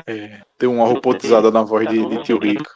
É, 0.06 0.42
tem 0.58 0.68
uma 0.70 0.86
robotizada 0.86 1.50
na 1.52 1.62
voz 1.64 1.88
de, 1.88 2.06
de 2.06 2.24
tio 2.24 2.40
Rico. 2.40 2.70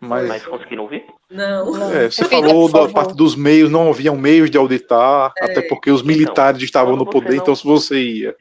Mas, 0.00 0.28
mas 0.28 0.46
conseguiram 0.46 0.84
ouvir? 0.84 1.04
Não. 1.30 1.72
Não. 1.72 1.90
é, 1.92 2.10
você 2.10 2.22
Repita, 2.22 2.42
falou 2.42 2.70
da 2.70 2.88
parte 2.88 3.14
dos 3.14 3.36
meios, 3.36 3.70
não 3.70 3.90
haviam 3.90 4.16
meios 4.16 4.50
de 4.50 4.56
auditar, 4.56 5.32
até 5.38 5.60
porque 5.62 5.90
os 5.90 6.02
militares 6.02 6.62
estavam 6.62 6.96
no 6.96 7.04
poder, 7.04 7.36
não- 7.36 7.42
então 7.42 7.54
se 7.54 7.64
você 7.64 8.00
ia. 8.00 8.36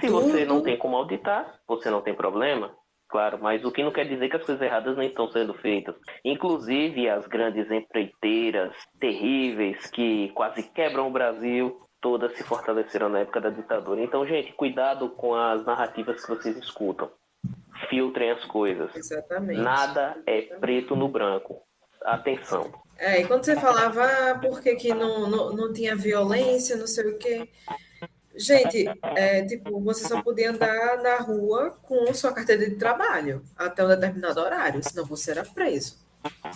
Se 0.00 0.08
você 0.08 0.44
não 0.44 0.62
tem 0.62 0.76
como 0.76 0.96
auditar, 0.96 1.54
você 1.66 1.90
não 1.90 2.00
tem 2.00 2.14
problema, 2.14 2.70
claro, 3.08 3.38
mas 3.42 3.64
o 3.64 3.72
que 3.72 3.82
não 3.82 3.90
quer 3.90 4.06
dizer 4.06 4.28
que 4.28 4.36
as 4.36 4.44
coisas 4.44 4.62
erradas 4.62 4.96
nem 4.96 5.08
estão 5.08 5.28
sendo 5.30 5.52
feitas. 5.54 5.94
Inclusive 6.24 7.08
as 7.08 7.26
grandes 7.26 7.68
empreiteiras 7.70 8.72
terríveis 9.00 9.86
que 9.90 10.28
quase 10.30 10.62
quebram 10.62 11.08
o 11.08 11.12
Brasil, 11.12 11.76
todas 12.00 12.36
se 12.36 12.44
fortaleceram 12.44 13.08
na 13.08 13.20
época 13.20 13.40
da 13.40 13.50
ditadura. 13.50 14.00
Então, 14.02 14.26
gente, 14.26 14.52
cuidado 14.52 15.08
com 15.10 15.34
as 15.34 15.64
narrativas 15.64 16.24
que 16.24 16.28
vocês 16.28 16.56
escutam. 16.56 17.10
Filtrem 17.88 18.30
as 18.30 18.44
coisas. 18.44 18.94
Exatamente. 18.94 19.60
Nada 19.60 20.16
é 20.26 20.42
preto 20.42 20.94
no 20.96 21.08
branco. 21.08 21.62
Atenção. 22.04 22.72
É, 22.98 23.20
e 23.20 23.26
quando 23.26 23.44
você 23.44 23.56
falava, 23.56 24.04
ah, 24.04 24.38
por 24.38 24.60
que, 24.60 24.74
que 24.76 24.94
não, 24.94 25.28
não, 25.28 25.52
não 25.52 25.72
tinha 25.72 25.96
violência, 25.96 26.76
não 26.76 26.86
sei 26.86 27.08
o 27.08 27.18
quê. 27.18 27.48
Gente, 28.36 28.84
é, 29.02 29.44
tipo, 29.44 29.80
você 29.80 30.06
só 30.06 30.20
podia 30.20 30.50
andar 30.50 30.98
na 30.98 31.18
rua 31.18 31.76
com 31.82 32.12
sua 32.12 32.32
carteira 32.32 32.68
de 32.68 32.76
trabalho 32.76 33.42
até 33.56 33.84
um 33.84 33.88
determinado 33.88 34.40
horário, 34.40 34.82
senão 34.82 35.04
você 35.04 35.30
era 35.30 35.44
preso. 35.44 35.96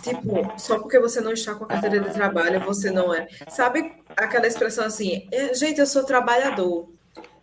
Tipo, 0.02 0.58
só 0.58 0.78
porque 0.78 0.98
você 0.98 1.20
não 1.20 1.32
está 1.32 1.54
com 1.54 1.64
a 1.64 1.68
carteira 1.68 2.00
de 2.00 2.12
trabalho, 2.12 2.60
você 2.60 2.90
não 2.90 3.14
é. 3.14 3.28
Sabe 3.48 3.92
aquela 4.16 4.46
expressão 4.46 4.84
assim, 4.84 5.28
"É, 5.30 5.54
gente, 5.54 5.78
eu 5.78 5.86
sou 5.86 6.04
trabalhador. 6.04 6.88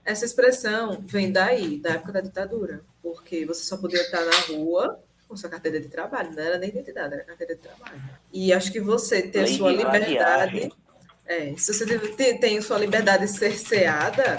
Essa 0.05 0.23
expressão 0.23 1.01
vem 1.01 1.31
daí, 1.31 1.77
da 1.79 1.91
época 1.93 2.11
da 2.13 2.21
ditadura, 2.21 2.81
porque 3.01 3.43
você 3.45 3.63
só 3.63 3.75
podia 3.77 4.01
estar 4.01 4.23
na 4.23 4.39
rua 4.55 4.99
com 5.27 5.35
sua 5.35 5.49
carteira 5.49 5.79
de 5.81 5.89
trabalho, 5.89 6.31
não 6.31 6.43
era 6.43 6.59
nem 6.59 6.69
identidade, 6.69 7.15
era 7.15 7.23
carteira 7.23 7.55
de 7.55 7.61
trabalho. 7.61 7.99
E 8.31 8.53
acho 8.53 8.71
que 8.71 8.79
você 8.79 9.23
ter 9.23 9.41
Lei 9.43 9.57
sua 9.57 9.71
de 9.71 9.77
liberdade. 9.77 10.71
É, 11.25 11.55
se 11.57 11.73
você 11.73 11.99
tem, 12.11 12.37
tem 12.37 12.61
sua 12.61 12.77
liberdade 12.77 13.27
cerceada, 13.27 14.37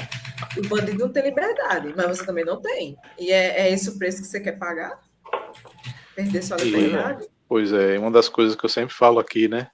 o 0.56 0.68
bandido 0.68 0.98
não 1.04 1.12
tem 1.12 1.24
liberdade, 1.24 1.92
mas 1.96 2.06
você 2.06 2.24
também 2.24 2.44
não 2.44 2.60
tem. 2.62 2.96
E 3.18 3.32
é, 3.32 3.62
é 3.62 3.72
esse 3.72 3.88
o 3.90 3.98
preço 3.98 4.22
que 4.22 4.28
você 4.28 4.38
quer 4.38 4.56
pagar? 4.56 5.02
Perder 6.14 6.42
sua 6.44 6.60
E- 6.60 6.64
liberdade? 6.70 7.26
Pois 7.48 7.72
é, 7.72 7.98
uma 7.98 8.10
das 8.10 8.28
coisas 8.28 8.54
que 8.56 8.64
eu 8.64 8.68
sempre 8.70 8.94
falo 8.94 9.18
aqui, 9.18 9.48
né? 9.48 9.68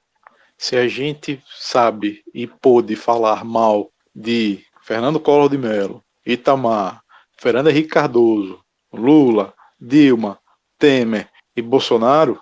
Se 0.57 0.77
a 0.77 0.87
gente 0.89 1.43
sabe 1.59 2.23
e 2.33 2.47
pôde 2.47 2.97
falar 2.97 3.45
mal 3.45 3.91
de 4.15 4.65
Fernando 4.83 5.21
Collor 5.21 5.49
de 5.49 5.57
Mello, 5.57 6.03
Itamar, 6.27 7.03
Fernando 7.39 7.71
Henrique 7.71 7.89
Cardoso, 7.89 8.61
Lula, 8.93 9.55
Dilma, 9.81 10.39
Temer 10.79 11.29
e 11.57 11.63
Bolsonaro, 11.63 12.41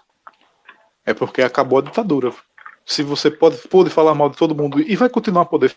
é 1.04 1.12
porque 1.12 1.42
acabou 1.42 1.78
a 1.78 1.82
ditadura. 1.82 2.32
Se 2.84 3.02
você 3.02 3.30
pode, 3.30 3.56
pode 3.68 3.90
falar 3.90 4.14
mal 4.14 4.30
de 4.30 4.36
todo 4.36 4.54
mundo 4.54 4.80
e 4.80 4.96
vai 4.96 5.08
continuar 5.08 5.42
a 5.42 5.46
poder. 5.46 5.74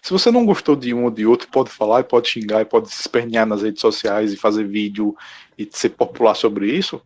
Se 0.00 0.10
você 0.10 0.30
não 0.30 0.46
gostou 0.46 0.74
de 0.74 0.94
um 0.94 1.04
ou 1.04 1.10
de 1.10 1.26
outro, 1.26 1.48
pode 1.48 1.68
falar 1.68 2.00
e 2.00 2.04
pode 2.04 2.28
xingar 2.28 2.62
e 2.62 2.64
pode 2.64 2.90
se 2.90 3.00
espernear 3.00 3.46
nas 3.46 3.62
redes 3.62 3.82
sociais 3.82 4.32
e 4.32 4.38
fazer 4.38 4.66
vídeo 4.66 5.14
e 5.58 5.68
ser 5.70 5.90
popular 5.90 6.34
sobre 6.34 6.72
isso. 6.72 7.00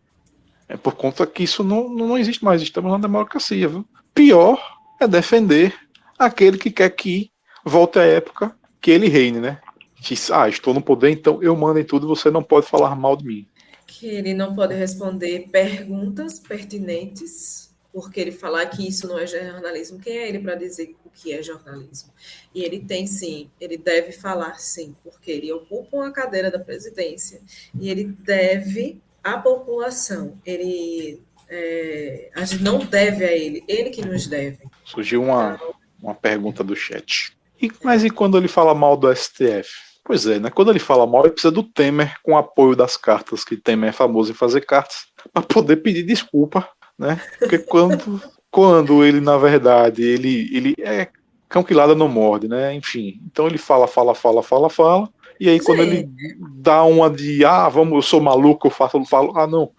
É 0.69 0.77
por 0.77 0.95
conta 0.95 1.27
que 1.27 1.43
isso 1.43 1.63
não, 1.65 1.89
não 1.89 2.17
existe 2.17 2.43
mais. 2.43 2.61
Estamos 2.61 2.91
na 2.91 2.97
democracia. 2.97 3.67
Viu? 3.67 3.85
Pior 4.13 4.57
é 5.01 5.07
defender 5.07 5.77
aquele 6.17 6.57
que 6.57 6.71
quer 6.71 6.89
que 6.91 7.29
volte 7.65 7.99
à 7.99 8.03
época 8.03 8.55
que 8.85 8.91
ele 8.91 9.09
reine, 9.09 9.39
né? 9.39 9.59
Que, 9.95 10.13
ah, 10.31 10.47
estou 10.47 10.71
no 10.71 10.79
poder, 10.79 11.09
então 11.09 11.41
eu 11.41 11.55
mando 11.55 11.79
em 11.79 11.83
tudo, 11.83 12.07
você 12.07 12.29
não 12.29 12.43
pode 12.43 12.67
falar 12.67 12.95
mal 12.95 13.17
de 13.17 13.25
mim. 13.25 13.47
Que 13.87 14.05
ele 14.05 14.31
não 14.31 14.53
pode 14.53 14.75
responder 14.75 15.49
perguntas 15.51 16.39
pertinentes, 16.39 17.73
porque 17.91 18.19
ele 18.19 18.31
falar 18.31 18.63
que 18.67 18.87
isso 18.87 19.07
não 19.07 19.17
é 19.17 19.25
jornalismo. 19.25 19.97
Quem 19.97 20.19
é 20.19 20.29
ele 20.29 20.37
para 20.37 20.53
dizer 20.53 20.95
o 21.03 21.09
que 21.09 21.33
é 21.33 21.41
jornalismo? 21.41 22.13
E 22.53 22.63
ele 22.63 22.79
tem 22.79 23.07
sim, 23.07 23.49
ele 23.59 23.75
deve 23.75 24.11
falar 24.11 24.53
sim, 24.59 24.95
porque 25.03 25.31
ele 25.31 25.51
ocupa 25.51 25.97
uma 25.97 26.11
cadeira 26.11 26.51
da 26.51 26.59
presidência 26.59 27.41
e 27.79 27.89
ele 27.89 28.03
deve 28.03 29.01
à 29.23 29.39
população. 29.39 30.39
Ele 30.45 31.19
é, 31.49 32.29
a 32.35 32.45
gente 32.45 32.61
não 32.61 32.77
deve 32.77 33.25
a 33.25 33.31
ele, 33.31 33.63
ele 33.67 33.89
que 33.89 34.05
nos 34.05 34.27
deve. 34.27 34.59
Surgiu 34.83 35.23
uma, 35.23 35.59
uma 35.99 36.13
pergunta 36.13 36.63
do 36.63 36.75
chat. 36.75 37.34
E, 37.61 37.71
mas 37.83 38.03
e 38.03 38.09
quando 38.09 38.37
ele 38.37 38.47
fala 38.47 38.73
mal 38.73 38.97
do 38.97 39.13
STF? 39.13 39.69
Pois 40.03 40.27
é, 40.27 40.39
né? 40.39 40.51
Quando 40.51 40.69
ele 40.69 40.79
fala 40.79 41.07
mal, 41.07 41.23
ele 41.23 41.31
precisa 41.31 41.51
do 41.51 41.63
Temer 41.63 42.15
com 42.21 42.37
apoio 42.37 42.75
das 42.75 42.95
cartas, 42.95 43.43
que 43.43 43.57
Temer 43.57 43.89
é 43.89 43.93
famoso 43.93 44.31
em 44.31 44.35
fazer 44.35 44.61
cartas, 44.61 45.07
para 45.33 45.41
poder 45.41 45.77
pedir 45.77 46.03
desculpa, 46.03 46.69
né? 46.97 47.19
Porque 47.39 47.57
quando, 47.57 48.21
quando 48.51 49.03
ele, 49.03 49.19
na 49.19 49.37
verdade, 49.37 50.03
ele, 50.03 50.49
ele 50.55 50.75
é 50.79 51.09
cão 51.49 51.63
que 51.63 51.73
lada 51.73 51.95
não 51.95 52.07
morde, 52.07 52.47
né? 52.47 52.75
Enfim, 52.75 53.19
então 53.25 53.47
ele 53.47 53.57
fala, 53.57 53.87
fala, 53.87 54.13
fala, 54.13 54.43
fala, 54.43 54.69
fala, 54.69 55.09
e 55.39 55.49
aí 55.49 55.59
quando 55.59 55.83
Sim. 55.83 55.87
ele 55.87 56.09
dá 56.57 56.83
uma 56.83 57.09
de, 57.09 57.43
ah, 57.43 57.67
vamos, 57.67 57.93
eu 57.95 58.01
sou 58.01 58.21
maluco, 58.21 58.67
eu 58.67 58.71
faço, 58.71 58.97
eu 58.97 59.05
falo, 59.05 59.37
ah, 59.37 59.47
não, 59.47 59.71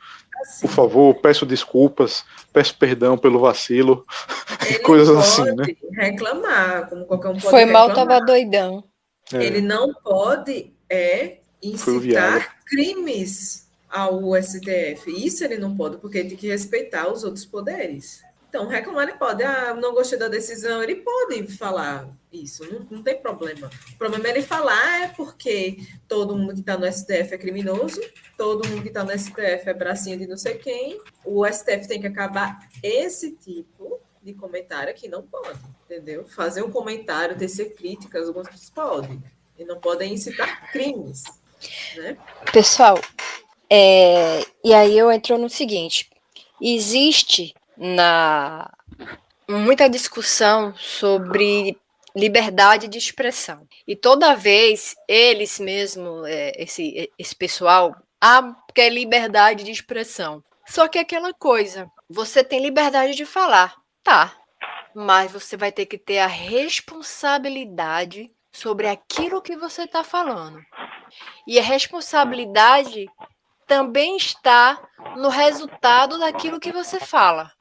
por 0.60 0.70
favor, 0.70 1.14
peço 1.16 1.44
desculpas, 1.46 2.24
peço 2.52 2.76
perdão 2.76 3.16
pelo 3.18 3.40
vacilo, 3.40 4.06
ele 4.66 4.78
coisas 4.80 5.08
pode 5.14 5.26
assim, 5.26 5.56
né? 5.56 5.64
reclamar, 5.92 6.88
como 6.88 7.04
qualquer 7.04 7.28
um 7.28 7.32
pode 7.34 7.50
Foi 7.50 7.64
mal, 7.64 7.88
reclamar. 7.88 8.18
tava 8.18 8.26
doidão. 8.26 8.84
É. 9.32 9.44
Ele 9.44 9.60
não 9.60 9.92
pode 9.94 10.72
é 10.88 11.38
incitar 11.62 12.56
crimes. 12.64 13.66
ao 13.90 14.34
STF. 14.40 15.08
Isso 15.08 15.42
ele 15.44 15.56
não 15.56 15.74
pode, 15.74 15.96
porque 15.98 16.18
ele 16.18 16.28
tem 16.30 16.38
que 16.38 16.48
respeitar 16.48 17.10
os 17.10 17.24
outros 17.24 17.44
poderes. 17.44 18.20
Então, 18.48 18.66
reclamar 18.66 19.08
ele 19.08 19.18
pode. 19.18 19.42
Ah, 19.42 19.74
não 19.74 19.92
gostei 19.92 20.18
da 20.18 20.28
decisão, 20.28 20.82
ele 20.82 20.96
pode 20.96 21.46
falar 21.56 22.08
isso, 22.32 22.64
não, 22.70 22.86
não 22.90 23.02
tem 23.02 23.20
problema. 23.20 23.70
O 23.92 23.98
problema 23.98 24.28
é 24.28 24.30
ele 24.30 24.42
falar 24.42 25.02
é 25.02 25.08
porque 25.08 25.78
todo 26.06 26.36
mundo 26.36 26.54
que 26.54 26.60
está 26.60 26.76
no 26.76 26.90
STF 26.90 27.34
é 27.34 27.38
criminoso, 27.38 28.00
todo 28.36 28.68
mundo 28.68 28.82
que 28.82 28.88
está 28.88 29.02
no 29.04 29.16
STF 29.16 29.68
é 29.68 29.74
bracinho 29.74 30.18
de 30.18 30.26
não 30.26 30.36
sei 30.36 30.58
quem. 30.58 31.00
O 31.24 31.46
STF 31.46 31.88
tem 31.88 32.00
que 32.00 32.06
acabar 32.06 32.68
esse 32.82 33.32
tipo 33.36 34.00
de 34.22 34.34
comentário 34.34 34.92
que 34.94 35.08
não 35.08 35.22
pode, 35.22 35.58
entendeu? 35.84 36.26
Fazer 36.26 36.62
um 36.62 36.70
comentário, 36.70 37.36
tecer 37.38 37.74
críticas, 37.74 38.26
algumas 38.26 38.48
pessoas 38.48 38.70
podem, 38.70 39.22
e 39.58 39.64
não 39.64 39.78
podem 39.78 40.12
incitar 40.12 40.70
crimes. 40.72 41.22
Né? 41.96 42.16
Pessoal, 42.52 43.00
é, 43.70 44.44
e 44.64 44.74
aí 44.74 44.98
eu 44.98 45.10
entro 45.10 45.38
no 45.38 45.48
seguinte: 45.48 46.10
existe 46.60 47.54
na 47.76 48.70
muita 49.48 49.88
discussão 49.88 50.74
sobre 50.76 51.78
liberdade 52.14 52.86
de 52.88 52.98
expressão. 52.98 53.66
E 53.86 53.94
toda 53.94 54.34
vez 54.34 54.96
eles 55.06 55.60
mesmo, 55.60 56.26
é, 56.26 56.52
esse, 56.56 57.12
esse 57.18 57.36
pessoal, 57.36 57.94
ah, 58.20 58.56
quer 58.74 58.90
liberdade 58.90 59.62
de 59.62 59.70
expressão. 59.70 60.42
Só 60.66 60.88
que 60.88 60.98
é 60.98 61.02
aquela 61.02 61.32
coisa, 61.34 61.90
você 62.08 62.42
tem 62.42 62.60
liberdade 62.60 63.14
de 63.14 63.26
falar, 63.26 63.76
tá, 64.02 64.34
mas 64.94 65.30
você 65.30 65.56
vai 65.56 65.70
ter 65.70 65.86
que 65.86 65.98
ter 65.98 66.18
a 66.18 66.26
responsabilidade 66.26 68.30
sobre 68.50 68.88
aquilo 68.88 69.42
que 69.42 69.56
você 69.56 69.82
está 69.82 70.02
falando. 70.02 70.60
E 71.46 71.58
a 71.58 71.62
responsabilidade 71.62 73.06
também 73.66 74.16
está 74.16 74.80
no 75.16 75.28
resultado 75.28 76.18
daquilo 76.18 76.60
que 76.60 76.72
você 76.72 77.00
fala, 77.00 77.52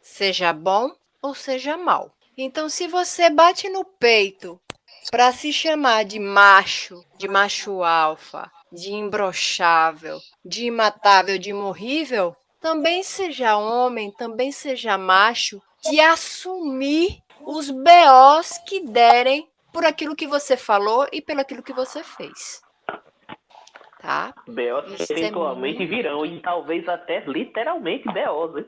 seja 0.00 0.52
bom 0.52 0.90
ou 1.22 1.34
seja 1.34 1.76
mal. 1.76 2.12
Então, 2.36 2.68
se 2.68 2.88
você 2.88 3.30
bate 3.30 3.68
no 3.68 3.84
peito 3.84 4.60
para 5.10 5.32
se 5.32 5.52
chamar 5.52 6.04
de 6.04 6.18
macho, 6.18 7.04
de 7.18 7.28
macho 7.28 7.82
alfa, 7.82 8.50
de 8.72 8.92
imbrochável, 8.92 10.18
de 10.44 10.64
imatável, 10.64 11.38
de 11.38 11.50
imorrível, 11.50 12.34
também 12.60 13.02
seja 13.02 13.56
homem, 13.56 14.10
também 14.12 14.52
seja 14.52 14.98
macho, 14.98 15.62
de 15.82 16.00
assumir 16.00 17.22
os 17.42 17.70
BOs 17.70 18.58
que 18.66 18.80
derem 18.80 19.48
por 19.72 19.84
aquilo 19.84 20.16
que 20.16 20.26
você 20.26 20.56
falou 20.56 21.06
e 21.12 21.22
pelo 21.22 21.40
aquilo 21.40 21.62
que 21.62 21.72
você 21.72 22.02
fez 22.02 22.60
tá? 24.00 24.34
BOs 24.46 25.10
eventualmente 25.10 25.82
é 25.82 25.86
virão, 25.86 26.24
e 26.24 26.40
talvez 26.40 26.88
até 26.88 27.22
literalmente 27.26 28.04
BOs, 28.04 28.56
hein? 28.58 28.66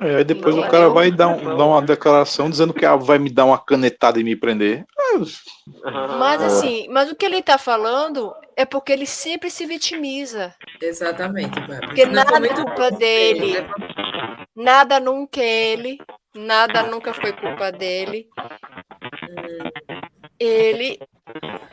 É, 0.00 0.16
aí 0.16 0.24
depois 0.24 0.56
não, 0.56 0.62
o 0.62 0.70
cara 0.70 0.88
vai 0.88 1.10
dar, 1.10 1.28
um, 1.28 1.56
dar, 1.56 1.66
uma 1.66 1.82
declaração 1.82 2.48
dizendo 2.48 2.72
que 2.72 2.86
ah, 2.86 2.96
vai 2.96 3.18
me 3.18 3.28
dar 3.28 3.44
uma 3.44 3.58
canetada 3.58 4.18
e 4.18 4.24
me 4.24 4.34
prender. 4.34 4.86
Mas 6.18 6.42
assim, 6.42 6.88
mas 6.88 7.10
o 7.10 7.14
que 7.14 7.26
ele 7.26 7.42
tá 7.42 7.58
falando 7.58 8.32
é 8.56 8.64
porque 8.64 8.92
ele 8.92 9.06
sempre 9.06 9.50
se 9.50 9.66
vitimiza. 9.66 10.54
Exatamente. 10.80 11.60
Porque 11.80 12.06
nada 12.06 12.46
é 12.46 12.54
culpa 12.54 12.90
dele. 12.92 13.54
Nada 14.56 15.00
nunca 15.00 15.40
é 15.40 15.72
ele. 15.72 15.98
Nada 16.34 16.84
nunca 16.84 17.12
foi 17.12 17.32
culpa 17.32 17.70
dele. 17.70 18.28
Ele 20.38 20.98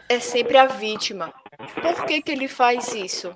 é 0.09 0.19
sempre 0.19 0.57
a 0.57 0.65
vítima. 0.65 1.33
Por 1.57 2.05
que, 2.05 2.21
que 2.21 2.31
ele 2.31 2.47
faz 2.47 2.93
isso? 2.93 3.35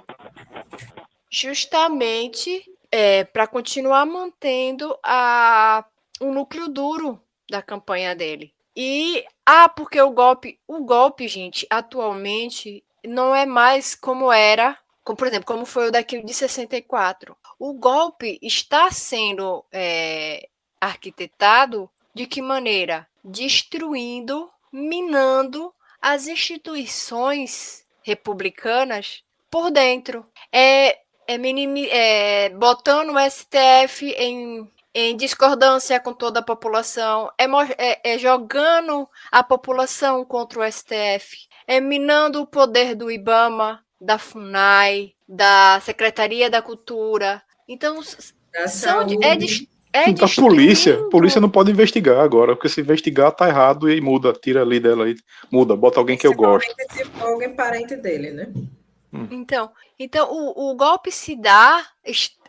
Justamente 1.29 2.63
é, 2.91 3.23
para 3.23 3.47
continuar 3.47 4.05
mantendo 4.05 4.97
a, 5.03 5.85
o 6.19 6.31
núcleo 6.31 6.67
duro 6.67 7.21
da 7.49 7.61
campanha 7.61 8.15
dele. 8.15 8.53
E 8.75 9.25
ah, 9.45 9.67
porque 9.67 9.99
o 10.01 10.11
golpe, 10.11 10.59
o 10.67 10.83
golpe, 10.83 11.27
gente, 11.27 11.65
atualmente 11.69 12.83
não 13.03 13.35
é 13.35 13.45
mais 13.45 13.95
como 13.95 14.31
era, 14.31 14.77
como, 15.03 15.17
por 15.17 15.27
exemplo, 15.27 15.45
como 15.45 15.65
foi 15.65 15.87
o 15.87 15.91
daquele 15.91 16.23
de 16.23 16.33
64. 16.33 17.35
O 17.59 17.73
golpe 17.73 18.39
está 18.41 18.91
sendo 18.91 19.65
é, 19.71 20.47
arquitetado 20.79 21.89
de 22.13 22.25
que 22.25 22.41
maneira? 22.41 23.07
Destruindo, 23.23 24.49
minando 24.71 25.73
as 26.01 26.27
instituições 26.27 27.80
republicanas 28.01 29.23
por 29.49 29.71
dentro. 29.71 30.25
É, 30.51 30.99
é, 31.27 31.37
minimi, 31.37 31.87
é 31.89 32.49
botando 32.49 33.11
o 33.11 33.29
STF 33.29 34.05
em, 34.17 34.69
em 34.93 35.15
discordância 35.15 35.99
com 35.99 36.13
toda 36.13 36.39
a 36.39 36.43
população, 36.43 37.31
é, 37.37 37.45
é, 37.77 38.13
é 38.13 38.17
jogando 38.17 39.07
a 39.31 39.43
população 39.43 40.25
contra 40.25 40.59
o 40.59 40.71
STF, 40.71 41.47
é 41.67 41.79
minando 41.79 42.41
o 42.41 42.47
poder 42.47 42.95
do 42.95 43.11
IBAMA, 43.11 43.83
da 43.99 44.17
FUNAI, 44.17 45.13
da 45.27 45.79
Secretaria 45.81 46.49
da 46.49 46.61
Cultura. 46.61 47.41
Então, 47.67 48.01
são, 48.67 49.01
é, 49.21 49.37
é 49.93 50.09
a 50.09 50.41
polícia, 50.41 50.99
a 50.99 51.09
polícia 51.09 51.41
não 51.41 51.49
pode 51.49 51.71
investigar 51.71 52.19
agora, 52.19 52.55
porque 52.55 52.69
se 52.69 52.81
investigar 52.81 53.31
tá 53.31 53.47
errado 53.47 53.89
e 53.91 53.99
muda, 53.99 54.33
tira 54.33 54.61
ali 54.61 54.79
dela 54.79 55.09
e 55.09 55.15
muda, 55.51 55.75
bota 55.75 55.99
alguém 55.99 56.17
que 56.17 56.25
eu 56.25 56.33
gosto. 56.33 56.73
Se 56.91 57.05
for 57.05 57.29
alguém 57.29 57.53
parente 57.53 57.95
dele, 57.95 58.31
né? 58.31 58.51
Hum. 59.13 59.27
Então, 59.29 59.69
então 59.99 60.31
o, 60.31 60.71
o 60.71 60.75
golpe 60.75 61.11
se 61.11 61.35
dá 61.35 61.85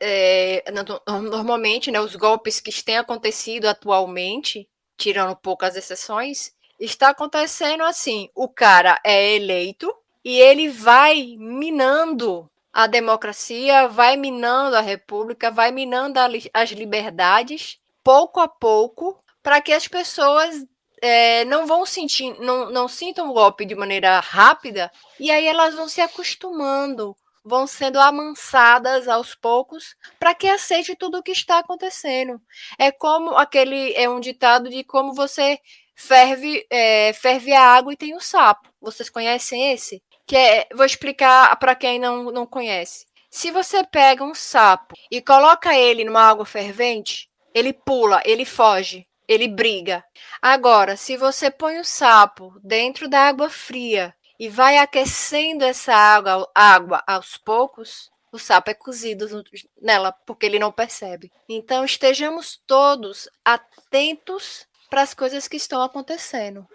é, 0.01 0.64
normalmente, 1.06 1.90
né? 1.90 2.01
Os 2.01 2.14
golpes 2.14 2.60
que 2.60 2.70
têm 2.85 2.98
acontecido 2.98 3.66
atualmente, 3.66 4.69
tirando 4.97 5.35
poucas 5.35 5.74
exceções, 5.77 6.52
está 6.78 7.10
acontecendo 7.10 7.82
assim: 7.82 8.28
o 8.35 8.48
cara 8.48 9.01
é 9.05 9.35
eleito 9.35 9.93
e 10.24 10.39
ele 10.39 10.69
vai 10.69 11.35
minando 11.36 12.48
a 12.73 12.86
democracia, 12.86 13.86
vai 13.89 14.16
minando 14.16 14.77
a 14.77 14.81
república, 14.81 15.51
vai 15.51 15.70
minando 15.70 16.19
as 16.55 16.70
liberdades, 16.70 17.78
pouco 18.03 18.40
a 18.40 18.49
pouco, 18.49 19.19
para 19.43 19.61
que 19.61 19.73
as 19.73 19.86
pessoas 19.86 20.65
é, 21.03 21.44
não 21.44 21.66
vão 21.66 21.85
sentir, 21.85 22.35
não, 22.40 22.70
não 22.70 22.89
sintam 22.89 23.28
o 23.28 23.35
golpe 23.35 23.65
de 23.65 23.74
maneira 23.74 24.20
rápida, 24.20 24.90
e 25.20 25.31
aí 25.31 25.47
elas 25.47 25.74
vão 25.74 25.89
se 25.89 26.01
acostumando, 26.01 27.15
vão 27.44 27.66
sendo 27.66 28.01
amansadas 28.01 29.09
aos 29.09 29.35
poucos 29.35 29.97
para 30.19 30.35
que 30.35 30.47
aceite 30.47 30.94
tudo 30.97 31.19
o 31.19 31.23
que 31.23 31.32
está 31.32 31.59
acontecendo. 31.59 32.40
É 32.78 32.93
como 32.93 33.36
aquele 33.36 33.93
é 33.94 34.09
um 34.09 34.20
ditado 34.20 34.70
de 34.70 34.85
como 34.85 35.12
você 35.12 35.59
ferve, 35.94 36.65
é, 36.70 37.12
ferve 37.12 37.53
a 37.53 37.62
água 37.62 37.93
e 37.93 37.97
tem 37.97 38.15
o 38.15 38.16
um 38.16 38.20
sapo. 38.20 38.69
Vocês 38.81 39.11
conhecem 39.11 39.73
esse? 39.73 40.03
Que 40.27 40.36
é, 40.36 40.66
vou 40.74 40.85
explicar 40.85 41.55
para 41.57 41.74
quem 41.74 41.99
não, 41.99 42.31
não 42.31 42.47
conhece. 42.47 43.07
Se 43.31 43.51
você 43.51 43.82
pega 43.85 44.23
um 44.23 44.35
sapo 44.35 44.94
e 45.11 45.20
coloca 45.20 45.74
ele 45.77 46.05
numa 46.05 46.23
água 46.23 46.44
fervente, 46.44 47.31
ele 47.55 47.73
pula, 47.73 48.20
ele 48.24 48.44
foge, 48.44 49.07
ele 49.27 49.49
briga. 49.49 50.05
Agora, 50.40 50.97
se 50.97 51.16
você 51.16 51.51
põe 51.51 51.78
o 51.78 51.85
sapo 51.85 52.55
dentro 52.62 53.09
da 53.09 53.20
água 53.28 53.49
fria 53.49 54.15
e 54.39 54.49
vai 54.49 54.78
aquecendo 54.78 55.65
essa 55.65 55.94
água, 55.94 56.51
água 56.55 57.03
aos 57.07 57.36
poucos, 57.36 58.11
o 58.31 58.39
sapo 58.39 58.70
é 58.70 58.74
cozido 58.74 59.27
nela 59.81 60.12
porque 60.27 60.47
ele 60.47 60.59
não 60.59 60.73
percebe. 60.73 61.31
Então 61.49 61.85
estejamos 61.85 62.61
todos 62.66 63.28
atentos 63.44 64.66
para 64.90 65.03
as 65.03 65.15
coisas 65.15 65.49
que 65.49 65.57
estão 65.57 65.82
acontecendo. 65.82 66.66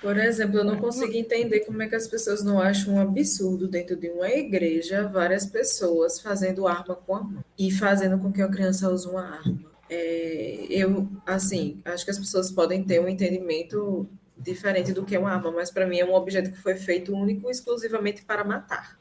Por 0.00 0.16
exemplo, 0.16 0.58
eu 0.58 0.64
não 0.64 0.76
consigo 0.76 1.12
entender 1.14 1.60
como 1.60 1.82
é 1.82 1.88
que 1.88 1.94
as 1.94 2.08
pessoas 2.08 2.42
não 2.42 2.58
acham 2.58 2.94
um 2.94 3.00
absurdo 3.00 3.68
dentro 3.68 3.96
de 3.96 4.08
uma 4.08 4.30
igreja 4.30 5.06
várias 5.06 5.44
pessoas 5.44 6.18
fazendo 6.20 6.66
arma 6.66 6.94
com 6.94 7.14
a 7.14 7.22
mão 7.22 7.44
e 7.58 7.70
fazendo 7.70 8.18
com 8.18 8.32
que 8.32 8.40
a 8.40 8.48
criança 8.48 8.88
use 8.88 9.06
uma 9.06 9.22
arma. 9.22 9.70
É, 9.90 10.66
eu, 10.70 11.06
assim, 11.26 11.82
acho 11.84 12.04
que 12.04 12.10
as 12.10 12.18
pessoas 12.18 12.50
podem 12.50 12.82
ter 12.82 12.98
um 13.00 13.08
entendimento 13.08 14.08
diferente 14.38 14.92
do 14.92 15.04
que 15.04 15.14
é 15.14 15.18
uma 15.18 15.32
arma, 15.32 15.50
mas 15.52 15.70
para 15.70 15.86
mim 15.86 15.98
é 15.98 16.04
um 16.04 16.14
objeto 16.14 16.50
que 16.50 16.58
foi 16.58 16.76
feito 16.76 17.14
único 17.14 17.48
e 17.48 17.50
exclusivamente 17.50 18.22
para 18.22 18.42
matar. 18.42 18.98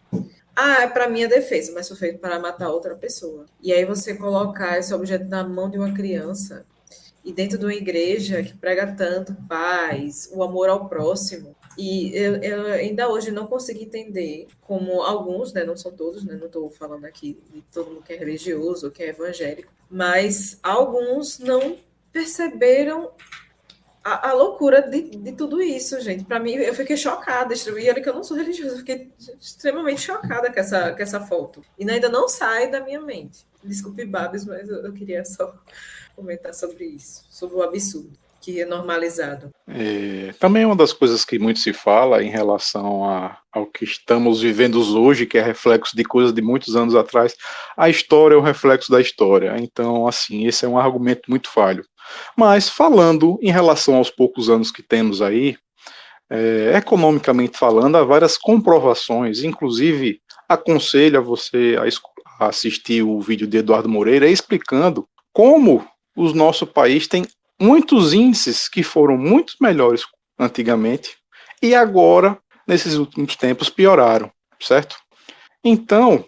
Ah, 0.54 0.82
é 0.82 0.88
para 0.88 1.08
minha 1.08 1.30
defesa, 1.30 1.72
mas 1.74 1.88
foi 1.88 1.96
feito 1.96 2.20
para 2.20 2.38
matar 2.38 2.70
outra 2.70 2.94
pessoa. 2.94 3.46
E 3.64 3.72
aí 3.72 3.86
você 3.86 4.16
colocar 4.16 4.78
esse 4.78 4.94
objeto 4.94 5.26
na 5.26 5.48
mão 5.48 5.70
de 5.70 5.78
uma 5.78 5.94
criança 5.94 6.66
e 7.30 7.32
dentro 7.32 7.60
de 7.60 7.66
uma 7.66 7.76
igreja 7.76 8.42
que 8.42 8.58
prega 8.58 8.88
tanto 8.88 9.36
paz, 9.48 10.28
o 10.34 10.42
amor 10.42 10.68
ao 10.68 10.90
próximo. 10.90 11.56
E 11.78 12.12
eu, 12.18 12.38
eu 12.38 12.66
ainda 12.74 13.08
hoje 13.08 13.30
não 13.30 13.46
consigo 13.46 13.84
entender 13.84 14.48
como 14.62 15.04
alguns, 15.04 15.54
né, 15.54 15.64
não 15.64 15.78
são 15.78 15.92
todos, 15.92 16.26
né, 16.26 16.36
não 16.36 16.48
estou 16.48 16.72
falando 16.72 17.06
aqui 17.06 17.40
de 17.54 17.62
todo 17.72 17.92
mundo 17.92 18.02
que 18.02 18.14
é 18.14 18.18
religioso, 18.18 18.90
que 18.90 19.04
é 19.04 19.10
evangélico, 19.10 19.72
mas 19.92 20.58
alguns 20.64 21.38
não 21.38 21.78
perceberam 22.12 23.12
a, 24.04 24.30
a 24.30 24.34
loucura 24.34 24.82
de, 24.82 25.04
de 25.04 25.32
tudo 25.34 25.62
isso, 25.62 26.02
gente. 26.02 26.24
Para 26.24 26.40
mim, 26.40 26.54
eu 26.54 26.74
fiquei 26.74 26.98
chocada. 26.98 27.54
E 27.54 27.90
olha 27.90 28.02
que 28.02 28.10
eu 28.10 28.16
não 28.16 28.24
sou 28.24 28.38
religiosa, 28.38 28.74
eu 28.74 28.80
fiquei 28.80 29.12
extremamente 29.40 30.02
chocada 30.02 30.52
com 30.52 30.60
essa, 30.60 30.94
com 30.94 31.04
essa 31.04 31.20
foto. 31.20 31.64
E 31.78 31.88
ainda 31.88 32.10
não 32.10 32.28
sai 32.28 32.72
da 32.72 32.82
minha 32.82 33.00
mente. 33.00 33.46
Desculpe, 33.64 34.04
Babs, 34.04 34.46
mas 34.46 34.68
eu, 34.68 34.84
eu 34.84 34.94
queria 34.94 35.24
só 35.24 35.54
comentar 36.20 36.54
sobre 36.54 36.86
isso, 36.86 37.24
sobre 37.30 37.56
o 37.56 37.64
absurdo 37.64 38.12
que 38.42 38.62
é 38.62 38.66
normalizado. 38.66 39.50
É, 39.68 40.34
também 40.40 40.64
é 40.64 40.66
uma 40.66 40.76
das 40.76 40.94
coisas 40.94 41.26
que 41.26 41.38
muito 41.38 41.60
se 41.60 41.74
fala 41.74 42.24
em 42.24 42.30
relação 42.30 43.06
a, 43.06 43.38
ao 43.52 43.66
que 43.66 43.84
estamos 43.84 44.42
vivendo 44.42 44.80
hoje, 44.98 45.26
que 45.26 45.38
é 45.38 45.42
reflexo 45.42 45.96
de 45.96 46.04
coisas 46.04 46.34
de 46.34 46.42
muitos 46.42 46.76
anos 46.76 46.96
atrás. 46.96 47.36
A 47.78 47.90
história 47.90 48.36
é 48.36 48.38
o 48.38 48.42
reflexo 48.42 48.92
da 48.92 49.02
história. 49.02 49.56
Então, 49.60 50.08
assim, 50.08 50.48
esse 50.48 50.66
é 50.66 50.68
um 50.68 50.78
argumento 50.78 51.30
muito 51.30 51.50
falho. 51.50 51.84
Mas, 52.36 52.70
falando 52.70 53.38
em 53.42 53.52
relação 53.52 53.96
aos 53.96 54.10
poucos 54.10 54.50
anos 54.50 54.72
que 54.72 54.82
temos 54.82 55.22
aí, 55.22 55.58
é, 56.30 56.74
economicamente 56.76 57.58
falando, 57.58 57.98
há 57.98 58.04
várias 58.04 58.38
comprovações, 58.38 59.44
inclusive 59.44 60.22
aconselho 60.48 61.20
a 61.20 61.22
você 61.22 61.76
a 62.40 62.48
assistir 62.48 63.04
o 63.04 63.20
vídeo 63.20 63.46
de 63.46 63.58
Eduardo 63.58 63.90
Moreira 63.90 64.28
explicando 64.28 65.08
como 65.34 65.86
o 66.20 66.34
nosso 66.34 66.68
país 66.68 67.08
tem 67.08 67.26
muitos 67.60 68.14
índices 68.14 68.68
que 68.68 68.84
foram 68.84 69.18
muito 69.18 69.54
melhores 69.62 70.04
antigamente 70.38 71.18
e 71.62 71.74
agora, 71.74 72.38
nesses 72.68 72.96
últimos 72.96 73.36
tempos, 73.36 73.70
pioraram, 73.70 74.32
certo? 74.60 74.96
Então, 75.64 76.26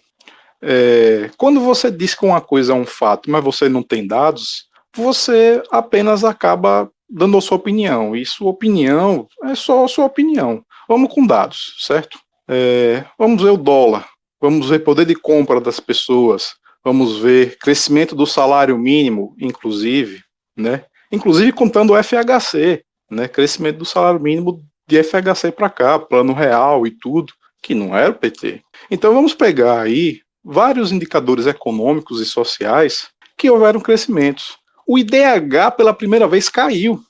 é, 0.62 1.30
quando 1.38 1.60
você 1.60 1.90
diz 1.90 2.14
que 2.14 2.26
uma 2.26 2.42
coisa 2.42 2.74
é 2.74 2.76
um 2.76 2.86
fato, 2.86 3.30
mas 3.30 3.44
você 3.44 3.68
não 3.70 3.84
tem 3.84 4.06
dados, 4.06 4.68
você 4.96 5.64
apenas 5.72 6.24
acaba 6.24 6.90
dando 7.10 7.38
a 7.38 7.42
sua 7.42 7.58
opinião. 7.58 8.16
E 8.16 8.26
sua 8.26 8.50
opinião 8.50 9.28
é 9.44 9.56
só 9.56 9.86
a 9.86 9.88
sua 9.88 10.06
opinião. 10.06 10.64
Vamos 10.88 11.14
com 11.14 11.26
dados, 11.26 11.76
certo? 11.80 12.20
É, 12.48 13.06
vamos 13.18 13.42
ver 13.42 13.52
o 13.52 13.58
dólar, 13.58 14.08
vamos 14.42 14.70
ver 14.70 14.80
poder 14.80 15.06
de 15.06 15.16
compra 15.16 15.62
das 15.62 15.80
pessoas, 15.80 16.54
vamos 16.84 17.20
ver 17.20 17.58
crescimento 17.58 18.16
do 18.16 18.26
salário 18.26 18.78
mínimo, 18.78 19.36
inclusive, 19.40 20.22
né? 20.56 20.86
inclusive 21.12 21.52
contando 21.52 21.94
o 21.94 22.04
FHC, 22.04 22.84
né, 23.10 23.28
crescimento 23.28 23.78
do 23.78 23.86
salário 23.86 24.20
mínimo 24.20 24.64
de 24.88 25.04
FHC 25.04 25.52
para 25.52 25.70
cá, 25.70 26.00
plano 26.00 26.34
real 26.34 26.88
e 26.88 26.92
tudo, 26.92 27.34
que 27.62 27.76
não 27.76 27.96
era 27.96 28.12
o 28.12 28.16
PT. 28.16 28.62
Então 28.90 29.14
vamos 29.14 29.34
pegar 29.34 29.82
aí 29.82 30.22
vários 30.44 30.92
indicadores 30.92 31.46
econômicos 31.46 32.20
e 32.20 32.26
sociais 32.26 33.10
que 33.38 33.50
houveram 33.50 33.80
crescimentos. 33.80 34.58
O 34.88 34.98
IDH 34.98 35.72
pela 35.78 35.94
primeira 35.94 36.28
vez 36.28 36.50
caiu. 36.50 37.02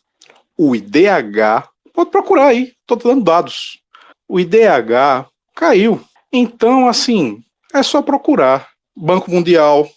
O 0.57 0.75
IDH, 0.75 1.69
pode 1.93 2.11
procurar 2.11 2.47
aí, 2.47 2.73
estou 2.81 2.97
dando 2.97 3.23
dados. 3.23 3.79
O 4.27 4.39
IDH 4.39 5.27
caiu. 5.55 6.01
Então, 6.31 6.87
assim, 6.87 7.39
é 7.73 7.81
só 7.81 8.01
procurar. 8.01 8.69
Banco 8.95 9.31
Mundial 9.31 9.89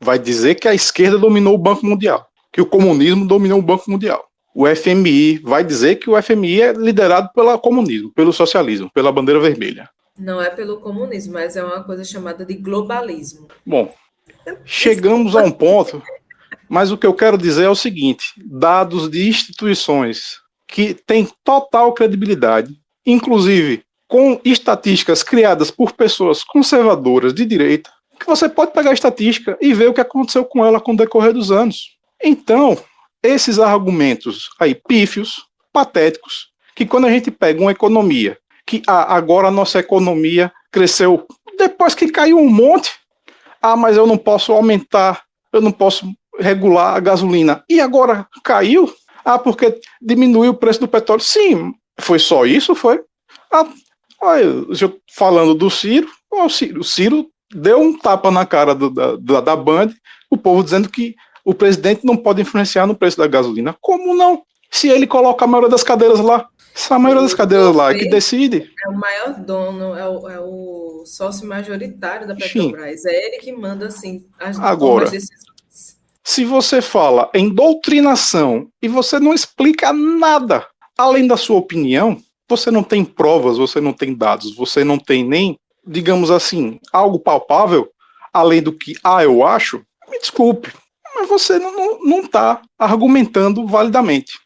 vai 0.00 0.18
dizer 0.18 0.54
que 0.54 0.68
a 0.68 0.74
esquerda 0.74 1.18
dominou 1.18 1.54
o 1.54 1.58
Banco 1.58 1.84
Mundial 1.84 2.30
que 2.52 2.60
o 2.60 2.66
comunismo 2.66 3.26
dominou 3.26 3.58
o 3.58 3.62
Banco 3.62 3.90
Mundial. 3.90 4.24
O 4.54 4.66
FMI 4.66 5.38
vai 5.38 5.62
dizer 5.62 5.96
que 5.96 6.10
o 6.10 6.20
FMI 6.20 6.62
é 6.62 6.72
liderado 6.72 7.30
pelo 7.32 7.56
comunismo, 7.58 8.12
pelo 8.12 8.32
socialismo, 8.32 8.90
pela 8.92 9.12
bandeira 9.12 9.40
vermelha. 9.40 9.88
Não 10.18 10.42
é 10.42 10.50
pelo 10.50 10.80
comunismo, 10.80 11.34
mas 11.34 11.56
é 11.56 11.64
uma 11.64 11.84
coisa 11.84 12.04
chamada 12.04 12.44
de 12.44 12.54
globalismo. 12.54 13.46
Bom, 13.64 13.94
chegamos 14.64 15.36
a 15.36 15.42
um 15.42 15.52
ponto, 15.52 16.02
mas 16.68 16.90
o 16.90 16.98
que 16.98 17.06
eu 17.06 17.14
quero 17.14 17.38
dizer 17.38 17.64
é 17.64 17.70
o 17.70 17.76
seguinte: 17.76 18.32
dados 18.44 19.08
de 19.08 19.28
instituições 19.28 20.40
que 20.66 20.94
têm 20.94 21.28
total 21.44 21.92
credibilidade, 21.92 22.74
inclusive 23.06 23.84
com 24.08 24.40
estatísticas 24.44 25.22
criadas 25.22 25.70
por 25.70 25.92
pessoas 25.92 26.42
conservadoras 26.42 27.32
de 27.32 27.46
direita, 27.46 27.90
que 28.20 28.26
você 28.26 28.48
pode 28.48 28.72
pegar 28.72 28.90
a 28.90 28.94
estatística 28.94 29.56
e 29.60 29.72
ver 29.72 29.88
o 29.88 29.94
que 29.94 30.00
aconteceu 30.00 30.44
com 30.44 30.64
ela 30.64 30.80
com 30.80 30.92
o 30.92 30.96
decorrer 30.96 31.32
dos 31.32 31.50
anos. 31.50 31.96
Então, 32.22 32.78
esses 33.22 33.58
argumentos 33.58 34.50
aí 34.60 34.74
pífios, 34.74 35.46
patéticos, 35.72 36.50
que 36.76 36.84
quando 36.84 37.06
a 37.06 37.10
gente 37.10 37.30
pega 37.30 37.60
uma 37.60 37.72
economia, 37.72 38.38
que 38.66 38.82
ah, 38.86 39.16
agora 39.16 39.48
a 39.48 39.50
nossa 39.50 39.78
economia 39.78 40.52
cresceu 40.70 41.26
depois 41.58 41.94
que 41.94 42.10
caiu 42.10 42.38
um 42.38 42.48
monte, 42.48 42.92
ah, 43.60 43.76
mas 43.76 43.96
eu 43.96 44.06
não 44.06 44.16
posso 44.16 44.52
aumentar, 44.52 45.22
eu 45.52 45.60
não 45.60 45.72
posso 45.72 46.06
regular 46.38 46.96
a 46.96 47.00
gasolina. 47.00 47.64
E 47.68 47.80
agora 47.80 48.26
caiu? 48.44 48.92
Ah, 49.24 49.38
porque 49.38 49.80
diminuiu 50.00 50.52
o 50.52 50.56
preço 50.56 50.80
do 50.80 50.88
petróleo. 50.88 51.22
Sim, 51.22 51.74
foi 51.98 52.18
só 52.18 52.46
isso? 52.46 52.74
Foi? 52.74 53.02
Ah, 53.52 53.66
olha, 54.20 54.46
falando 55.14 55.54
do 55.54 55.70
Ciro, 55.70 56.08
o 56.30 56.48
Ciro, 56.48 56.80
o 56.80 56.84
Ciro 56.84 57.30
deu 57.54 57.80
um 57.80 57.96
tapa 57.96 58.30
na 58.30 58.46
cara 58.46 58.74
do, 58.74 58.90
da, 58.90 59.40
da 59.40 59.56
Band, 59.56 59.90
o 60.30 60.36
povo 60.36 60.62
dizendo 60.62 60.88
que 60.88 61.14
o 61.44 61.54
presidente 61.54 62.04
não 62.04 62.16
pode 62.16 62.42
influenciar 62.42 62.86
no 62.86 62.94
preço 62.94 63.18
da 63.18 63.26
gasolina. 63.26 63.74
Como 63.80 64.14
não? 64.14 64.42
Se 64.70 64.88
ele 64.88 65.06
coloca 65.06 65.44
a 65.44 65.48
maioria 65.48 65.70
das 65.70 65.82
cadeiras 65.82 66.20
lá, 66.20 66.46
se 66.74 66.92
a 66.92 66.98
maioria 66.98 67.22
das 67.22 67.34
cadeiras 67.34 67.74
lá 67.74 67.90
é 67.90 67.98
que 67.98 68.08
decide. 68.08 68.70
É 68.84 68.88
o 68.88 68.96
maior 68.96 69.34
dono, 69.40 69.94
é 69.96 70.08
o, 70.08 70.28
é 70.28 70.40
o 70.40 71.02
sócio 71.04 71.46
majoritário 71.46 72.26
da 72.26 72.34
Petrobras. 72.34 73.02
Sim. 73.02 73.08
É 73.08 73.26
ele 73.26 73.38
que 73.38 73.52
manda, 73.52 73.86
assim, 73.86 74.24
as 74.38 74.58
Agora, 74.58 75.10
decisões. 75.10 75.40
Se 76.22 76.44
você 76.44 76.80
fala 76.80 77.28
em 77.34 77.48
doutrinação 77.48 78.68
e 78.80 78.86
você 78.86 79.18
não 79.18 79.34
explica 79.34 79.92
nada 79.92 80.64
além 80.96 81.26
da 81.26 81.36
sua 81.36 81.56
opinião, 81.56 82.16
você 82.48 82.70
não 82.70 82.82
tem 82.82 83.04
provas, 83.04 83.58
você 83.58 83.80
não 83.80 83.92
tem 83.92 84.14
dados, 84.14 84.54
você 84.54 84.84
não 84.84 84.98
tem 84.98 85.24
nem, 85.24 85.58
digamos 85.90 86.30
assim, 86.30 86.78
algo 86.92 87.18
palpável, 87.18 87.90
além 88.32 88.62
do 88.62 88.72
que, 88.72 88.94
ah, 89.02 89.24
eu 89.24 89.44
acho, 89.44 89.84
me 90.08 90.20
desculpe, 90.20 90.72
mas 91.16 91.28
você 91.28 91.58
não 91.58 92.20
está 92.20 92.62
argumentando 92.78 93.66
validamente. 93.66 94.38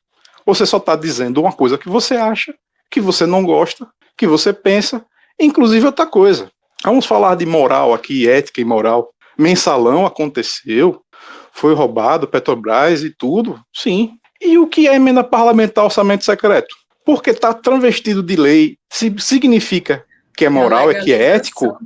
Você 0.46 0.64
só 0.64 0.78
está 0.78 0.96
dizendo 0.96 1.42
uma 1.42 1.52
coisa 1.52 1.76
que 1.76 1.88
você 1.88 2.16
acha, 2.16 2.54
que 2.90 2.98
você 2.98 3.26
não 3.26 3.44
gosta, 3.44 3.86
que 4.16 4.26
você 4.26 4.54
pensa, 4.54 5.04
inclusive 5.38 5.84
outra 5.84 6.06
coisa. 6.06 6.50
Vamos 6.82 7.04
falar 7.04 7.34
de 7.34 7.44
moral 7.44 7.92
aqui, 7.92 8.26
ética 8.28 8.62
e 8.62 8.64
moral. 8.64 9.10
Mensalão 9.38 10.06
aconteceu, 10.06 11.02
foi 11.52 11.74
roubado, 11.74 12.26
Petrobras 12.26 13.02
e 13.02 13.10
tudo, 13.10 13.60
sim. 13.74 14.12
E 14.40 14.56
o 14.56 14.66
que 14.66 14.88
é 14.88 14.94
emenda 14.94 15.22
parlamentar 15.22 15.84
orçamento 15.84 16.24
secreto? 16.24 16.74
Porque 17.04 17.30
está 17.30 17.52
travestido 17.52 18.22
de 18.22 18.36
lei, 18.36 18.78
significa 19.18 20.04
que 20.36 20.44
é 20.44 20.48
moral, 20.48 20.90
é 20.90 21.02
que 21.02 21.12
é 21.12 21.34
ético. 21.34 21.76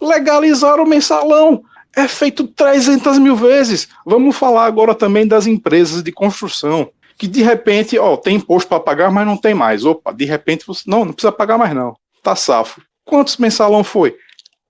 Legalizar 0.00 0.80
o 0.80 0.86
mensalão 0.86 1.62
é 1.94 2.06
feito 2.06 2.46
300 2.46 3.18
mil 3.18 3.36
vezes. 3.36 3.88
Vamos 4.04 4.36
falar 4.36 4.66
agora 4.66 4.94
também 4.94 5.26
das 5.26 5.46
empresas 5.46 6.02
de 6.02 6.12
construção, 6.12 6.90
que 7.16 7.26
de 7.26 7.42
repente, 7.42 7.98
ó, 7.98 8.16
tem 8.16 8.36
imposto 8.36 8.68
para 8.68 8.80
pagar, 8.80 9.10
mas 9.10 9.26
não 9.26 9.36
tem 9.36 9.54
mais. 9.54 9.84
Opa, 9.84 10.12
de 10.12 10.24
repente 10.24 10.66
você, 10.66 10.82
não, 10.86 11.04
não 11.04 11.12
precisa 11.12 11.32
pagar 11.32 11.56
mais 11.56 11.74
não. 11.74 11.96
Tá 12.22 12.36
safo. 12.36 12.82
Quantos 13.04 13.36
mensalão 13.36 13.82
foi? 13.82 14.16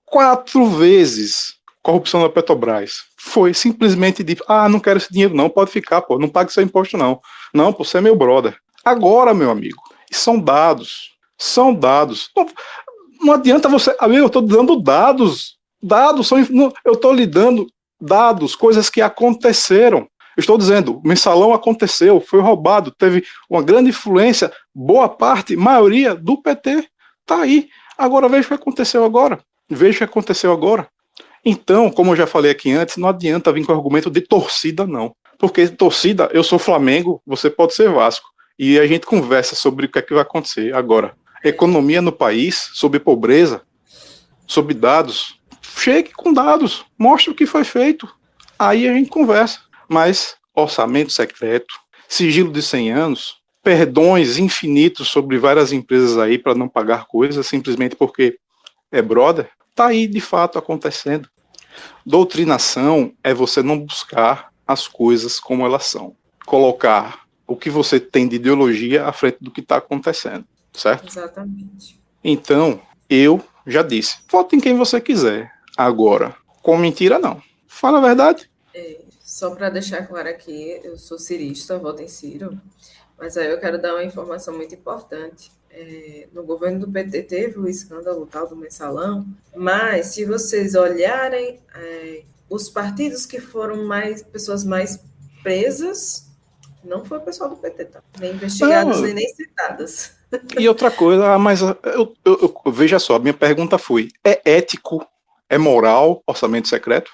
Quatro 0.05 0.65
vezes 0.67 1.57
corrupção 1.87 2.21
da 2.21 2.29
Petrobras. 2.29 3.05
Foi 3.17 3.53
simplesmente 3.53 4.21
de, 4.21 4.37
ah, 4.45 4.67
não 4.67 4.77
quero 4.77 4.97
esse 4.97 5.09
dinheiro 5.09 5.33
não, 5.33 5.49
pode 5.49 5.71
ficar, 5.71 6.01
pô, 6.01 6.19
não 6.19 6.27
pague 6.27 6.51
seu 6.51 6.61
imposto 6.61 6.97
não. 6.97 7.21
Não, 7.53 7.71
pô, 7.71 7.85
você 7.85 7.99
é 7.99 8.01
meu 8.01 8.13
brother. 8.13 8.57
Agora, 8.83 9.33
meu 9.33 9.49
amigo, 9.49 9.81
são 10.11 10.37
dados. 10.37 11.16
São 11.37 11.73
dados. 11.73 12.29
Não, 12.35 12.47
não 13.21 13.33
adianta 13.33 13.69
você, 13.69 13.95
amigo, 13.99 14.23
eu 14.23 14.27
estou 14.27 14.41
dando 14.41 14.81
dados 14.81 15.57
Dados 15.81 16.27
são. 16.27 16.39
Eu 16.83 16.93
estou 16.93 17.13
lhe 17.13 17.25
dando 17.25 17.67
dados, 17.99 18.55
coisas 18.55 18.89
que 18.89 19.01
aconteceram. 19.01 20.07
Estou 20.37 20.57
dizendo, 20.57 20.97
o 20.97 21.07
mensalão 21.07 21.51
aconteceu, 21.53 22.21
foi 22.21 22.39
roubado, 22.39 22.91
teve 22.91 23.25
uma 23.49 23.63
grande 23.63 23.89
influência, 23.89 24.51
boa 24.73 25.09
parte, 25.09 25.55
maioria 25.55 26.13
do 26.13 26.39
PT. 26.39 26.87
Tá 27.25 27.41
aí. 27.41 27.69
Agora 27.97 28.29
veja 28.29 28.45
o 28.45 28.47
que 28.49 28.53
aconteceu 28.53 29.03
agora. 29.03 29.39
Veja 29.67 29.95
o 29.95 29.97
que 29.97 30.03
aconteceu 30.03 30.51
agora. 30.51 30.87
Então, 31.43 31.89
como 31.89 32.11
eu 32.11 32.15
já 32.15 32.27
falei 32.27 32.51
aqui 32.51 32.71
antes, 32.71 32.97
não 32.97 33.09
adianta 33.09 33.51
vir 33.51 33.65
com 33.65 33.71
argumento 33.71 34.11
de 34.11 34.21
torcida, 34.21 34.85
não. 34.85 35.15
Porque 35.39 35.67
torcida, 35.67 36.29
eu 36.31 36.43
sou 36.43 36.59
Flamengo, 36.59 37.21
você 37.25 37.49
pode 37.49 37.73
ser 37.73 37.89
Vasco. 37.89 38.27
E 38.59 38.77
a 38.79 38.85
gente 38.85 39.07
conversa 39.07 39.55
sobre 39.55 39.85
o 39.87 39.91
que 39.91 39.97
é 39.97 40.01
que 40.01 40.13
vai 40.13 40.21
acontecer. 40.21 40.75
Agora, 40.75 41.15
economia 41.43 42.01
no 42.01 42.11
país, 42.11 42.69
sobre 42.73 42.99
pobreza, 42.99 43.61
sobre 44.45 44.73
dados, 44.73 45.39
chegue 45.77 46.11
com 46.13 46.33
dados, 46.33 46.85
mostre 46.97 47.31
o 47.31 47.35
que 47.35 47.45
foi 47.45 47.63
feito. 47.63 48.07
Aí 48.57 48.87
a 48.87 48.93
gente 48.93 49.09
conversa. 49.09 49.59
Mas 49.87 50.35
orçamento 50.53 51.13
secreto, 51.13 51.73
sigilo 52.07 52.51
de 52.51 52.61
100 52.61 52.91
anos, 52.91 53.37
perdões 53.63 54.37
infinitos 54.37 55.09
sobre 55.09 55.37
várias 55.37 55.71
empresas 55.71 56.17
aí 56.17 56.37
para 56.37 56.55
não 56.55 56.67
pagar 56.67 57.05
coisas 57.05 57.45
simplesmente 57.45 57.95
porque 57.95 58.39
é 58.91 59.01
brother, 59.01 59.49
tá 59.75 59.87
aí 59.87 60.07
de 60.07 60.21
fato 60.21 60.57
acontecendo. 60.57 61.29
Doutrinação 62.05 63.13
é 63.23 63.33
você 63.33 63.61
não 63.61 63.79
buscar 63.79 64.49
as 64.65 64.87
coisas 64.87 65.39
como 65.39 65.65
elas 65.65 65.85
são. 65.85 66.15
Colocar 66.45 67.25
o 67.45 67.55
que 67.55 67.69
você 67.69 67.99
tem 67.99 68.27
de 68.27 68.37
ideologia 68.37 69.05
à 69.05 69.13
frente 69.13 69.37
do 69.41 69.51
que 69.51 69.61
está 69.61 69.77
acontecendo, 69.77 70.45
certo? 70.73 71.07
Exatamente. 71.07 71.99
Então, 72.23 72.81
eu 73.09 73.43
já 73.65 73.81
disse, 73.81 74.17
vote 74.29 74.55
em 74.55 74.59
quem 74.59 74.75
você 74.75 74.99
quiser. 74.99 75.51
Agora, 75.77 76.35
com 76.61 76.77
mentira 76.77 77.19
não. 77.19 77.41
Fala 77.67 77.99
a 77.99 78.01
verdade. 78.01 78.49
É, 78.73 79.01
só 79.21 79.51
para 79.51 79.69
deixar 79.69 80.07
claro 80.07 80.29
aqui, 80.29 80.79
eu 80.83 80.97
sou 80.97 81.19
cirista, 81.19 81.77
voto 81.77 82.01
em 82.01 82.07
Ciro, 82.07 82.59
mas 83.17 83.37
aí 83.37 83.51
eu 83.51 83.59
quero 83.59 83.79
dar 83.81 83.93
uma 83.93 84.03
informação 84.03 84.55
muito 84.55 84.73
importante. 84.73 85.51
É, 85.69 86.27
no 86.33 86.43
governo 86.43 86.79
do 86.79 86.91
PT 86.91 87.23
teve 87.23 87.59
o 87.59 87.67
escândalo 87.67 88.25
tal 88.25 88.47
do 88.47 88.55
mensalão, 88.55 89.27
mas 89.55 90.07
se 90.07 90.25
vocês 90.25 90.75
olharem 90.75 91.59
é, 91.75 92.23
os 92.49 92.69
partidos 92.69 93.25
que 93.25 93.39
foram 93.39 93.85
mais 93.85 94.23
pessoas 94.23 94.63
mais 94.63 94.99
presas, 95.43 96.26
não 96.87 97.03
foi 97.05 97.17
o 97.17 97.21
pessoal 97.21 97.49
do 97.49 97.57
PT, 97.57 97.85
tá? 97.85 98.01
Nem 98.19 98.33
investigadas 98.33 99.01
nem, 99.01 99.13
nem 99.13 99.27
citadas. 99.29 100.15
E 100.57 100.67
outra 100.67 100.89
coisa, 100.91 101.33
ah, 101.33 101.39
mas 101.39 101.61
eu, 101.61 101.77
eu, 102.25 102.61
eu, 102.65 102.71
veja 102.71 102.99
só, 102.99 103.19
minha 103.19 103.33
pergunta 103.33 103.77
foi: 103.77 104.09
é 104.23 104.41
ético, 104.43 105.05
é 105.49 105.57
moral 105.57 106.21
orçamento 106.25 106.67
secreto? 106.67 107.11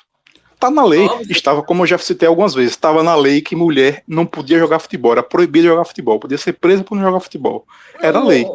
Tá 0.59 0.71
na 0.71 0.85
lei. 0.85 1.05
Óbvio. 1.05 1.31
Estava, 1.31 1.61
como 1.61 1.83
eu 1.83 1.87
já 1.87 1.97
citei 1.97 2.27
algumas 2.27 2.53
vezes, 2.53 2.71
estava 2.71 3.03
na 3.03 3.15
lei 3.15 3.41
que 3.41 3.55
mulher 3.55 4.01
não 4.07 4.25
podia 4.25 4.57
jogar 4.57 4.79
futebol, 4.79 5.11
era 5.11 5.21
proibido 5.21 5.67
jogar 5.67 5.83
futebol, 5.83 6.19
podia 6.19 6.37
ser 6.37 6.53
presa 6.53 6.83
por 6.83 6.95
não 6.95 7.03
jogar 7.03 7.19
futebol. 7.19 7.67
Era 8.01 8.19
não, 8.19 8.27
lei. 8.27 8.47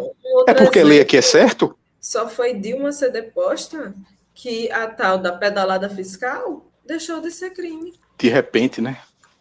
É 0.47 0.55
porque 0.55 0.83
lei 0.83 1.01
aqui 1.01 1.17
é 1.17 1.23
certo? 1.23 1.77
Só 2.01 2.29
foi 2.29 2.55
Dilma 2.55 2.93
ser 2.93 3.13
deposta 3.13 3.95
que 4.35 4.71
a 4.71 4.87
tal 4.87 5.19
da 5.19 5.33
pedalada 5.33 5.91
fiscal 5.91 6.65
deixou 6.87 7.21
de 7.21 7.31
ser 7.31 7.51
crime. 7.51 7.93
De 8.17 8.29
repente, 8.29 8.81
né? 8.81 8.99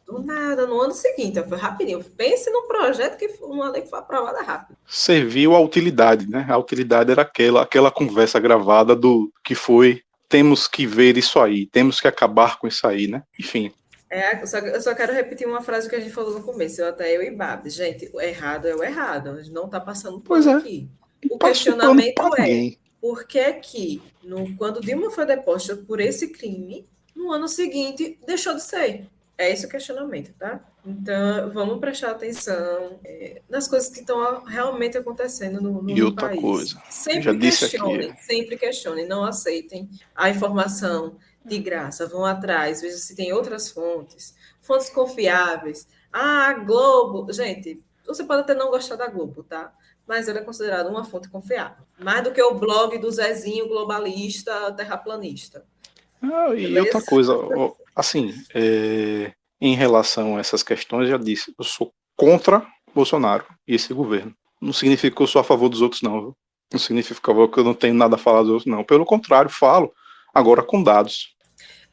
Do 0.07 0.23
nada, 0.23 0.65
no 0.65 0.79
ano 0.79 0.93
seguinte, 0.93 1.43
foi 1.43 1.57
rapidinho. 1.57 2.01
Pense 2.01 2.49
num 2.49 2.65
projeto 2.65 3.17
que 3.17 3.27
uma 3.41 3.69
lei 3.69 3.81
que 3.81 3.89
foi 3.89 3.99
aprovada 3.99 4.41
rápido. 4.41 4.77
Serviu 4.87 5.53
a 5.53 5.59
utilidade, 5.59 6.29
né? 6.29 6.45
A 6.47 6.57
utilidade 6.57 7.11
era 7.11 7.23
aquela, 7.23 7.63
aquela 7.63 7.91
conversa 7.91 8.39
gravada 8.39 8.95
do 8.95 9.31
que 9.43 9.53
foi 9.53 10.01
temos 10.29 10.67
que 10.67 10.85
ver 10.85 11.17
isso 11.17 11.39
aí, 11.39 11.65
temos 11.65 12.01
que 12.01 12.07
acabar 12.07 12.59
com 12.59 12.67
isso 12.67 12.85
aí, 12.85 13.07
né? 13.07 13.23
Enfim. 13.39 13.71
É, 14.09 14.41
eu, 14.41 14.47
só, 14.47 14.57
eu 14.59 14.81
só 14.81 14.95
quero 14.95 15.13
repetir 15.13 15.47
uma 15.47 15.61
frase 15.61 15.89
que 15.89 15.95
a 15.95 15.99
gente 15.99 16.13
falou 16.13 16.33
no 16.33 16.43
começo, 16.43 16.81
eu, 16.81 16.87
até 16.87 17.15
eu 17.15 17.21
e 17.23 17.31
Babs. 17.31 17.73
Gente, 17.73 18.09
o 18.13 18.21
errado 18.21 18.67
é 18.67 18.75
o 18.75 18.83
errado, 18.83 19.31
a 19.31 19.41
gente 19.41 19.53
não 19.53 19.65
está 19.65 19.79
passando 19.79 20.19
por 20.19 20.41
é. 20.41 20.51
aqui. 20.51 20.89
O 21.29 21.37
questionamento 21.37 22.21
é, 22.37 22.75
por 23.01 23.25
que 23.25 23.53
que, 23.53 24.01
no, 24.23 24.55
quando 24.55 24.81
Dilma 24.81 25.11
foi 25.11 25.25
deposta 25.25 25.75
por 25.75 25.99
esse 25.99 26.29
crime, 26.29 26.87
no 27.15 27.31
ano 27.31 27.47
seguinte 27.47 28.17
deixou 28.25 28.53
de 28.53 28.63
ser? 28.63 29.07
É 29.37 29.51
esse 29.51 29.67
o 29.67 29.69
questionamento, 29.69 30.33
tá? 30.33 30.59
Então, 30.83 31.51
vamos 31.51 31.79
prestar 31.79 32.11
atenção 32.11 32.99
é, 33.05 33.41
nas 33.47 33.67
coisas 33.67 33.89
que 33.89 33.99
estão 33.99 34.43
realmente 34.45 34.97
acontecendo 34.97 35.61
no, 35.61 35.81
no 35.83 35.89
e 35.91 36.01
outra 36.01 36.29
país. 36.29 36.41
coisa, 36.41 36.81
sempre 36.89 37.37
questionem, 37.37 38.09
aqui. 38.09 38.23
sempre 38.23 38.57
questionem, 38.57 39.07
não 39.07 39.23
aceitem 39.23 39.87
a 40.15 40.29
informação 40.29 41.17
de 41.45 41.59
graça, 41.59 42.07
vão 42.07 42.25
atrás, 42.25 42.81
vejam 42.81 42.97
se 42.97 43.15
tem 43.15 43.31
outras 43.31 43.69
fontes, 43.69 44.33
fontes 44.61 44.89
confiáveis. 44.89 45.87
Ah, 46.11 46.53
Globo, 46.53 47.31
gente, 47.31 47.79
você 48.07 48.23
pode 48.23 48.41
até 48.41 48.55
não 48.55 48.71
gostar 48.71 48.95
da 48.95 49.07
Globo, 49.07 49.43
tá? 49.43 49.71
Mas 50.07 50.27
ela 50.27 50.39
é 50.39 50.43
considerada 50.43 50.89
uma 50.89 51.03
fonte 51.05 51.29
confiável, 51.29 51.85
mais 51.99 52.23
do 52.23 52.31
que 52.31 52.41
o 52.41 52.55
blog 52.55 52.97
do 52.97 53.11
Zezinho 53.11 53.67
globalista, 53.67 54.71
terraplanista. 54.71 55.63
Ah, 56.23 56.49
e 56.55 56.63
Beleza? 56.63 56.85
outra 56.85 57.01
coisa, 57.03 57.33
assim, 57.97 58.31
é, 58.53 59.33
em 59.59 59.75
relação 59.75 60.37
a 60.37 60.39
essas 60.39 60.61
questões, 60.61 61.09
já 61.09 61.17
disse, 61.17 61.51
eu 61.57 61.65
sou 61.65 61.91
contra 62.15 62.63
Bolsonaro 62.93 63.45
e 63.67 63.73
esse 63.73 63.91
governo. 63.91 64.35
Não 64.61 64.71
significa 64.71 65.15
que 65.15 65.21
eu 65.21 65.27
sou 65.27 65.41
a 65.41 65.43
favor 65.43 65.67
dos 65.67 65.81
outros, 65.81 66.03
não. 66.03 66.21
Viu? 66.21 66.37
Não 66.71 66.79
significa 66.79 67.19
que 67.19 67.59
eu 67.59 67.63
não 67.63 67.73
tenho 67.73 67.95
nada 67.95 68.15
a 68.15 68.19
falar 68.19 68.43
dos 68.43 68.51
outros, 68.51 68.71
não. 68.71 68.83
Pelo 68.83 69.03
contrário, 69.03 69.49
falo, 69.49 69.91
agora 70.33 70.61
com 70.61 70.83
dados. 70.83 71.35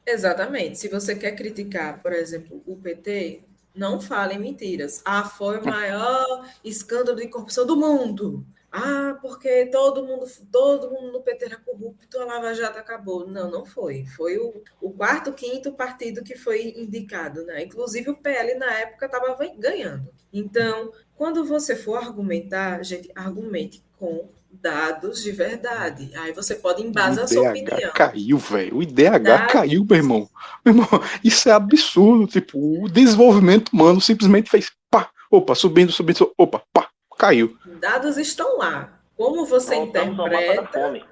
Exatamente. 0.07 0.79
Se 0.79 0.89
você 0.89 1.17
quer 1.17 1.33
criticar, 1.33 2.03
por 2.03 2.13
exemplo, 2.13 2.63
o 2.67 2.77
PT, 2.77 3.43
não 3.75 4.01
fale 4.01 4.39
mentiras. 4.39 5.01
Ah, 5.05 5.25
foi 5.25 5.59
o 5.59 5.65
maior 5.65 6.47
escândalo 6.63 7.19
de 7.19 7.29
corrupção 7.29 7.67
do 7.67 7.77
mundo. 7.77 8.45
Ah, 8.77 9.17
porque 9.23 9.67
todo 9.67 10.05
mundo, 10.05 10.27
todo 10.51 10.91
mundo 10.91 11.13
no 11.13 11.23
PT 11.23 11.45
era 11.45 11.57
corrupto, 11.59 12.19
a 12.19 12.25
Lava 12.25 12.53
Jato 12.53 12.77
acabou. 12.77 13.25
Não, 13.25 13.49
não 13.49 13.65
foi. 13.65 14.05
Foi 14.17 14.37
o, 14.37 14.65
o 14.81 14.91
quarto, 14.91 15.33
quinto 15.33 15.71
partido 15.73 16.25
que 16.25 16.37
foi 16.37 16.75
indicado, 16.77 17.45
né? 17.45 17.63
Inclusive 17.63 18.11
o 18.11 18.17
PL 18.17 18.57
na 18.57 18.73
época 18.73 19.07
estava 19.07 19.39
ganhando. 19.57 20.11
Então, 20.33 20.91
quando 21.15 21.45
você 21.45 21.77
for 21.77 21.99
argumentar, 21.99 22.83
gente, 22.83 23.13
argumente 23.15 23.81
com 23.97 24.29
dados 24.51 25.23
de 25.23 25.31
verdade. 25.31 26.11
Aí 26.17 26.33
você 26.33 26.57
pode 26.57 26.83
embasar 26.83 27.25
a 27.25 27.29
sua 27.29 27.51
opinião. 27.51 27.93
Caiu, 27.95 28.39
velho. 28.39 28.79
O 28.79 28.83
IDH 28.83 29.19
dados. 29.23 29.53
caiu, 29.53 29.87
meu 29.89 29.97
irmão. 29.97 30.29
Meu 30.65 30.75
irmão, 30.75 30.89
isso 31.23 31.49
é 31.49 31.53
absurdo. 31.53 32.27
Tipo, 32.27 32.83
o 32.83 32.89
desenvolvimento 32.89 33.69
humano 33.69 34.01
simplesmente 34.01 34.51
fez 34.51 34.73
pá, 34.91 35.11
opa, 35.31 35.55
subindo, 35.55 35.93
subindo, 35.93 36.33
opa, 36.37 36.61
pá, 36.73 36.89
caiu. 37.17 37.57
Dados 37.81 38.17
estão 38.17 38.59
lá. 38.59 39.01
Como 39.17 39.45
você 39.45 39.77
interpreta. 39.77 41.03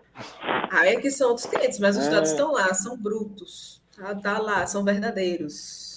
Aí 0.71 0.95
é 0.95 1.01
que 1.01 1.11
são 1.11 1.29
outros 1.29 1.47
clientes, 1.47 1.79
mas 1.79 1.97
os 1.97 2.07
é. 2.07 2.11
dados 2.11 2.31
estão 2.31 2.53
lá, 2.53 2.73
são 2.75 2.97
brutos. 2.97 3.81
Tá, 3.97 4.15
tá 4.15 4.39
lá, 4.39 4.67
são 4.67 4.85
verdadeiros. 4.85 5.93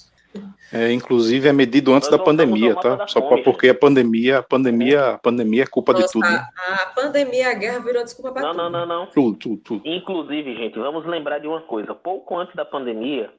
É, 0.72 0.92
inclusive 0.92 1.48
é 1.48 1.54
medido 1.54 1.94
antes 1.94 2.10
da 2.10 2.20
pandemia, 2.20 2.76
tá? 2.76 3.08
Só 3.08 3.22
pra, 3.22 3.42
porque 3.42 3.70
a 3.70 3.76
pandemia, 3.76 4.40
a 4.40 4.44
pandemia, 4.44 5.12
a 5.12 5.18
pandemia 5.18 5.64
é 5.64 5.68
culpa 5.68 5.94
Nossa, 5.94 6.08
de 6.08 6.12
tudo. 6.12 6.30
Né? 6.30 6.46
A, 6.58 6.74
a, 6.74 6.86
pandemia, 6.88 7.50
a 7.50 7.54
guerra 7.54 7.80
virou 7.80 8.04
desculpa 8.04 8.34
para 8.34 8.42
não, 8.42 8.52
tudo. 8.52 8.64
Não, 8.64 8.72
não, 8.72 8.86
não. 8.86 9.06
Tudo, 9.08 9.38
tudo, 9.38 9.58
tudo. 9.58 9.82
Inclusive, 9.86 10.56
gente, 10.56 10.78
vamos 10.78 11.06
lembrar 11.06 11.40
de 11.40 11.48
uma 11.48 11.62
coisa. 11.62 11.96
Pouco 11.96 12.38
antes 12.38 12.54
da 12.56 12.66
pandemia, 12.66 13.32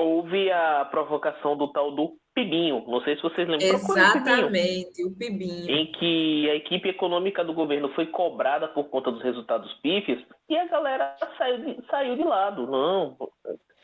houve 0.00 0.50
a 0.50 0.84
provocação 0.90 1.56
do 1.56 1.68
tal 1.68 1.92
do 1.92 2.16
Pibinho. 2.34 2.84
Não 2.86 3.00
sei 3.02 3.16
se 3.16 3.22
vocês 3.22 3.48
lembram. 3.48 3.68
Exatamente, 3.68 5.04
o 5.04 5.10
Pibinho. 5.10 5.70
Em 5.70 5.86
que 5.92 6.50
a 6.50 6.54
equipe 6.56 6.88
econômica 6.88 7.44
do 7.44 7.52
governo 7.52 7.88
foi 7.90 8.06
cobrada 8.06 8.68
por 8.68 8.84
conta 8.84 9.10
dos 9.10 9.22
resultados 9.22 9.72
pífios 9.82 10.22
e 10.48 10.56
a 10.56 10.66
galera 10.66 11.16
saiu 11.36 11.58
de, 11.58 11.86
saiu 11.88 12.16
de 12.16 12.24
lado. 12.24 12.66
Não, 12.66 13.16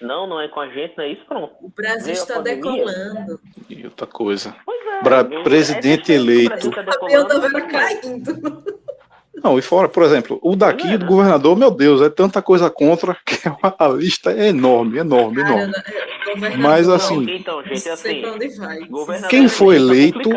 não, 0.01 0.27
não 0.27 0.41
é 0.41 0.49
com 0.49 0.61
a 0.61 0.69
gente, 0.69 0.97
não 0.97 1.05
é 1.05 1.09
isso, 1.09 1.25
pronto. 1.27 1.55
O 1.61 1.69
Brasil 1.69 2.13
está 2.13 2.41
decolando. 2.41 3.41
E 3.69 3.85
outra 3.85 4.07
coisa. 4.07 4.55
É, 4.69 5.03
Bra 5.03 5.25
presidente 5.43 6.13
é 6.13 6.17
eleito. 6.17 6.71
O 6.71 7.05
avião 7.05 7.27
caindo. 7.69 8.86
Não, 9.47 9.57
e 9.57 9.63
fora, 9.63 9.89
por 9.89 10.03
exemplo, 10.03 10.41
o 10.43 10.57
daqui 10.57 10.89
é, 10.89 10.99
do 10.99 11.07
governador, 11.07 11.57
meu 11.57 11.71
Deus, 11.71 12.03
é 12.03 12.11
tanta 12.11 12.43
coisa 12.43 12.69
contra 12.69 13.17
que 13.25 13.39
a 13.79 13.87
lista 13.95 14.33
é 14.33 14.49
enorme, 14.49 14.99
enorme, 14.99 15.37
Cara, 15.37 15.55
enorme. 15.55 15.75
É, 16.53 16.57
Mas 16.57 16.89
assim, 16.89 17.25
então, 17.31 17.63
gente, 17.63 17.89
assim 17.89 18.25
quem 19.29 19.47
foi 19.47 19.77
eleito, 19.77 20.31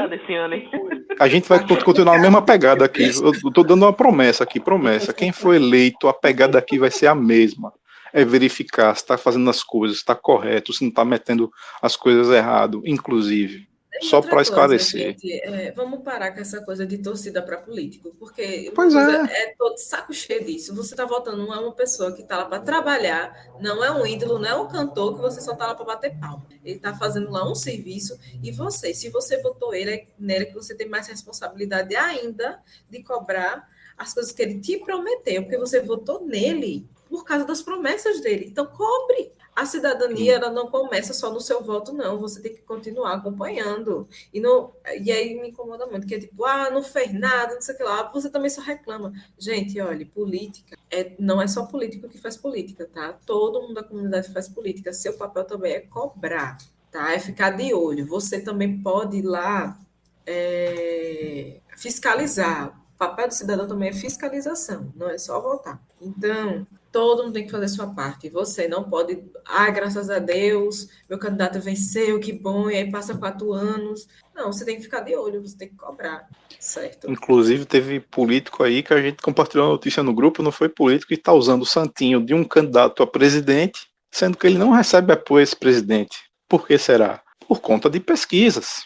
a 1.19 1.27
gente 1.27 1.49
vai 1.49 1.65
continuar 1.83 2.17
na 2.17 2.21
mesma 2.21 2.43
pegada 2.43 2.85
aqui. 2.85 3.01
Eu 3.01 3.31
estou 3.31 3.63
dando 3.63 3.81
uma 3.81 3.93
promessa 3.93 4.43
aqui, 4.43 4.59
promessa. 4.59 5.11
Quem 5.11 5.31
foi 5.31 5.55
eleito, 5.55 6.07
a 6.07 6.13
pegada 6.13 6.59
aqui 6.59 6.77
vai 6.77 6.91
ser 6.91 7.07
a 7.07 7.15
mesma. 7.15 7.73
É 8.13 8.23
verificar 8.23 8.95
se 8.95 9.01
está 9.01 9.17
fazendo 9.17 9.49
as 9.49 9.63
coisas, 9.63 9.97
está 9.97 10.13
correto, 10.13 10.71
se 10.71 10.83
não 10.83 10.89
está 10.89 11.03
metendo 11.03 11.49
as 11.81 11.95
coisas 11.95 12.29
errado, 12.29 12.83
inclusive. 12.85 13.68
Só 14.01 14.21
para 14.21 14.41
esclarecer. 14.41 15.11
Gente, 15.11 15.33
é, 15.41 15.71
vamos 15.71 16.01
parar 16.03 16.31
com 16.31 16.39
essa 16.39 16.61
coisa 16.63 16.85
de 16.85 16.99
torcida 16.99 17.41
para 17.41 17.57
político, 17.57 18.15
porque 18.17 18.71
pois 18.75 18.93
é. 18.95 19.43
é 19.43 19.55
todo 19.57 19.77
saco 19.77 20.13
cheio 20.13 20.45
disso. 20.45 20.75
Você 20.75 20.93
está 20.93 21.05
votando 21.05 21.37
não 21.37 21.53
é 21.53 21.59
uma 21.59 21.73
pessoa 21.73 22.11
que 22.11 22.21
está 22.21 22.37
lá 22.37 22.45
para 22.45 22.59
trabalhar, 22.59 23.33
não 23.59 23.83
é 23.83 23.91
um 23.91 24.05
ídolo, 24.05 24.39
não 24.39 24.47
é 24.47 24.55
um 24.55 24.67
cantor 24.67 25.15
que 25.15 25.21
você 25.21 25.41
só 25.41 25.53
está 25.53 25.67
lá 25.67 25.75
para 25.75 25.85
bater 25.85 26.17
palma. 26.17 26.45
Ele 26.63 26.77
está 26.77 26.95
fazendo 26.95 27.29
lá 27.31 27.49
um 27.49 27.55
serviço 27.55 28.17
e 28.41 28.51
você, 28.51 28.93
se 28.93 29.09
você 29.09 29.41
votou 29.41 29.73
ele, 29.73 29.91
é 29.91 30.07
nele 30.17 30.45
que 30.45 30.53
você 30.53 30.75
tem 30.75 30.87
mais 30.87 31.07
responsabilidade 31.07 31.95
ainda 31.95 32.61
de 32.89 33.03
cobrar 33.03 33.67
as 33.97 34.13
coisas 34.13 34.31
que 34.31 34.41
ele 34.41 34.59
te 34.59 34.77
prometeu, 34.77 35.43
porque 35.43 35.57
você 35.57 35.81
votou 35.81 36.25
nele 36.25 36.87
por 37.09 37.25
causa 37.25 37.43
das 37.43 37.61
promessas 37.61 38.21
dele. 38.21 38.45
Então, 38.49 38.65
cobre. 38.67 39.31
A 39.59 39.65
cidadania 39.65 40.35
ela 40.35 40.49
não 40.49 40.67
começa 40.67 41.13
só 41.13 41.29
no 41.33 41.41
seu 41.41 41.61
voto, 41.61 41.91
não. 41.91 42.17
Você 42.17 42.41
tem 42.41 42.53
que 42.53 42.61
continuar 42.61 43.15
acompanhando. 43.15 44.07
E, 44.33 44.39
não, 44.39 44.71
e 45.01 45.11
aí 45.11 45.37
me 45.37 45.49
incomoda 45.49 45.85
muito, 45.85 46.07
que 46.07 46.15
é 46.15 46.19
tipo, 46.19 46.45
ah, 46.45 46.69
não 46.69 46.81
fez 46.81 47.13
nada, 47.13 47.55
não 47.55 47.61
sei 47.61 47.75
o 47.75 47.77
que 47.77 47.83
lá. 47.83 48.03
Você 48.09 48.29
também 48.29 48.49
só 48.49 48.61
reclama. 48.61 49.11
Gente, 49.37 49.77
olha, 49.81 50.05
política 50.05 50.77
é, 50.89 51.13
não 51.19 51.41
é 51.41 51.47
só 51.47 51.65
político 51.65 52.07
que 52.07 52.17
faz 52.17 52.37
política, 52.37 52.87
tá? 52.87 53.11
Todo 53.25 53.61
mundo 53.61 53.73
da 53.73 53.83
comunidade 53.83 54.31
faz 54.31 54.47
política. 54.47 54.93
Seu 54.93 55.17
papel 55.17 55.43
também 55.43 55.73
é 55.73 55.81
cobrar, 55.81 56.57
tá? 56.89 57.13
É 57.13 57.19
ficar 57.19 57.49
de 57.49 57.73
olho. 57.73 58.07
Você 58.07 58.39
também 58.39 58.81
pode 58.81 59.17
ir 59.17 59.23
lá 59.23 59.77
é, 60.25 61.59
fiscalizar 61.75 62.78
papel 62.99 63.29
do 63.29 63.33
cidadão 63.33 63.65
também 63.65 63.89
é 63.89 63.93
fiscalização, 63.93 64.91
não 64.93 65.09
é 65.09 65.17
só 65.17 65.39
votar. 65.39 65.81
Então, 66.01 66.67
todo 66.91 67.23
mundo 67.23 67.33
tem 67.33 67.45
que 67.45 67.51
fazer 67.51 67.69
sua 67.69 67.87
parte. 67.87 68.29
Você 68.29 68.67
não 68.67 68.83
pode, 68.83 69.23
ah, 69.45 69.69
graças 69.69 70.09
a 70.09 70.19
Deus, 70.19 70.89
meu 71.09 71.17
candidato 71.17 71.61
venceu, 71.61 72.19
que 72.19 72.33
bom, 72.33 72.69
e 72.69 72.75
aí 72.75 72.91
passa 72.91 73.17
quatro 73.17 73.53
anos. 73.53 74.05
Não, 74.35 74.51
você 74.51 74.65
tem 74.65 74.75
que 74.75 74.83
ficar 74.83 74.99
de 74.99 75.15
olho, 75.15 75.41
você 75.41 75.57
tem 75.57 75.69
que 75.69 75.77
cobrar, 75.77 76.27
certo? 76.59 77.09
Inclusive, 77.09 77.65
teve 77.65 78.01
político 78.01 78.63
aí 78.63 78.83
que 78.83 78.93
a 78.93 79.01
gente 79.01 79.23
compartilhou 79.23 79.67
a 79.67 79.71
notícia 79.71 80.03
no 80.03 80.13
grupo, 80.13 80.43
não 80.43 80.51
foi 80.51 80.67
político, 80.67 81.07
que 81.07 81.13
está 81.13 81.31
usando 81.31 81.61
o 81.61 81.65
santinho 81.65 82.23
de 82.23 82.33
um 82.33 82.43
candidato 82.43 83.01
a 83.01 83.07
presidente, 83.07 83.87
sendo 84.11 84.37
que 84.37 84.45
ele 84.45 84.57
não 84.57 84.71
recebe 84.71 85.13
apoio 85.13 85.39
a 85.39 85.43
esse 85.43 85.55
presidente. 85.55 86.17
Por 86.49 86.67
que 86.67 86.77
será? 86.77 87.23
Por 87.47 87.61
conta 87.61 87.89
de 87.89 88.01
pesquisas, 88.01 88.83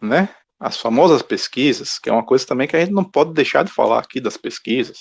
né? 0.00 0.28
As 0.62 0.76
famosas 0.76 1.22
pesquisas, 1.22 1.98
que 1.98 2.08
é 2.08 2.12
uma 2.12 2.24
coisa 2.24 2.46
também 2.46 2.68
que 2.68 2.76
a 2.76 2.80
gente 2.80 2.92
não 2.92 3.04
pode 3.04 3.32
deixar 3.32 3.64
de 3.64 3.72
falar 3.72 3.98
aqui 3.98 4.20
das 4.20 4.36
pesquisas 4.36 4.98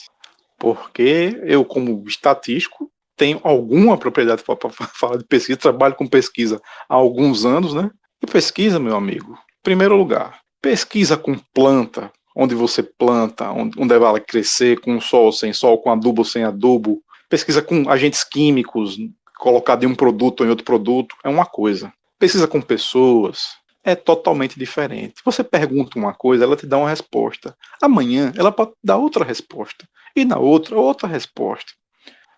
porque 0.61 1.41
eu, 1.41 1.65
como 1.65 2.03
estatístico, 2.07 2.91
tenho 3.17 3.41
alguma 3.43 3.97
propriedade 3.97 4.43
para 4.43 4.69
falar 4.69 5.17
de 5.17 5.25
pesquisa, 5.25 5.57
trabalho 5.57 5.95
com 5.95 6.07
pesquisa 6.07 6.61
há 6.87 6.93
alguns 6.93 7.45
anos, 7.45 7.73
né? 7.73 7.89
E 8.21 8.27
pesquisa, 8.27 8.79
meu 8.79 8.95
amigo, 8.95 9.33
em 9.33 9.63
primeiro 9.63 9.95
lugar, 9.95 10.39
pesquisa 10.61 11.17
com 11.17 11.35
planta, 11.51 12.11
onde 12.35 12.53
você 12.53 12.83
planta, 12.83 13.49
onde, 13.49 13.91
ela 13.91 14.19
crescer, 14.19 14.79
com 14.79 15.01
sol, 15.01 15.31
sem 15.31 15.51
sol, 15.51 15.79
com 15.79 15.91
adubo, 15.91 16.23
sem 16.23 16.43
adubo, 16.43 17.01
pesquisa 17.27 17.63
com 17.63 17.89
agentes 17.89 18.23
químicos, 18.23 18.97
colocado 19.39 19.83
em 19.83 19.87
um 19.87 19.95
produto 19.95 20.41
ou 20.41 20.45
em 20.45 20.49
outro 20.51 20.63
produto, 20.63 21.15
é 21.23 21.29
uma 21.29 21.45
coisa. 21.45 21.91
Pesquisa 22.19 22.47
com 22.47 22.61
pessoas, 22.61 23.55
é 23.83 23.95
totalmente 23.95 24.57
diferente. 24.57 25.15
Você 25.25 25.43
pergunta 25.43 25.97
uma 25.97 26.13
coisa, 26.13 26.43
ela 26.43 26.55
te 26.55 26.65
dá 26.65 26.77
uma 26.77 26.89
resposta. 26.89 27.55
Amanhã 27.81 28.31
ela 28.35 28.51
pode 28.51 28.71
dar 28.83 28.97
outra 28.97 29.25
resposta. 29.25 29.87
E 30.15 30.25
na 30.25 30.37
outra, 30.37 30.77
outra 30.77 31.07
resposta. 31.07 31.71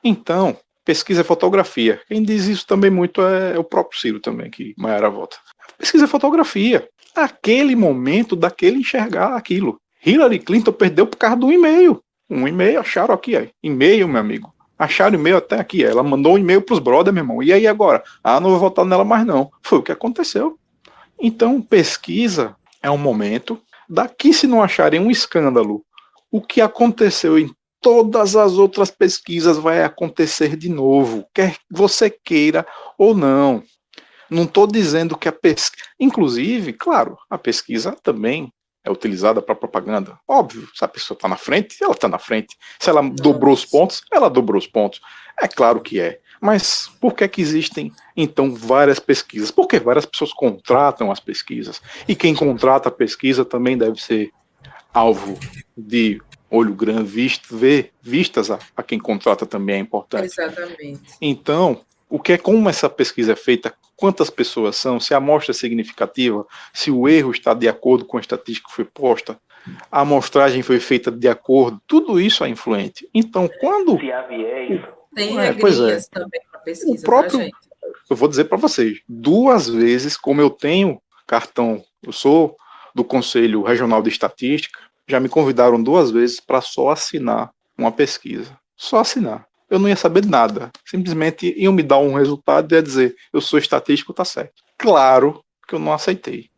Então, 0.04 0.58
pesquisa 0.86 1.22
é 1.22 1.24
fotografia. 1.24 2.02
Quem 2.08 2.24
diz 2.24 2.46
isso 2.46 2.66
também 2.68 2.90
muito 2.90 3.22
é 3.22 3.58
o 3.58 3.64
próprio 3.64 4.00
Ciro 4.00 4.20
também, 4.20 4.50
que 4.50 4.74
Maiara 4.78 5.10
vota. 5.10 5.38
Pesquisa 5.78 6.06
é 6.06 6.08
fotografia. 6.08 6.88
Aquele 7.16 7.76
momento 7.76 8.36
daquele 8.36 8.80
enxergar 8.80 9.36
aquilo. 9.36 9.80
Hillary 10.06 10.40
Clinton 10.40 10.74
perdeu 10.74 11.08
por 11.08 11.18
causa 11.18 11.38
do 11.38 11.52
e-mail. 11.52 12.02
Um 12.30 12.48
e-mail, 12.48 12.80
acharam 12.80 13.14
aqui, 13.14 13.36
aí. 13.38 13.52
E-mail, 13.62 14.08
meu 14.08 14.20
amigo. 14.20 14.54
Acharam 14.78 15.16
e-mail 15.16 15.38
até 15.38 15.60
aqui. 15.60 15.84
Ela 15.84 16.04
mandou 16.04 16.34
um 16.34 16.38
e-mail 16.38 16.62
pros 16.62 16.80
brothers, 16.80 17.14
meu 17.14 17.24
irmão. 17.24 17.44
E 17.44 17.54
aí 17.54 17.68
agora? 17.68 18.04
Ah, 18.24 18.40
não 18.40 18.50
vou 18.50 18.60
votar 18.60 18.84
nela 18.86 19.06
mais 19.06 19.26
não. 19.26 19.52
Foi 19.62 19.80
o 19.80 19.84
que 19.84 19.92
aconteceu. 19.92 20.58
Então, 21.26 21.62
pesquisa 21.62 22.54
é 22.82 22.92
um 22.92 22.98
momento. 22.98 23.58
Daqui, 23.90 24.34
se 24.34 24.46
não 24.46 24.62
acharem 24.62 25.00
um 25.00 25.10
escândalo, 25.10 25.82
o 26.30 26.42
que 26.42 26.60
aconteceu 26.60 27.40
em 27.40 27.50
todas 27.80 28.36
as 28.36 28.54
outras 28.54 28.92
pesquisas 28.92 29.58
vai 29.58 29.86
acontecer 29.86 30.58
de 30.58 30.68
novo, 30.68 31.26
quer 31.34 31.56
você 31.72 32.10
queira 32.10 32.68
ou 32.98 33.16
não. 33.16 33.64
Não 34.30 34.44
estou 34.44 34.68
dizendo 34.68 35.18
que 35.18 35.30
a 35.30 35.32
pesquisa. 35.32 35.86
Inclusive, 35.98 36.74
claro, 36.74 37.18
a 37.30 37.38
pesquisa 37.38 37.96
também 38.04 38.52
é 38.84 38.92
utilizada 38.92 39.42
para 39.42 39.56
propaganda. 39.56 40.20
Óbvio, 40.28 40.68
se 40.76 40.84
a 40.84 40.90
pessoa 40.90 41.16
está 41.16 41.30
na 41.30 41.38
frente, 41.38 41.82
ela 41.82 41.94
está 41.94 42.10
na 42.10 42.20
frente. 42.20 42.58
Se 42.82 42.90
ela 42.90 43.02
dobrou 43.02 43.54
os 43.54 43.64
pontos, 43.64 44.04
ela 44.12 44.30
dobrou 44.30 44.60
os 44.60 44.68
pontos. 44.68 45.00
É 45.42 45.48
claro 45.48 45.80
que 45.80 46.02
é. 46.02 46.20
Mas 46.44 46.92
por 47.00 47.14
que, 47.14 47.26
que 47.26 47.42
existem, 47.42 47.90
então, 48.18 48.54
várias 48.54 49.00
pesquisas? 49.00 49.50
Porque 49.50 49.80
várias 49.80 50.06
pessoas 50.06 50.34
contratam 50.34 51.10
as 51.10 51.22
pesquisas. 51.22 51.82
E 52.06 52.18
quem 52.18 52.36
contrata 52.36 52.90
a 52.90 52.92
pesquisa 52.92 53.46
também 53.46 53.78
deve 53.78 54.02
ser 54.02 54.30
alvo 54.94 55.40
de 55.78 56.22
olho 56.52 56.74
grande, 56.74 57.10
visto, 57.10 57.56
ver, 57.56 57.94
vistas 58.02 58.52
a, 58.52 58.60
a 58.76 58.84
quem 58.84 59.00
contrata 59.00 59.46
também 59.46 59.78
é 59.78 59.80
importante. 59.80 60.26
Exatamente. 60.26 61.02
Então, 61.22 61.80
o 62.10 62.20
que 62.20 62.34
é 62.34 62.38
como 62.38 62.68
essa 62.68 62.90
pesquisa 62.90 63.32
é 63.32 63.38
feita, 63.38 63.74
quantas 63.96 64.30
pessoas 64.30 64.76
são, 64.76 65.00
se 65.00 65.14
a 65.14 65.18
amostra 65.18 65.52
é 65.52 65.56
significativa, 65.56 66.46
se 66.74 66.92
o 66.92 67.08
erro 67.08 67.32
está 67.32 67.54
de 67.54 67.70
acordo 67.70 68.04
com 68.04 68.18
a 68.18 68.20
estatística 68.20 68.68
que 68.68 68.76
foi 68.76 68.84
posta, 68.84 69.40
a 69.90 70.02
amostragem 70.02 70.62
foi 70.62 70.82
feita 70.82 71.10
de 71.10 71.30
acordo, 71.30 71.82
tudo 71.88 72.20
isso 72.20 72.44
é 72.44 72.50
influente. 72.50 73.08
Então, 73.14 73.50
quando. 73.62 73.98
Se 73.98 74.12
há 74.12 74.24
viés, 74.24 74.82
Tem 75.16 75.38
É, 75.40 75.54
pois 75.54 75.76
é. 75.76 75.78
regrinhas 75.80 76.08
também 76.08 76.42
para 76.52 76.60
pesquisa, 76.62 77.02
O 77.02 77.06
próprio- 77.06 77.38
tá, 77.40 77.44
gente? 77.46 77.56
eu 78.10 78.16
vou 78.16 78.28
dizer 78.28 78.46
para 78.46 78.58
vocês, 78.58 79.00
duas 79.08 79.68
vezes, 79.70 80.18
como 80.18 80.42
eu 80.42 80.50
tenho 80.50 81.02
cartão, 81.28 81.84
eu 82.02 82.12
sou 82.12 82.56
do 82.96 83.04
Conselho 83.04 83.62
Regional 83.64 84.02
de 84.02 84.10
Estatística, 84.10 84.80
já 85.08 85.20
me 85.20 85.28
convidaram 85.30 85.82
duas 85.82 86.12
vezes 86.12 86.40
para 86.40 86.62
só 86.62 86.90
assinar 86.90 87.52
uma 87.78 87.92
pesquisa. 87.92 88.58
Só 88.78 89.00
assinar. 89.00 89.46
Eu 89.70 89.80
não 89.80 89.90
ia 89.90 89.96
saber 89.96 90.26
nada. 90.26 90.72
Simplesmente 90.86 91.54
iam 91.58 91.74
me 91.74 91.82
dar 91.82 91.98
um 91.98 92.14
resultado 92.14 92.72
e 92.72 92.76
ia 92.76 92.84
dizer, 92.84 93.16
eu 93.32 93.42
sou 93.42 93.58
estatístico, 93.58 94.14
tá 94.14 94.24
certo. 94.24 94.62
Claro 94.78 95.44
que 95.68 95.74
eu 95.76 95.80
não 95.80 95.92
aceitei. 95.94 96.50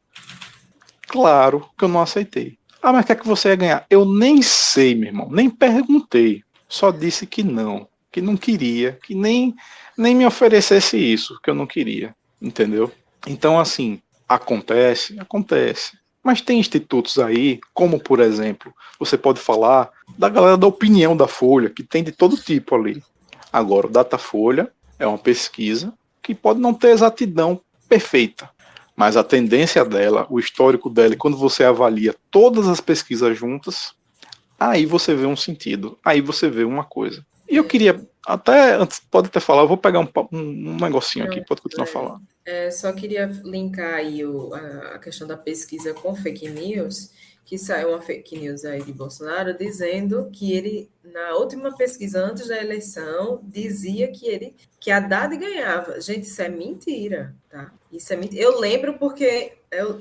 Claro 1.07 1.67
que 1.77 1.85
eu 1.85 1.87
não 1.87 2.01
aceitei. 2.01 2.57
Ah, 2.81 2.91
mas 2.91 3.03
o 3.03 3.07
que 3.07 3.13
é 3.13 3.15
que 3.15 3.27
você 3.27 3.49
ia 3.49 3.55
ganhar? 3.55 3.85
Eu 3.89 4.05
nem 4.05 4.41
sei, 4.41 4.93
meu 4.95 5.07
irmão. 5.07 5.29
Nem 5.31 5.49
perguntei. 5.49 6.43
Só 6.67 6.91
disse 6.91 7.25
que 7.25 7.43
não. 7.43 7.87
Que 8.15 8.21
não 8.21 8.37
queria. 8.37 8.97
Que 9.03 9.13
nem 9.13 9.53
nem 9.97 10.15
me 10.15 10.25
oferecesse 10.25 10.95
isso, 10.95 11.37
que 11.43 11.49
eu 11.49 11.53
não 11.53 11.67
queria, 11.67 12.15
entendeu? 12.41 12.89
Então, 13.27 13.59
assim, 13.59 13.99
acontece, 14.25 15.19
acontece. 15.19 15.97
Mas 16.23 16.39
tem 16.39 16.57
institutos 16.57 17.19
aí, 17.19 17.59
como 17.73 17.99
por 17.99 18.21
exemplo, 18.21 18.73
você 18.97 19.17
pode 19.17 19.41
falar 19.41 19.89
da 20.17 20.29
galera 20.29 20.55
da 20.55 20.65
opinião 20.65 21.15
da 21.15 21.27
Folha, 21.27 21.69
que 21.69 21.83
tem 21.83 22.05
de 22.05 22.13
todo 22.13 22.37
tipo 22.37 22.73
ali. 22.73 23.03
Agora, 23.51 23.87
o 23.87 23.89
Datafolha 23.89 24.71
é 24.97 25.05
uma 25.05 25.17
pesquisa 25.17 25.93
que 26.23 26.33
pode 26.33 26.61
não 26.61 26.73
ter 26.73 26.91
exatidão 26.91 27.59
perfeita, 27.89 28.49
mas 28.95 29.17
a 29.17 29.25
tendência 29.25 29.83
dela, 29.83 30.25
o 30.29 30.39
histórico 30.39 30.89
dela, 30.89 31.15
e 31.15 31.17
quando 31.17 31.35
você 31.35 31.65
avalia 31.65 32.15
todas 32.31 32.69
as 32.69 32.79
pesquisas 32.79 33.37
juntas, 33.37 33.93
aí 34.57 34.85
você 34.85 35.13
vê 35.13 35.25
um 35.25 35.35
sentido, 35.35 35.99
aí 36.03 36.21
você 36.21 36.49
vê 36.49 36.63
uma 36.63 36.85
coisa. 36.85 37.25
E 37.47 37.55
eu 37.55 37.63
queria, 37.63 38.05
até 38.25 38.75
antes, 38.75 38.99
pode 38.99 39.27
até 39.27 39.39
falar, 39.39 39.63
eu 39.63 39.67
vou 39.67 39.77
pegar 39.77 39.99
um, 39.99 40.07
um, 40.31 40.75
negocinho 40.77 41.25
aqui, 41.25 41.43
pode 41.45 41.61
continuar 41.61 41.85
falando. 41.87 42.21
É, 42.45 42.69
só 42.71 42.91
queria 42.93 43.25
linkar 43.43 43.95
aí 43.95 44.25
o- 44.25 44.53
a, 44.53 44.95
a 44.95 44.99
questão 44.99 45.27
da 45.27 45.37
pesquisa 45.37 45.93
com 45.93 46.15
fake 46.15 46.49
news, 46.49 47.11
que 47.45 47.57
saiu 47.57 47.89
uma 47.89 48.01
fake 48.01 48.37
news 48.39 48.65
aí 48.65 48.81
de 48.81 48.91
Bolsonaro 48.91 49.55
dizendo 49.55 50.29
que 50.33 50.51
ele, 50.51 50.89
na 51.03 51.35
última 51.35 51.75
pesquisa 51.75 52.19
antes 52.19 52.47
da 52.47 52.57
eleição, 52.59 53.39
dizia 53.43 54.07
que 54.11 54.27
ele 54.27 54.55
que 54.79 54.89
Haddad 54.91 55.35
ganhava. 55.37 56.01
Gente, 56.01 56.23
isso 56.23 56.41
é 56.41 56.49
mentira, 56.49 57.35
tá? 57.49 57.71
Isso 57.91 58.11
é 58.11 58.15
mentira. 58.15 58.41
Eu 58.41 58.59
lembro 58.59 58.97
porque 58.97 59.53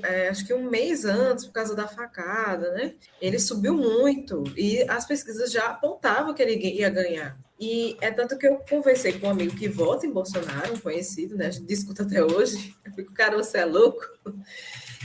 é, 0.03 0.29
acho 0.29 0.45
que 0.45 0.53
um 0.53 0.69
mês 0.69 1.05
antes, 1.05 1.45
por 1.45 1.53
causa 1.53 1.75
da 1.75 1.87
facada, 1.87 2.71
né? 2.71 2.93
Ele 3.21 3.39
subiu 3.39 3.73
muito 3.73 4.43
e 4.55 4.83
as 4.89 5.05
pesquisas 5.05 5.51
já 5.51 5.67
apontavam 5.67 6.33
que 6.33 6.41
ele 6.41 6.55
ia 6.55 6.89
ganhar. 6.89 7.37
E 7.59 7.95
é 8.01 8.11
tanto 8.11 8.37
que 8.37 8.45
eu 8.45 8.57
conversei 8.69 9.13
com 9.13 9.27
um 9.27 9.31
amigo 9.31 9.55
que 9.55 9.69
vota 9.69 10.05
em 10.05 10.11
Bolsonaro, 10.11 10.73
um 10.73 10.79
conhecido, 10.79 11.35
né? 11.35 11.47
A 11.47 11.51
gente 11.51 11.65
discuta 11.65 12.03
até 12.03 12.23
hoje. 12.23 12.75
Eu 12.85 12.91
fico, 12.91 13.13
cara, 13.13 13.37
você 13.37 13.59
é 13.59 13.65
louco? 13.65 14.01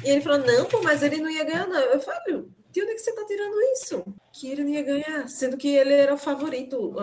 E 0.05 0.11
ele 0.11 0.21
falou, 0.21 0.39
não, 0.39 0.65
pô, 0.65 0.83
mas 0.83 1.03
ele 1.03 1.19
não 1.19 1.31
ia 1.31 1.45
ganhar, 1.45 1.67
não. 1.67 1.79
Eu 1.79 2.01
falei, 2.01 2.45
de 2.73 2.83
onde 2.83 2.93
é 2.93 2.95
que 2.95 3.01
você 3.01 3.15
tá 3.15 3.25
tirando 3.25 3.55
isso? 3.73 4.05
Que 4.33 4.51
ele 4.51 4.65
não 4.65 4.71
ia 4.71 4.83
ganhar, 4.83 5.29
sendo 5.29 5.57
que 5.57 5.69
ele 5.69 5.93
era 5.93 6.15
o 6.15 6.19
favorito. 6.19 6.95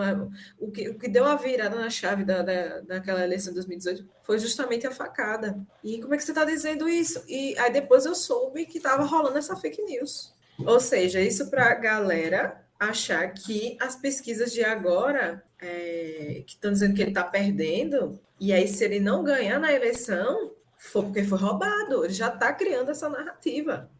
O 0.58 0.70
que, 0.70 0.88
o 0.88 0.98
que 0.98 1.08
deu 1.08 1.24
a 1.24 1.36
virada 1.36 1.76
na 1.76 1.90
chave 1.90 2.24
da, 2.24 2.42
da, 2.42 2.80
daquela 2.80 3.22
eleição 3.22 3.52
de 3.52 3.56
2018 3.56 4.08
foi 4.22 4.38
justamente 4.38 4.86
a 4.86 4.90
facada. 4.90 5.58
E 5.84 6.00
como 6.00 6.14
é 6.14 6.16
que 6.16 6.24
você 6.24 6.32
tá 6.32 6.44
dizendo 6.44 6.88
isso? 6.88 7.22
E 7.28 7.56
aí 7.58 7.72
depois 7.72 8.06
eu 8.06 8.14
soube 8.14 8.66
que 8.66 8.80
tava 8.80 9.04
rolando 9.04 9.38
essa 9.38 9.56
fake 9.56 9.82
news. 9.82 10.32
Ou 10.64 10.80
seja, 10.80 11.20
isso 11.20 11.48
para 11.50 11.70
a 11.70 11.74
galera 11.74 12.64
achar 12.78 13.32
que 13.32 13.76
as 13.80 13.96
pesquisas 13.96 14.52
de 14.52 14.64
agora, 14.64 15.42
é, 15.60 16.42
que 16.46 16.54
estão 16.54 16.72
dizendo 16.72 16.94
que 16.94 17.02
ele 17.02 17.10
está 17.10 17.24
perdendo, 17.24 18.20
e 18.40 18.52
aí 18.52 18.68
se 18.68 18.84
ele 18.84 19.00
não 19.00 19.22
ganhar 19.22 19.58
na 19.58 19.72
eleição, 19.72 20.52
foi 20.78 21.02
porque 21.02 21.24
foi 21.24 21.38
roubado. 21.38 22.04
Ele 22.04 22.14
já 22.14 22.28
está 22.28 22.52
criando 22.52 22.90
essa 22.90 23.08
narrativa. 23.08 23.90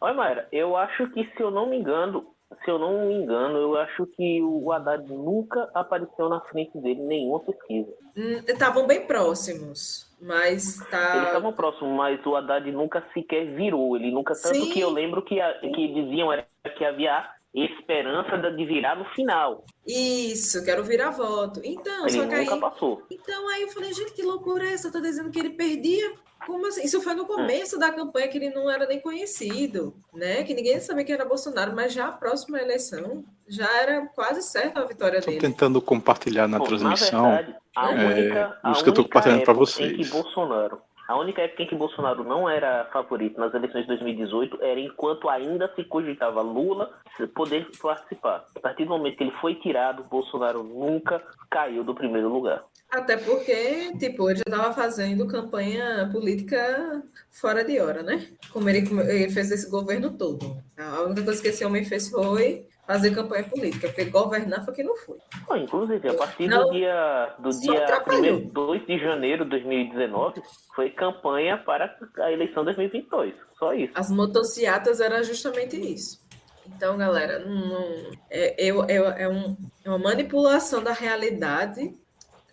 Olha, 0.00 0.14
Mayra, 0.14 0.48
eu 0.52 0.76
acho 0.76 1.08
que 1.10 1.24
se 1.24 1.40
eu 1.42 1.50
não 1.50 1.68
me 1.68 1.78
engano, 1.78 2.26
se 2.64 2.70
eu 2.70 2.78
não 2.78 3.06
me 3.06 3.14
engano, 3.14 3.56
eu 3.58 3.76
acho 3.76 4.06
que 4.06 4.42
o 4.42 4.70
Haddad 4.72 5.10
nunca 5.12 5.68
apareceu 5.74 6.28
na 6.28 6.40
frente 6.42 6.78
dele 6.78 7.00
em 7.00 7.06
nenhuma 7.06 7.40
pesquisa. 7.40 7.90
Hum, 8.16 8.42
Estavam 8.46 8.86
bem 8.86 9.06
próximos, 9.06 10.14
mas 10.20 10.78
Eles 10.78 10.90
tá. 10.90 11.24
estavam 11.24 11.52
próximos, 11.52 11.96
mas 11.96 12.24
o 12.26 12.36
Haddad 12.36 12.70
nunca 12.72 13.02
sequer 13.14 13.46
virou. 13.54 13.96
Ele 13.96 14.10
nunca. 14.10 14.34
Tanto 14.34 14.54
Sim. 14.54 14.70
que 14.70 14.80
eu 14.80 14.90
lembro 14.90 15.22
que, 15.24 15.40
a- 15.40 15.58
que 15.60 15.88
diziam 15.88 16.32
era 16.32 16.46
que 16.76 16.84
havia 16.84 17.28
esperança 17.54 18.36
de 18.50 18.64
virar 18.66 18.96
no 18.96 19.06
final. 19.14 19.64
Isso, 19.86 20.62
quero 20.64 20.84
virar 20.84 21.10
voto. 21.10 21.60
Então, 21.64 22.06
Ele 22.06 22.10
só 22.10 22.26
que 22.28 22.34
aí. 22.34 22.44
nunca 22.44 22.58
passou. 22.70 23.02
Então 23.10 23.48
aí 23.48 23.62
eu 23.62 23.68
falei, 23.68 23.92
gente, 23.94 24.12
que 24.12 24.22
loucura 24.22 24.64
é 24.68 24.74
essa? 24.74 24.92
Tá 24.92 25.00
dizendo 25.00 25.30
que 25.30 25.38
ele 25.38 25.50
perdia? 25.50 26.12
Como 26.44 26.66
assim? 26.66 26.82
Isso 26.84 27.00
foi 27.00 27.14
no 27.14 27.24
começo 27.26 27.78
da 27.78 27.90
campanha 27.92 28.28
que 28.28 28.36
ele 28.38 28.50
não 28.50 28.70
era 28.70 28.86
nem 28.86 29.00
conhecido, 29.00 29.94
né? 30.12 30.42
Que 30.44 30.54
ninguém 30.54 30.78
sabia 30.80 31.04
que 31.04 31.12
era 31.12 31.24
Bolsonaro, 31.24 31.74
mas 31.74 31.92
já 31.92 32.08
a 32.08 32.12
próxima 32.12 32.60
eleição 32.60 33.24
já 33.48 33.68
era 33.80 34.06
quase 34.08 34.42
certa 34.42 34.80
a 34.80 34.84
vitória 34.84 35.20
Tô 35.20 35.26
dele. 35.26 35.40
tentando 35.40 35.80
compartilhar 35.80 36.46
na 36.46 36.58
Bom, 36.58 36.66
transmissão. 36.66 37.22
Na 37.22 37.36
verdade, 37.36 37.56
a 37.74 37.92
É, 37.92 38.06
única, 38.06 38.58
a 38.62 38.72
isso 38.72 38.82
que 38.82 38.88
eu 38.90 38.92
única 38.94 39.08
compartilhando 39.08 39.38
época 39.40 39.54
vocês. 39.54 39.92
Em 39.92 39.96
que 39.96 40.04
Bolsonaro, 40.04 40.80
a 41.08 41.16
única 41.18 41.42
época 41.42 41.62
em 41.62 41.66
que 41.66 41.74
Bolsonaro 41.74 42.24
não 42.24 42.48
era 42.48 42.88
favorito 42.92 43.38
nas 43.38 43.54
eleições 43.54 43.82
de 43.82 43.88
2018 43.88 44.58
era 44.62 44.80
enquanto 44.80 45.28
ainda 45.28 45.72
se 45.74 45.84
cogitava 45.84 46.40
Lula 46.40 46.90
poder 47.34 47.66
participar. 47.80 48.44
A 48.54 48.60
partir 48.60 48.84
do 48.84 48.90
momento 48.90 49.16
que 49.16 49.24
ele 49.24 49.30
foi 49.32 49.54
tirado, 49.54 50.04
Bolsonaro 50.04 50.62
nunca 50.62 51.22
caiu 51.48 51.84
do 51.84 51.94
primeiro 51.94 52.28
lugar. 52.28 52.64
Até 52.90 53.16
porque, 53.16 53.96
tipo, 53.98 54.28
ele 54.30 54.38
já 54.38 54.44
estava 54.46 54.72
fazendo 54.72 55.26
campanha 55.26 56.08
política 56.10 57.02
fora 57.30 57.64
de 57.64 57.80
hora, 57.80 58.02
né? 58.02 58.28
Como 58.52 58.68
ele, 58.68 58.88
ele 59.08 59.30
fez 59.30 59.50
esse 59.50 59.70
governo 59.70 60.16
todo. 60.16 60.56
A 60.76 61.02
única 61.02 61.22
coisa 61.22 61.42
que 61.42 61.48
esse 61.48 61.64
homem 61.64 61.84
fez 61.84 62.08
foi 62.08 62.66
fazer 62.86 63.14
campanha 63.14 63.44
política, 63.44 63.88
porque 63.88 64.04
governar 64.06 64.64
foi 64.64 64.74
que 64.74 64.82
não 64.82 64.96
foi. 64.98 65.18
Ah, 65.50 65.58
inclusive, 65.58 66.08
a 66.08 66.14
partir 66.14 66.46
Não, 66.46 66.66
do 66.66 66.70
dia, 66.72 67.34
do 67.38 67.50
dia 67.50 67.82
atrapalhou. 67.82 68.38
1 68.38 68.48
2 68.48 68.86
de 68.86 68.98
janeiro 68.98 69.44
de 69.44 69.50
2019, 69.50 70.40
foi 70.74 70.90
campanha 70.90 71.58
para 71.58 71.96
a 72.20 72.32
eleição 72.32 72.64
2022. 72.64 73.34
Só 73.58 73.72
isso. 73.74 73.92
As 73.94 74.10
motocicletas 74.10 75.00
era 75.00 75.22
justamente 75.22 75.76
isso. 75.76 76.24
Então, 76.66 76.96
galera, 76.98 77.38
não, 77.40 77.54
não- 77.68 78.10
é, 78.30 78.54
eu- 78.58 78.84
eu- 78.88 79.08
é 79.08 79.28
um- 79.28 79.56
é 79.84 79.88
uma 79.88 79.98
manipulação 79.98 80.82
da 80.82 80.92
realidade 80.92 81.94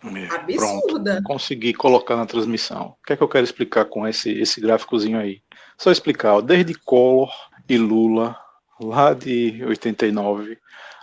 É, 0.06 0.26
Pronto, 0.26 0.34
absurda. 0.34 1.22
consegui 1.24 1.72
colocar 1.72 2.14
na 2.14 2.26
transmissão. 2.26 2.94
O 3.00 3.06
que 3.06 3.14
é 3.14 3.16
que 3.16 3.22
eu 3.22 3.28
quero 3.28 3.44
explicar 3.44 3.86
com 3.86 4.06
esse, 4.06 4.30
esse 4.38 4.60
gráficozinho 4.60 5.18
aí? 5.18 5.40
Só 5.78 5.90
explicar, 5.90 6.34
ó, 6.34 6.40
desde 6.42 6.74
Collor 6.74 7.32
e 7.66 7.78
Lula, 7.78 8.36
lá 8.80 9.14
de 9.14 9.64
89, 9.64 10.58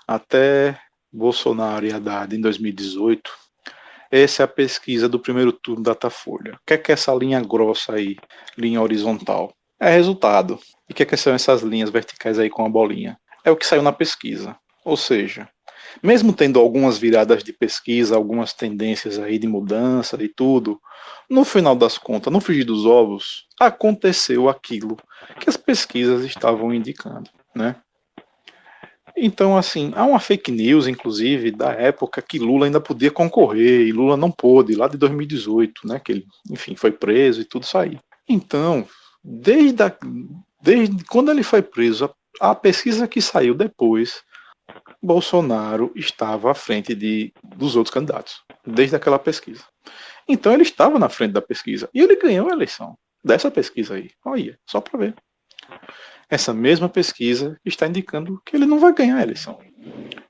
até 0.08 0.80
Bolsonaro 1.12 1.86
e 1.86 1.92
Haddad 1.92 2.36
em 2.36 2.42
2018, 2.42 3.32
essa 4.12 4.44
é 4.44 4.46
a 4.46 4.48
pesquisa 4.48 5.08
do 5.08 5.20
primeiro 5.20 5.54
turno 5.54 5.84
da 5.84 5.92
Datafolha. 5.92 6.56
O 6.56 6.60
que 6.66 6.74
é 6.74 6.78
que 6.78 6.92
é 6.92 6.94
essa 6.94 7.14
linha 7.14 7.40
grossa 7.42 7.94
aí, 7.94 8.18
linha 8.58 8.82
horizontal? 8.82 9.54
É 9.80 9.90
resultado. 9.90 10.60
E 10.90 10.92
o 10.92 10.96
que 10.96 11.04
é 11.04 11.06
que 11.06 11.16
são 11.16 11.34
essas 11.34 11.62
linhas 11.62 11.90
verticais 11.90 12.38
aí 12.38 12.50
com 12.50 12.66
a 12.66 12.70
bolinha? 12.70 13.18
É 13.44 13.50
o 13.50 13.56
que 13.56 13.66
saiu 13.66 13.82
na 13.82 13.94
pesquisa. 13.94 14.56
Ou 14.84 14.98
seja, 14.98 15.50
mesmo 16.04 16.34
tendo 16.34 16.60
algumas 16.60 16.98
viradas 16.98 17.44
de 17.44 17.54
pesquisa, 17.54 18.16
algumas 18.16 18.54
tendências 18.54 19.18
aí 19.18 19.40
de 19.40 19.48
mudança 19.48 20.22
e 20.22 20.28
tudo, 20.28 20.80
no 21.30 21.44
final 21.44 21.76
das 21.76 21.98
contas, 21.98 22.32
no 22.32 22.42
frigir 22.42 22.66
dos 22.66 22.86
ovos, 22.86 23.48
aconteceu 23.60 24.50
aquilo 24.50 24.98
que 25.40 25.50
as 25.50 25.58
pesquisas 25.58 26.24
estavam 26.24 26.74
indicando, 26.74 27.30
né? 27.56 27.76
Então, 29.16 29.58
assim, 29.58 29.92
há 29.96 30.06
uma 30.06 30.20
fake 30.20 30.52
news, 30.52 30.88
inclusive, 30.88 31.52
da 31.52 31.72
época 31.74 32.22
que 32.22 32.40
Lula 32.40 32.66
ainda 32.66 32.80
podia 32.80 33.12
concorrer, 33.12 33.82
e 33.88 33.92
Lula 33.92 34.16
não 34.16 34.32
pôde, 34.32 34.74
lá 34.74 34.88
de 34.88 34.98
2018, 34.98 35.86
né? 35.88 36.00
Que 36.00 36.14
ele, 36.14 36.26
enfim, 36.50 36.76
foi 36.76 36.92
preso 36.92 37.42
e 37.42 37.46
tudo 37.46 37.66
saiu. 37.66 38.00
Então, 38.28 38.88
desde, 39.24 39.84
a- 39.84 39.96
desde 40.62 41.04
quando 41.06 41.30
ele 41.30 41.44
foi 41.44 41.62
preso, 41.62 42.06
a, 42.40 42.52
a 42.52 42.56
pesquisa 42.56 43.08
que 43.08 43.22
saiu 43.22 43.54
depois 43.54 44.24
Bolsonaro 45.04 45.92
estava 45.96 46.52
à 46.52 46.54
frente 46.54 46.96
de, 46.96 47.34
dos 47.44 47.76
outros 47.76 47.94
candidatos, 47.94 48.42
desde 48.66 48.96
aquela 48.96 49.20
pesquisa. 49.20 49.64
Então 50.28 50.54
ele 50.54 50.64
estava 50.64 50.98
na 50.98 51.10
frente 51.10 51.34
da 51.34 51.42
pesquisa 51.42 51.90
e 51.94 52.00
ele 52.00 52.16
ganhou 52.16 52.50
a 52.50 52.54
eleição 52.54 52.98
dessa 53.24 53.52
pesquisa 53.52 53.96
aí. 53.96 54.12
Olha, 54.24 54.58
só 54.66 54.80
para 54.80 54.98
ver. 55.00 55.16
Essa 56.32 56.54
mesma 56.54 56.88
pesquisa 56.88 57.60
está 57.66 57.86
indicando 57.86 58.42
que 58.46 58.56
ele 58.56 58.66
não 58.66 58.80
vai 58.80 58.94
ganhar 58.94 59.18
a 59.18 59.22
eleição. 59.22 59.60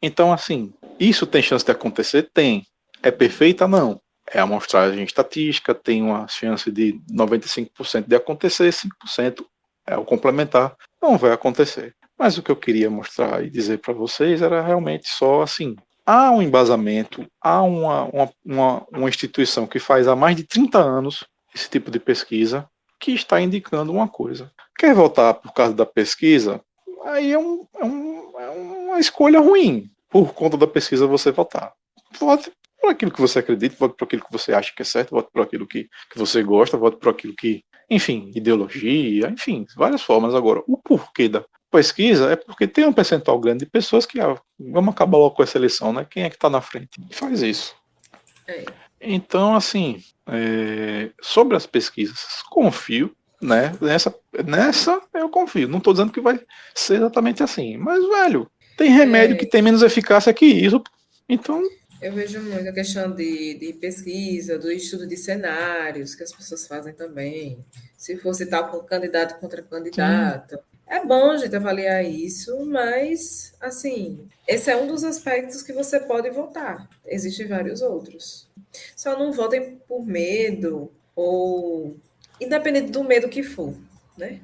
Então, 0.02 0.34
assim, 0.34 0.74
isso 1.00 1.28
tem 1.28 1.44
chance 1.44 1.64
de 1.64 1.72
acontecer? 1.72 2.28
Tem. 2.34 2.66
É 3.04 3.12
perfeita? 3.12 3.68
Não. 3.68 4.02
É 4.28 4.40
amostragem 4.40 5.04
estatística, 5.04 5.76
tem 5.76 6.02
uma 6.02 6.28
chance 6.28 6.72
de 6.72 7.00
95% 7.12 8.08
de 8.08 8.16
acontecer, 8.16 8.74
5% 8.74 9.46
é 9.86 9.96
o 9.96 10.04
complementar. 10.04 10.76
Não 11.00 11.20
vai 11.20 11.34
acontecer. 11.34 11.96
Mas 12.18 12.36
o 12.36 12.42
que 12.42 12.52
eu 12.52 12.56
queria 12.56 12.90
mostrar 12.90 13.44
e 13.44 13.50
dizer 13.50 13.78
para 13.78 13.94
vocês 13.94 14.42
era 14.42 14.60
realmente 14.62 15.08
só 15.08 15.44
assim: 15.44 15.76
há 16.04 16.32
um 16.32 16.42
embasamento, 16.42 17.28
há 17.40 17.62
uma, 17.62 18.06
uma, 18.06 18.34
uma, 18.44 18.88
uma 18.92 19.10
instituição 19.10 19.68
que 19.68 19.78
faz 19.78 20.08
há 20.08 20.16
mais 20.16 20.36
de 20.36 20.46
30 20.46 20.80
anos 20.80 21.26
esse 21.54 21.70
tipo 21.70 21.92
de 21.92 22.00
pesquisa 22.00 22.68
que 23.00 23.12
está 23.12 23.40
indicando 23.42 23.92
uma 23.92 24.08
coisa. 24.08 24.52
Quer 24.82 24.96
votar 24.96 25.36
por 25.36 25.54
causa 25.54 25.76
da 25.76 25.86
pesquisa? 25.86 26.60
Aí 27.06 27.32
é, 27.32 27.38
um, 27.38 27.68
é, 27.80 27.86
um, 27.86 28.40
é 28.40 28.50
uma 28.50 29.00
escolha 29.00 29.40
ruim. 29.40 29.92
Por 30.10 30.34
conta 30.34 30.58
da 30.58 30.66
pesquisa 30.66 31.06
você 31.06 31.32
votar. 31.32 31.72
Vote 32.20 32.52
por 32.82 32.90
aquilo 32.90 33.12
que 33.12 33.22
você 33.22 33.38
acredita, 33.38 33.76
vote 33.78 33.96
por 33.96 34.06
aquilo 34.06 34.24
que 34.24 34.32
você 34.32 34.52
acha 34.52 34.74
que 34.76 34.82
é 34.82 34.86
certo, 34.86 35.12
vote 35.12 35.30
por 35.32 35.44
aquilo 35.44 35.68
que, 35.68 35.88
que 36.10 36.18
você 36.18 36.42
gosta, 36.42 36.78
vote 36.78 36.98
por 36.98 37.10
aquilo 37.10 37.36
que, 37.36 37.64
enfim, 37.92 38.32
ideologia, 38.34 39.30
enfim, 39.30 39.68
várias 39.76 40.02
formas. 40.02 40.34
Agora, 40.34 40.64
o 40.68 40.76
porquê 40.76 41.30
da 41.30 41.46
pesquisa 41.70 42.32
é 42.32 42.36
porque 42.36 42.68
tem 42.68 42.84
um 42.84 42.92
percentual 42.92 43.40
grande 43.40 43.66
de 43.66 43.70
pessoas 43.70 44.08
que 44.08 44.20
ah, 44.20 44.36
vamos 44.60 44.96
acabar 44.96 45.20
logo 45.20 45.36
com 45.36 45.44
essa 45.44 45.60
eleição, 45.60 45.94
né? 45.94 46.08
Quem 46.10 46.24
é 46.24 46.30
que 46.32 46.38
está 46.38 46.50
na 46.50 46.60
frente? 46.60 47.00
E 47.08 47.14
faz 47.14 47.44
isso. 47.44 47.76
É. 48.48 48.66
Então, 49.00 49.56
assim, 49.56 50.02
é, 50.26 51.12
sobre 51.22 51.56
as 51.56 51.68
pesquisas, 51.68 52.42
confio, 52.50 53.16
né? 53.42 53.76
Nessa, 53.82 54.14
nessa 54.46 55.02
eu 55.14 55.30
confio. 55.30 55.68
Não 55.68 55.80
estou 55.80 55.94
dizendo 55.94 56.12
que 56.12 56.22
vai 56.22 56.40
ser 56.76 56.96
exatamente 56.96 57.42
assim, 57.44 57.78
mas, 57.78 58.06
velho, 58.08 58.50
tem 58.78 58.90
remédio 58.92 59.36
É. 59.36 59.40
que 59.40 59.46
tem 59.46 59.62
menos 59.62 59.82
eficácia 59.82 60.34
que 60.34 60.46
isso. 60.46 60.82
Então, 61.28 61.62
Eu 62.02 62.14
vejo 62.14 62.42
muito 62.42 62.68
a 62.68 62.74
questão 62.74 63.12
de, 63.12 63.54
de 63.56 63.74
pesquisa, 63.74 64.58
do 64.58 64.72
estudo 64.72 65.06
de 65.08 65.16
cenários 65.16 66.16
que 66.16 66.24
as 66.24 66.32
pessoas 66.32 66.66
fazem 66.66 66.94
também. 66.94 67.64
Se 67.96 68.18
fosse 68.18 68.46
tal 68.48 68.70
com 68.70 68.80
candidato 68.80 69.40
contra 69.40 69.62
candidato. 69.62 70.58
É 70.88 71.06
bom 71.06 71.32
a 71.32 71.38
gente 71.38 71.56
avaliar 71.56 72.04
isso, 72.04 72.66
mas, 72.66 73.54
assim, 73.62 74.28
esse 74.48 74.70
é 74.72 74.76
um 74.76 74.88
dos 74.88 75.04
aspectos 75.04 75.62
que 75.62 75.72
você 75.72 76.00
pode 76.00 76.30
votar. 76.32 76.90
Existem 77.06 77.48
vários 77.48 77.82
outros. 77.82 78.50
Só 78.96 79.18
não 79.18 79.32
votem 79.32 79.80
por 79.88 80.06
medo 80.06 80.92
ou 81.16 81.96
independente 82.42 82.92
do 82.92 83.04
medo 83.04 83.30
que 83.30 83.44
for, 83.44 83.74
né? 84.18 84.40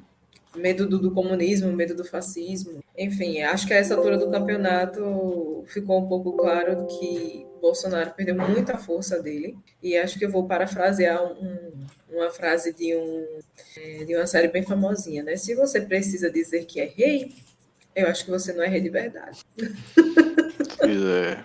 Medo 0.56 0.88
do, 0.88 0.98
do 0.98 1.12
comunismo, 1.12 1.72
medo 1.74 1.94
do 1.94 2.04
fascismo. 2.06 2.84
Enfim, 2.98 3.42
acho 3.42 3.68
que 3.68 3.74
a 3.74 3.78
essa 3.78 3.96
altura 3.96 4.18
do 4.18 4.32
campeonato 4.32 5.64
ficou 5.68 6.00
um 6.02 6.08
pouco 6.08 6.34
claro 6.34 6.88
que 6.88 7.46
Bolsonaro 7.62 8.12
perdeu 8.12 8.36
muita 8.36 8.78
força 8.78 9.22
dele. 9.22 9.56
E 9.84 9.96
acho 9.98 10.18
que 10.18 10.26
eu 10.26 10.32
vou 10.32 10.48
parafrasear 10.48 11.22
um- 11.24 11.86
uma 12.10 12.32
frase 12.32 12.74
de, 12.74 12.96
um, 12.96 13.26
é, 13.78 14.04
de 14.06 14.16
uma 14.16 14.26
série 14.26 14.48
bem 14.48 14.64
famosinha, 14.64 15.22
né? 15.22 15.36
Se 15.36 15.54
você 15.54 15.80
precisa 15.82 16.32
dizer 16.32 16.66
que 16.66 16.80
é 16.80 16.86
rei, 16.86 17.36
eu 17.96 18.08
acho 18.08 18.26
que 18.26 18.32
você 18.32 18.52
não 18.54 18.64
é 18.64 18.68
rei 18.68 18.82
de 18.82 18.90
verdade. 18.90 19.42
pois 20.80 21.02
é. 21.04 21.44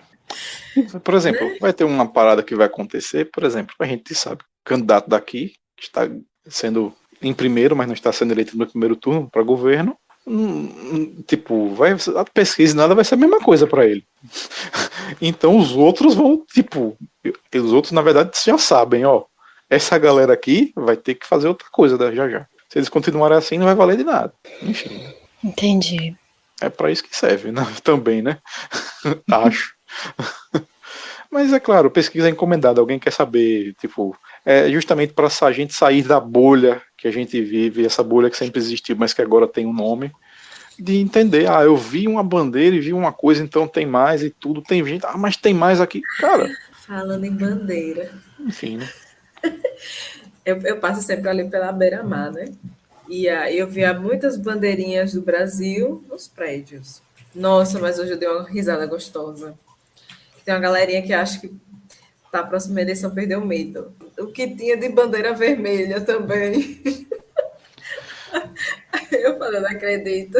Por 1.03 1.13
exemplo, 1.13 1.55
vai 1.59 1.71
ter 1.73 1.83
uma 1.83 2.11
parada 2.11 2.41
que 2.41 2.55
vai 2.55 2.65
acontecer, 2.65 3.29
por 3.31 3.43
exemplo, 3.43 3.75
a 3.77 3.85
gente 3.85 4.15
sabe, 4.15 4.41
o 4.41 4.45
candidato 4.65 5.07
daqui 5.09 5.53
que 5.77 5.83
está 5.83 6.09
sendo 6.47 6.93
em 7.21 7.33
primeiro, 7.33 7.75
mas 7.75 7.87
não 7.87 7.93
está 7.93 8.11
sendo 8.11 8.31
eleito 8.31 8.57
no 8.57 8.67
primeiro 8.67 8.95
turno 8.95 9.29
para 9.29 9.41
governo, 9.43 9.97
hum, 10.27 10.69
hum, 10.91 11.23
tipo, 11.25 11.73
vai, 11.73 11.91
a 11.91 12.25
pesquisa 12.25 12.73
e 12.73 12.77
nada 12.77 12.93
vai 12.93 13.03
ser 13.05 13.15
a 13.15 13.17
mesma 13.17 13.39
coisa 13.39 13.67
para 13.67 13.85
ele. 13.85 14.05
Então 15.21 15.57
os 15.57 15.73
outros 15.73 16.15
vão, 16.15 16.43
tipo, 16.51 16.97
os 17.53 17.71
outros 17.71 17.91
na 17.91 18.01
verdade 18.01 18.31
já 18.43 18.57
sabem, 18.57 19.05
ó, 19.05 19.25
essa 19.69 19.97
galera 19.97 20.33
aqui 20.33 20.71
vai 20.75 20.97
ter 20.97 21.15
que 21.15 21.27
fazer 21.27 21.47
outra 21.47 21.67
coisa 21.71 21.97
já 22.11 22.27
já. 22.27 22.47
Se 22.69 22.79
eles 22.79 22.89
continuarem 22.89 23.37
assim, 23.37 23.57
não 23.57 23.65
vai 23.65 23.75
valer 23.75 23.97
de 23.97 24.03
nada. 24.03 24.33
Enfim, 24.61 25.05
Entendi. 25.43 26.15
é 26.59 26.69
para 26.69 26.89
isso 26.91 27.03
que 27.03 27.15
serve, 27.15 27.51
né? 27.51 27.61
Também, 27.83 28.21
né? 28.21 28.39
Acho. 29.29 29.75
Mas 31.29 31.53
é 31.53 31.59
claro, 31.59 31.91
pesquisa 31.91 32.27
é 32.27 32.31
encomendada. 32.31 32.79
Alguém 32.79 32.97
quer 32.97 33.11
saber, 33.11 33.75
tipo, 33.79 34.15
é 34.45 34.69
justamente 34.69 35.13
para 35.13 35.27
a 35.41 35.51
gente 35.51 35.73
sair 35.73 36.03
da 36.03 36.19
bolha 36.19 36.81
que 36.97 37.07
a 37.07 37.11
gente 37.11 37.41
vive, 37.41 37.85
essa 37.85 38.03
bolha 38.03 38.29
que 38.29 38.37
sempre 38.37 38.59
existiu, 38.59 38.95
mas 38.95 39.13
que 39.13 39.21
agora 39.21 39.47
tem 39.47 39.65
um 39.65 39.73
nome, 39.73 40.11
de 40.77 40.97
entender, 40.97 41.49
ah, 41.49 41.63
eu 41.63 41.77
vi 41.77 42.07
uma 42.07 42.23
bandeira 42.23 42.75
e 42.75 42.79
vi 42.79 42.93
uma 42.93 43.13
coisa, 43.13 43.43
então 43.43 43.67
tem 43.67 43.85
mais 43.85 44.23
e 44.23 44.29
tudo, 44.29 44.61
tem 44.61 44.83
gente, 44.85 45.05
ah, 45.05 45.17
mas 45.17 45.37
tem 45.37 45.53
mais 45.53 45.79
aqui. 45.79 46.01
Cara, 46.19 46.49
Falando 46.85 47.23
em 47.23 47.31
bandeira, 47.31 48.11
enfim, 48.39 48.77
né? 48.77 48.89
eu, 50.43 50.59
eu 50.61 50.79
passo 50.79 51.01
sempre 51.01 51.29
ali 51.29 51.49
pela 51.49 51.71
beira-mar, 51.71 52.31
né? 52.31 52.51
E 53.07 53.29
aí 53.29 53.57
eu 53.57 53.67
via 53.67 53.93
muitas 53.93 54.37
bandeirinhas 54.37 55.13
do 55.13 55.21
Brasil 55.21 56.03
nos 56.09 56.27
prédios. 56.27 57.01
Nossa, 57.33 57.79
mas 57.79 57.99
hoje 57.99 58.11
eu 58.11 58.17
dei 58.17 58.27
uma 58.27 58.43
risada 58.43 58.85
gostosa. 58.85 59.57
Tem 60.43 60.53
uma 60.53 60.59
galerinha 60.59 61.01
que 61.01 61.13
acha 61.13 61.39
que 61.39 61.53
tá 62.31 62.43
próxima 62.43 62.81
eleição 62.81 63.11
perdeu 63.11 63.45
medo. 63.45 63.93
O 64.19 64.27
que 64.27 64.55
tinha 64.55 64.77
de 64.77 64.89
bandeira 64.89 65.33
vermelha 65.33 66.01
também. 66.01 66.81
eu 69.11 69.37
falei, 69.37 69.59
não 69.59 69.69
acredito. 69.69 70.37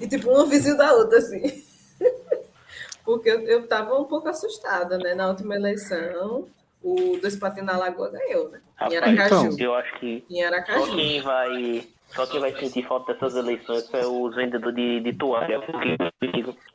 E 0.00 0.06
tipo, 0.06 0.30
uma 0.30 0.46
vizinho 0.46 0.76
da 0.76 0.92
outra, 0.92 1.18
assim. 1.18 1.64
Porque 3.04 3.30
eu, 3.30 3.40
eu 3.42 3.66
tava 3.66 3.98
um 3.98 4.04
pouco 4.04 4.28
assustada, 4.28 4.98
né? 4.98 5.14
Na 5.14 5.28
última 5.28 5.56
eleição, 5.56 6.46
o 6.82 7.18
Dois 7.20 7.36
Patins 7.36 7.64
na 7.64 7.76
Lagoa 7.76 8.10
ganhou, 8.10 8.48
né? 8.50 8.60
Em 8.90 8.96
Aracaju. 8.96 9.46
Então. 9.46 9.56
Eu 9.58 9.74
acho 9.74 9.98
que 9.98 10.24
Em 10.30 10.40
só 10.40 10.46
Aracaju. 10.46 10.94
quem 10.96 11.20
vai. 11.20 11.88
Só 12.14 12.26
quem 12.26 12.40
vai 12.40 12.54
sentir 12.58 12.86
falta 12.86 13.14
dessas 13.14 13.34
eleições 13.34 13.88
é 13.94 14.06
os 14.06 14.34
vendedores 14.36 14.76
de, 14.76 15.00
de 15.00 15.12
toalha. 15.14 15.60
Porque, 15.62 15.96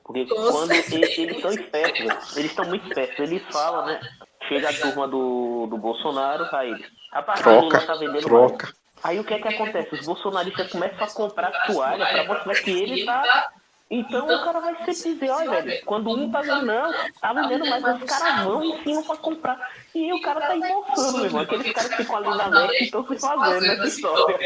porque 0.03 0.25
quando 0.25 0.71
eles 0.71 1.17
eles 1.17 1.35
estão 1.35 1.51
espertos, 1.51 2.37
eles 2.37 2.51
estão 2.51 2.65
muito 2.65 2.87
espertos. 2.87 3.19
Eles 3.19 3.43
falam, 3.51 3.85
né? 3.85 3.99
Chega 4.47 4.69
a 4.69 4.73
turma 4.73 5.07
do, 5.07 5.67
do 5.67 5.77
Bolsonaro, 5.77 6.47
aí 6.53 6.71
eles. 6.71 6.87
Rapaz, 7.11 7.41
Troca, 7.41 7.81
tá 7.81 7.95
vendendo 7.95 8.21
troca. 8.21 8.65
mais. 8.65 8.77
Aí 9.03 9.19
o 9.19 9.23
que 9.23 9.33
é 9.33 9.39
que 9.39 9.47
acontece? 9.47 9.93
Os 9.95 10.05
bolsonaristas 10.05 10.71
começam 10.71 11.03
a 11.05 11.09
comprar 11.09 11.51
toalha 11.65 12.05
pra 12.05 12.23
mostrar 12.25 12.55
que 12.55 12.71
ele 12.71 13.05
tá. 13.05 13.51
Então 13.89 14.25
o 14.25 14.43
cara 14.43 14.59
vai 14.59 14.75
sempre 14.85 15.13
dizer, 15.13 15.29
olha, 15.29 15.61
velho, 15.61 15.81
quando 15.85 16.09
um 16.09 16.29
tá 16.29 16.41
vendendo, 16.41 16.65
não, 16.65 16.93
tá 17.21 17.33
vendendo, 17.33 17.65
mas 17.69 18.01
os 18.01 18.03
caras 18.03 18.43
vão 18.43 18.61
em 18.61 18.83
cima 18.83 19.01
pra 19.03 19.15
comprar. 19.15 19.71
E 19.95 20.11
o 20.13 20.21
cara 20.21 20.41
tá 20.41 20.57
embolsando, 20.57 21.17
meu 21.17 21.25
irmão. 21.25 21.41
Aqueles 21.41 21.71
caras 21.71 21.89
que 21.91 21.97
ficam 21.97 22.17
ali 22.17 22.29
na 22.29 22.49
net 22.49 22.83
estão 22.83 23.07
se 23.07 23.17
fazendo 23.17 23.61
nessa 23.61 23.87
história. 23.87 24.37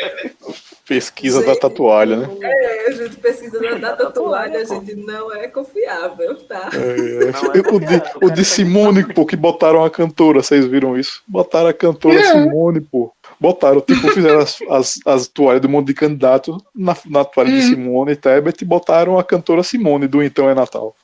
Pesquisa 0.88 1.44
da 1.44 1.56
tatualha, 1.56 2.18
né? 2.18 2.38
É, 2.42 2.88
a 2.88 2.92
gente 2.92 3.16
pesquisa 3.18 3.60
da 3.60 3.76
data 3.78 4.12
toalha, 4.12 4.60
a 4.60 4.64
gente 4.64 4.96
não 4.96 5.34
é 5.34 5.48
confiável, 5.48 6.36
tá? 6.44 6.70
É, 6.74 7.32
Não, 7.32 7.54
é 7.54 7.60
o, 7.60 7.80
de, 7.80 8.26
o 8.26 8.30
de 8.30 8.46
Simone, 8.46 9.12
pô, 9.12 9.26
que 9.26 9.36
botaram 9.36 9.84
a 9.84 9.90
cantora, 9.90 10.44
vocês 10.44 10.66
viram 10.68 10.98
isso? 10.98 11.24
Botaram 11.28 11.70
a 11.70 11.74
cantora 11.74 12.24
Simone, 12.24 12.80
pô. 12.80 13.12
Botaram, 13.42 13.82
tipo, 13.82 14.08
fizeram 14.10 14.40
as, 14.40 14.62
as, 14.70 15.00
as 15.04 15.28
toalhas 15.28 15.66
um 15.66 15.70
monte 15.70 15.88
de 15.88 15.96
candidato 15.96 16.64
na, 16.76 16.96
na 17.08 17.26
toalha 17.26 17.50
de 17.50 17.64
Simone 17.64 18.12
e 18.12 18.16
Tebet 18.16 18.62
e 18.62 18.68
botaram 18.68 19.18
a 19.18 19.24
cantora 19.24 19.64
Simone 19.64 20.06
do 20.06 20.22
Então 20.22 20.48
é 20.48 20.54
Natal. 20.54 20.96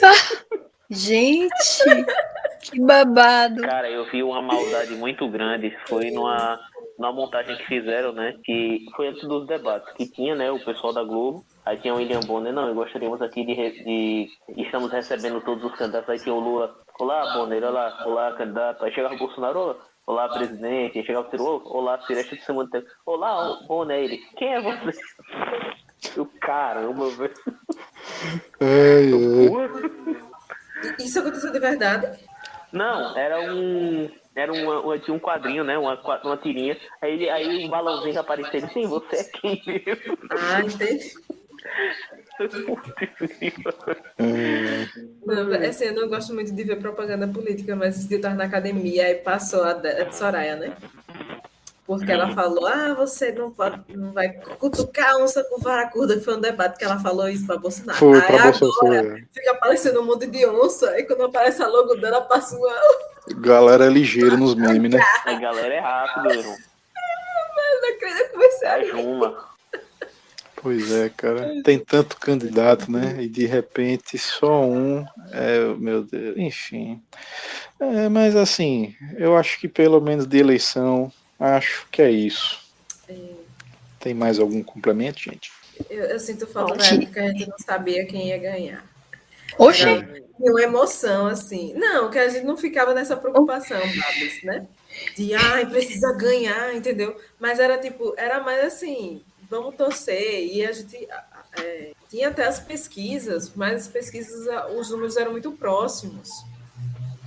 Gente, 0.88 1.84
que 2.62 2.80
babado. 2.80 3.60
Cara, 3.60 3.90
eu 3.90 4.10
vi 4.10 4.22
uma 4.22 4.40
maldade 4.40 4.94
muito 4.94 5.28
grande. 5.28 5.76
Foi 5.86 6.10
numa, 6.10 6.58
numa 6.98 7.12
montagem 7.12 7.56
que 7.58 7.66
fizeram, 7.66 8.12
né? 8.12 8.36
Que 8.42 8.86
foi 8.96 9.08
antes 9.08 9.28
dos 9.28 9.46
debates, 9.46 9.92
que 9.92 10.06
tinha, 10.06 10.34
né, 10.34 10.50
o 10.50 10.64
pessoal 10.64 10.94
da 10.94 11.04
Globo. 11.04 11.44
Aí 11.64 11.76
tinha 11.76 11.92
o 11.92 11.98
William 11.98 12.20
Bonner, 12.20 12.54
não, 12.54 12.74
gostaríamos 12.74 13.20
aqui 13.20 13.44
de, 13.44 13.54
de. 13.54 14.28
Estamos 14.56 14.90
recebendo 14.90 15.42
todos 15.42 15.62
os 15.62 15.76
candidatos. 15.76 16.08
Aí 16.08 16.18
tinha 16.18 16.34
o 16.34 16.40
Lula, 16.40 16.74
olá, 16.98 17.34
Bonner, 17.34 17.62
olá, 17.62 18.02
olá, 18.06 18.32
candidato. 18.32 18.82
Aí 18.82 18.92
chegava 18.92 19.14
o 19.14 19.18
Bolsonaro, 19.18 19.58
olá, 19.58 19.76
olá, 20.06 20.28
presidente. 20.28 20.98
Aí 20.98 21.04
chegava 21.06 21.26
o 21.26 21.30
Ciro, 21.30 21.44
"Ô, 21.44 21.62
olá, 21.78 22.00
Cireste 22.06 22.36
de 22.36 22.44
Semana 22.44 22.68
Tempo. 22.70 22.86
Olá, 23.06 23.58
Bonner, 23.66 23.98
ele, 23.98 24.18
quem 24.36 24.54
é 24.54 24.60
você? 24.60 25.00
Eu, 26.16 26.26
caramba, 26.40 27.08
velho. 27.10 27.34
É, 28.60 29.02
é. 30.98 31.02
Isso 31.02 31.20
aconteceu 31.20 31.52
de 31.52 31.58
verdade? 31.60 32.18
Não, 32.72 33.16
era 33.16 33.40
um. 33.52 34.10
Era 34.34 34.50
uma, 34.52 34.80
uma- 34.80 34.98
tinha 34.98 35.14
um 35.14 35.18
quadrinho, 35.20 35.62
né? 35.62 35.76
Uma, 35.78 36.00
uma 36.24 36.36
tirinha. 36.38 36.76
Aí, 37.02 37.12
ele, 37.12 37.28
aí 37.30 37.64
um 37.66 37.68
balãozinho 37.68 38.18
apareceu 38.18 38.60
ele, 38.60 38.68
sim, 38.68 38.86
você 38.86 39.16
é 39.16 39.24
quem 39.24 39.62
mesmo? 39.66 40.18
Ah, 40.30 40.60
entendi. 40.62 41.12
Não, 45.24 45.54
é 45.54 45.66
assim, 45.68 45.84
eu 45.84 45.94
não 45.94 46.08
gosto 46.08 46.34
muito 46.34 46.52
de 46.52 46.64
ver 46.64 46.76
propaganda 46.76 47.28
política, 47.28 47.76
mas 47.76 47.98
esse 47.98 48.08
dia 48.08 48.18
eu 48.18 48.22
tava 48.22 48.34
na 48.34 48.44
academia 48.44 49.10
e 49.10 49.16
passou 49.16 49.64
a 49.64 49.72
de 49.74 49.88
a 49.88 50.04
de 50.04 50.16
Soraya, 50.16 50.56
né? 50.56 50.76
Porque 51.84 52.10
ela 52.10 52.32
falou, 52.32 52.66
ah, 52.66 52.94
você 52.94 53.32
não, 53.32 53.50
pode, 53.50 53.82
não 53.94 54.12
vai 54.12 54.30
cutucar 54.58 55.16
onça 55.16 55.42
com 55.44 55.58
vara 55.58 55.88
curta, 55.90 56.14
que 56.14 56.24
foi 56.24 56.36
um 56.36 56.40
debate 56.40 56.78
que 56.78 56.84
ela 56.84 56.98
falou 56.98 57.28
isso 57.28 57.44
pra 57.44 57.58
Bolsonaro. 57.58 57.98
Foi 57.98 58.20
Aí 58.20 58.26
pra 58.26 58.36
agora 58.36 58.58
Bolsonaro. 58.58 59.26
fica 59.32 59.50
aparecendo 59.50 60.00
um 60.00 60.04
monte 60.04 60.26
de 60.28 60.46
onça, 60.46 60.98
e 60.98 61.02
quando 61.02 61.24
aparece 61.24 61.60
a 61.62 61.66
logo 61.66 61.96
dela, 61.96 62.20
passa 62.22 62.56
uma... 62.56 62.72
Galera 63.40 63.86
é 63.86 63.88
ligeira 63.90 64.36
nos 64.36 64.54
memes, 64.54 64.92
né? 64.92 65.00
A 65.26 65.34
galera 65.34 65.74
é 65.74 65.80
rápido, 65.80 66.32
irmão. 66.32 66.56
Eu 67.74 67.80
não 67.80 67.96
acredito 67.96 68.16
que 68.16 68.22
eu 68.22 68.30
comecei 68.30 68.68
a 68.68 68.72
A 68.74 68.78
rir. 68.78 68.86
Juma. 68.90 69.51
Pois 70.62 70.92
é, 70.92 71.08
cara. 71.08 71.60
Tem 71.64 71.78
tanto 71.78 72.16
candidato, 72.16 72.90
né? 72.90 73.16
E 73.20 73.28
de 73.28 73.46
repente 73.46 74.16
só 74.16 74.64
um. 74.64 75.04
É, 75.32 75.74
meu 75.76 76.04
Deus, 76.04 76.36
enfim. 76.36 77.02
É, 77.80 78.08
mas 78.08 78.36
assim, 78.36 78.94
eu 79.16 79.36
acho 79.36 79.58
que 79.58 79.68
pelo 79.68 80.00
menos 80.00 80.24
de 80.24 80.38
eleição, 80.38 81.12
acho 81.38 81.86
que 81.90 82.00
é 82.00 82.10
isso. 82.10 82.62
Tem 83.98 84.14
mais 84.14 84.38
algum 84.38 84.62
complemento, 84.62 85.18
gente? 85.18 85.50
Eu, 85.90 86.04
eu 86.04 86.20
sinto 86.20 86.46
falta 86.46 86.76
da 86.76 86.84
Sim. 86.84 87.02
época 87.02 87.12
que 87.12 87.18
a 87.18 87.28
gente 87.28 87.48
não 87.48 87.58
sabia 87.58 88.06
quem 88.06 88.28
ia 88.28 88.38
ganhar. 88.38 88.84
Oxi, 89.58 89.84
uma 90.38 90.62
emoção, 90.62 91.26
assim. 91.26 91.74
Não, 91.74 92.08
que 92.08 92.18
a 92.18 92.28
gente 92.28 92.44
não 92.44 92.56
ficava 92.56 92.94
nessa 92.94 93.16
preocupação, 93.16 93.78
Babs, 93.78 94.42
né? 94.42 94.66
De, 95.16 95.34
ai, 95.34 95.66
precisa 95.66 96.12
ganhar, 96.12 96.74
entendeu? 96.74 97.16
Mas 97.38 97.58
era 97.58 97.78
tipo, 97.78 98.14
era 98.16 98.40
mais 98.40 98.64
assim, 98.64 99.22
vamos 99.52 99.76
torcer. 99.76 100.46
E 100.46 100.64
a 100.64 100.72
gente 100.72 100.96
é, 101.58 101.92
tinha 102.08 102.28
até 102.28 102.46
as 102.46 102.58
pesquisas, 102.58 103.52
mas 103.54 103.82
as 103.82 103.88
pesquisas, 103.88 104.46
os 104.76 104.90
números 104.90 105.16
eram 105.16 105.32
muito 105.32 105.52
próximos. 105.52 106.30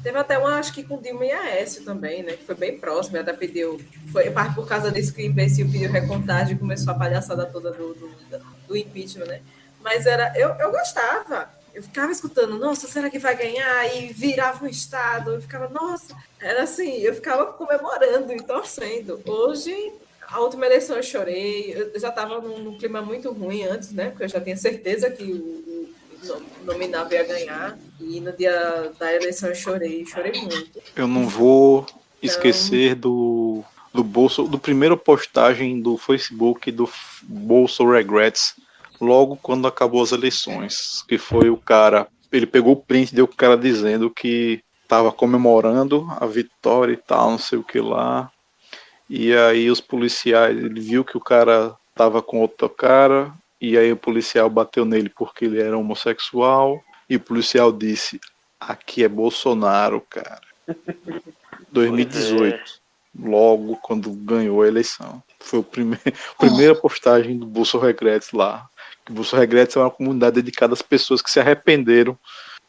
Teve 0.02 0.18
até 0.18 0.38
uma, 0.38 0.60
acho 0.60 0.74
que 0.74 0.84
com 0.84 1.02
Dilma 1.02 1.26
e 1.26 1.32
Aécio 1.32 1.84
também, 1.84 2.22
né? 2.22 2.34
Que 2.34 2.44
foi 2.44 2.56
bem 2.56 2.78
próximo, 2.78 3.18
até 3.18 3.34
pediu. 3.34 3.80
Foi 4.12 4.30
parte 4.30 4.54
por 4.54 4.68
causa 4.68 4.92
disso 4.92 5.14
que 5.14 5.24
o 5.24 5.26
imbecil 5.26 5.70
pediu 5.72 5.92
recontagem 5.92 6.56
e 6.56 6.60
começou 6.60 6.94
a 6.94 6.98
palhaçada 6.98 7.46
toda 7.46 7.72
do, 7.72 7.94
do, 7.94 8.12
do 8.68 8.78
impeachment, 8.78 9.26
né? 9.26 9.42
Mas 9.82 10.06
era. 10.06 10.32
Eu, 10.38 10.50
eu 10.56 10.72
gostava. 10.72 11.50
Eu 11.74 11.84
ficava 11.84 12.12
escutando, 12.12 12.58
nossa, 12.58 12.88
será 12.88 13.10
que 13.10 13.20
vai 13.20 13.36
ganhar? 13.36 13.96
E 13.96 14.14
virava 14.14 14.64
um 14.64 14.68
estado. 14.68 15.34
Eu 15.34 15.42
ficava, 15.42 15.68
nossa. 15.68 16.16
Era 16.40 16.64
assim, 16.64 17.00
eu 17.00 17.14
ficava 17.14 17.48
comemorando 17.48 18.32
e 18.32 18.38
torcendo. 18.38 19.22
Hoje, 19.26 19.92
a 20.30 20.40
última 20.40 20.66
eleição 20.66 20.98
eu 20.98 21.04
chorei. 21.04 21.74
Eu 21.74 22.00
já 22.00 22.10
estava 22.10 22.40
num, 22.40 22.60
num 22.60 22.78
clima 22.78 23.02
muito 23.02 23.32
ruim 23.32 23.64
antes, 23.64 23.92
né? 23.92 24.10
Porque 24.10 24.24
eu 24.24 24.30
já 24.30 24.42
tinha 24.42 24.58
certeza 24.58 25.10
que 25.10 25.24
o, 25.24 25.36
o 25.36 25.90
no- 26.24 26.74
nominado 26.74 27.14
ia 27.14 27.24
ganhar. 27.24 27.78
E 28.00 28.20
no 28.20 28.32
dia 28.32 28.92
da 29.00 29.14
eleição 29.14 29.50
eu 29.50 29.56
chorei, 29.56 30.06
chorei 30.06 30.34
muito. 30.42 30.82
Eu 30.96 31.08
não 31.08 31.28
vou 31.28 31.86
esquecer 32.22 32.96
do, 32.96 33.64
do 33.94 34.04
bolso, 34.04 34.44
do 34.44 34.58
primeiro 34.58 34.98
postagem 34.98 35.80
do 35.82 35.98
Facebook 35.98 36.72
do 36.72 36.90
Bolso 37.24 37.88
Regrets, 37.90 38.56
logo 39.00 39.38
quando 39.42 39.68
acabou 39.68 40.02
as 40.02 40.12
eleições, 40.12 41.04
que 41.08 41.18
foi 41.18 41.50
o 41.50 41.58
cara, 41.58 42.08
ele 42.32 42.46
pegou 42.48 42.74
o 42.74 42.78
print, 42.78 43.14
deu 43.14 43.26
o 43.26 43.36
cara 43.36 43.56
dizendo 43.58 44.10
que 44.10 44.62
tava 44.88 45.12
comemorando 45.12 46.08
a 46.20 46.26
vitória 46.26 46.94
e 46.94 46.98
tal, 46.98 47.32
não 47.32 47.38
sei 47.40 47.58
o 47.60 47.64
que 47.64 47.80
lá. 47.80 48.32
E 49.10 49.36
aí 49.36 49.70
os 49.70 49.80
policiais, 49.80 50.58
ele 50.58 50.80
viu 50.80 51.04
que 51.04 51.18
o 51.18 51.22
cara 51.22 51.76
tava 51.94 52.22
com 52.22 52.42
outro 52.42 52.70
cara, 52.70 53.32
e 53.62 53.78
aí 53.78 53.92
o 53.92 53.98
policial 53.98 54.50
bateu 54.50 54.84
nele 54.84 55.10
porque 55.10 55.46
ele 55.46 55.62
era 55.62 55.78
homossexual, 55.78 56.84
e 57.10 57.16
o 57.16 57.20
policial 57.20 57.72
disse: 57.72 58.20
"Aqui 58.60 59.04
é 59.04 59.08
Bolsonaro, 59.08 60.02
cara". 60.10 60.42
2018, 61.72 62.82
logo 63.20 63.78
quando 63.78 64.10
ganhou 64.12 64.62
a 64.62 64.68
eleição. 64.68 65.22
Foi 65.40 65.60
o 65.60 65.64
prime 65.64 65.98
a 66.06 66.12
primeira 66.40 66.74
postagem 66.74 67.38
do 67.38 67.46
Bolso 67.46 67.78
Regrets 67.78 68.32
lá. 68.32 68.68
Que 69.06 69.12
o 69.12 69.16
Bolso 69.16 69.36
Regrets 69.36 69.76
é 69.76 69.80
uma 69.80 69.92
comunidade 69.92 70.36
dedicada 70.36 70.74
às 70.74 70.82
pessoas 70.82 71.22
que 71.22 71.30
se 71.30 71.40
arrependeram 71.40 72.18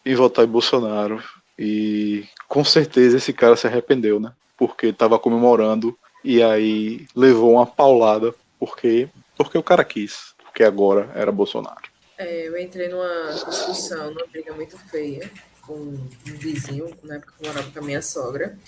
em 0.05 0.15
votar 0.15 0.45
em 0.45 0.49
Bolsonaro. 0.49 1.23
E 1.59 2.25
com 2.49 2.63
certeza 2.65 3.17
esse 3.17 3.33
cara 3.33 3.57
se 3.57 3.67
arrependeu, 3.67 4.21
né? 4.21 4.33
Porque 4.57 4.89
estava 4.89 5.19
comemorando 5.19 5.97
e 6.27 6.43
aí 6.43 7.07
levou 7.15 7.53
uma 7.53 7.67
paulada 7.67 8.35
porque 8.59 9.09
porque 9.37 9.57
o 9.57 9.63
cara 9.63 9.85
quis, 9.85 10.35
porque 10.43 10.65
agora 10.65 11.11
era 11.15 11.31
Bolsonaro. 11.31 11.83
É, 12.19 12.49
eu 12.49 12.59
entrei 12.59 12.89
numa 12.89 13.33
discussão, 13.33 14.11
numa 14.11 14.27
briga 14.27 14.53
muito 14.55 14.77
feia 14.89 15.31
com 15.61 15.75
um 15.75 16.09
vizinho, 16.25 16.91
na 17.03 17.17
época 17.17 17.33
que 17.39 17.47
eu 17.47 17.53
morava 17.53 17.71
com 17.71 17.79
a 17.79 17.83
minha 17.83 18.03
sogra. 18.03 18.59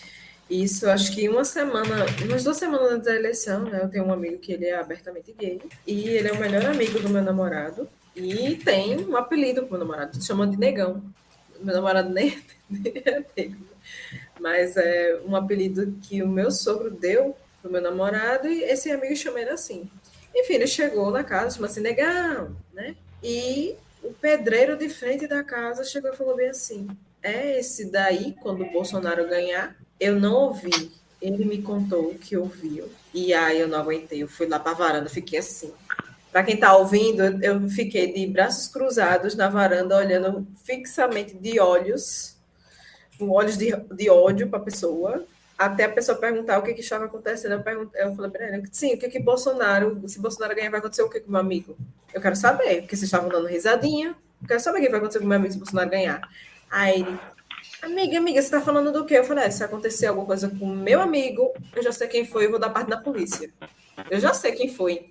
E 0.48 0.62
isso, 0.62 0.88
acho 0.88 1.14
que 1.14 1.28
uma 1.28 1.44
semana, 1.44 2.06
umas 2.24 2.44
duas 2.44 2.56
semanas 2.56 2.92
antes 2.92 3.06
da 3.06 3.16
eleição, 3.16 3.64
né? 3.64 3.80
Eu 3.82 3.88
tenho 3.88 4.04
um 4.04 4.12
amigo 4.12 4.38
que 4.38 4.52
ele 4.52 4.66
é 4.66 4.78
abertamente 4.78 5.32
gay. 5.32 5.60
E 5.86 6.08
ele 6.08 6.28
é 6.28 6.32
o 6.32 6.38
melhor 6.38 6.64
amigo 6.66 7.00
do 7.00 7.08
meu 7.08 7.22
namorado. 7.22 7.88
E 8.14 8.56
tem 8.56 8.98
um 8.98 9.16
apelido 9.16 9.62
pro 9.62 9.72
meu 9.72 9.80
namorado, 9.80 10.22
chama 10.22 10.46
de 10.46 10.56
Negão. 10.56 11.02
Meu 11.60 11.74
namorado 11.74 12.10
nem 12.12 12.36
é 13.04 13.24
negro. 13.36 13.66
Mas 14.40 14.76
é 14.76 15.20
um 15.26 15.34
apelido 15.34 15.98
que 16.02 16.22
o 16.22 16.28
meu 16.28 16.50
sogro 16.50 16.90
deu 16.90 17.36
pro 17.68 17.72
meu 17.72 17.82
namorado 17.82 18.48
e 18.48 18.64
esse 18.64 18.90
amigo 18.90 19.14
chama 19.14 19.40
ele 19.40 19.50
assim. 19.50 19.88
Enfim, 20.34 20.54
ele 20.54 20.66
chegou 20.66 21.10
na 21.10 21.22
casa, 21.22 21.56
chama-se 21.56 21.80
Negão, 21.80 22.56
né? 22.72 22.96
E 23.22 23.74
o 24.02 24.12
pedreiro 24.12 24.76
de 24.76 24.88
frente 24.88 25.26
da 25.26 25.44
casa 25.44 25.84
chegou 25.84 26.12
e 26.12 26.16
falou 26.16 26.36
bem 26.36 26.48
assim: 26.48 26.88
É 27.22 27.58
esse 27.58 27.90
daí, 27.90 28.34
quando 28.40 28.62
o 28.62 28.70
Bolsonaro 28.70 29.28
ganhar? 29.28 29.76
Eu 30.00 30.18
não 30.18 30.34
ouvi. 30.34 30.92
ele 31.20 31.44
me 31.44 31.60
contou 31.60 32.14
que 32.14 32.36
ouviu. 32.36 32.88
E 33.12 33.34
aí 33.34 33.60
eu 33.60 33.68
não 33.68 33.80
aguentei, 33.80 34.22
eu 34.22 34.28
fui 34.28 34.46
lá 34.46 34.58
para 34.58 34.72
a 34.72 34.74
varanda, 34.74 35.08
fiquei 35.08 35.38
assim. 35.38 35.72
Para 36.30 36.44
quem 36.44 36.54
está 36.54 36.76
ouvindo, 36.76 37.22
eu 37.42 37.68
fiquei 37.68 38.12
de 38.12 38.26
braços 38.26 38.68
cruzados 38.68 39.34
na 39.34 39.48
varanda, 39.48 39.96
olhando 39.96 40.46
fixamente 40.62 41.34
de 41.34 41.58
olhos, 41.58 42.36
com 43.18 43.30
olhos 43.30 43.56
de, 43.56 43.74
de 43.92 44.08
ódio 44.08 44.48
para 44.48 44.58
a 44.58 44.62
pessoa, 44.62 45.26
até 45.58 45.84
a 45.84 45.92
pessoa 45.92 46.16
perguntar 46.16 46.58
o 46.58 46.62
que, 46.62 46.72
que 46.72 46.80
estava 46.80 47.06
acontecendo. 47.06 47.52
Eu, 47.52 47.62
perguntei, 47.62 48.00
eu 48.00 48.14
falei, 48.14 48.30
Breno, 48.30 48.62
sim, 48.70 48.94
o 48.94 48.98
que 48.98 49.08
que 49.08 49.18
Bolsonaro, 49.18 50.00
se 50.08 50.20
Bolsonaro 50.20 50.54
ganhar, 50.54 50.70
vai 50.70 50.78
acontecer 50.78 51.02
o 51.02 51.10
que 51.10 51.18
com 51.18 51.32
meu 51.32 51.40
amigo? 51.40 51.76
Eu 52.14 52.20
quero 52.20 52.36
saber, 52.36 52.82
porque 52.82 52.94
vocês 52.94 53.02
estavam 53.02 53.28
dando 53.28 53.48
risadinha. 53.48 54.14
Eu 54.40 54.46
quero 54.46 54.60
saber 54.60 54.78
o 54.78 54.82
que 54.82 54.88
vai 54.88 54.98
acontecer 54.98 55.18
com 55.18 55.26
meu 55.26 55.36
amigo 55.36 55.52
se 55.52 55.58
Bolsonaro 55.58 55.90
ganhar. 55.90 56.20
Aí 56.70 57.00
ele, 57.00 57.18
amiga, 57.82 58.18
amiga, 58.18 58.40
você 58.40 58.46
está 58.46 58.60
falando 58.60 58.92
do 58.92 59.04
quê? 59.04 59.18
Eu 59.18 59.24
falei, 59.24 59.44
é, 59.44 59.50
se 59.50 59.64
acontecer 59.64 60.06
alguma 60.06 60.26
coisa 60.26 60.48
com 60.48 60.66
meu 60.66 61.00
amigo, 61.00 61.52
eu 61.74 61.82
já 61.82 61.90
sei 61.90 62.06
quem 62.06 62.24
foi, 62.24 62.46
eu 62.46 62.50
vou 62.50 62.60
dar 62.60 62.70
parte 62.70 62.88
da 62.88 62.96
polícia. 62.96 63.50
Eu 64.08 64.20
já 64.20 64.32
sei 64.32 64.52
quem 64.52 64.72
foi. 64.72 65.10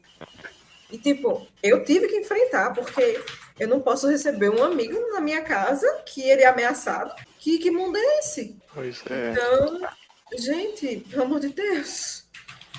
E, 0.90 0.98
tipo, 0.98 1.46
eu 1.62 1.84
tive 1.84 2.08
que 2.08 2.16
enfrentar, 2.16 2.74
porque 2.74 3.22
eu 3.60 3.68
não 3.68 3.82
posso 3.82 4.08
receber 4.08 4.50
um 4.50 4.64
amigo 4.64 4.98
na 5.12 5.20
minha 5.20 5.42
casa 5.42 5.86
que 6.06 6.22
ele 6.22 6.44
é 6.44 6.48
ameaçado. 6.48 7.14
Que, 7.38 7.58
que 7.58 7.70
mundo 7.70 7.98
é 7.98 8.20
esse? 8.20 8.58
Pois 8.74 9.04
é. 9.10 9.32
Então, 9.32 9.82
gente, 10.38 10.98
pelo 11.10 11.24
amor 11.24 11.40
de 11.40 11.50
Deus. 11.50 12.24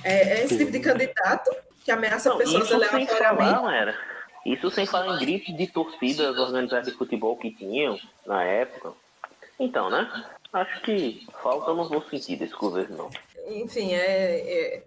É, 0.05 0.41
é 0.41 0.45
esse 0.45 0.57
tipo 0.59 0.71
de 0.71 0.81
candidato 0.81 1.51
que 1.85 1.91
ameaça 1.91 2.31
Não, 2.31 2.39
pessoas 2.39 2.65
isso 2.65 2.79
sem 2.79 2.89
aleatoriamente. 2.89 3.51
falar, 3.55 3.75
era. 3.77 3.99
Isso 4.47 4.71
sem 4.71 4.87
falar 4.87 5.17
em 5.17 5.19
gritos 5.19 5.57
de 5.57 5.67
torcidas 5.67 6.39
organizadas 6.39 6.87
de 6.87 6.93
futebol 6.97 7.37
que 7.37 7.51
tinham 7.51 7.99
na 8.27 8.43
época. 8.45 8.93
Então, 9.59 9.91
né? 9.91 10.25
Acho 10.53 10.81
que 10.83 11.27
falta 11.43 11.75
no 11.75 11.89
bom 11.89 12.03
sentido 12.09 12.45
esse 12.45 12.55
governo, 12.55 12.97
não. 12.97 13.11
Enfim, 13.57 13.95
é, 13.95 14.01
é- 14.01 14.83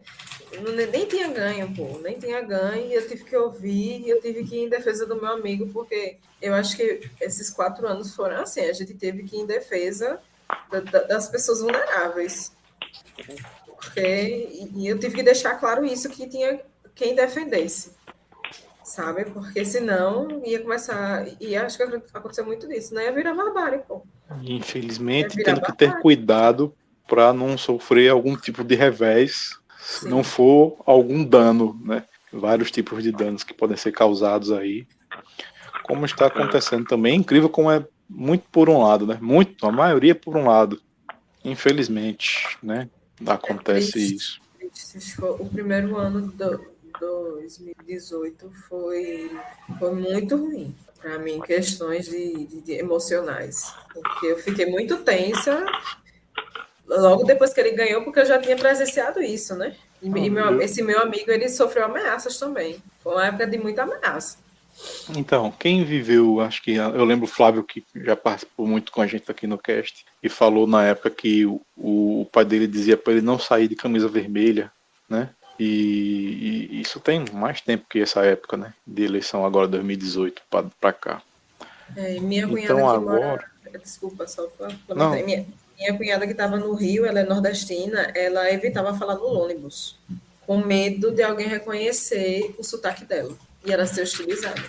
nem 0.92 1.06
tinha 1.06 1.28
ganho, 1.28 1.74
pô, 1.76 2.00
nem 2.00 2.18
tinha 2.20 2.42
ganho, 2.42 2.88
e 2.88 2.94
eu 2.94 3.08
tive 3.08 3.24
que 3.24 3.36
ouvir, 3.36 4.02
e 4.02 4.10
eu 4.10 4.22
tive 4.22 4.44
que 4.46 4.56
ir 4.56 4.64
em 4.66 4.70
defesa 4.70 5.06
do 5.06 5.16
meu 5.16 5.32
amigo, 5.32 5.68
porque 5.72 6.18
eu 6.42 6.54
acho 6.54 6.76
que 6.76 7.10
esses 7.20 7.50
quatro 7.50 7.88
anos 7.88 8.16
foram 8.16 8.38
assim, 8.42 8.62
a 8.62 8.74
gente 8.74 8.94
teve 8.94 9.24
que 9.24 9.36
ir 9.36 9.40
em 9.40 9.46
defesa 9.46 10.20
da- 10.72 10.80
da- 10.80 11.04
das 11.04 11.28
pessoas 11.28 11.62
vulneráveis. 11.62 12.52
Porque, 13.66 14.70
e, 14.76 14.88
eu 14.88 15.00
tive 15.00 15.16
que 15.16 15.24
deixar 15.24 15.56
claro 15.56 15.86
isso, 15.86 16.10
que 16.10 16.28
tinha 16.28 16.60
quem 16.94 17.16
defendesse, 17.16 17.92
sabe? 18.84 19.26
Porque 19.26 19.66
senão 19.66 20.42
ia 20.46 20.60
começar, 20.62 21.26
e 21.40 21.56
acho 21.56 21.78
que 21.78 21.84
aconteceu 22.14 22.46
muito 22.46 22.68
disso, 22.68 22.94
né? 22.94 23.06
Ia 23.06 23.12
virar 23.12 23.34
barbárie, 23.34 23.80
pô. 23.88 24.04
Infelizmente, 24.44 25.42
tendo 25.44 25.62
que 25.62 25.76
ter 25.76 26.00
cuidado 26.00 26.74
para 27.08 27.34
não 27.34 27.58
sofrer 27.58 28.10
algum 28.10 28.38
tipo 28.38 28.64
de 28.64 28.76
revés, 28.76 29.58
se 29.80 30.02
Sim. 30.02 30.10
não 30.10 30.24
for 30.24 30.78
algum 30.86 31.24
dano, 31.24 31.80
né? 31.84 32.06
Vários 32.32 32.72
tipos 32.72 33.04
de 33.04 33.12
danos 33.12 33.44
que 33.44 33.54
podem 33.54 33.76
ser 33.76 33.92
causados 33.92 34.52
aí. 34.52 34.88
Como 35.84 36.06
está 36.06 36.28
acontecendo 36.28 36.86
também, 36.86 37.14
é 37.14 37.18
incrível 37.18 37.50
como 37.50 37.70
é 37.70 37.86
muito 38.14 38.44
por 38.52 38.70
um 38.70 38.82
lado, 38.84 39.08
né? 39.08 39.18
Muito, 39.22 39.66
a 39.66 39.72
maioria 39.72 40.14
por 40.14 40.36
um 40.38 40.48
lado. 40.48 40.82
Infelizmente, 41.44 42.58
né? 42.62 42.88
Acontece 43.26 43.92
triste. 43.92 44.40
isso. 44.96 45.26
O 45.40 45.50
primeiro 45.50 45.98
ano 45.98 46.22
do 46.22 46.72
2018 47.00 48.52
foi, 48.70 49.32
foi 49.80 49.94
muito 49.96 50.36
ruim 50.38 50.76
para 51.00 51.18
mim, 51.18 51.42
questões 51.42 52.06
de, 52.06 52.46
de- 52.46 52.62
de 52.62 52.74
emocionais, 52.74 53.74
porque 53.92 54.28
eu 54.28 54.38
fiquei 54.38 54.68
muito 54.68 54.98
tensa 54.98 55.66
logo 56.88 57.24
depois 57.24 57.54
que 57.54 57.60
ele 57.60 57.72
ganhou, 57.72 58.04
porque 58.04 58.20
eu 58.20 58.26
já 58.26 58.40
tinha 58.40 58.56
presenciado 58.56 59.20
isso, 59.22 59.56
né? 59.56 59.76
E, 60.02 60.08
e 60.08 60.30
meu- 60.30 60.62
esse 60.62 60.82
meu 60.84 61.00
amigo 61.00 61.32
ele 61.32 61.50
sofreu 61.50 61.86
ameaças 61.86 62.38
também. 62.38 62.82
Foi 63.02 63.14
uma 63.14 63.26
época 63.26 63.48
de 63.48 63.58
muita 63.58 63.84
ameaça. 63.84 64.38
Então, 65.16 65.52
quem 65.52 65.84
viveu, 65.84 66.40
acho 66.40 66.62
que 66.62 66.74
eu 66.76 67.04
lembro 67.04 67.26
o 67.26 67.30
Flávio 67.30 67.64
que 67.64 67.84
já 67.96 68.16
participou 68.16 68.68
muito 68.68 68.92
com 68.92 69.02
a 69.02 69.08
gente 69.08 69.30
aqui 69.30 69.46
no 69.46 69.58
cast 69.58 70.06
e 70.22 70.30
falou 70.30 70.66
na 70.66 70.86
época 70.86 71.10
que 71.10 71.46
o, 71.46 71.62
o 71.76 72.28
pai 72.32 72.46
dele 72.46 72.68
dizia 72.68 72.98
para 72.98 73.14
ele 73.14 73.22
não 73.22 73.38
sair 73.38 73.68
de 73.68 73.76
camisa 73.76 74.08
vermelha, 74.08 74.72
né? 75.10 75.30
E, 75.60 76.70
e 76.72 76.82
isso 76.82 77.00
tem 77.00 77.24
mais 77.34 77.62
tempo 77.62 77.86
que 77.90 78.00
essa 78.00 78.22
época, 78.26 78.58
né? 78.58 78.74
De 78.86 79.04
eleição 79.04 79.46
agora 79.46 79.68
2018 79.68 80.42
para 80.80 80.94
cá. 80.94 81.22
É, 81.96 82.16
e 82.16 82.20
minha 82.20 82.48
cunhada 82.48 82.74
Então 82.74 82.78
que 82.78 82.96
agora, 82.96 83.26
mora. 83.26 83.52
Desculpa, 83.80 84.28
só 84.28 84.48
para. 84.48 84.72
Minha, 85.24 85.46
minha 85.78 85.98
cunhada 85.98 86.26
que 86.26 86.32
estava 86.32 86.58
no 86.58 86.74
Rio, 86.74 87.06
ela 87.06 87.20
é 87.20 87.24
nordestina, 87.24 88.12
ela 88.16 88.52
evitava 88.52 88.98
falar 88.98 89.16
no 89.16 89.26
ônibus, 89.26 89.98
com 90.48 90.58
medo 90.58 91.12
de 91.12 91.22
alguém 91.22 91.48
reconhecer 91.48 92.56
o 92.58 92.64
sotaque 92.64 93.06
dela 93.06 93.36
e 93.66 93.72
ela 93.72 93.86
ser 93.86 94.02
hostilizada. 94.02 94.62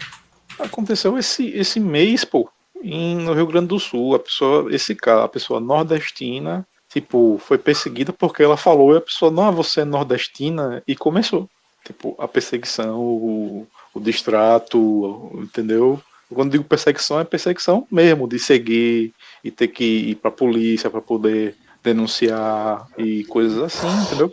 aconteceu 0.59 1.19
esse 1.19 1.48
esse 1.51 1.81
mês, 1.81 2.24
pô, 2.24 2.48
em, 2.82 3.16
no 3.16 3.32
Rio 3.32 3.47
Grande 3.47 3.69
do 3.69 3.78
Sul, 3.78 4.14
a 4.14 4.19
pessoa, 4.19 4.74
esse 4.74 4.94
cara, 4.94 5.24
a 5.24 5.28
pessoa 5.28 5.60
nordestina, 5.60 6.66
tipo, 6.89 7.40
foi 7.44 7.56
perseguida 7.56 8.12
porque 8.12 8.43
ela 8.43 8.56
falou 8.56 8.94
e 8.94 8.98
a 8.98 9.01
pessoa, 9.01 9.31
não, 9.31 9.52
você 9.52 9.82
é 9.82 9.85
nordestina, 9.85 10.82
e 10.86 10.97
começou. 10.97 11.48
Tipo, 11.85 12.14
a 12.19 12.28
perseguição, 12.28 13.01
o, 13.01 13.66
o 13.94 14.01
distrato, 14.01 15.31
entendeu? 15.35 16.01
Quando 16.32 16.52
digo 16.52 16.64
perseguição, 16.64 17.20
é 17.20 17.24
perseguição 17.24 17.86
mesmo, 17.90 18.27
de 18.27 18.39
seguir 18.39 19.12
e 19.44 19.51
ter 19.51 19.69
que 19.69 19.85
ir 19.85 20.14
pra 20.16 20.31
polícia 20.31 20.89
para 20.89 21.01
poder 21.01 21.55
denunciar 21.82 22.86
e 22.97 23.24
coisas 23.24 23.59
assim, 23.59 23.89
entendeu? 24.05 24.32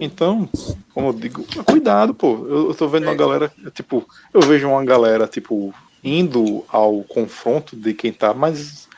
Então, 0.00 0.48
como 0.94 1.08
eu 1.08 1.12
digo, 1.12 1.44
cuidado, 1.64 2.14
pô. 2.14 2.46
Eu, 2.48 2.68
eu 2.68 2.74
tô 2.74 2.88
vendo 2.88 3.04
uma 3.04 3.14
galera, 3.14 3.52
tipo, 3.74 4.08
eu 4.32 4.40
vejo 4.40 4.68
uma 4.68 4.84
galera, 4.84 5.26
tipo, 5.26 5.74
indo 6.02 6.64
ao 6.68 7.02
confronto 7.02 7.74
de 7.76 7.92
quem 7.94 8.12
tá, 8.12 8.32
mas 8.32 8.88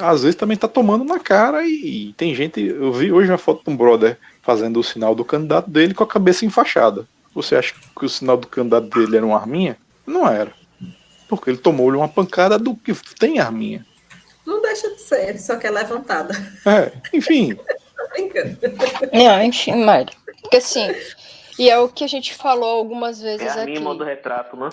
às 0.00 0.22
vezes 0.22 0.36
também 0.36 0.56
tá 0.56 0.66
tomando 0.66 1.04
na 1.04 1.18
cara 1.18 1.66
e, 1.66 2.08
e 2.08 2.12
tem 2.14 2.34
gente. 2.34 2.60
Eu 2.60 2.92
vi 2.92 3.12
hoje 3.12 3.30
uma 3.30 3.38
foto 3.38 3.62
de 3.64 3.70
um 3.70 3.76
brother 3.76 4.18
fazendo 4.42 4.80
o 4.80 4.84
sinal 4.84 5.14
do 5.14 5.24
candidato 5.24 5.70
dele 5.70 5.94
com 5.94 6.04
a 6.04 6.06
cabeça 6.06 6.46
enfaixada. 6.46 7.06
Você 7.34 7.54
acha 7.54 7.74
que 7.74 8.04
o 8.04 8.08
sinal 8.08 8.36
do 8.36 8.46
candidato 8.46 8.88
dele 8.88 9.16
era 9.16 9.26
uma 9.26 9.38
arminha? 9.38 9.76
Não 10.06 10.26
era. 10.26 10.52
Porque 11.28 11.50
ele 11.50 11.58
tomou-lhe 11.58 11.96
uma 11.96 12.08
pancada 12.08 12.58
do 12.58 12.74
que 12.74 12.94
tem 13.18 13.38
arminha. 13.38 13.84
Não 14.46 14.62
deixa 14.62 14.88
de 14.88 15.02
ser, 15.02 15.38
só 15.38 15.56
que 15.56 15.66
é 15.66 15.70
levantada. 15.70 16.34
É, 16.64 16.90
enfim, 17.12 17.54
brincando. 18.22 18.58
Não, 19.12 19.42
enfim, 19.42 19.74
Mário. 19.84 20.12
Porque 20.42 20.56
assim, 20.58 20.86
e 21.58 21.68
é 21.70 21.78
o 21.78 21.88
que 21.88 22.04
a 22.04 22.08
gente 22.08 22.34
falou 22.34 22.70
algumas 22.78 23.20
vezes 23.20 23.46
É 23.46 23.60
a 23.60 23.62
aqui. 23.62 23.78
modo 23.78 24.04
retrato, 24.04 24.56
né? 24.56 24.68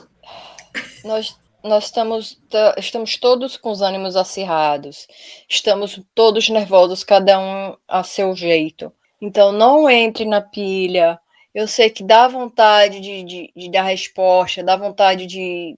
Nós, 1.03 1.35
nós 1.63 1.85
estamos, 1.85 2.37
ta- 2.49 2.75
estamos 2.77 3.17
todos 3.17 3.57
com 3.57 3.71
os 3.71 3.81
ânimos 3.81 4.15
acirrados, 4.15 5.07
estamos 5.49 5.99
todos 6.13 6.49
nervosos, 6.49 7.03
cada 7.03 7.39
um 7.39 7.75
a 7.87 8.03
seu 8.03 8.35
jeito. 8.35 8.91
Então, 9.21 9.51
não 9.51 9.89
entre 9.89 10.25
na 10.25 10.41
pilha. 10.41 11.19
Eu 11.53 11.67
sei 11.67 11.89
que 11.89 12.03
dá 12.03 12.27
vontade 12.27 12.99
de, 12.99 13.23
de, 13.23 13.51
de 13.55 13.71
dar 13.71 13.83
resposta, 13.83 14.61
dá 14.61 14.75
vontade 14.75 15.25
de, 15.25 15.77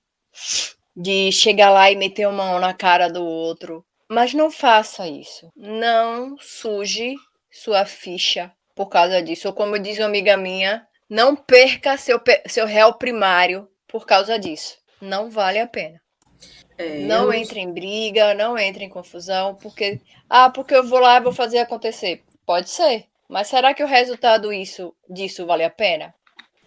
de 0.95 1.31
chegar 1.31 1.69
lá 1.69 1.91
e 1.91 1.95
meter 1.95 2.23
a 2.23 2.31
mão 2.31 2.59
na 2.59 2.73
cara 2.73 3.07
do 3.07 3.23
outro. 3.23 3.85
Mas 4.09 4.33
não 4.33 4.49
faça 4.49 5.07
isso. 5.07 5.51
Não 5.55 6.35
suje 6.39 7.13
sua 7.57 7.85
ficha 7.85 8.51
por 8.75 8.87
causa 8.87 9.21
disso. 9.21 9.47
Ou 9.47 9.53
como 9.53 9.79
diz 9.79 9.97
uma 9.97 10.05
amiga 10.05 10.37
minha, 10.37 10.87
não 11.09 11.35
perca 11.35 11.97
seu, 11.97 12.21
seu 12.47 12.65
réu 12.65 12.93
primário 12.93 13.67
por 13.87 14.05
causa 14.05 14.37
disso. 14.37 14.77
Não 15.01 15.29
vale 15.29 15.59
a 15.59 15.67
pena. 15.67 15.99
É, 16.77 16.99
Não 16.99 17.25
eu- 17.25 17.33
entre 17.33 17.59
em 17.59 17.71
briga, 17.73 18.33
não 18.35 18.57
entre 18.57 18.83
em 18.85 18.89
confusão, 18.89 19.55
porque. 19.55 19.99
Ah, 20.29 20.49
porque 20.49 20.75
eu 20.75 20.83
vou 20.87 20.99
lá 20.99 21.17
e 21.17 21.21
vou 21.21 21.33
fazer 21.33 21.59
acontecer. 21.59 22.23
Pode 22.45 22.69
ser. 22.69 23.05
Mas 23.27 23.47
será 23.47 23.73
que 23.73 23.83
o 23.83 23.87
resultado 23.87 24.53
isso, 24.53 24.93
disso 25.09 25.45
vale 25.45 25.63
a 25.63 25.69
pena? 25.69 26.13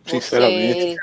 Sinceramente. 0.04 0.96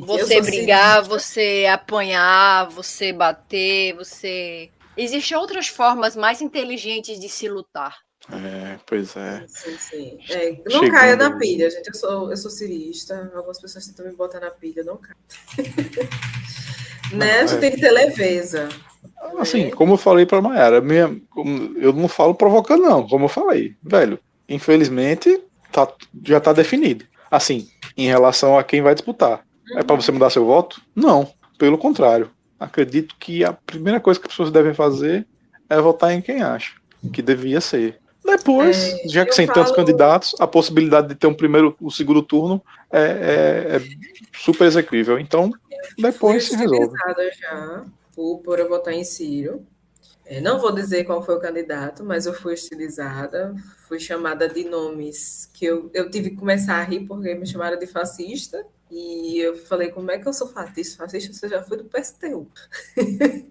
Você 0.00 0.34
sou 0.34 0.42
brigar, 0.42 1.02
você 1.02 1.66
apanhar, 1.70 2.68
você 2.68 3.12
bater, 3.12 3.94
você. 3.94 4.70
Existem 4.96 5.36
outras 5.36 5.68
formas 5.68 6.16
mais 6.16 6.42
inteligentes 6.42 7.20
de 7.20 7.28
se 7.28 7.48
lutar. 7.48 7.96
É, 8.32 8.78
pois 8.86 9.16
é. 9.16 9.44
Sim, 9.48 9.76
sim. 9.78 10.18
É, 10.30 10.52
não 10.64 10.80
Chegando 10.80 10.90
caia 10.92 11.16
na 11.16 11.36
pilha, 11.36 11.70
gente. 11.70 11.88
Eu 11.88 11.94
sou, 11.94 12.30
eu 12.30 12.36
sou 12.36 12.50
cirista. 12.50 13.30
Algumas 13.34 13.60
pessoas 13.60 13.86
tentam 13.86 14.06
me 14.06 14.12
botar 14.12 14.40
na 14.40 14.50
pilha, 14.50 14.84
não 14.84 14.96
caia. 14.96 15.16
né? 17.12 17.40
A 17.40 17.46
gente 17.46 17.56
é. 17.56 17.60
tem 17.60 17.70
que 17.72 17.80
ter 17.80 17.90
leveza. 17.90 18.68
Assim, 19.38 19.70
como 19.70 19.94
eu 19.94 19.98
falei 19.98 20.26
pra 20.26 20.40
Mayara, 20.40 20.80
minha, 20.80 21.20
eu 21.76 21.92
não 21.92 22.08
falo 22.08 22.34
provocando, 22.34 22.82
não, 22.82 23.06
como 23.06 23.24
eu 23.24 23.28
falei, 23.28 23.76
velho. 23.82 24.18
Infelizmente, 24.48 25.42
tá, 25.72 25.92
já 26.24 26.40
tá 26.40 26.52
definido. 26.52 27.04
Assim, 27.30 27.68
em 27.96 28.08
relação 28.08 28.58
a 28.58 28.64
quem 28.64 28.82
vai 28.82 28.94
disputar. 28.94 29.44
É 29.76 29.82
pra 29.82 29.96
você 29.96 30.10
mudar 30.10 30.30
seu 30.30 30.44
voto? 30.44 30.82
Não, 30.94 31.32
pelo 31.58 31.78
contrário. 31.78 32.30
Acredito 32.58 33.14
que 33.18 33.44
a 33.44 33.52
primeira 33.52 34.00
coisa 34.00 34.18
que 34.18 34.26
as 34.26 34.32
pessoas 34.32 34.50
devem 34.50 34.74
fazer 34.74 35.26
é 35.68 35.80
votar 35.80 36.12
em 36.12 36.20
quem 36.20 36.42
acha 36.42 36.80
que 37.12 37.22
devia 37.22 37.60
ser. 37.60 37.99
Depois, 38.36 38.76
É, 38.76 39.08
já 39.08 39.26
que 39.26 39.34
sem 39.34 39.46
tantos 39.46 39.64
falo- 39.70 39.76
candidatos, 39.76 40.34
a 40.38 40.46
possibilidade 40.46 41.08
de 41.08 41.14
ter 41.14 41.26
um 41.26 41.34
primeiro, 41.34 41.76
um 41.80 41.90
segundo 41.90 42.22
turno 42.22 42.62
é, 42.90 43.00
é- 43.02 43.76
é 43.76 43.80
super 44.38 44.66
execuível. 44.66 45.18
Então, 45.18 45.50
depois 45.98 46.44
se 46.48 46.50
fui 46.56 46.58
resolve. 46.66 46.96
já 47.40 47.84
por, 48.14 48.38
por 48.38 48.58
eu 48.58 48.68
votar 48.68 48.94
em 48.94 49.04
Ciro. 49.04 49.66
É, 50.24 50.40
não 50.40 50.60
vou 50.60 50.72
dizer 50.72 51.02
qual 51.04 51.24
foi 51.24 51.34
o 51.34 51.40
candidato, 51.40 52.04
mas 52.04 52.24
eu 52.24 52.32
fui 52.32 52.54
utilizada, 52.54 53.52
fui 53.88 53.98
chamada 53.98 54.48
de 54.48 54.62
nomes 54.62 55.50
que 55.52 55.64
eu, 55.64 55.90
eu 55.92 56.08
tive 56.08 56.30
que 56.30 56.36
começar 56.36 56.76
a 56.76 56.84
rir 56.84 57.00
porque 57.06 57.34
me 57.34 57.46
chamaram 57.46 57.78
de 57.78 57.86
fascista. 57.86 58.64
E 58.92 59.38
eu 59.38 59.56
falei, 59.56 59.88
como 59.90 60.10
é 60.10 60.18
que 60.18 60.26
eu 60.28 60.32
sou 60.32 60.48
fascista? 60.48 60.96
Fascista 61.04 61.32
você 61.32 61.48
já 61.48 61.62
foi 61.62 61.76
do 61.78 61.84
PSTU. 61.84 62.48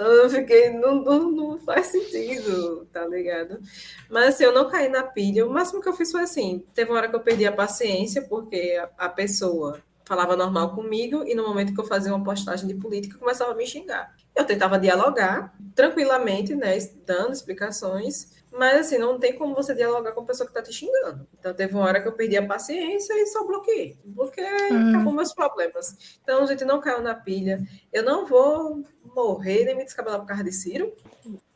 então 0.00 0.12
eu 0.12 0.30
fiquei, 0.30 0.70
não, 0.70 0.94
não, 0.94 1.30
não 1.30 1.58
faz 1.58 1.88
sentido, 1.88 2.86
tá 2.90 3.06
ligado? 3.06 3.60
Mas 4.08 4.28
assim, 4.28 4.44
eu 4.44 4.54
não 4.54 4.70
caí 4.70 4.88
na 4.88 5.02
pilha. 5.02 5.46
O 5.46 5.50
máximo 5.50 5.82
que 5.82 5.88
eu 5.90 5.92
fiz 5.92 6.10
foi 6.10 6.22
assim: 6.22 6.64
teve 6.74 6.90
uma 6.90 6.96
hora 6.96 7.08
que 7.08 7.14
eu 7.14 7.20
perdi 7.20 7.44
a 7.44 7.52
paciência, 7.52 8.22
porque 8.22 8.82
a, 8.96 9.10
pessoa 9.10 9.82
falava 10.06 10.34
normal 10.34 10.74
comigo, 10.74 11.22
e 11.26 11.34
no 11.34 11.46
momento 11.46 11.74
que 11.74 11.80
eu 11.80 11.84
fazia 11.84 12.14
uma 12.14 12.24
postagem 12.24 12.66
de 12.66 12.74
política, 12.74 13.18
começava 13.18 13.52
a 13.52 13.54
me 13.54 13.66
xingar. 13.66 14.16
Eu 14.34 14.46
tentava 14.46 14.78
dialogar 14.78 15.54
tranquilamente, 15.74 16.54
né, 16.54 16.78
dando 17.04 17.34
explicações, 17.34 18.39
mas 18.52 18.80
assim, 18.86 18.98
não 18.98 19.18
tem 19.18 19.36
como 19.38 19.54
você 19.54 19.74
dialogar 19.74 20.12
com 20.12 20.20
a 20.22 20.24
pessoa 20.24 20.46
que 20.46 20.50
está 20.58 20.62
te 20.62 20.72
xingando. 20.72 21.26
Então 21.38 21.54
teve 21.54 21.74
uma 21.74 21.84
hora 21.84 22.00
que 22.00 22.08
eu 22.08 22.12
perdi 22.12 22.36
a 22.36 22.46
paciência 22.46 23.12
e 23.14 23.26
só 23.26 23.44
bloqueei. 23.46 23.96
Bloqueei, 24.04 24.46
acabou 24.90 25.12
meus 25.12 25.32
problemas. 25.32 26.18
Então, 26.22 26.46
gente, 26.46 26.64
não 26.64 26.80
caiu 26.80 27.00
na 27.02 27.14
pilha. 27.14 27.60
Eu 27.92 28.02
não 28.02 28.26
vou 28.26 28.82
morrer 29.14 29.64
nem 29.64 29.76
me 29.76 29.84
descabelar 29.84 30.20
por 30.20 30.26
causa 30.26 30.44
de 30.44 30.52
Ciro. 30.52 30.92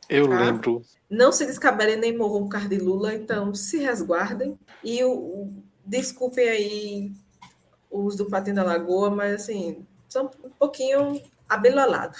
Eu 0.07 0.27
Tá. 0.29 0.39
lembro. 0.39 0.81
Não 1.09 1.31
se 1.31 1.45
descabelem 1.45 1.97
nem 1.97 2.15
morram 2.17 2.43
por 2.43 2.49
causa 2.49 2.69
de 2.69 2.77
Lula, 2.77 3.13
então 3.13 3.53
se 3.55 3.77
resguardem. 3.79 4.57
E 4.83 5.03
o, 5.03 5.11
o- 5.11 5.63
desculpem 5.85 6.47
aí 6.49 7.11
os 7.91 8.15
do 8.15 8.29
Patinho 8.29 8.55
da 8.57 8.63
Lagoa, 8.63 9.09
mas 9.09 9.33
assim, 9.41 9.85
são 10.09 10.29
um 10.43 10.49
pouquinho 10.51 11.21
abelolado. 11.49 12.15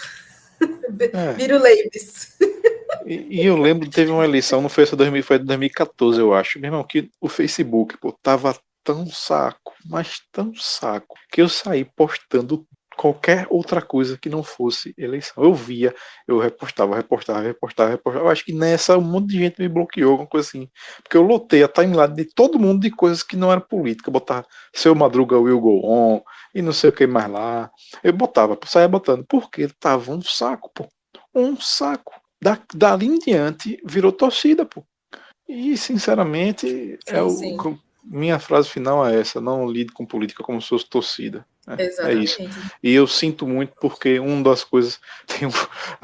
É. 1.11 1.33
Viro 1.33 1.59
Leibes. 1.59 2.37
E, 3.05 3.41
e 3.41 3.45
eu 3.45 3.57
lembro, 3.57 3.89
teve 3.89 4.11
uma 4.11 4.25
eleição, 4.25 4.61
não 4.61 4.69
foi 4.69 4.83
essa 4.83 4.95
2000, 4.95 5.23
foi 5.23 5.39
2014, 5.39 6.19
eu 6.19 6.33
acho, 6.33 6.59
meu 6.59 6.69
irmão, 6.69 6.83
que 6.83 7.09
o 7.21 7.29
Facebook, 7.29 7.97
pô, 7.97 8.11
tava 8.11 8.57
tão 8.83 9.05
saco, 9.07 9.73
mas 9.85 10.21
tão 10.31 10.53
saco, 10.55 11.15
que 11.31 11.41
eu 11.41 11.49
saí 11.49 11.85
postando 11.85 12.65
qualquer 12.95 13.45
outra 13.49 13.81
coisa 13.81 14.17
que 14.17 14.29
não 14.29 14.41
fosse 14.43 14.93
eleição. 14.97 15.43
Eu 15.43 15.53
via, 15.53 15.93
eu 16.27 16.39
repostava, 16.39 16.95
repostava, 16.95 17.41
repostava, 17.41 17.89
repostava. 17.91 18.25
Eu 18.25 18.29
acho 18.29 18.45
que 18.45 18.53
nessa 18.53 18.97
um 18.97 19.01
monte 19.01 19.27
de 19.27 19.39
gente 19.39 19.61
me 19.61 19.67
bloqueou, 19.67 20.11
alguma 20.11 20.27
coisa 20.29 20.47
assim. 20.47 20.69
Porque 21.03 21.17
eu 21.17 21.21
lotei 21.21 21.63
a 21.63 21.67
timeline 21.67 22.15
de 22.15 22.25
todo 22.25 22.59
mundo 22.59 22.81
de 22.81 22.91
coisas 22.91 23.21
que 23.21 23.35
não 23.35 23.51
eram 23.51 23.61
política. 23.61 24.09
Botar 24.11 24.45
seu 24.73 24.95
Madruga 24.95 25.37
will 25.37 25.59
go 25.59 25.81
on 25.83 26.21
e 26.53 26.61
não 26.61 26.71
sei 26.73 26.89
o 26.89 26.93
que 26.93 27.05
mais 27.05 27.29
lá. 27.29 27.69
Eu 28.03 28.13
botava, 28.13 28.57
saía 28.65 28.87
botando, 28.87 29.25
porque 29.27 29.67
tava 29.79 30.11
um 30.11 30.21
saco, 30.21 30.71
pô. 30.73 30.87
Um 31.33 31.57
saco. 31.59 32.13
Da, 32.45 32.59
dali 32.75 33.07
em 33.07 33.17
diante 33.17 33.81
virou 33.83 34.11
torcida, 34.11 34.63
pô. 34.63 34.83
E 35.49 35.75
sinceramente, 35.75 36.99
é 37.07 37.19
o, 37.19 37.31
sim. 37.31 37.57
minha 38.03 38.37
frase 38.37 38.69
final 38.69 39.03
é 39.03 39.19
essa: 39.19 39.41
não 39.41 39.67
lide 39.67 39.91
com 39.91 40.05
política 40.05 40.43
como 40.43 40.61
se 40.61 40.69
fosse 40.69 40.87
torcida. 40.87 41.43
É, 41.67 42.11
é 42.11 42.13
isso. 42.13 42.37
E 42.83 42.93
eu 42.93 43.07
sinto 43.07 43.47
muito 43.47 43.73
porque 43.81 44.19
uma 44.19 44.43
das 44.43 44.63
coisas. 44.63 44.99
Tem 45.25 45.47
um, 45.47 45.51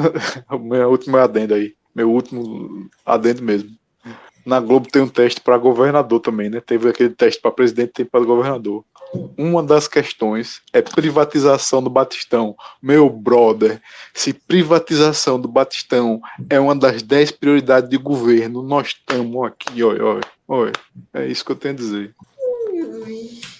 o 0.55 0.57
meu 0.57 0.89
último 0.89 1.15
adendo 1.17 1.53
aí. 1.53 1.75
Meu 1.93 2.09
último 2.09 2.89
adendo 3.05 3.43
mesmo. 3.43 3.69
Na 4.43 4.59
Globo 4.59 4.87
tem 4.89 5.03
um 5.03 5.07
teste 5.07 5.39
para 5.39 5.55
governador 5.59 6.19
também, 6.19 6.49
né? 6.49 6.59
Teve 6.59 6.89
aquele 6.89 7.11
teste 7.11 7.39
para 7.39 7.51
presidente 7.51 8.01
e 8.01 8.05
para 8.05 8.25
governador. 8.25 8.83
Uma 9.37 9.61
das 9.61 9.87
questões 9.87 10.61
é 10.71 10.81
privatização 10.81 11.83
do 11.83 11.89
Batistão. 11.89 12.55
Meu 12.81 13.09
brother, 13.09 13.81
se 14.13 14.33
privatização 14.33 15.39
do 15.39 15.47
Batistão 15.47 16.21
é 16.49 16.59
uma 16.59 16.75
das 16.75 17.01
dez 17.01 17.29
prioridades 17.31 17.89
de 17.89 17.97
governo, 17.97 18.61
nós 18.63 18.87
estamos 18.87 19.45
aqui, 19.47 19.83
olha, 19.83 20.05
olha, 20.05 20.21
olha. 20.47 20.71
É 21.13 21.25
isso 21.25 21.43
que 21.43 21.51
eu 21.51 21.55
tenho 21.57 21.73
a 21.73 21.77
dizer. 21.77 22.15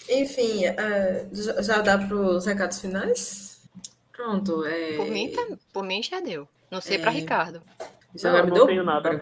Enfim, 0.09 0.65
é, 0.65 1.25
já 1.61 1.81
dá 1.81 1.97
para 1.97 2.15
os 2.15 2.45
recados 2.45 2.79
finais? 2.79 3.61
Pronto. 4.11 4.65
É, 4.65 4.97
Por 4.97 5.07
mim, 5.09 5.29
tá- 5.31 5.57
por 5.73 5.83
mim 5.83 6.01
já 6.03 6.19
deu. 6.19 6.47
Não 6.69 6.79
sei 6.81 6.97
pra 6.99 7.11
É. 7.11 7.15
Ricardo. 7.15 7.61
já 8.15 8.31
Não, 8.31 8.43
me 8.43 8.49
não 8.49 8.55
deu 8.55 8.65
tenho 8.67 8.83
nada 8.83 9.17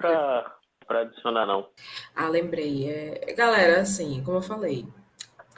pra 0.87 1.01
adicionar, 1.01 1.45
não. 1.45 1.67
Ah, 2.15 2.27
lembrei. 2.29 2.89
É, 2.89 3.33
galera, 3.35 3.81
assim, 3.81 4.21
como 4.23 4.37
eu 4.37 4.41
falei, 4.41 4.85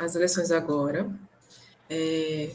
as 0.05 0.15
eleições 0.15 0.51
agora, 0.51 1.09
é, 1.89 2.49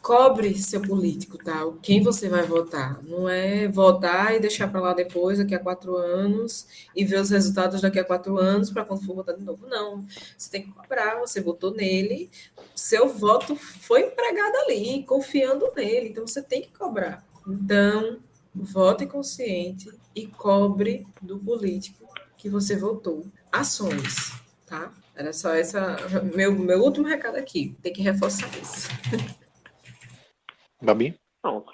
cobre 0.00 0.56
seu 0.56 0.80
político, 0.80 1.36
tá? 1.36 1.60
Quem 1.82 2.02
você 2.02 2.28
vai 2.28 2.42
votar. 2.44 3.02
Não 3.02 3.28
é 3.28 3.68
votar 3.68 4.34
e 4.34 4.40
deixar 4.40 4.68
para 4.68 4.80
lá 4.80 4.94
depois, 4.94 5.38
daqui 5.38 5.54
a 5.54 5.58
quatro 5.58 5.96
anos, 5.96 6.66
e 6.94 7.04
ver 7.04 7.20
os 7.20 7.30
resultados 7.30 7.80
daqui 7.80 7.98
a 7.98 8.04
quatro 8.04 8.38
anos 8.38 8.70
para 8.70 8.84
quando 8.84 9.04
for 9.04 9.14
votar 9.14 9.36
de 9.36 9.44
novo. 9.44 9.66
Não. 9.66 10.06
Você 10.38 10.50
tem 10.50 10.62
que 10.62 10.72
cobrar, 10.72 11.18
você 11.18 11.40
votou 11.40 11.72
nele, 11.72 12.30
seu 12.74 13.08
voto 13.08 13.56
foi 13.56 14.02
empregado 14.02 14.56
ali, 14.64 15.02
confiando 15.04 15.70
nele, 15.76 16.08
então 16.08 16.26
você 16.26 16.40
tem 16.40 16.62
que 16.62 16.72
cobrar. 16.72 17.26
Então, 17.46 18.18
vote 18.54 19.06
consciente 19.06 19.90
e 20.14 20.26
cobre 20.26 21.06
do 21.20 21.38
político 21.38 22.06
que 22.38 22.48
você 22.48 22.76
votou. 22.76 23.26
Ações, 23.52 24.32
tá? 24.66 24.92
Era 25.16 25.32
só 25.32 25.54
essa 25.54 25.96
meu, 26.34 26.52
meu 26.52 26.82
último 26.82 27.06
recado 27.06 27.36
aqui. 27.36 27.74
Tem 27.82 27.92
que 27.92 28.02
reforçar 28.02 28.48
isso. 28.58 28.88
Babi? 30.80 31.18
Pronto. 31.40 31.72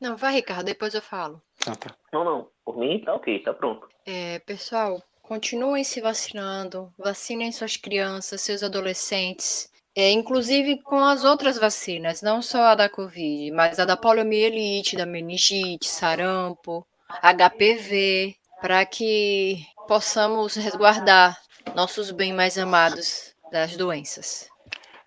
Não, 0.00 0.16
vai, 0.16 0.34
Ricardo, 0.34 0.64
depois 0.64 0.94
eu 0.94 1.02
falo. 1.02 1.40
Ah, 1.66 1.76
tá. 1.76 1.94
Não, 2.12 2.24
não. 2.24 2.48
Por 2.64 2.76
mim, 2.78 3.00
tá 3.04 3.14
ok, 3.14 3.38
tá 3.40 3.54
pronto. 3.54 3.86
É, 4.04 4.38
pessoal, 4.40 5.02
continuem 5.22 5.84
se 5.84 6.00
vacinando, 6.00 6.92
vacinem 6.98 7.52
suas 7.52 7.76
crianças, 7.76 8.40
seus 8.40 8.62
adolescentes, 8.62 9.70
é, 9.94 10.10
inclusive 10.10 10.82
com 10.82 10.98
as 10.98 11.24
outras 11.24 11.58
vacinas, 11.58 12.22
não 12.22 12.40
só 12.40 12.62
a 12.62 12.74
da 12.74 12.88
Covid, 12.88 13.50
mas 13.52 13.78
a 13.78 13.84
da 13.84 13.96
poliomielite, 13.96 14.96
da 14.96 15.04
meningite, 15.04 15.86
sarampo, 15.86 16.86
HPV, 17.22 18.34
para 18.60 18.84
que 18.86 19.64
possamos 19.86 20.54
resguardar 20.54 21.38
nossos 21.74 22.10
bem 22.10 22.32
mais 22.32 22.58
amados 22.58 23.34
das 23.52 23.76
doenças. 23.76 24.48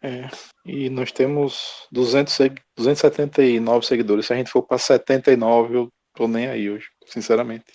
É, 0.01 0.27
e 0.65 0.89
nós 0.89 1.11
temos 1.11 1.87
200, 1.91 2.33
seg- 2.33 2.61
279 2.75 3.85
seguidores. 3.85 4.25
Se 4.25 4.33
a 4.33 4.35
gente 4.35 4.51
for 4.51 4.63
para 4.63 4.77
79, 4.77 5.77
eu 5.77 5.89
tô 6.13 6.27
nem 6.27 6.47
aí 6.47 6.69
hoje, 6.69 6.87
sinceramente. 7.05 7.65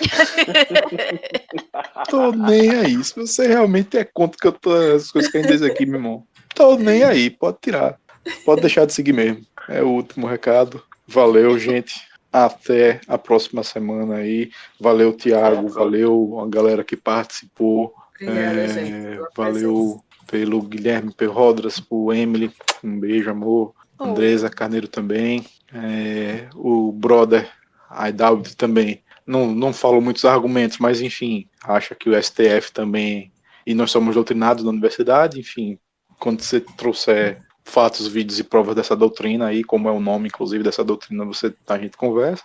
tô 2.08 2.32
nem 2.32 2.70
aí. 2.70 3.04
Se 3.04 3.14
você 3.14 3.46
realmente 3.46 3.96
é 3.96 4.04
contra 4.04 4.38
que 4.38 4.46
eu 4.46 4.52
tô, 4.52 4.72
as 4.74 5.10
coisas 5.10 5.30
que 5.30 5.38
a 5.38 5.42
gente 5.42 5.52
diz 5.52 5.62
aqui, 5.62 5.86
meu 5.86 5.96
irmão, 6.00 6.26
tô 6.54 6.76
nem 6.76 7.04
aí. 7.04 7.30
Pode 7.30 7.58
tirar. 7.60 7.98
Pode 8.44 8.62
deixar 8.62 8.86
de 8.86 8.92
seguir 8.92 9.12
mesmo. 9.12 9.44
É 9.68 9.82
o 9.82 9.88
último 9.88 10.26
recado. 10.26 10.82
Valeu, 11.06 11.58
gente. 11.58 12.00
Até 12.32 13.00
a 13.06 13.16
próxima 13.16 13.62
semana 13.62 14.16
aí. 14.16 14.50
Valeu, 14.80 15.12
Tiago. 15.12 15.68
Valeu 15.68 16.38
a 16.40 16.48
galera 16.48 16.84
que 16.84 16.96
participou. 16.96 17.94
Obrigada, 18.20 18.60
É, 18.60 18.68
gente. 18.68 19.20
valeu 19.36 20.02
pelo 20.26 20.62
Guilherme 20.62 21.12
Perrodras, 21.12 21.78
por 21.78 22.12
Emily, 22.14 22.50
um 22.82 22.98
beijo, 22.98 23.30
amor. 23.30 23.74
Oh. 23.98 24.04
Andresa 24.04 24.50
Carneiro 24.50 24.88
também. 24.88 25.44
É, 25.72 26.48
o 26.54 26.92
brother 26.92 27.48
Aidaldo 27.88 28.54
também. 28.56 29.02
Não, 29.26 29.52
não 29.52 29.72
falou 29.72 30.00
muitos 30.00 30.24
argumentos, 30.24 30.78
mas 30.78 31.00
enfim, 31.00 31.48
acha 31.64 31.94
que 31.94 32.08
o 32.08 32.22
STF 32.22 32.72
também. 32.72 33.32
E 33.66 33.74
nós 33.74 33.90
somos 33.90 34.14
doutrinados 34.14 34.64
na 34.64 34.70
universidade, 34.70 35.40
enfim. 35.40 35.78
Quando 36.20 36.40
você 36.40 36.60
trouxer 36.60 37.42
fatos, 37.64 38.06
vídeos 38.06 38.38
e 38.38 38.44
provas 38.44 38.76
dessa 38.76 38.94
doutrina 38.94 39.46
aí, 39.46 39.64
como 39.64 39.88
é 39.88 39.92
o 39.92 39.98
nome, 40.00 40.28
inclusive, 40.28 40.62
dessa 40.62 40.84
doutrina, 40.84 41.24
você, 41.24 41.52
a 41.66 41.78
gente 41.78 41.96
conversa. 41.96 42.44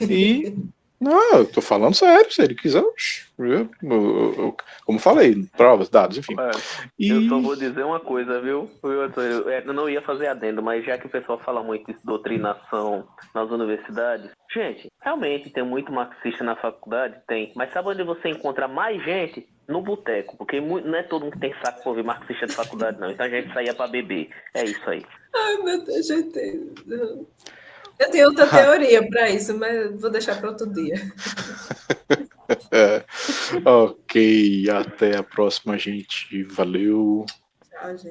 E. 0.00 0.54
Não, 1.02 1.38
eu 1.38 1.44
tô 1.50 1.60
falando 1.60 1.94
sério, 1.94 2.30
se 2.32 2.40
ele 2.42 2.54
quiser. 2.54 2.78
eu- 2.80 2.94
eu- 3.82 4.34
eu- 4.38 4.56
como 4.86 4.98
falei, 5.00 5.34
provas, 5.56 5.88
dados, 5.88 6.16
enfim. 6.18 6.36
É, 6.38 6.50
E 6.98 7.08
Eu 7.10 7.22
só 7.28 7.40
vou 7.40 7.56
dizer 7.56 7.84
uma 7.84 7.98
coisa, 7.98 8.40
viu? 8.40 8.70
Eu, 8.84 8.90
eu- 9.10 9.50
eu 9.50 9.72
não 9.74 9.88
ia 9.88 10.00
fazer 10.02 10.28
adendo, 10.28 10.62
mas 10.62 10.84
já 10.84 10.96
que 10.96 11.06
o 11.06 11.10
pessoal 11.10 11.38
fala 11.40 11.62
muito 11.62 11.92
de 11.92 11.98
doutrinação 12.04 13.06
nas 13.34 13.50
universidades, 13.50 14.30
gente, 14.54 14.86
realmente 15.00 15.50
tem 15.50 15.64
muito 15.64 15.90
marxista 15.90 16.44
na 16.44 16.54
faculdade? 16.56 17.16
Tem. 17.26 17.52
Mas 17.56 17.72
sabe 17.72 17.88
onde 17.88 18.04
você 18.04 18.28
encontra 18.28 18.68
mais 18.68 19.02
gente? 19.04 19.46
No 19.68 19.80
boteco, 19.80 20.36
porque 20.36 20.60
não 20.60 20.94
é 20.96 21.04
todo 21.04 21.22
mundo 21.22 21.34
que 21.34 21.38
tem 21.40 21.54
saco 21.64 21.80
pra 21.82 21.90
ouvir 21.90 22.04
marxista 22.04 22.46
de 22.46 22.52
faculdade, 22.52 23.00
não. 23.00 23.10
Então 23.10 23.24
a 23.24 23.28
gente 23.28 23.52
saía 23.54 23.72
pra 23.72 23.86
beber. 23.86 24.28
É 24.54 24.64
isso 24.64 24.90
aí. 24.90 25.02
Ai, 25.34 25.56
meu 25.58 25.84
Deus, 25.84 26.06
gente. 26.06 26.72
Eu 27.98 28.10
tenho 28.10 28.26
outra 28.28 28.46
teoria 28.46 29.06
para 29.08 29.30
isso, 29.30 29.56
mas 29.56 30.00
vou 30.00 30.10
deixar 30.10 30.38
para 30.38 30.50
outro 30.50 30.72
dia. 30.72 30.94
É. 32.70 33.02
Ok, 33.64 34.68
até 34.68 35.16
a 35.16 35.22
próxima, 35.22 35.78
gente. 35.78 36.42
Valeu. 36.44 37.24
Tchau, 37.70 37.90
gente. 37.90 38.00